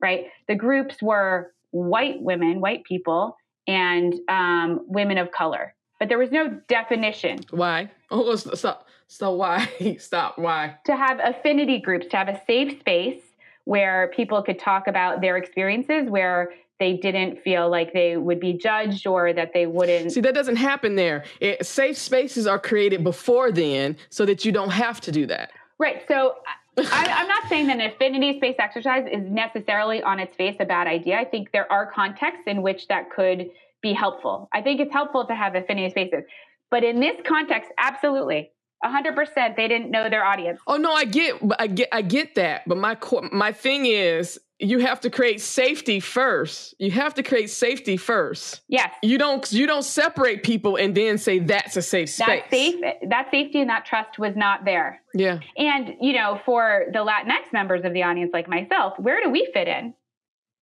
right? 0.00 0.26
The 0.46 0.54
groups 0.54 1.02
were 1.02 1.52
white 1.70 2.20
women, 2.20 2.60
white 2.60 2.84
people, 2.84 3.36
and 3.66 4.14
um, 4.28 4.80
women 4.86 5.18
of 5.18 5.30
color, 5.30 5.74
but 5.98 6.08
there 6.08 6.18
was 6.18 6.30
no 6.30 6.60
definition. 6.68 7.40
Why? 7.50 7.90
Oh, 8.10 8.34
stop. 8.36 8.88
So 9.06 9.34
why 9.34 9.68
stop? 9.98 10.38
Why? 10.38 10.76
To 10.86 10.96
have 10.96 11.20
affinity 11.22 11.78
groups, 11.78 12.06
to 12.08 12.16
have 12.16 12.28
a 12.28 12.40
safe 12.46 12.80
space 12.80 13.20
where 13.64 14.10
people 14.16 14.42
could 14.42 14.58
talk 14.58 14.86
about 14.86 15.20
their 15.20 15.36
experiences, 15.36 16.08
where 16.08 16.54
they 16.80 16.94
didn't 16.94 17.42
feel 17.42 17.68
like 17.68 17.92
they 17.92 18.16
would 18.16 18.40
be 18.40 18.54
judged 18.54 19.06
or 19.06 19.32
that 19.32 19.52
they 19.52 19.66
wouldn't. 19.66 20.12
See, 20.12 20.20
that 20.22 20.34
doesn't 20.34 20.56
happen 20.56 20.94
there. 20.94 21.24
It, 21.40 21.66
safe 21.66 21.98
spaces 21.98 22.46
are 22.46 22.58
created 22.58 23.04
before 23.04 23.52
then 23.52 23.96
so 24.08 24.24
that 24.24 24.44
you 24.44 24.52
don't 24.52 24.70
have 24.70 25.00
to 25.02 25.12
do 25.12 25.26
that. 25.26 25.50
Right. 25.78 26.02
So 26.08 26.36
I, 26.78 27.06
am 27.20 27.28
not 27.28 27.48
saying 27.48 27.66
that 27.68 27.80
an 27.80 27.92
affinity 27.92 28.36
space 28.38 28.56
exercise 28.58 29.06
is 29.10 29.22
necessarily 29.30 30.02
on 30.02 30.18
its 30.20 30.34
face 30.36 30.56
a 30.60 30.64
bad 30.64 30.86
idea. 30.86 31.16
I 31.18 31.24
think 31.24 31.52
there 31.52 31.70
are 31.70 31.90
contexts 31.90 32.44
in 32.46 32.62
which 32.62 32.88
that 32.88 33.10
could 33.10 33.50
be 33.82 33.92
helpful. 33.92 34.48
I 34.52 34.62
think 34.62 34.80
it's 34.80 34.92
helpful 34.92 35.26
to 35.26 35.34
have 35.34 35.54
affinity 35.54 35.90
spaces. 35.90 36.24
But 36.70 36.84
in 36.84 37.00
this 37.00 37.16
context, 37.24 37.70
absolutely 37.78 38.50
hundred 38.84 39.16
percent. 39.16 39.56
They 39.56 39.68
didn't 39.68 39.90
know 39.90 40.08
their 40.08 40.24
audience. 40.24 40.60
Oh 40.66 40.76
no, 40.76 40.92
I 40.92 41.04
get, 41.04 41.34
I 41.58 41.66
get, 41.66 41.88
I 41.92 42.02
get 42.02 42.34
that. 42.36 42.62
But 42.66 42.78
my 42.78 42.96
my 43.32 43.52
thing 43.52 43.86
is, 43.86 44.38
you 44.60 44.80
have 44.80 45.00
to 45.00 45.10
create 45.10 45.40
safety 45.40 46.00
first. 46.00 46.74
You 46.78 46.90
have 46.90 47.14
to 47.14 47.22
create 47.22 47.48
safety 47.48 47.96
first. 47.96 48.60
Yes. 48.68 48.92
You 49.02 49.16
don't 49.16 49.50
you 49.52 49.66
don't 49.66 49.84
separate 49.84 50.42
people 50.42 50.76
and 50.76 50.94
then 50.94 51.16
say 51.18 51.38
that's 51.38 51.76
a 51.76 51.82
safe 51.82 52.10
space. 52.10 52.26
That 52.26 52.50
safe 52.50 52.74
that 53.08 53.28
safety 53.30 53.60
and 53.60 53.70
that 53.70 53.86
trust 53.86 54.18
was 54.18 54.34
not 54.34 54.64
there. 54.64 55.00
Yeah. 55.14 55.38
And 55.56 55.94
you 56.00 56.12
know, 56.12 56.40
for 56.44 56.86
the 56.92 56.98
Latinx 56.98 57.52
members 57.52 57.84
of 57.84 57.92
the 57.92 58.02
audience 58.02 58.30
like 58.32 58.48
myself, 58.48 58.94
where 58.98 59.22
do 59.22 59.30
we 59.30 59.48
fit 59.54 59.68
in? 59.68 59.94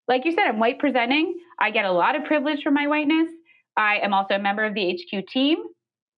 Like 0.08 0.26
you 0.26 0.32
said, 0.32 0.46
I'm 0.48 0.60
white 0.60 0.80
presenting. 0.80 1.40
I 1.60 1.72
get 1.72 1.86
a 1.86 1.92
lot 1.92 2.16
of 2.16 2.26
privilege 2.26 2.64
from 2.64 2.74
my 2.74 2.88
whiteness. 2.88 3.30
I 3.78 3.98
am 4.04 4.14
also 4.14 4.36
a 4.36 4.40
member 4.40 4.66
of 4.66 4.74
the 4.74 4.92
HQ 4.92 5.28
team. 5.28 5.58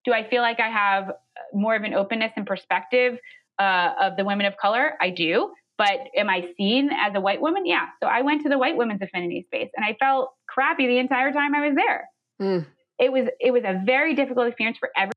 Do 0.05 0.13
I 0.13 0.29
feel 0.29 0.41
like 0.41 0.61
I 0.61 0.71
have 0.71 1.13
more 1.53 1.77
of 1.77 1.83
an 1.83 1.95
openness 1.95 2.33
and 2.37 2.47
perspective 2.47 3.19
uh, 3.59 3.93
of 4.01 4.17
the 4.17 4.25
women 4.25 4.47
of 4.47 4.57
color? 4.57 4.93
I 5.01 5.11
do. 5.11 5.53
But 5.79 5.99
am 6.17 6.31
I 6.31 6.49
seen 6.57 6.91
as 6.91 7.13
a 7.15 7.21
white 7.21 7.41
woman? 7.41 7.67
Yeah. 7.67 7.87
So 8.03 8.09
I 8.09 8.23
went 8.23 8.43
to 8.45 8.49
the 8.49 8.59
white 8.59 8.77
women's 8.77 9.03
affinity 9.03 9.45
space 9.47 9.69
and 9.77 9.85
I 9.85 9.97
felt 10.01 10.33
crappy 10.49 10.87
the 10.87 10.99
entire 10.99 11.33
time 11.33 11.55
I 11.55 11.69
was 11.69 11.77
there. 11.77 12.09
Mm. 12.41 12.67
It 12.99 13.13
was 13.13 13.29
it 13.41 13.51
was 13.53 13.63
a 13.65 13.83
very 13.85 14.15
difficult 14.15 14.47
experience 14.49 14.79
for 14.79 14.91
every 14.97 15.13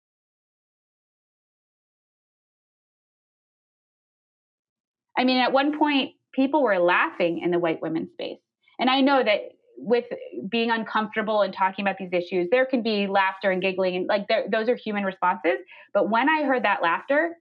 I 5.17 5.25
mean, 5.25 5.37
at 5.37 5.51
one 5.51 5.77
point, 5.77 6.11
people 6.33 6.63
were 6.63 6.79
laughing 6.79 7.41
in 7.43 7.51
the 7.51 7.59
white 7.59 7.81
women's 7.81 8.11
space. 8.13 8.39
And 8.79 8.89
I 8.89 9.01
know 9.01 9.21
that 9.21 9.39
with 9.77 10.05
being 10.49 10.71
uncomfortable 10.71 11.41
and 11.41 11.53
talking 11.53 11.83
about 11.83 11.97
these 11.97 12.13
issues, 12.13 12.47
there 12.51 12.65
can 12.65 12.83
be 12.83 13.07
laughter 13.07 13.51
and 13.51 13.61
giggling, 13.61 13.95
and 13.95 14.07
like 14.07 14.27
those 14.49 14.69
are 14.69 14.75
human 14.75 15.03
responses. 15.03 15.57
But 15.93 16.09
when 16.09 16.29
I 16.29 16.43
heard 16.43 16.63
that 16.63 16.81
laughter, 16.81 17.35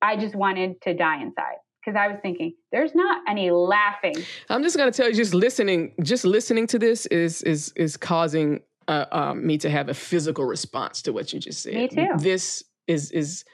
I 0.00 0.16
just 0.16 0.34
wanted 0.34 0.80
to 0.82 0.94
die 0.94 1.22
inside 1.22 1.58
because 1.84 1.96
I 1.96 2.08
was 2.08 2.18
thinking, 2.22 2.54
there's 2.70 2.94
not 2.94 3.22
any 3.28 3.50
laughing. 3.50 4.14
I'm 4.48 4.62
just 4.62 4.76
gonna 4.76 4.92
tell 4.92 5.08
you, 5.08 5.14
just 5.14 5.34
listening, 5.34 5.94
just 6.02 6.24
listening 6.24 6.66
to 6.68 6.78
this 6.78 7.06
is 7.06 7.42
is 7.42 7.72
is 7.76 7.96
causing 7.96 8.60
uh, 8.88 9.06
um, 9.12 9.46
me 9.46 9.58
to 9.58 9.70
have 9.70 9.88
a 9.88 9.94
physical 9.94 10.44
response 10.44 11.02
to 11.02 11.12
what 11.12 11.32
you 11.32 11.40
just 11.40 11.62
said. 11.62 11.74
Me 11.74 11.88
too. 11.88 12.08
This 12.18 12.64
is 12.86 13.10
is. 13.10 13.44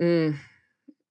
Mm, 0.00 0.36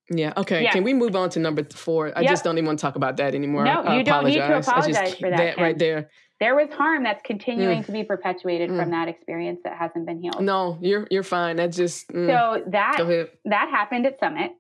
yeah. 0.10 0.32
Okay. 0.38 0.69
Can 0.72 0.84
we 0.84 0.94
move 0.94 1.15
on 1.15 1.30
to 1.32 1.40
number 1.40 1.64
four? 1.64 2.18
I 2.18 2.22
yep. 2.22 2.30
just 2.30 2.44
don't 2.44 2.57
even 2.57 2.68
want 2.68 2.80
to 2.80 2.82
talk 2.82 2.95
about 2.95 3.18
that 3.18 3.36
anymore. 3.36 3.65
No, 3.65 3.91
you 3.91 4.03
don't 4.03 4.26
need 4.26 4.36
to 4.36 4.57
apologize 4.57 5.15
for 5.15 5.30
that. 5.30 5.38
That 5.38 5.57
right 5.57 5.78
there 5.78 6.10
there 6.40 6.56
was 6.56 6.69
harm 6.72 7.03
that's 7.03 7.22
continuing 7.24 7.82
mm. 7.82 7.86
to 7.86 7.91
be 7.91 8.03
perpetuated 8.03 8.69
mm. 8.69 8.80
from 8.80 8.91
that 8.91 9.07
experience 9.07 9.60
that 9.64 9.78
hasn't 9.78 10.06
been 10.06 10.22
healed. 10.22 10.41
No, 10.41 10.78
you're 10.82 11.07
you're 11.10 11.24
fine. 11.24 11.56
That's 11.56 11.76
just 11.76 12.07
mm. 12.10 12.28
so 12.28 12.64
that 12.72 12.98
that 13.45 13.69
happened 13.69 14.06
at 14.06 14.19
Summit, 14.19 14.52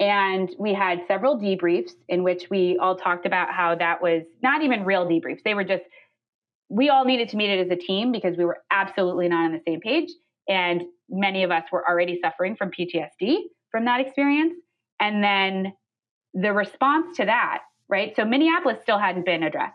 and 0.00 0.50
we 0.58 0.74
had 0.74 1.02
several 1.08 1.38
debriefs 1.38 1.92
in 2.08 2.24
which 2.24 2.46
we 2.50 2.78
all 2.80 2.96
talked 2.96 3.26
about 3.26 3.52
how 3.52 3.76
that 3.76 4.02
was 4.02 4.24
not 4.42 4.62
even 4.62 4.84
real 4.84 5.06
debriefs. 5.06 5.42
They 5.44 5.54
were 5.54 5.64
just 5.64 5.84
we 6.70 6.90
all 6.90 7.04
needed 7.06 7.30
to 7.30 7.38
meet 7.38 7.50
it 7.50 7.66
as 7.66 7.72
a 7.72 7.80
team 7.80 8.12
because 8.12 8.36
we 8.38 8.44
were 8.46 8.58
absolutely 8.72 9.28
not 9.28 9.46
on 9.46 9.52
the 9.52 9.62
same 9.66 9.80
page, 9.80 10.10
and 10.48 10.82
many 11.10 11.44
of 11.44 11.52
us 11.52 11.64
were 11.72 11.88
already 11.88 12.20
suffering 12.22 12.56
from 12.56 12.70
PTSD 12.72 13.38
from 13.72 13.86
that 13.86 14.00
experience, 14.00 14.54
and 15.00 15.24
then 15.24 15.74
the 16.34 16.52
response 16.52 17.16
to 17.18 17.26
that, 17.26 17.60
right? 17.88 18.14
So 18.16 18.24
Minneapolis 18.24 18.78
still 18.82 18.98
hadn't 18.98 19.26
been 19.26 19.42
addressed 19.44 19.74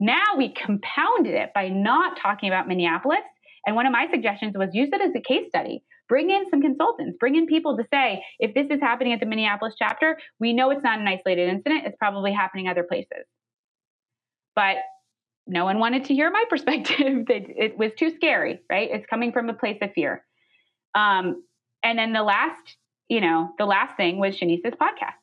Now 0.00 0.36
we 0.38 0.52
compounded 0.54 1.34
it 1.34 1.50
by 1.54 1.68
not 1.68 2.18
talking 2.20 2.50
about 2.50 2.68
Minneapolis. 2.68 3.20
And 3.66 3.76
one 3.76 3.86
of 3.86 3.92
my 3.92 4.08
suggestions 4.10 4.54
was 4.56 4.70
use 4.74 4.90
it 4.92 5.00
as 5.00 5.12
a 5.16 5.20
case 5.20 5.48
study. 5.48 5.82
Bring 6.08 6.30
in 6.30 6.44
some 6.50 6.60
consultants, 6.60 7.16
bring 7.18 7.34
in 7.34 7.46
people 7.46 7.76
to 7.76 7.84
say, 7.92 8.22
if 8.38 8.54
this 8.54 8.66
is 8.70 8.80
happening 8.80 9.12
at 9.12 9.20
the 9.20 9.26
Minneapolis 9.26 9.74
chapter, 9.78 10.18
we 10.38 10.52
know 10.52 10.70
it's 10.70 10.82
not 10.82 10.98
an 10.98 11.08
isolated 11.08 11.48
incident, 11.48 11.86
it's 11.86 11.96
probably 11.98 12.32
happening 12.32 12.68
other 12.68 12.82
places. 12.82 13.24
But 14.54 14.76
no 15.46 15.64
one 15.64 15.78
wanted 15.78 16.04
to 16.04 16.14
hear 16.14 16.30
my 16.30 16.44
perspective. 16.50 17.24
it, 17.28 17.78
was 17.78 17.92
too 17.98 18.10
scary, 18.16 18.60
right? 18.70 18.88
It's 18.92 19.06
coming 19.06 19.32
from 19.32 19.48
a 19.48 19.54
place 19.54 19.78
of 19.82 19.92
fear. 19.94 20.24
Um, 20.94 21.42
and 21.82 21.98
then 21.98 22.12
the 22.12 22.22
last, 22.22 22.76
you 23.08 23.20
know, 23.20 23.50
the 23.58 23.66
last 23.66 23.96
thing 23.96 24.18
was 24.18 24.36
Shanice's 24.36 24.74
podcast. 24.80 25.14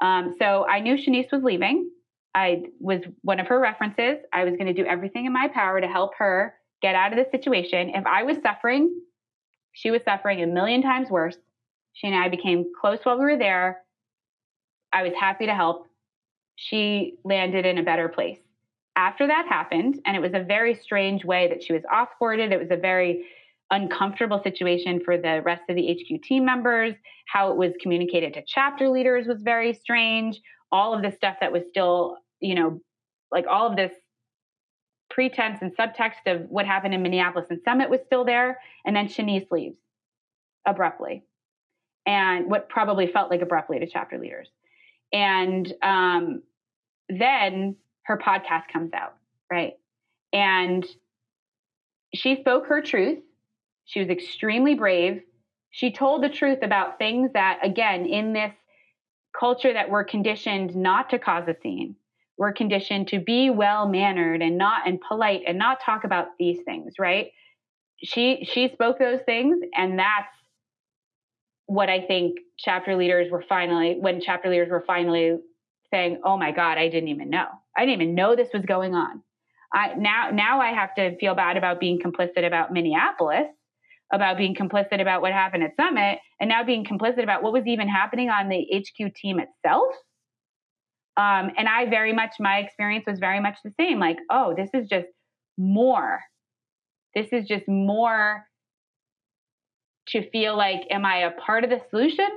Um, 0.00 0.36
so 0.38 0.66
I 0.66 0.80
knew 0.80 0.94
Shanice 0.94 1.32
was 1.32 1.42
leaving. 1.42 1.90
I 2.34 2.64
was 2.78 3.00
one 3.22 3.40
of 3.40 3.46
her 3.46 3.58
references. 3.58 4.18
I 4.32 4.44
was 4.44 4.52
going 4.56 4.66
to 4.66 4.74
do 4.74 4.84
everything 4.84 5.24
in 5.24 5.32
my 5.32 5.48
power 5.48 5.80
to 5.80 5.88
help 5.88 6.12
her 6.18 6.54
get 6.82 6.94
out 6.94 7.12
of 7.12 7.18
the 7.18 7.30
situation. 7.30 7.90
If 7.94 8.04
I 8.06 8.24
was 8.24 8.36
suffering, 8.42 8.94
she 9.76 9.90
was 9.90 10.00
suffering 10.04 10.42
a 10.42 10.46
million 10.46 10.80
times 10.80 11.10
worse. 11.10 11.36
She 11.92 12.06
and 12.06 12.16
I 12.16 12.30
became 12.30 12.72
close 12.80 13.00
while 13.02 13.18
we 13.18 13.24
were 13.24 13.36
there. 13.36 13.82
I 14.90 15.02
was 15.02 15.12
happy 15.12 15.44
to 15.44 15.54
help. 15.54 15.86
She 16.56 17.18
landed 17.24 17.66
in 17.66 17.76
a 17.76 17.82
better 17.82 18.08
place. 18.08 18.38
After 18.96 19.26
that 19.26 19.46
happened, 19.46 20.00
and 20.06 20.16
it 20.16 20.20
was 20.20 20.32
a 20.32 20.42
very 20.42 20.74
strange 20.74 21.26
way 21.26 21.48
that 21.48 21.62
she 21.62 21.74
was 21.74 21.82
off 21.92 22.08
boarded, 22.18 22.52
it 22.52 22.58
was 22.58 22.70
a 22.70 22.76
very 22.76 23.26
uncomfortable 23.70 24.40
situation 24.42 25.00
for 25.04 25.18
the 25.18 25.42
rest 25.44 25.64
of 25.68 25.76
the 25.76 25.92
HQ 25.92 26.22
team 26.22 26.46
members. 26.46 26.94
How 27.26 27.50
it 27.50 27.58
was 27.58 27.74
communicated 27.82 28.32
to 28.34 28.42
chapter 28.46 28.88
leaders 28.88 29.26
was 29.26 29.42
very 29.42 29.74
strange. 29.74 30.40
All 30.72 30.94
of 30.94 31.02
the 31.02 31.12
stuff 31.12 31.36
that 31.40 31.52
was 31.52 31.64
still 31.68 32.16
you 32.40 32.54
know, 32.54 32.80
like 33.30 33.44
all 33.46 33.66
of 33.68 33.76
this 33.76 33.92
pretense 35.10 35.58
and 35.60 35.76
subtext 35.76 36.26
of 36.26 36.48
what 36.48 36.66
happened 36.66 36.94
in 36.94 37.02
Minneapolis 37.02 37.46
and 37.50 37.60
Summit 37.64 37.90
was 37.90 38.00
still 38.06 38.24
there. 38.24 38.58
And 38.84 38.94
then 38.94 39.08
Shanice 39.08 39.50
leaves 39.50 39.78
abruptly, 40.66 41.22
and 42.06 42.50
what 42.50 42.68
probably 42.68 43.06
felt 43.06 43.30
like 43.30 43.40
abruptly 43.40 43.78
to 43.78 43.86
chapter 43.86 44.18
leaders. 44.18 44.48
And 45.12 45.72
um, 45.82 46.42
then 47.08 47.76
her 48.02 48.18
podcast 48.18 48.64
comes 48.72 48.92
out, 48.92 49.14
right? 49.50 49.74
And 50.32 50.84
she 52.14 52.36
spoke 52.36 52.66
her 52.66 52.82
truth. 52.82 53.20
She 53.84 54.00
was 54.00 54.08
extremely 54.08 54.74
brave. 54.74 55.22
She 55.70 55.92
told 55.92 56.22
the 56.22 56.28
truth 56.28 56.58
about 56.62 56.98
things 56.98 57.30
that, 57.34 57.60
again, 57.62 58.06
in 58.06 58.32
this 58.32 58.52
culture 59.38 59.72
that 59.72 59.90
we're 59.90 60.04
conditioned 60.04 60.74
not 60.74 61.10
to 61.10 61.18
cause 61.18 61.46
a 61.46 61.54
scene, 61.62 61.94
we're 62.38 62.52
conditioned 62.52 63.08
to 63.08 63.18
be 63.18 63.50
well 63.50 63.88
mannered 63.88 64.42
and 64.42 64.58
not 64.58 64.86
and 64.86 65.00
polite 65.00 65.42
and 65.46 65.58
not 65.58 65.80
talk 65.80 66.04
about 66.04 66.28
these 66.38 66.58
things, 66.64 66.94
right? 66.98 67.28
She 68.02 68.46
she 68.50 68.68
spoke 68.72 68.98
those 68.98 69.20
things 69.24 69.58
and 69.74 69.98
that's 69.98 70.28
what 71.66 71.88
I 71.88 72.00
think 72.02 72.38
chapter 72.58 72.96
leaders 72.96 73.30
were 73.30 73.44
finally 73.48 73.96
when 73.98 74.20
chapter 74.20 74.48
leaders 74.48 74.68
were 74.70 74.84
finally 74.86 75.38
saying, 75.90 76.20
"Oh 76.24 76.36
my 76.36 76.52
god, 76.52 76.78
I 76.78 76.88
didn't 76.88 77.08
even 77.08 77.30
know. 77.30 77.46
I 77.76 77.86
didn't 77.86 78.02
even 78.02 78.14
know 78.14 78.36
this 78.36 78.52
was 78.52 78.64
going 78.64 78.94
on." 78.94 79.22
I 79.72 79.94
now 79.94 80.30
now 80.30 80.60
I 80.60 80.72
have 80.72 80.94
to 80.96 81.16
feel 81.18 81.34
bad 81.34 81.56
about 81.56 81.80
being 81.80 81.98
complicit 81.98 82.46
about 82.46 82.72
Minneapolis, 82.72 83.48
about 84.12 84.36
being 84.36 84.54
complicit 84.54 85.00
about 85.00 85.22
what 85.22 85.32
happened 85.32 85.64
at 85.64 85.74
Summit, 85.76 86.20
and 86.38 86.48
now 86.48 86.62
being 86.62 86.84
complicit 86.84 87.22
about 87.22 87.42
what 87.42 87.52
was 87.52 87.66
even 87.66 87.88
happening 87.88 88.28
on 88.28 88.48
the 88.48 88.66
HQ 88.72 89.14
team 89.14 89.40
itself 89.40 89.94
um, 91.16 91.50
and 91.56 91.68
I 91.68 91.86
very 91.88 92.12
much, 92.12 92.34
my 92.38 92.58
experience 92.58 93.04
was 93.06 93.18
very 93.18 93.40
much 93.40 93.56
the 93.64 93.72
same 93.80 93.98
like, 93.98 94.18
oh, 94.30 94.54
this 94.54 94.68
is 94.74 94.88
just 94.88 95.08
more. 95.56 96.20
This 97.14 97.28
is 97.32 97.46
just 97.46 97.66
more 97.66 98.44
to 100.08 100.28
feel 100.30 100.56
like, 100.56 100.82
am 100.90 101.06
I 101.06 101.18
a 101.18 101.30
part 101.30 101.64
of 101.64 101.70
the 101.70 101.80
solution 101.90 102.28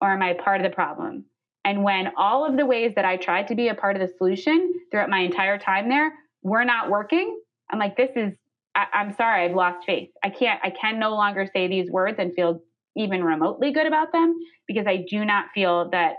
or 0.00 0.10
am 0.10 0.22
I 0.22 0.34
part 0.34 0.60
of 0.60 0.68
the 0.68 0.74
problem? 0.74 1.24
And 1.64 1.84
when 1.84 2.12
all 2.16 2.44
of 2.44 2.56
the 2.56 2.66
ways 2.66 2.92
that 2.96 3.04
I 3.04 3.16
tried 3.16 3.48
to 3.48 3.54
be 3.54 3.68
a 3.68 3.74
part 3.74 3.96
of 3.96 4.02
the 4.02 4.12
solution 4.18 4.74
throughout 4.90 5.10
my 5.10 5.20
entire 5.20 5.58
time 5.58 5.88
there 5.88 6.12
were 6.42 6.64
not 6.64 6.90
working, 6.90 7.40
I'm 7.70 7.78
like, 7.78 7.96
this 7.96 8.10
is, 8.16 8.34
I, 8.74 8.86
I'm 8.92 9.14
sorry, 9.14 9.44
I've 9.44 9.56
lost 9.56 9.86
faith. 9.86 10.10
I 10.22 10.30
can't, 10.30 10.60
I 10.62 10.70
can 10.70 10.98
no 10.98 11.10
longer 11.10 11.48
say 11.52 11.68
these 11.68 11.90
words 11.90 12.16
and 12.18 12.34
feel 12.34 12.60
even 12.96 13.22
remotely 13.22 13.72
good 13.72 13.86
about 13.86 14.12
them 14.12 14.36
because 14.66 14.86
I 14.86 15.04
do 15.08 15.24
not 15.24 15.46
feel 15.54 15.90
that, 15.90 16.14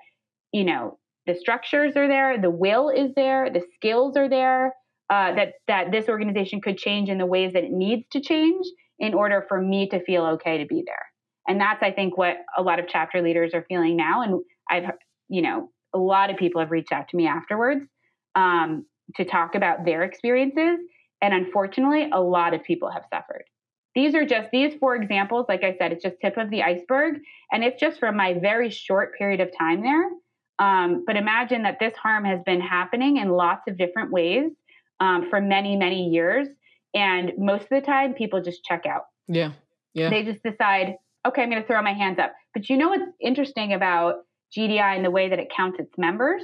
you 0.54 0.64
know, 0.64 0.98
the 1.28 1.36
structures 1.36 1.96
are 1.96 2.08
there, 2.08 2.42
the 2.42 2.50
will 2.50 2.90
is 2.90 3.12
there, 3.16 3.50
the 3.52 3.62
skills 3.76 4.16
are 4.18 4.30
there. 4.30 4.74
Uh, 5.10 5.34
that 5.36 5.54
that 5.70 5.90
this 5.90 6.10
organization 6.10 6.60
could 6.60 6.78
change 6.78 7.08
in 7.08 7.18
the 7.18 7.26
ways 7.26 7.54
that 7.54 7.64
it 7.64 7.72
needs 7.72 8.04
to 8.12 8.20
change 8.20 8.66
in 9.00 9.14
order 9.14 9.46
for 9.48 9.62
me 9.62 9.88
to 9.88 10.04
feel 10.04 10.26
okay 10.26 10.58
to 10.58 10.66
be 10.66 10.84
there. 10.86 11.06
And 11.48 11.62
that's 11.62 11.82
I 11.82 11.92
think 11.92 12.18
what 12.18 12.36
a 12.58 12.62
lot 12.62 12.80
of 12.80 12.90
chapter 12.90 13.22
leaders 13.22 13.54
are 13.54 13.66
feeling 13.70 13.96
now. 13.96 14.22
And 14.22 14.42
I've 14.70 14.92
you 15.30 15.42
know 15.42 15.72
a 15.94 15.98
lot 15.98 16.30
of 16.30 16.36
people 16.36 16.60
have 16.60 16.72
reached 16.72 16.92
out 16.92 17.08
to 17.08 17.16
me 17.16 17.26
afterwards 17.26 17.86
um, 18.36 18.86
to 19.16 19.24
talk 19.24 19.56
about 19.56 19.86
their 19.86 20.04
experiences. 20.04 20.80
And 21.22 21.34
unfortunately, 21.34 22.10
a 22.12 22.22
lot 22.22 22.54
of 22.54 22.64
people 22.64 22.92
have 22.92 23.04
suffered. 23.10 23.46
These 23.96 24.14
are 24.14 24.26
just 24.26 24.50
these 24.52 24.74
four 24.78 24.98
examples. 24.98 25.46
Like 25.48 25.64
I 25.64 25.76
said, 25.80 25.94
it's 25.94 26.04
just 26.04 26.18
tip 26.22 26.36
of 26.36 26.50
the 26.50 26.64
iceberg, 26.64 27.16
and 27.52 27.64
it's 27.64 27.80
just 27.80 27.98
from 27.98 28.18
my 28.18 28.34
very 28.34 28.70
short 28.70 29.18
period 29.18 29.40
of 29.40 29.58
time 29.58 29.84
there 29.84 30.10
um, 30.60 31.04
but 31.06 31.16
imagine 31.16 31.64
that 31.64 31.78
this 31.80 31.94
harm 31.96 32.26
has 32.26 32.40
been 32.46 32.62
happening 32.62 33.18
in 33.18 33.30
lots 33.30 33.68
of 33.68 33.78
different 33.78 34.12
ways 34.12 34.52
um, 35.00 35.30
for 35.30 35.40
many, 35.40 35.76
many 35.76 36.10
years. 36.10 36.48
And 36.94 37.34
most 37.38 37.64
of 37.64 37.70
the 37.70 37.82
time, 37.82 38.14
people 38.14 38.42
just 38.42 38.64
check 38.64 38.86
out. 38.86 39.04
Yeah. 39.28 39.52
Yeah. 39.94 40.10
They 40.10 40.24
just 40.24 40.42
decide, 40.44 40.96
okay, 41.28 41.44
I'm 41.44 41.50
going 41.50 41.62
to 41.62 41.68
throw 41.68 41.82
my 41.82 41.94
hands 41.94 42.20
up. 42.20 42.34
But 42.54 42.70
you 42.70 42.78
know 42.78 42.90
what's 42.90 43.12
interesting 43.22 43.74
about 43.74 44.26
GDI 44.58 44.96
and 44.96 45.06
the 45.06 45.12
way 45.12 45.30
that 45.30 45.40
it 45.40 45.52
counts 45.56 45.80
its 45.80 45.96
members? 45.98 46.44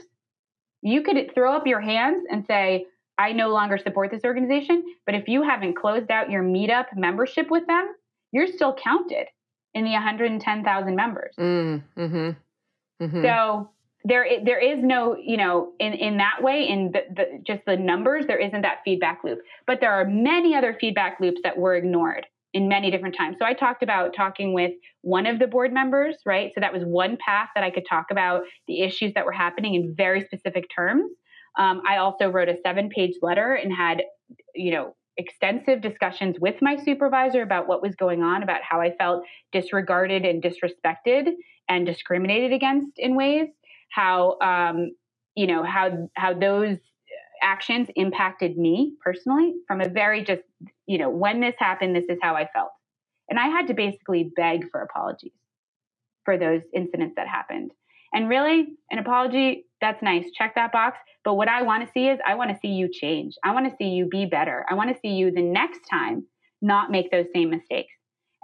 You 0.81 1.01
could 1.01 1.33
throw 1.33 1.55
up 1.55 1.65
your 1.65 1.81
hands 1.81 2.23
and 2.29 2.45
say, 2.45 2.85
I 3.17 3.31
no 3.31 3.49
longer 3.49 3.77
support 3.77 4.11
this 4.11 4.23
organization. 4.25 4.83
But 5.05 5.15
if 5.15 5.27
you 5.27 5.43
haven't 5.43 5.75
closed 5.75 6.11
out 6.11 6.29
your 6.29 6.43
meetup 6.43 6.87
membership 6.95 7.49
with 7.49 7.65
them, 7.67 7.87
you're 8.31 8.47
still 8.47 8.75
counted 8.75 9.27
in 9.73 9.85
the 9.85 9.91
110,000 9.91 10.95
members. 10.95 11.33
Mm, 11.39 11.83
hmm 11.95 12.29
mm-hmm. 13.01 13.23
So 13.23 13.69
there 14.03 14.25
there 14.43 14.59
is 14.59 14.83
no 14.83 15.15
you 15.15 15.37
know 15.37 15.71
in 15.79 15.93
in 15.93 16.17
that 16.17 16.41
way 16.41 16.67
in 16.67 16.91
the, 16.91 17.01
the, 17.15 17.25
just 17.45 17.63
the 17.65 17.77
numbers 17.77 18.25
there 18.27 18.39
isn't 18.39 18.61
that 18.61 18.79
feedback 18.83 19.19
loop. 19.23 19.39
But 19.65 19.79
there 19.81 19.93
are 19.93 20.05
many 20.05 20.55
other 20.55 20.75
feedback 20.79 21.19
loops 21.19 21.41
that 21.43 21.57
were 21.57 21.75
ignored 21.75 22.25
in 22.53 22.67
many 22.67 22.91
different 22.91 23.15
times. 23.15 23.37
So 23.39 23.45
i 23.45 23.53
talked 23.53 23.83
about 23.83 24.13
talking 24.15 24.53
with 24.53 24.71
one 25.01 25.25
of 25.25 25.39
the 25.39 25.47
board 25.47 25.73
members 25.73 26.17
right? 26.25 26.51
So 26.53 26.61
that 26.61 26.73
was 26.73 26.83
one 26.83 27.17
path 27.23 27.49
that 27.55 27.63
i 27.63 27.69
could 27.69 27.85
talk 27.89 28.07
about 28.11 28.43
the 28.67 28.81
issues 28.81 29.13
that 29.13 29.25
were 29.25 29.31
happening 29.31 29.75
in 29.75 29.95
very 29.95 30.21
specific 30.21 30.65
terms. 30.75 31.09
Um, 31.57 31.81
i 31.87 31.97
also 31.97 32.29
wrote 32.29 32.49
a 32.49 32.57
seven 32.63 32.89
page 32.89 33.15
letter 33.21 33.53
and 33.53 33.71
had 33.73 34.03
you 34.53 34.71
know 34.71 34.95
extensive 35.15 35.79
discussions 35.81 36.37
with 36.39 36.55
my 36.59 36.75
supervisor 36.75 37.43
about 37.43 37.67
what 37.67 37.83
was 37.83 37.95
going 37.95 38.23
on 38.23 38.41
about 38.43 38.61
how 38.67 38.81
i 38.81 38.91
felt 38.97 39.23
disregarded 39.51 40.25
and 40.25 40.41
disrespected 40.41 41.33
and 41.69 41.85
discriminated 41.85 42.51
against 42.51 42.97
in 42.97 43.15
ways 43.15 43.47
how 43.93 44.37
um, 44.41 44.91
you 45.35 45.47
know 45.47 45.63
how 45.63 46.09
how 46.15 46.33
those 46.33 46.77
actions 47.41 47.89
impacted 47.95 48.57
me 48.57 48.93
personally 49.03 49.53
from 49.67 49.81
a 49.81 49.89
very 49.89 50.23
just 50.23 50.41
you 50.87 50.97
know 50.97 51.09
when 51.09 51.39
this 51.39 51.55
happened 51.59 51.95
this 51.95 52.05
is 52.09 52.17
how 52.21 52.35
i 52.35 52.47
felt. 52.53 52.71
And 53.29 53.39
i 53.39 53.47
had 53.47 53.67
to 53.67 53.73
basically 53.73 54.31
beg 54.35 54.69
for 54.71 54.81
apologies 54.81 55.31
for 56.25 56.37
those 56.37 56.61
incidents 56.73 57.15
that 57.17 57.27
happened. 57.27 57.71
And 58.13 58.29
really 58.29 58.67
an 58.91 58.99
apology 58.99 59.65
that's 59.81 60.01
nice. 60.01 60.25
Check 60.37 60.55
that 60.55 60.71
box. 60.71 60.97
But 61.23 61.35
what 61.35 61.47
i 61.47 61.61
want 61.61 61.85
to 61.85 61.91
see 61.91 62.07
is 62.07 62.19
i 62.25 62.35
want 62.35 62.49
to 62.51 62.57
see 62.59 62.69
you 62.69 62.89
change. 62.91 63.35
I 63.43 63.53
want 63.53 63.69
to 63.69 63.75
see 63.77 63.89
you 63.89 64.07
be 64.07 64.25
better. 64.25 64.65
I 64.69 64.73
want 64.73 64.93
to 64.93 64.99
see 65.01 65.13
you 65.13 65.31
the 65.31 65.41
next 65.41 65.81
time 65.89 66.25
not 66.61 66.89
make 66.91 67.11
those 67.11 67.27
same 67.35 67.49
mistakes. 67.49 67.93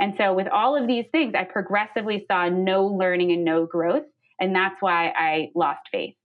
And 0.02 0.14
so 0.18 0.34
with 0.34 0.48
all 0.48 0.76
of 0.80 0.88
these 0.88 1.06
things 1.12 1.34
i 1.36 1.44
progressively 1.44 2.26
saw 2.30 2.50
no 2.50 2.86
learning 2.86 3.32
and 3.32 3.44
no 3.44 3.66
growth 3.66 4.04
and 4.40 4.56
that's 4.56 4.76
why 4.80 5.10
I 5.10 5.49
lost 5.56 5.82
faith. 5.91 6.16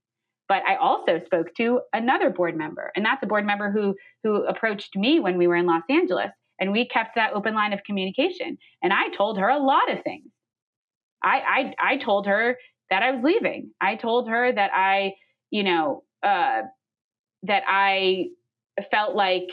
But 0.47 0.63
I 0.67 0.75
also 0.75 1.21
spoke 1.25 1.53
to 1.57 1.81
another 1.93 2.29
board 2.29 2.55
member, 2.55 2.91
and 2.95 3.03
that's 3.03 3.23
a 3.23 3.27
board 3.27 3.45
member 3.45 3.71
who 3.71 3.95
who 4.23 4.45
approached 4.45 4.95
me 4.95 5.19
when 5.19 5.37
we 5.37 5.47
were 5.47 5.55
in 5.55 5.65
Los 5.65 5.83
Angeles, 5.89 6.31
and 6.59 6.71
we 6.71 6.87
kept 6.87 7.15
that 7.15 7.33
open 7.33 7.55
line 7.55 7.73
of 7.73 7.83
communication. 7.83 8.57
And 8.83 8.93
I 8.93 9.09
told 9.15 9.39
her 9.39 9.49
a 9.49 9.59
lot 9.59 9.91
of 9.91 10.03
things. 10.03 10.29
I 11.23 11.73
I, 11.79 11.93
I 11.93 11.97
told 11.97 12.27
her 12.27 12.57
that 12.89 13.01
I 13.01 13.11
was 13.11 13.23
leaving. 13.23 13.71
I 13.81 13.95
told 13.95 14.29
her 14.29 14.51
that 14.51 14.71
I, 14.73 15.15
you 15.49 15.63
know, 15.63 16.03
uh, 16.21 16.61
that 17.43 17.63
I 17.67 18.27
felt 18.91 19.15
like 19.15 19.49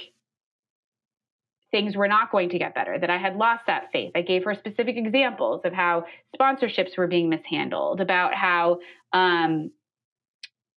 things 1.72 1.96
were 1.96 2.06
not 2.06 2.30
going 2.30 2.50
to 2.50 2.58
get 2.58 2.74
better, 2.74 2.98
that 2.98 3.10
I 3.10 3.18
had 3.18 3.36
lost 3.36 3.62
that 3.66 3.88
faith. 3.92 4.12
I 4.14 4.22
gave 4.22 4.44
her 4.44 4.54
specific 4.54 4.96
examples 4.96 5.62
of 5.64 5.72
how 5.72 6.04
sponsorships 6.38 6.96
were 6.96 7.08
being 7.08 7.28
mishandled, 7.28 8.00
about 8.00 8.34
how 8.34 8.78
um, 9.12 9.72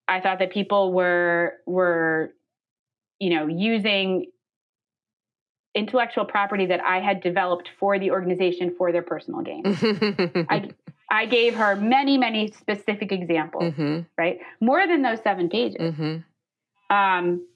I 0.08 0.22
thought 0.22 0.40
that 0.40 0.52
people 0.52 0.92
were 0.94 1.54
were 1.68 2.34
you 3.20 3.30
know, 3.30 3.48
using 3.48 4.28
intellectual 5.74 6.26
property 6.26 6.66
that 6.68 6.82
I 6.82 7.00
had 7.02 7.22
developed 7.22 7.70
for 7.80 8.00
the 8.00 8.12
organization 8.12 8.76
for 8.78 8.92
their 8.92 9.02
personal 9.02 9.42
gain. 9.42 9.64
I 10.50 10.70
I 11.10 11.28
gave 11.28 11.54
her 11.56 11.76
many, 11.76 12.18
many 12.18 12.52
specific 12.52 13.12
examples, 13.12 13.74
mm-hmm. 13.74 14.02
right? 14.18 14.40
More 14.60 14.88
than 14.88 15.04
those 15.04 15.20
seven 15.24 15.50
pages. 15.50 15.78
Mm-hmm. 15.80 16.96
Um, 16.96 17.48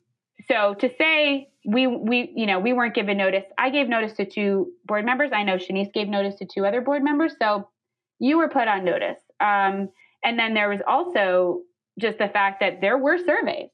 so 0.48 0.76
to 0.76 0.92
say 1.00 1.49
we 1.70 1.86
we 1.88 2.34
you 2.36 2.48
know 2.48 2.60
we 2.60 2.74
weren't 2.74 2.96
given 2.96 3.18
notice, 3.18 3.46
I 3.58 3.70
gave 3.70 3.88
notice 3.88 4.14
to 4.14 4.26
two 4.26 4.72
board 4.86 5.06
members. 5.06 5.32
I 5.34 5.44
know 5.44 5.56
Shanice 5.56 5.94
gave 5.94 6.08
notice 6.08 6.36
to 6.36 6.46
two 6.46 6.66
other 6.66 6.82
board 6.82 7.04
members. 7.04 7.34
So 7.40 7.70
you 8.20 8.38
were 8.38 8.50
put 8.50 8.68
on 8.68 8.84
notice. 8.84 9.20
Um, 9.40 9.90
and 10.24 10.38
then 10.38 10.54
there 10.54 10.70
was 10.70 10.82
also 10.88 11.62
just 12.00 12.18
the 12.18 12.28
fact 12.28 12.60
that 12.62 12.82
there 12.82 12.98
were 12.98 13.18
surveys. 13.18 13.70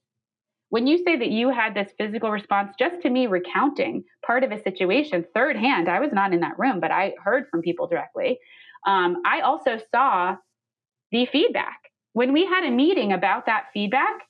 When 0.69 0.87
you 0.87 0.97
say 0.97 1.15
that 1.17 1.29
you 1.29 1.49
had 1.49 1.73
this 1.73 1.91
physical 1.97 2.31
response, 2.31 2.73
just 2.77 3.01
to 3.03 3.09
me 3.09 3.27
recounting 3.27 4.03
part 4.25 4.43
of 4.43 4.51
a 4.51 4.61
situation 4.61 5.25
third 5.33 5.55
hand, 5.55 5.87
I 5.87 5.99
was 5.99 6.11
not 6.11 6.33
in 6.33 6.41
that 6.41 6.59
room, 6.59 6.79
but 6.79 6.91
I 6.91 7.13
heard 7.23 7.45
from 7.49 7.61
people 7.61 7.87
directly. 7.87 8.39
Um, 8.85 9.21
I 9.25 9.41
also 9.41 9.79
saw 9.91 10.35
the 11.11 11.27
feedback. 11.31 11.79
When 12.13 12.33
we 12.33 12.45
had 12.45 12.65
a 12.65 12.71
meeting 12.71 13.13
about 13.13 13.45
that 13.45 13.65
feedback, 13.73 14.21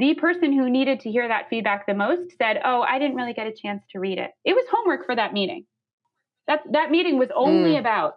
the 0.00 0.14
person 0.14 0.52
who 0.52 0.70
needed 0.70 1.00
to 1.00 1.10
hear 1.10 1.28
that 1.28 1.48
feedback 1.50 1.86
the 1.86 1.94
most 1.94 2.32
said, 2.38 2.60
Oh, 2.64 2.80
I 2.80 2.98
didn't 2.98 3.16
really 3.16 3.34
get 3.34 3.46
a 3.46 3.52
chance 3.52 3.82
to 3.92 4.00
read 4.00 4.18
it. 4.18 4.30
It 4.44 4.54
was 4.54 4.64
homework 4.72 5.06
for 5.06 5.14
that 5.14 5.32
meeting. 5.32 5.66
That, 6.48 6.62
that 6.72 6.90
meeting 6.90 7.18
was 7.18 7.28
only 7.36 7.72
mm. 7.72 7.78
about 7.78 8.14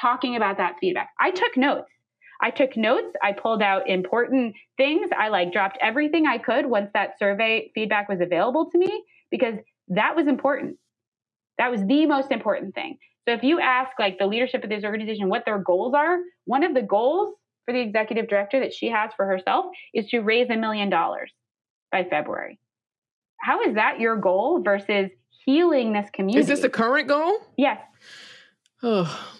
talking 0.00 0.36
about 0.36 0.56
that 0.56 0.76
feedback. 0.80 1.10
I 1.20 1.30
took 1.30 1.56
notes. 1.56 1.90
I 2.40 2.50
took 2.50 2.76
notes. 2.76 3.14
I 3.22 3.32
pulled 3.32 3.62
out 3.62 3.88
important 3.88 4.56
things. 4.76 5.10
I 5.16 5.28
like 5.28 5.52
dropped 5.52 5.78
everything 5.80 6.26
I 6.26 6.38
could 6.38 6.66
once 6.66 6.90
that 6.94 7.18
survey 7.18 7.70
feedback 7.74 8.08
was 8.08 8.20
available 8.20 8.70
to 8.70 8.78
me 8.78 9.04
because 9.30 9.54
that 9.88 10.16
was 10.16 10.26
important. 10.26 10.76
That 11.58 11.70
was 11.70 11.82
the 11.86 12.06
most 12.06 12.32
important 12.32 12.74
thing. 12.74 12.98
So 13.28 13.34
if 13.34 13.44
you 13.44 13.60
ask 13.60 13.90
like 13.98 14.18
the 14.18 14.26
leadership 14.26 14.64
of 14.64 14.70
this 14.70 14.82
organization 14.82 15.28
what 15.28 15.44
their 15.44 15.58
goals 15.58 15.94
are, 15.94 16.18
one 16.46 16.64
of 16.64 16.74
the 16.74 16.82
goals 16.82 17.34
for 17.64 17.72
the 17.72 17.80
executive 17.80 18.28
director 18.28 18.60
that 18.60 18.74
she 18.74 18.88
has 18.88 19.10
for 19.16 19.26
herself 19.26 19.66
is 19.94 20.08
to 20.08 20.20
raise 20.20 20.50
a 20.50 20.56
million 20.56 20.90
dollars 20.90 21.32
by 21.90 22.04
February. 22.04 22.58
How 23.40 23.62
is 23.62 23.74
that 23.74 24.00
your 24.00 24.16
goal 24.16 24.62
versus 24.62 25.10
healing 25.44 25.92
this 25.92 26.08
community? 26.12 26.40
Is 26.40 26.46
this 26.46 26.60
the 26.60 26.68
current 26.68 27.08
goal? 27.08 27.34
Yes. 27.56 27.80
Oh. 28.82 29.34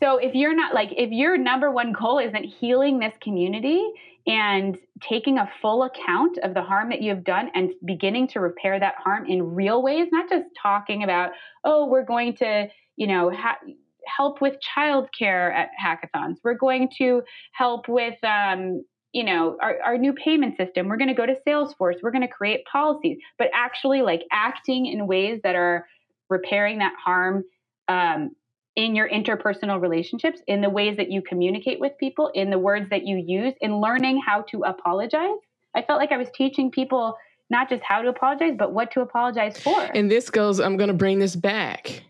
So 0.00 0.18
if 0.18 0.34
you're 0.34 0.54
not 0.54 0.74
like 0.74 0.90
if 0.96 1.10
your 1.10 1.36
number 1.36 1.70
one 1.70 1.92
goal 1.92 2.18
isn't 2.18 2.44
healing 2.44 2.98
this 2.98 3.14
community 3.20 3.90
and 4.26 4.76
taking 5.00 5.38
a 5.38 5.48
full 5.60 5.84
account 5.84 6.38
of 6.38 6.54
the 6.54 6.62
harm 6.62 6.88
that 6.88 7.02
you've 7.02 7.24
done 7.24 7.50
and 7.54 7.72
beginning 7.84 8.26
to 8.28 8.40
repair 8.40 8.80
that 8.80 8.94
harm 8.96 9.26
in 9.26 9.54
real 9.54 9.82
ways, 9.82 10.08
not 10.10 10.28
just 10.28 10.46
talking 10.60 11.04
about, 11.04 11.32
oh, 11.62 11.86
we're 11.86 12.04
going 12.04 12.34
to, 12.36 12.68
you 12.96 13.06
know, 13.06 13.30
ha- 13.30 13.58
help 14.06 14.40
with 14.40 14.56
childcare 14.76 15.52
at 15.54 15.70
hackathons. 15.82 16.36
We're 16.42 16.54
going 16.54 16.88
to 16.98 17.22
help 17.52 17.88
with, 17.88 18.22
um, 18.24 18.84
you 19.12 19.24
know, 19.24 19.56
our, 19.60 19.78
our 19.84 19.98
new 19.98 20.12
payment 20.12 20.56
system. 20.56 20.88
We're 20.88 20.96
going 20.96 21.08
to 21.08 21.14
go 21.14 21.26
to 21.26 21.36
Salesforce. 21.46 21.96
We're 22.02 22.10
going 22.10 22.26
to 22.26 22.32
create 22.32 22.64
policies, 22.64 23.18
but 23.38 23.48
actually 23.54 24.02
like 24.02 24.22
acting 24.32 24.86
in 24.86 25.06
ways 25.06 25.40
that 25.44 25.54
are 25.54 25.86
repairing 26.30 26.78
that 26.78 26.94
harm 27.02 27.44
um, 27.88 28.30
in 28.76 28.96
your 28.96 29.08
interpersonal 29.08 29.80
relationships, 29.80 30.40
in 30.48 30.60
the 30.60 30.70
ways 30.70 30.96
that 30.96 31.10
you 31.10 31.22
communicate 31.22 31.78
with 31.78 31.92
people, 31.98 32.30
in 32.34 32.50
the 32.50 32.58
words 32.58 32.90
that 32.90 33.06
you 33.06 33.22
use, 33.24 33.54
in 33.60 33.80
learning 33.80 34.20
how 34.26 34.42
to 34.50 34.62
apologize. 34.64 35.38
I 35.76 35.82
felt 35.82 35.98
like 35.98 36.12
I 36.12 36.16
was 36.16 36.28
teaching 36.34 36.70
people 36.70 37.16
not 37.50 37.68
just 37.68 37.82
how 37.82 38.02
to 38.02 38.08
apologize, 38.08 38.54
but 38.58 38.72
what 38.72 38.90
to 38.92 39.00
apologize 39.00 39.58
for. 39.58 39.80
And 39.80 40.10
this 40.10 40.30
goes, 40.30 40.60
I'm 40.60 40.76
going 40.76 40.88
to 40.88 40.94
bring 40.94 41.18
this 41.18 41.36
back. 41.36 42.02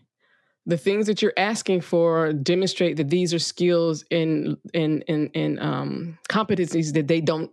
The 0.67 0.77
things 0.77 1.05
that 1.07 1.21
you're 1.21 1.33
asking 1.37 1.81
for 1.81 2.33
demonstrate 2.33 2.97
that 2.97 3.09
these 3.09 3.33
are 3.33 3.39
skills 3.39 4.03
and 4.09 4.57
and 4.73 5.03
and 5.07 5.29
and 5.35 5.59
um, 5.59 6.17
competencies 6.29 6.93
that 6.93 7.07
they 7.07 7.21
don't 7.21 7.51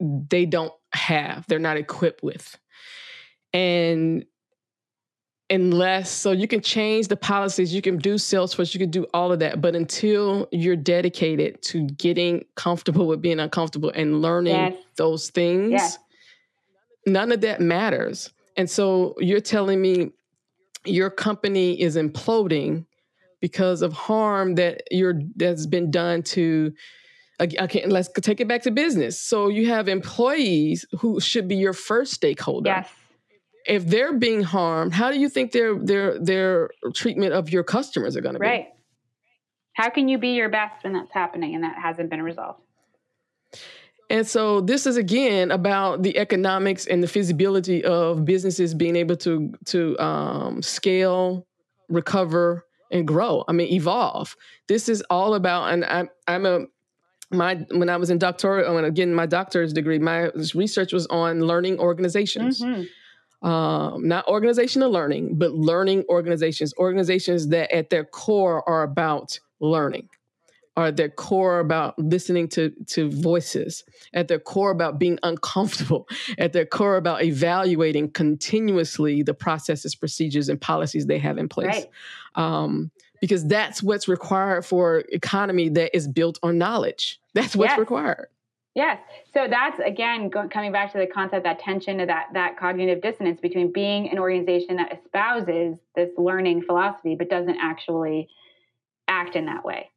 they 0.00 0.46
don't 0.46 0.72
have. 0.92 1.44
They're 1.46 1.58
not 1.58 1.76
equipped 1.76 2.22
with. 2.22 2.58
And 3.52 4.24
unless 5.50 6.10
so 6.10 6.32
you 6.32 6.48
can 6.48 6.60
change 6.60 7.06
the 7.06 7.16
policies 7.16 7.72
you 7.72 7.80
can 7.80 7.98
do 7.98 8.14
salesforce 8.14 8.74
you 8.74 8.80
can 8.80 8.90
do 8.90 9.06
all 9.14 9.30
of 9.30 9.38
that 9.38 9.60
but 9.60 9.76
until 9.76 10.48
you're 10.50 10.74
dedicated 10.74 11.62
to 11.62 11.86
getting 11.90 12.44
comfortable 12.56 13.06
with 13.06 13.22
being 13.22 13.38
uncomfortable 13.38 13.92
and 13.94 14.20
learning 14.20 14.54
yes. 14.54 14.74
those 14.96 15.30
things 15.30 15.70
yes. 15.70 15.98
none 17.06 17.30
of 17.30 17.40
that 17.42 17.60
matters 17.60 18.32
and 18.56 18.68
so 18.68 19.14
you're 19.18 19.40
telling 19.40 19.80
me 19.80 20.10
your 20.88 21.10
company 21.10 21.80
is 21.80 21.96
imploding 21.96 22.86
because 23.40 23.82
of 23.82 23.92
harm 23.92 24.54
that 24.56 24.82
you're 24.90 25.20
that's 25.36 25.66
been 25.66 25.90
done 25.90 26.22
to 26.22 26.72
okay 27.40 27.84
let's 27.86 28.08
take 28.22 28.40
it 28.40 28.48
back 28.48 28.62
to 28.62 28.70
business 28.70 29.20
so 29.20 29.48
you 29.48 29.66
have 29.66 29.88
employees 29.88 30.86
who 31.00 31.20
should 31.20 31.46
be 31.46 31.56
your 31.56 31.74
first 31.74 32.12
stakeholder 32.12 32.70
yes 32.70 32.88
if 33.66 33.86
they're 33.86 34.12
being 34.12 34.42
harmed, 34.42 34.92
how 34.92 35.10
do 35.10 35.18
you 35.18 35.28
think 35.28 35.52
their 35.52 35.76
their 35.78 36.18
their 36.18 36.70
treatment 36.94 37.32
of 37.32 37.50
your 37.50 37.64
customers 37.64 38.16
are 38.16 38.20
going 38.20 38.34
to 38.34 38.40
be? 38.40 38.46
Right. 38.46 38.68
How 39.74 39.90
can 39.90 40.08
you 40.08 40.18
be 40.18 40.30
your 40.30 40.48
best 40.48 40.84
when 40.84 40.94
that's 40.94 41.12
happening 41.12 41.54
and 41.54 41.64
that 41.64 41.76
hasn't 41.76 42.08
been 42.08 42.22
resolved? 42.22 42.60
And 44.08 44.26
so 44.26 44.60
this 44.60 44.86
is 44.86 44.96
again 44.96 45.50
about 45.50 46.02
the 46.02 46.16
economics 46.16 46.86
and 46.86 47.02
the 47.02 47.08
feasibility 47.08 47.84
of 47.84 48.24
businesses 48.24 48.74
being 48.74 48.96
able 48.96 49.16
to 49.16 49.52
to 49.66 49.98
um, 49.98 50.62
scale, 50.62 51.46
recover, 51.88 52.64
and 52.92 53.06
grow. 53.06 53.44
I 53.48 53.52
mean, 53.52 53.72
evolve. 53.72 54.36
This 54.68 54.88
is 54.88 55.02
all 55.10 55.34
about, 55.34 55.72
and 55.72 55.84
I'm 55.84 56.08
I'm 56.28 56.46
a 56.46 56.66
my 57.32 57.66
when 57.72 57.88
I 57.88 57.96
was 57.96 58.10
in 58.10 58.18
doctoral, 58.18 58.76
and 58.76 58.86
again 58.86 59.12
my 59.12 59.26
doctor's 59.26 59.72
degree, 59.72 59.98
my 59.98 60.30
research 60.54 60.92
was 60.92 61.06
on 61.08 61.40
learning 61.40 61.80
organizations. 61.80 62.62
Mm-hmm 62.62 62.82
um, 63.42 64.08
not 64.08 64.26
organizational 64.26 64.90
learning, 64.90 65.36
but 65.38 65.52
learning 65.52 66.04
organizations, 66.08 66.74
organizations 66.78 67.48
that 67.48 67.72
at 67.72 67.90
their 67.90 68.04
core 68.04 68.68
are 68.68 68.82
about 68.82 69.38
learning, 69.60 70.08
are 70.76 70.86
at 70.86 70.96
their 70.96 71.08
core 71.08 71.58
about 71.58 71.98
listening 71.98 72.48
to, 72.48 72.70
to 72.86 73.10
voices, 73.10 73.84
at 74.12 74.28
their 74.28 74.38
core 74.38 74.70
about 74.70 74.98
being 74.98 75.18
uncomfortable, 75.22 76.06
at 76.38 76.52
their 76.52 76.66
core 76.66 76.96
about 76.96 77.22
evaluating 77.22 78.10
continuously 78.10 79.22
the 79.22 79.34
processes, 79.34 79.94
procedures, 79.94 80.48
and 80.48 80.60
policies 80.60 81.06
they 81.06 81.18
have 81.18 81.38
in 81.38 81.48
place. 81.48 81.66
Right. 81.66 81.90
Um, 82.34 82.90
because 83.20 83.46
that's 83.46 83.82
what's 83.82 84.08
required 84.08 84.66
for 84.66 85.02
economy 85.08 85.70
that 85.70 85.96
is 85.96 86.06
built 86.06 86.38
on 86.42 86.58
knowledge. 86.58 87.18
That's 87.32 87.56
what's 87.56 87.70
yes. 87.70 87.78
required. 87.78 88.28
Yes. 88.74 88.98
So 89.32 89.46
that's 89.48 89.80
again 89.80 90.30
coming 90.30 90.70
back 90.70 90.92
to 90.92 90.98
the 90.98 91.06
concept 91.06 91.44
that 91.44 91.58
tension 91.58 91.98
of 91.98 92.08
that 92.08 92.26
that 92.34 92.58
cognitive 92.58 93.00
dissonance 93.00 93.40
between 93.40 93.72
being 93.72 94.10
an 94.10 94.18
organization 94.18 94.76
that 94.76 94.92
espouses 94.92 95.78
this 95.94 96.10
learning 96.18 96.60
philosophy 96.62 97.14
but 97.14 97.30
doesn't 97.30 97.56
actually 97.58 98.28
act 99.08 99.34
in 99.34 99.46
that 99.46 99.64
way. 99.64 99.90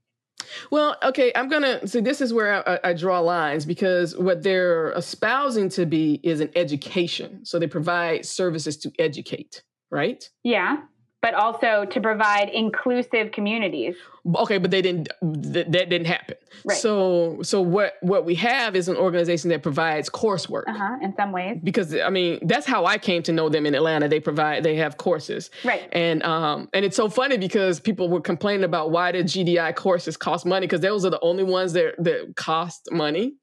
Well, 0.71 0.97
okay, 1.03 1.31
I'm 1.35 1.49
gonna 1.49 1.87
see. 1.87 2.01
This 2.01 2.21
is 2.21 2.33
where 2.33 2.67
I, 2.67 2.79
I, 2.83 2.93
draw 2.93 3.19
lines 3.19 3.65
because 3.65 4.15
what 4.17 4.43
they're 4.43 4.91
espousing 4.91 5.69
to 5.69 5.85
be 5.85 6.19
is 6.23 6.39
an 6.39 6.49
education. 6.55 7.45
So 7.45 7.59
they 7.59 7.67
provide 7.67 8.25
services 8.25 8.77
to 8.77 8.91
educate, 8.99 9.63
right? 9.91 10.29
Yeah 10.43 10.77
but 11.21 11.33
also 11.33 11.85
to 11.85 11.99
provide 11.99 12.49
inclusive 12.49 13.31
communities. 13.31 13.95
Okay, 14.35 14.57
but 14.57 14.71
they 14.71 14.81
didn't. 14.81 15.09
Th- 15.21 15.65
that 15.67 15.89
didn't 15.89 16.05
happen. 16.05 16.37
Right. 16.63 16.77
So, 16.77 17.39
so 17.41 17.61
what 17.61 17.95
what 18.01 18.25
we 18.25 18.35
have 18.35 18.75
is 18.75 18.87
an 18.87 18.95
organization 18.95 19.49
that 19.49 19.61
provides 19.61 20.09
coursework. 20.09 20.63
Uh-huh, 20.67 20.97
in 21.01 21.13
some 21.15 21.31
ways. 21.31 21.59
Because 21.61 21.95
I 21.95 22.09
mean, 22.09 22.39
that's 22.43 22.65
how 22.65 22.85
I 22.85 22.97
came 22.97 23.21
to 23.23 23.33
know 23.33 23.49
them 23.49 23.65
in 23.65 23.75
Atlanta. 23.75 24.07
They 24.07 24.19
provide. 24.19 24.63
They 24.63 24.75
have 24.77 24.97
courses. 24.97 25.49
Right. 25.65 25.89
And 25.91 26.23
um, 26.23 26.69
and 26.73 26.85
it's 26.85 26.95
so 26.95 27.09
funny 27.09 27.37
because 27.37 27.79
people 27.79 28.07
were 28.09 28.21
complaining 28.21 28.63
about 28.63 28.91
why 28.91 29.11
did 29.11 29.25
GDI 29.25 29.75
courses 29.75 30.15
cost 30.15 30.45
money 30.45 30.67
because 30.67 30.81
those 30.81 31.05
are 31.05 31.09
the 31.09 31.21
only 31.21 31.43
ones 31.43 31.73
that 31.73 31.95
that 31.99 32.35
cost 32.35 32.89
money 32.91 33.35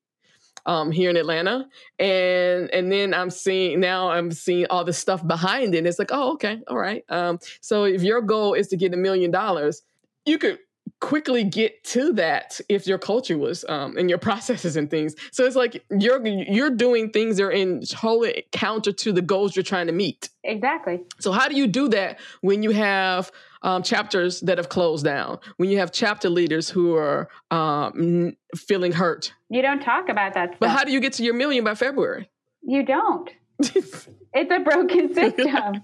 um, 0.66 0.90
here 0.90 1.08
in 1.08 1.16
Atlanta. 1.16 1.66
And 1.98 2.70
and 2.70 2.92
then 2.92 3.14
I'm 3.14 3.30
seeing 3.30 3.80
now 3.80 4.10
I'm 4.10 4.30
seeing 4.30 4.66
all 4.68 4.84
the 4.84 4.92
stuff 4.92 5.26
behind 5.26 5.74
it. 5.74 5.78
And 5.78 5.86
it's 5.86 5.98
like, 5.98 6.10
oh, 6.12 6.32
okay, 6.34 6.60
all 6.68 6.76
right. 6.76 7.04
Um, 7.08 7.38
so 7.60 7.84
if 7.84 8.02
your 8.02 8.20
goal 8.20 8.54
is 8.54 8.68
to 8.68 8.76
get 8.76 8.92
a 8.92 8.96
million 8.96 9.30
dollars, 9.30 9.82
you 10.26 10.38
could 10.38 10.58
quickly 11.00 11.44
get 11.44 11.82
to 11.84 12.12
that 12.12 12.60
if 12.68 12.86
your 12.86 12.98
culture 12.98 13.36
was 13.36 13.64
um, 13.68 13.96
and 13.96 14.08
your 14.08 14.18
processes 14.28 14.76
and 14.76 14.90
things. 14.90 15.14
So 15.30 15.44
it's 15.44 15.56
like 15.56 15.84
you're 15.90 16.24
you're 16.26 16.70
doing 16.70 17.10
things 17.10 17.36
that 17.36 17.44
are 17.44 17.50
in 17.50 17.82
totally 17.82 18.44
counter 18.52 18.92
to 18.92 19.12
the 19.12 19.22
goals 19.22 19.56
you're 19.56 19.62
trying 19.62 19.86
to 19.86 19.92
meet. 19.92 20.28
Exactly. 20.44 21.00
So 21.20 21.32
how 21.32 21.48
do 21.48 21.56
you 21.56 21.66
do 21.66 21.88
that 21.88 22.20
when 22.40 22.62
you 22.62 22.70
have 22.70 23.30
um, 23.62 23.82
chapters 23.82 24.40
that 24.40 24.58
have 24.58 24.68
closed 24.68 25.04
down, 25.04 25.38
when 25.56 25.70
you 25.70 25.78
have 25.78 25.92
chapter 25.92 26.28
leaders 26.28 26.68
who 26.68 26.94
are 26.94 27.28
um, 27.50 28.36
feeling 28.54 28.92
hurt. 28.92 29.32
You 29.48 29.62
don't 29.62 29.80
talk 29.80 30.08
about 30.08 30.34
that 30.34 30.50
stuff. 30.50 30.60
But 30.60 30.70
how 30.70 30.84
do 30.84 30.92
you 30.92 31.00
get 31.00 31.14
to 31.14 31.24
your 31.24 31.34
million 31.34 31.64
by 31.64 31.74
February? 31.74 32.30
You 32.62 32.84
don't. 32.84 33.30
it's 33.60 34.06
a 34.34 34.60
broken 34.60 35.14
system. 35.14 35.82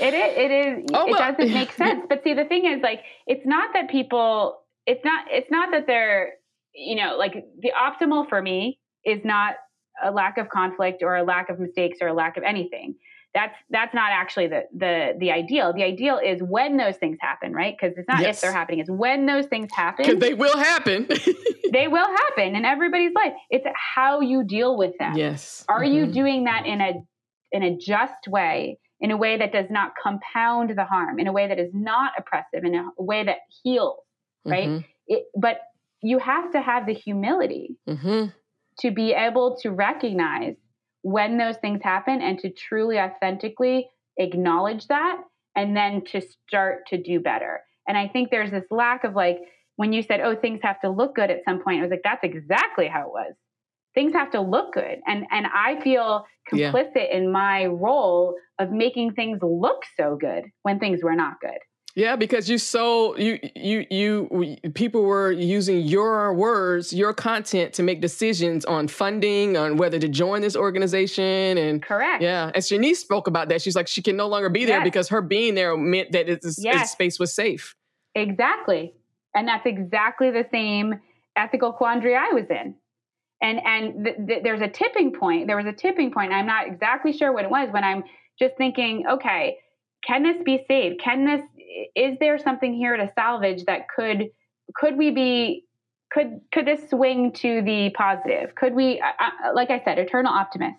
It 0.00 0.14
is. 0.14 0.36
It 0.36 0.50
is. 0.50 0.84
Oh, 0.94 1.06
it 1.06 1.10
well, 1.12 1.32
doesn't 1.32 1.52
make 1.52 1.72
sense. 1.76 2.04
But 2.08 2.22
see, 2.24 2.34
the 2.34 2.44
thing 2.44 2.66
is, 2.66 2.82
like, 2.82 3.02
it's 3.26 3.46
not 3.46 3.70
that 3.74 3.90
people. 3.90 4.60
It's 4.86 5.04
not. 5.04 5.26
It's 5.30 5.50
not 5.50 5.70
that 5.72 5.86
they're. 5.86 6.34
You 6.72 6.96
know, 6.96 7.16
like 7.18 7.34
the 7.58 7.72
optimal 7.76 8.28
for 8.28 8.40
me 8.40 8.78
is 9.04 9.20
not 9.24 9.56
a 10.02 10.10
lack 10.10 10.38
of 10.38 10.48
conflict 10.48 11.02
or 11.02 11.16
a 11.16 11.24
lack 11.24 11.50
of 11.50 11.58
mistakes 11.58 11.98
or 12.00 12.08
a 12.08 12.14
lack 12.14 12.36
of 12.36 12.44
anything 12.44 12.94
that's 13.34 13.54
that's 13.70 13.94
not 13.94 14.10
actually 14.10 14.48
the 14.48 14.62
the 14.76 15.12
the 15.18 15.30
ideal. 15.30 15.72
The 15.72 15.84
ideal 15.84 16.18
is 16.24 16.40
when 16.42 16.76
those 16.76 16.96
things 16.96 17.18
happen, 17.20 17.52
right? 17.52 17.76
Because 17.78 17.96
it's 17.96 18.08
not 18.08 18.20
yes. 18.20 18.36
if 18.36 18.40
they're 18.42 18.52
happening; 18.52 18.80
it's 18.80 18.90
when 18.90 19.26
those 19.26 19.46
things 19.46 19.70
happen. 19.72 20.04
Because 20.04 20.20
they 20.20 20.34
will 20.34 20.56
happen. 20.56 21.06
they 21.72 21.86
will 21.86 22.06
happen 22.06 22.56
in 22.56 22.64
everybody's 22.64 23.12
life. 23.14 23.32
It's 23.48 23.66
how 23.94 24.20
you 24.20 24.44
deal 24.44 24.76
with 24.76 24.94
them. 24.98 25.16
Yes. 25.16 25.64
Are 25.68 25.82
mm-hmm. 25.82 25.94
you 25.94 26.06
doing 26.06 26.44
that 26.44 26.66
in 26.66 26.80
a 26.80 26.92
in 27.52 27.62
a 27.62 27.76
just 27.76 28.26
way, 28.26 28.78
in 29.00 29.12
a 29.12 29.16
way 29.16 29.38
that 29.38 29.52
does 29.52 29.66
not 29.70 29.92
compound 30.02 30.70
the 30.76 30.84
harm, 30.84 31.20
in 31.20 31.28
a 31.28 31.32
way 31.32 31.46
that 31.46 31.58
is 31.58 31.70
not 31.72 32.12
oppressive, 32.18 32.64
in 32.64 32.74
a 32.74 32.88
way 32.98 33.24
that 33.24 33.38
heals, 33.62 33.98
right? 34.44 34.68
Mm-hmm. 34.68 34.86
It, 35.06 35.24
but 35.36 35.58
you 36.02 36.18
have 36.18 36.52
to 36.52 36.60
have 36.60 36.86
the 36.86 36.94
humility 36.94 37.76
mm-hmm. 37.88 38.26
to 38.80 38.90
be 38.90 39.12
able 39.12 39.56
to 39.62 39.70
recognize 39.70 40.56
when 41.02 41.38
those 41.38 41.56
things 41.58 41.80
happen 41.82 42.20
and 42.20 42.38
to 42.40 42.50
truly 42.50 42.98
authentically 42.98 43.88
acknowledge 44.18 44.86
that 44.88 45.20
and 45.56 45.76
then 45.76 46.02
to 46.12 46.20
start 46.20 46.86
to 46.88 47.02
do 47.02 47.20
better. 47.20 47.60
And 47.88 47.96
I 47.96 48.08
think 48.08 48.30
there's 48.30 48.50
this 48.50 48.64
lack 48.70 49.04
of 49.04 49.14
like, 49.14 49.38
when 49.76 49.92
you 49.92 50.02
said, 50.02 50.20
oh, 50.20 50.36
things 50.36 50.60
have 50.62 50.80
to 50.82 50.90
look 50.90 51.14
good 51.14 51.30
at 51.30 51.40
some 51.44 51.62
point, 51.62 51.78
I 51.78 51.82
was 51.82 51.90
like, 51.90 52.02
that's 52.04 52.22
exactly 52.22 52.86
how 52.86 53.02
it 53.02 53.12
was. 53.12 53.34
Things 53.94 54.12
have 54.12 54.30
to 54.32 54.40
look 54.40 54.74
good. 54.74 54.98
And 55.06 55.24
and 55.30 55.46
I 55.46 55.80
feel 55.82 56.24
complicit 56.52 56.92
yeah. 56.94 57.16
in 57.16 57.32
my 57.32 57.66
role 57.66 58.36
of 58.58 58.70
making 58.70 59.14
things 59.14 59.40
look 59.42 59.82
so 59.96 60.16
good 60.20 60.44
when 60.62 60.78
things 60.78 61.02
were 61.02 61.16
not 61.16 61.40
good. 61.40 61.58
Yeah, 61.96 62.14
because 62.16 62.48
you 62.48 62.58
so 62.58 63.16
you 63.16 63.38
you 63.56 63.86
you 63.90 64.56
people 64.74 65.02
were 65.02 65.32
using 65.32 65.80
your 65.80 66.32
words, 66.34 66.92
your 66.92 67.12
content 67.12 67.74
to 67.74 67.82
make 67.82 68.00
decisions 68.00 68.64
on 68.64 68.86
funding, 68.86 69.56
on 69.56 69.76
whether 69.76 69.98
to 69.98 70.08
join 70.08 70.40
this 70.40 70.54
organization, 70.54 71.58
and 71.58 71.82
correct. 71.82 72.22
Yeah, 72.22 72.52
and 72.54 72.62
Shanice 72.62 72.96
spoke 72.96 73.26
about 73.26 73.48
that. 73.48 73.60
She's 73.60 73.74
like, 73.74 73.88
she 73.88 74.02
can 74.02 74.16
no 74.16 74.28
longer 74.28 74.48
be 74.48 74.64
there 74.64 74.78
yes. 74.78 74.84
because 74.84 75.08
her 75.08 75.20
being 75.20 75.54
there 75.54 75.76
meant 75.76 76.12
that 76.12 76.28
its, 76.28 76.62
yes. 76.62 76.82
its 76.82 76.92
space 76.92 77.18
was 77.18 77.34
safe. 77.34 77.74
Exactly, 78.14 78.94
and 79.34 79.48
that's 79.48 79.66
exactly 79.66 80.30
the 80.30 80.46
same 80.52 81.00
ethical 81.36 81.72
quandary 81.72 82.14
I 82.14 82.32
was 82.32 82.46
in. 82.50 82.76
And 83.42 83.60
and 83.64 84.04
th- 84.04 84.16
th- 84.28 84.42
there's 84.44 84.60
a 84.60 84.68
tipping 84.68 85.12
point. 85.12 85.48
There 85.48 85.56
was 85.56 85.66
a 85.66 85.72
tipping 85.72 86.12
point. 86.12 86.32
I'm 86.32 86.46
not 86.46 86.68
exactly 86.68 87.12
sure 87.12 87.32
what 87.32 87.44
it 87.44 87.50
was 87.50 87.68
when 87.72 87.82
I'm 87.82 88.04
just 88.38 88.56
thinking, 88.58 89.04
okay, 89.10 89.56
can 90.06 90.22
this 90.22 90.36
be 90.44 90.64
saved? 90.68 91.00
Can 91.02 91.24
this 91.24 91.42
is 91.94 92.18
there 92.18 92.38
something 92.38 92.74
here 92.74 92.96
to 92.96 93.10
salvage 93.14 93.64
that 93.64 93.88
could 93.88 94.30
could 94.74 94.96
we 94.96 95.10
be 95.10 95.64
could 96.12 96.40
could 96.52 96.66
this 96.66 96.88
swing 96.90 97.32
to 97.32 97.62
the 97.62 97.90
positive? 97.90 98.54
Could 98.54 98.74
we, 98.74 99.00
uh, 99.00 99.54
like 99.54 99.70
I 99.70 99.82
said, 99.84 99.98
eternal 99.98 100.32
optimist? 100.32 100.78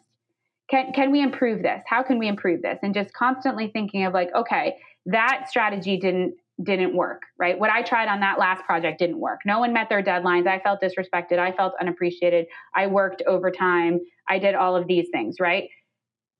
Can 0.70 0.94
can 0.94 1.12
we 1.12 1.22
improve 1.22 1.64
this? 1.64 1.82
How 1.88 2.04
can 2.04 2.20
we 2.20 2.28
improve 2.28 2.62
this? 2.62 2.80
And 2.84 2.94
just 2.94 3.14
constantly 3.14 3.70
thinking 3.70 4.06
of 4.06 4.14
like, 4.14 4.30
okay, 4.36 4.76
that 5.06 5.46
strategy 5.50 5.98
didn't 5.98 6.36
didn't 6.64 6.96
work, 6.96 7.24
right? 7.40 7.58
What 7.58 7.72
I 7.72 7.82
tried 7.82 8.08
on 8.08 8.20
that 8.20 8.38
last 8.38 8.64
project 8.66 9.00
didn't 9.00 9.20
work. 9.20 9.40
No 9.46 9.60
one 9.60 9.74
met 9.74 9.90
their 9.90 10.04
deadlines. 10.04 10.48
I 10.48 10.60
felt 10.60 10.80
disrespected. 10.82 11.40
I 11.40 11.52
felt 11.54 11.74
unappreciated. 11.80 12.46
I 12.76 12.88
worked 12.88 13.24
overtime. 13.26 14.00
I 14.30 14.38
did 14.38 14.54
all 14.54 14.76
of 14.76 14.88
these 14.88 15.08
things, 15.12 15.38
right? 15.40 15.70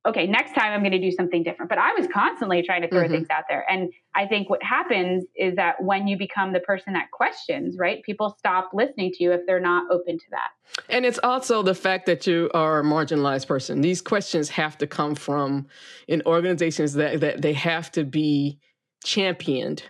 Okay, 0.06 0.26
next 0.26 0.54
time 0.54 0.74
I'm 0.74 0.80
going 0.80 0.92
to 0.94 1.00
do 1.00 1.12
something 1.12 1.44
different. 1.44 1.70
But 1.70 1.78
I 1.78 1.94
was 1.94 2.08
constantly 2.12 2.64
trying 2.64 2.82
to 2.82 2.88
throw 2.88 3.04
mm-hmm. 3.04 3.14
things 3.14 3.28
out 3.30 3.44
there. 3.48 3.70
And 3.70 3.92
I 4.16 4.26
think 4.26 4.50
what 4.50 4.64
happens 4.64 5.26
is 5.36 5.56
that 5.56 5.82
when 5.84 6.08
you 6.08 6.18
become 6.18 6.54
the 6.54 6.60
person 6.60 6.94
that 6.94 7.12
questions, 7.12 7.78
right, 7.78 8.02
people 8.04 8.36
stop 8.38 8.72
listening 8.74 9.12
to 9.14 9.24
you 9.24 9.32
if 9.32 9.42
they're 9.46 9.60
not 9.60 9.92
open 9.92 10.18
to 10.18 10.26
that. 10.32 10.50
And 10.90 11.06
it's 11.06 11.20
also 11.24 11.62
the 11.62 11.76
fact 11.76 12.08
that 12.08 12.26
you 12.26 12.50
are 12.54 12.80
a 12.80 12.84
marginalized 12.84 13.48
person. 13.48 13.82
These 13.82 14.02
questions 14.02 14.50
have 14.50 14.78
to 14.80 14.88
come 14.88 15.16
from 15.16 15.68
in 16.08 16.24
organizations 16.26 16.94
that, 16.94 17.20
that 17.20 17.42
they 17.42 17.54
have 17.54 17.92
to 17.92 18.04
be 18.04 18.60
championed 19.04 19.84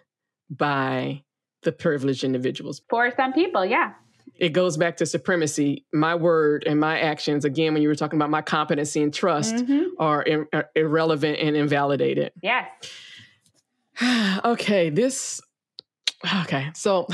by 0.49 1.23
the 1.63 1.71
privileged 1.71 2.23
individuals. 2.23 2.81
For 2.89 3.13
some 3.15 3.31
people, 3.31 3.65
yeah 3.65 3.93
it 4.41 4.53
goes 4.53 4.76
back 4.76 4.97
to 4.97 5.05
supremacy. 5.05 5.85
My 5.93 6.15
word 6.15 6.63
and 6.65 6.80
my 6.80 6.99
actions, 6.99 7.45
again, 7.45 7.73
when 7.73 7.84
you 7.84 7.88
were 7.88 7.95
talking 7.95 8.18
about 8.18 8.31
my 8.31 8.41
competency 8.41 9.03
and 9.03 9.13
trust, 9.13 9.55
mm-hmm. 9.55 9.84
are, 9.99 10.23
in, 10.23 10.47
are 10.51 10.68
irrelevant 10.76 11.38
and 11.39 11.55
invalidated. 11.55 12.31
Yes. 12.41 12.68
okay, 14.43 14.89
this. 14.89 15.41
Okay, 16.41 16.72
so 16.73 17.07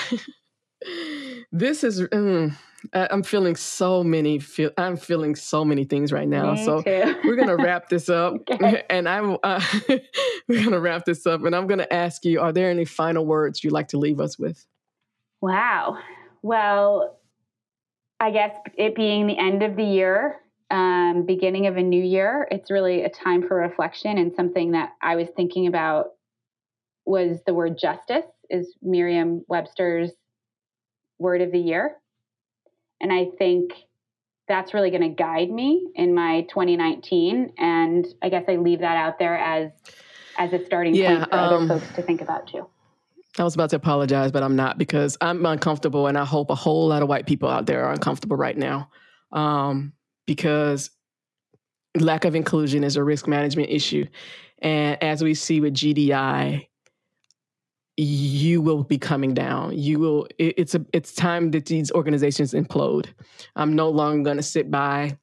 this 1.52 1.84
is. 1.84 2.02
Mm, 2.02 2.56
I'm 2.94 3.24
feeling 3.24 3.58
so 3.58 4.06
many. 4.06 4.40
Feel, 4.40 4.72
I'm 4.78 4.96
feeling 4.96 5.36
so 5.36 5.66
many 5.66 5.84
things 5.84 6.14
right 6.14 6.28
now. 6.28 6.54
Me 6.54 6.64
so 6.64 6.82
too. 6.82 7.16
we're 7.26 7.36
gonna 7.36 7.58
wrap 7.58 7.90
this 7.90 8.08
up, 8.10 8.36
okay. 8.50 8.84
and 8.90 9.10
I'm. 9.10 9.38
Uh, 9.44 9.62
we're 10.48 10.64
gonna 10.64 10.80
wrap 10.80 11.04
this 11.04 11.26
up, 11.26 11.44
and 11.44 11.54
I'm 11.54 11.68
gonna 11.68 11.88
ask 11.92 12.24
you: 12.24 12.40
Are 12.40 12.54
there 12.54 12.70
any 12.70 12.86
final 12.86 13.26
words 13.26 13.66
you'd 13.66 13.74
like 13.74 13.90
to 13.90 13.98
leave 13.98 14.22
us 14.22 14.40
with? 14.40 14.66
Wow. 15.42 15.98
Well, 16.42 17.17
I 18.20 18.32
guess 18.32 18.56
it 18.78 18.96
being 18.96 19.28
the 19.28 19.38
end 19.38 19.64
of 19.64 19.76
the 19.76 19.84
year, 19.84 20.38
um, 20.72 21.26
beginning 21.26 21.68
of 21.68 21.78
a 21.78 21.84
new 21.84 22.04
year, 22.04 22.48
it's 22.52 22.72
really 22.72 23.04
a 23.04 23.10
time 23.10 23.48
for 23.48 23.58
reflection. 23.58 24.18
And 24.18 24.34
something 24.36 24.72
that 24.72 24.94
I 25.02 25.16
was 25.16 25.28
thinking 25.36 25.68
about 25.68 26.08
was 27.06 27.40
the 27.46 27.54
word 27.54 27.78
justice, 27.78 28.26
is 28.50 28.76
Merriam 28.82 29.46
Webster's 29.48 30.12
word 31.20 31.42
of 31.42 31.52
the 31.52 31.60
year. 31.60 31.96
And 33.00 33.14
I 33.14 33.28
think 33.38 33.72
that's 34.48 34.74
really 34.74 34.90
going 34.90 35.04
to 35.04 35.10
guide 35.10 35.50
me 35.50 35.88
in 35.96 36.14
my 36.14 36.42
2019. 36.50 37.54
And 37.58 38.08
I 38.22 38.30
guess 38.30 38.46
I 38.48 38.56
leave 38.56 38.80
that 38.80 38.98
out 38.98 39.20
there 39.20 39.38
as 39.38 39.72
as 40.40 40.54
a 40.54 40.64
starting 40.66 40.94
yeah, 40.94 41.18
point 41.18 41.30
for 41.30 41.36
um, 41.36 41.54
other 41.54 41.68
folks 41.68 41.96
to 41.96 42.02
think 42.02 42.22
about 42.22 42.48
too. 42.48 42.68
I 43.40 43.44
was 43.44 43.54
about 43.54 43.70
to 43.72 43.76
apologize, 43.76 44.32
but 44.32 44.44
I'm 44.44 44.56
not 44.56 44.78
because 44.78 45.18
I'm 45.22 45.46
uncomfortable, 45.46 46.08
and 46.08 46.18
I 46.18 46.26
hope 46.26 46.50
a 46.50 46.56
whole 46.56 46.88
lot 46.88 47.04
of 47.04 47.10
white 47.10 47.26
people 47.26 47.50
out 47.50 47.66
there 47.66 47.86
are 47.86 47.94
uncomfortable 47.94 48.38
right 48.38 48.58
now 48.58 48.90
um, 49.32 49.94
because 50.26 50.90
lack 51.96 52.26
of 52.26 52.36
inclusion 52.36 52.84
is 52.84 52.96
a 52.96 53.04
risk 53.04 53.28
management 53.28 53.70
issue. 53.70 54.06
And 54.60 55.02
as 55.04 55.24
we 55.24 55.34
see 55.34 55.62
with 55.62 55.74
GDI, 55.74 56.68
you 57.98 58.62
will 58.62 58.84
be 58.84 58.98
coming 58.98 59.34
down. 59.34 59.78
You 59.78 60.00
will. 60.00 60.28
It, 60.38 60.56
it's 60.58 60.76
a. 60.76 60.86
It's 60.94 61.14
time 61.14 61.52
that 61.52 61.66
these 61.66 61.92
organizations 61.92 62.54
implode. 62.54 63.08
I'm 63.56 63.76
no 63.76 63.90
longer 63.90 64.24
going 64.24 64.38
to 64.38 64.44
sit 64.44 64.70
by 64.70 65.18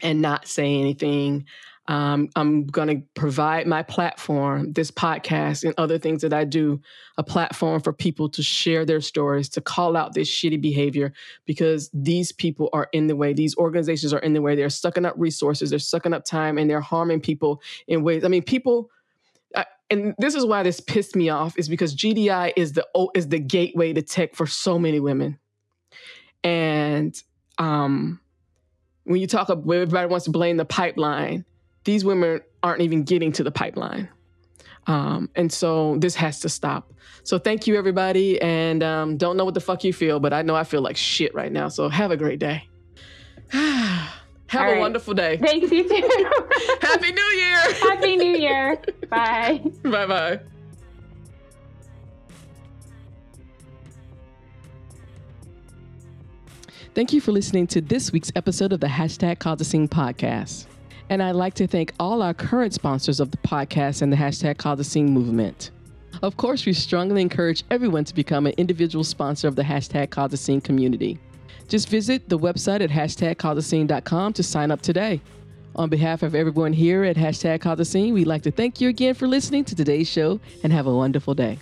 and 0.00 0.20
not 0.20 0.48
say 0.48 0.80
anything. 0.80 1.44
Um, 1.88 2.28
I'm 2.36 2.66
going 2.66 2.88
to 2.88 3.06
provide 3.14 3.66
my 3.66 3.82
platform, 3.82 4.72
this 4.72 4.92
podcast, 4.92 5.64
and 5.64 5.74
other 5.76 5.98
things 5.98 6.22
that 6.22 6.32
I 6.32 6.44
do, 6.44 6.80
a 7.18 7.24
platform 7.24 7.80
for 7.80 7.92
people 7.92 8.28
to 8.30 8.42
share 8.42 8.84
their 8.84 9.00
stories, 9.00 9.48
to 9.50 9.60
call 9.60 9.96
out 9.96 10.14
this 10.14 10.30
shitty 10.30 10.60
behavior 10.60 11.12
because 11.44 11.90
these 11.92 12.30
people 12.30 12.68
are 12.72 12.88
in 12.92 13.08
the 13.08 13.16
way. 13.16 13.32
These 13.32 13.56
organizations 13.56 14.12
are 14.12 14.20
in 14.20 14.32
the 14.32 14.40
way. 14.40 14.54
They're 14.54 14.70
sucking 14.70 15.04
up 15.04 15.14
resources, 15.16 15.70
they're 15.70 15.80
sucking 15.80 16.14
up 16.14 16.24
time, 16.24 16.56
and 16.56 16.70
they're 16.70 16.80
harming 16.80 17.20
people 17.20 17.60
in 17.88 18.04
ways. 18.04 18.24
I 18.24 18.28
mean, 18.28 18.42
people. 18.42 18.90
and 19.90 20.14
this 20.18 20.36
is 20.36 20.46
why 20.46 20.62
this 20.62 20.78
pissed 20.80 21.16
me 21.16 21.30
off 21.30 21.58
is 21.58 21.68
because 21.68 21.96
GDI 21.96 22.52
is 22.56 22.74
the 22.74 22.86
is 23.14 23.28
the 23.28 23.40
gateway 23.40 23.92
to 23.92 24.02
tech 24.02 24.36
for 24.36 24.46
so 24.46 24.78
many 24.78 25.00
women, 25.00 25.38
and 26.44 27.20
um, 27.58 28.20
when 29.04 29.20
you 29.20 29.26
talk 29.26 29.48
about 29.48 29.70
everybody 29.70 30.06
wants 30.06 30.24
to 30.26 30.30
blame 30.30 30.56
the 30.56 30.64
pipeline, 30.64 31.44
these 31.84 32.04
women 32.04 32.40
aren't 32.62 32.80
even 32.82 33.02
getting 33.02 33.32
to 33.32 33.42
the 33.42 33.50
pipeline. 33.50 34.08
Um, 34.86 35.30
and 35.34 35.52
so 35.52 35.96
this 35.98 36.14
has 36.16 36.40
to 36.40 36.48
stop. 36.48 36.92
So 37.24 37.38
thank 37.38 37.66
you, 37.66 37.76
everybody. 37.76 38.40
And 38.40 38.82
um, 38.82 39.16
don't 39.16 39.36
know 39.36 39.44
what 39.44 39.54
the 39.54 39.60
fuck 39.60 39.84
you 39.84 39.92
feel, 39.92 40.18
but 40.20 40.32
I 40.32 40.42
know 40.42 40.56
I 40.56 40.64
feel 40.64 40.80
like 40.82 40.96
shit 40.96 41.34
right 41.34 41.52
now. 41.52 41.68
So 41.68 41.88
have 41.88 42.10
a 42.10 42.16
great 42.16 42.38
day. 42.38 42.68
have 43.52 44.10
All 44.54 44.60
a 44.60 44.72
right. 44.72 44.80
wonderful 44.80 45.14
day. 45.14 45.36
Thanks, 45.36 45.70
you 45.70 45.88
too. 45.88 46.30
Happy 46.80 47.12
New 47.12 47.22
Year. 47.36 47.56
Happy 47.74 48.16
New 48.16 48.36
Year. 48.36 48.80
Bye. 49.08 49.62
Bye 49.82 50.06
bye. 50.06 50.40
Thank 56.94 57.14
you 57.14 57.22
for 57.22 57.32
listening 57.32 57.66
to 57.68 57.80
this 57.80 58.12
week's 58.12 58.30
episode 58.36 58.72
of 58.72 58.80
the 58.80 58.86
Hashtag 58.86 59.38
Cause 59.38 59.62
a 59.62 59.64
Scene 59.64 59.88
podcast. 59.88 60.66
And 61.12 61.22
I'd 61.22 61.36
like 61.36 61.52
to 61.56 61.66
thank 61.66 61.92
all 62.00 62.22
our 62.22 62.32
current 62.32 62.72
sponsors 62.72 63.20
of 63.20 63.30
the 63.30 63.36
podcast 63.36 64.00
and 64.00 64.10
the 64.10 64.16
hashtag 64.16 64.56
Cause 64.56 64.80
a 64.80 64.84
Scene 64.84 65.10
movement. 65.10 65.70
Of 66.22 66.38
course, 66.38 66.64
we 66.64 66.72
strongly 66.72 67.20
encourage 67.20 67.64
everyone 67.70 68.04
to 68.04 68.14
become 68.14 68.46
an 68.46 68.54
individual 68.56 69.04
sponsor 69.04 69.46
of 69.46 69.54
the 69.54 69.62
hashtag 69.62 70.08
Cause 70.08 70.32
a 70.32 70.38
Scene 70.38 70.62
community. 70.62 71.18
Just 71.68 71.90
visit 71.90 72.30
the 72.30 72.38
website 72.38 72.80
at 72.80 72.88
hashtag 72.88 74.34
to 74.34 74.42
sign 74.42 74.70
up 74.70 74.80
today. 74.80 75.20
On 75.76 75.90
behalf 75.90 76.22
of 76.22 76.34
everyone 76.34 76.72
here 76.72 77.04
at 77.04 77.16
Hashtag 77.16 77.60
Cause 77.60 77.80
a 77.80 77.84
Scene, 77.84 78.14
we'd 78.14 78.26
like 78.26 78.42
to 78.44 78.50
thank 78.50 78.80
you 78.80 78.88
again 78.88 79.12
for 79.12 79.28
listening 79.28 79.66
to 79.66 79.74
today's 79.74 80.08
show 80.08 80.40
and 80.62 80.72
have 80.72 80.86
a 80.86 80.94
wonderful 80.94 81.34
day. 81.34 81.58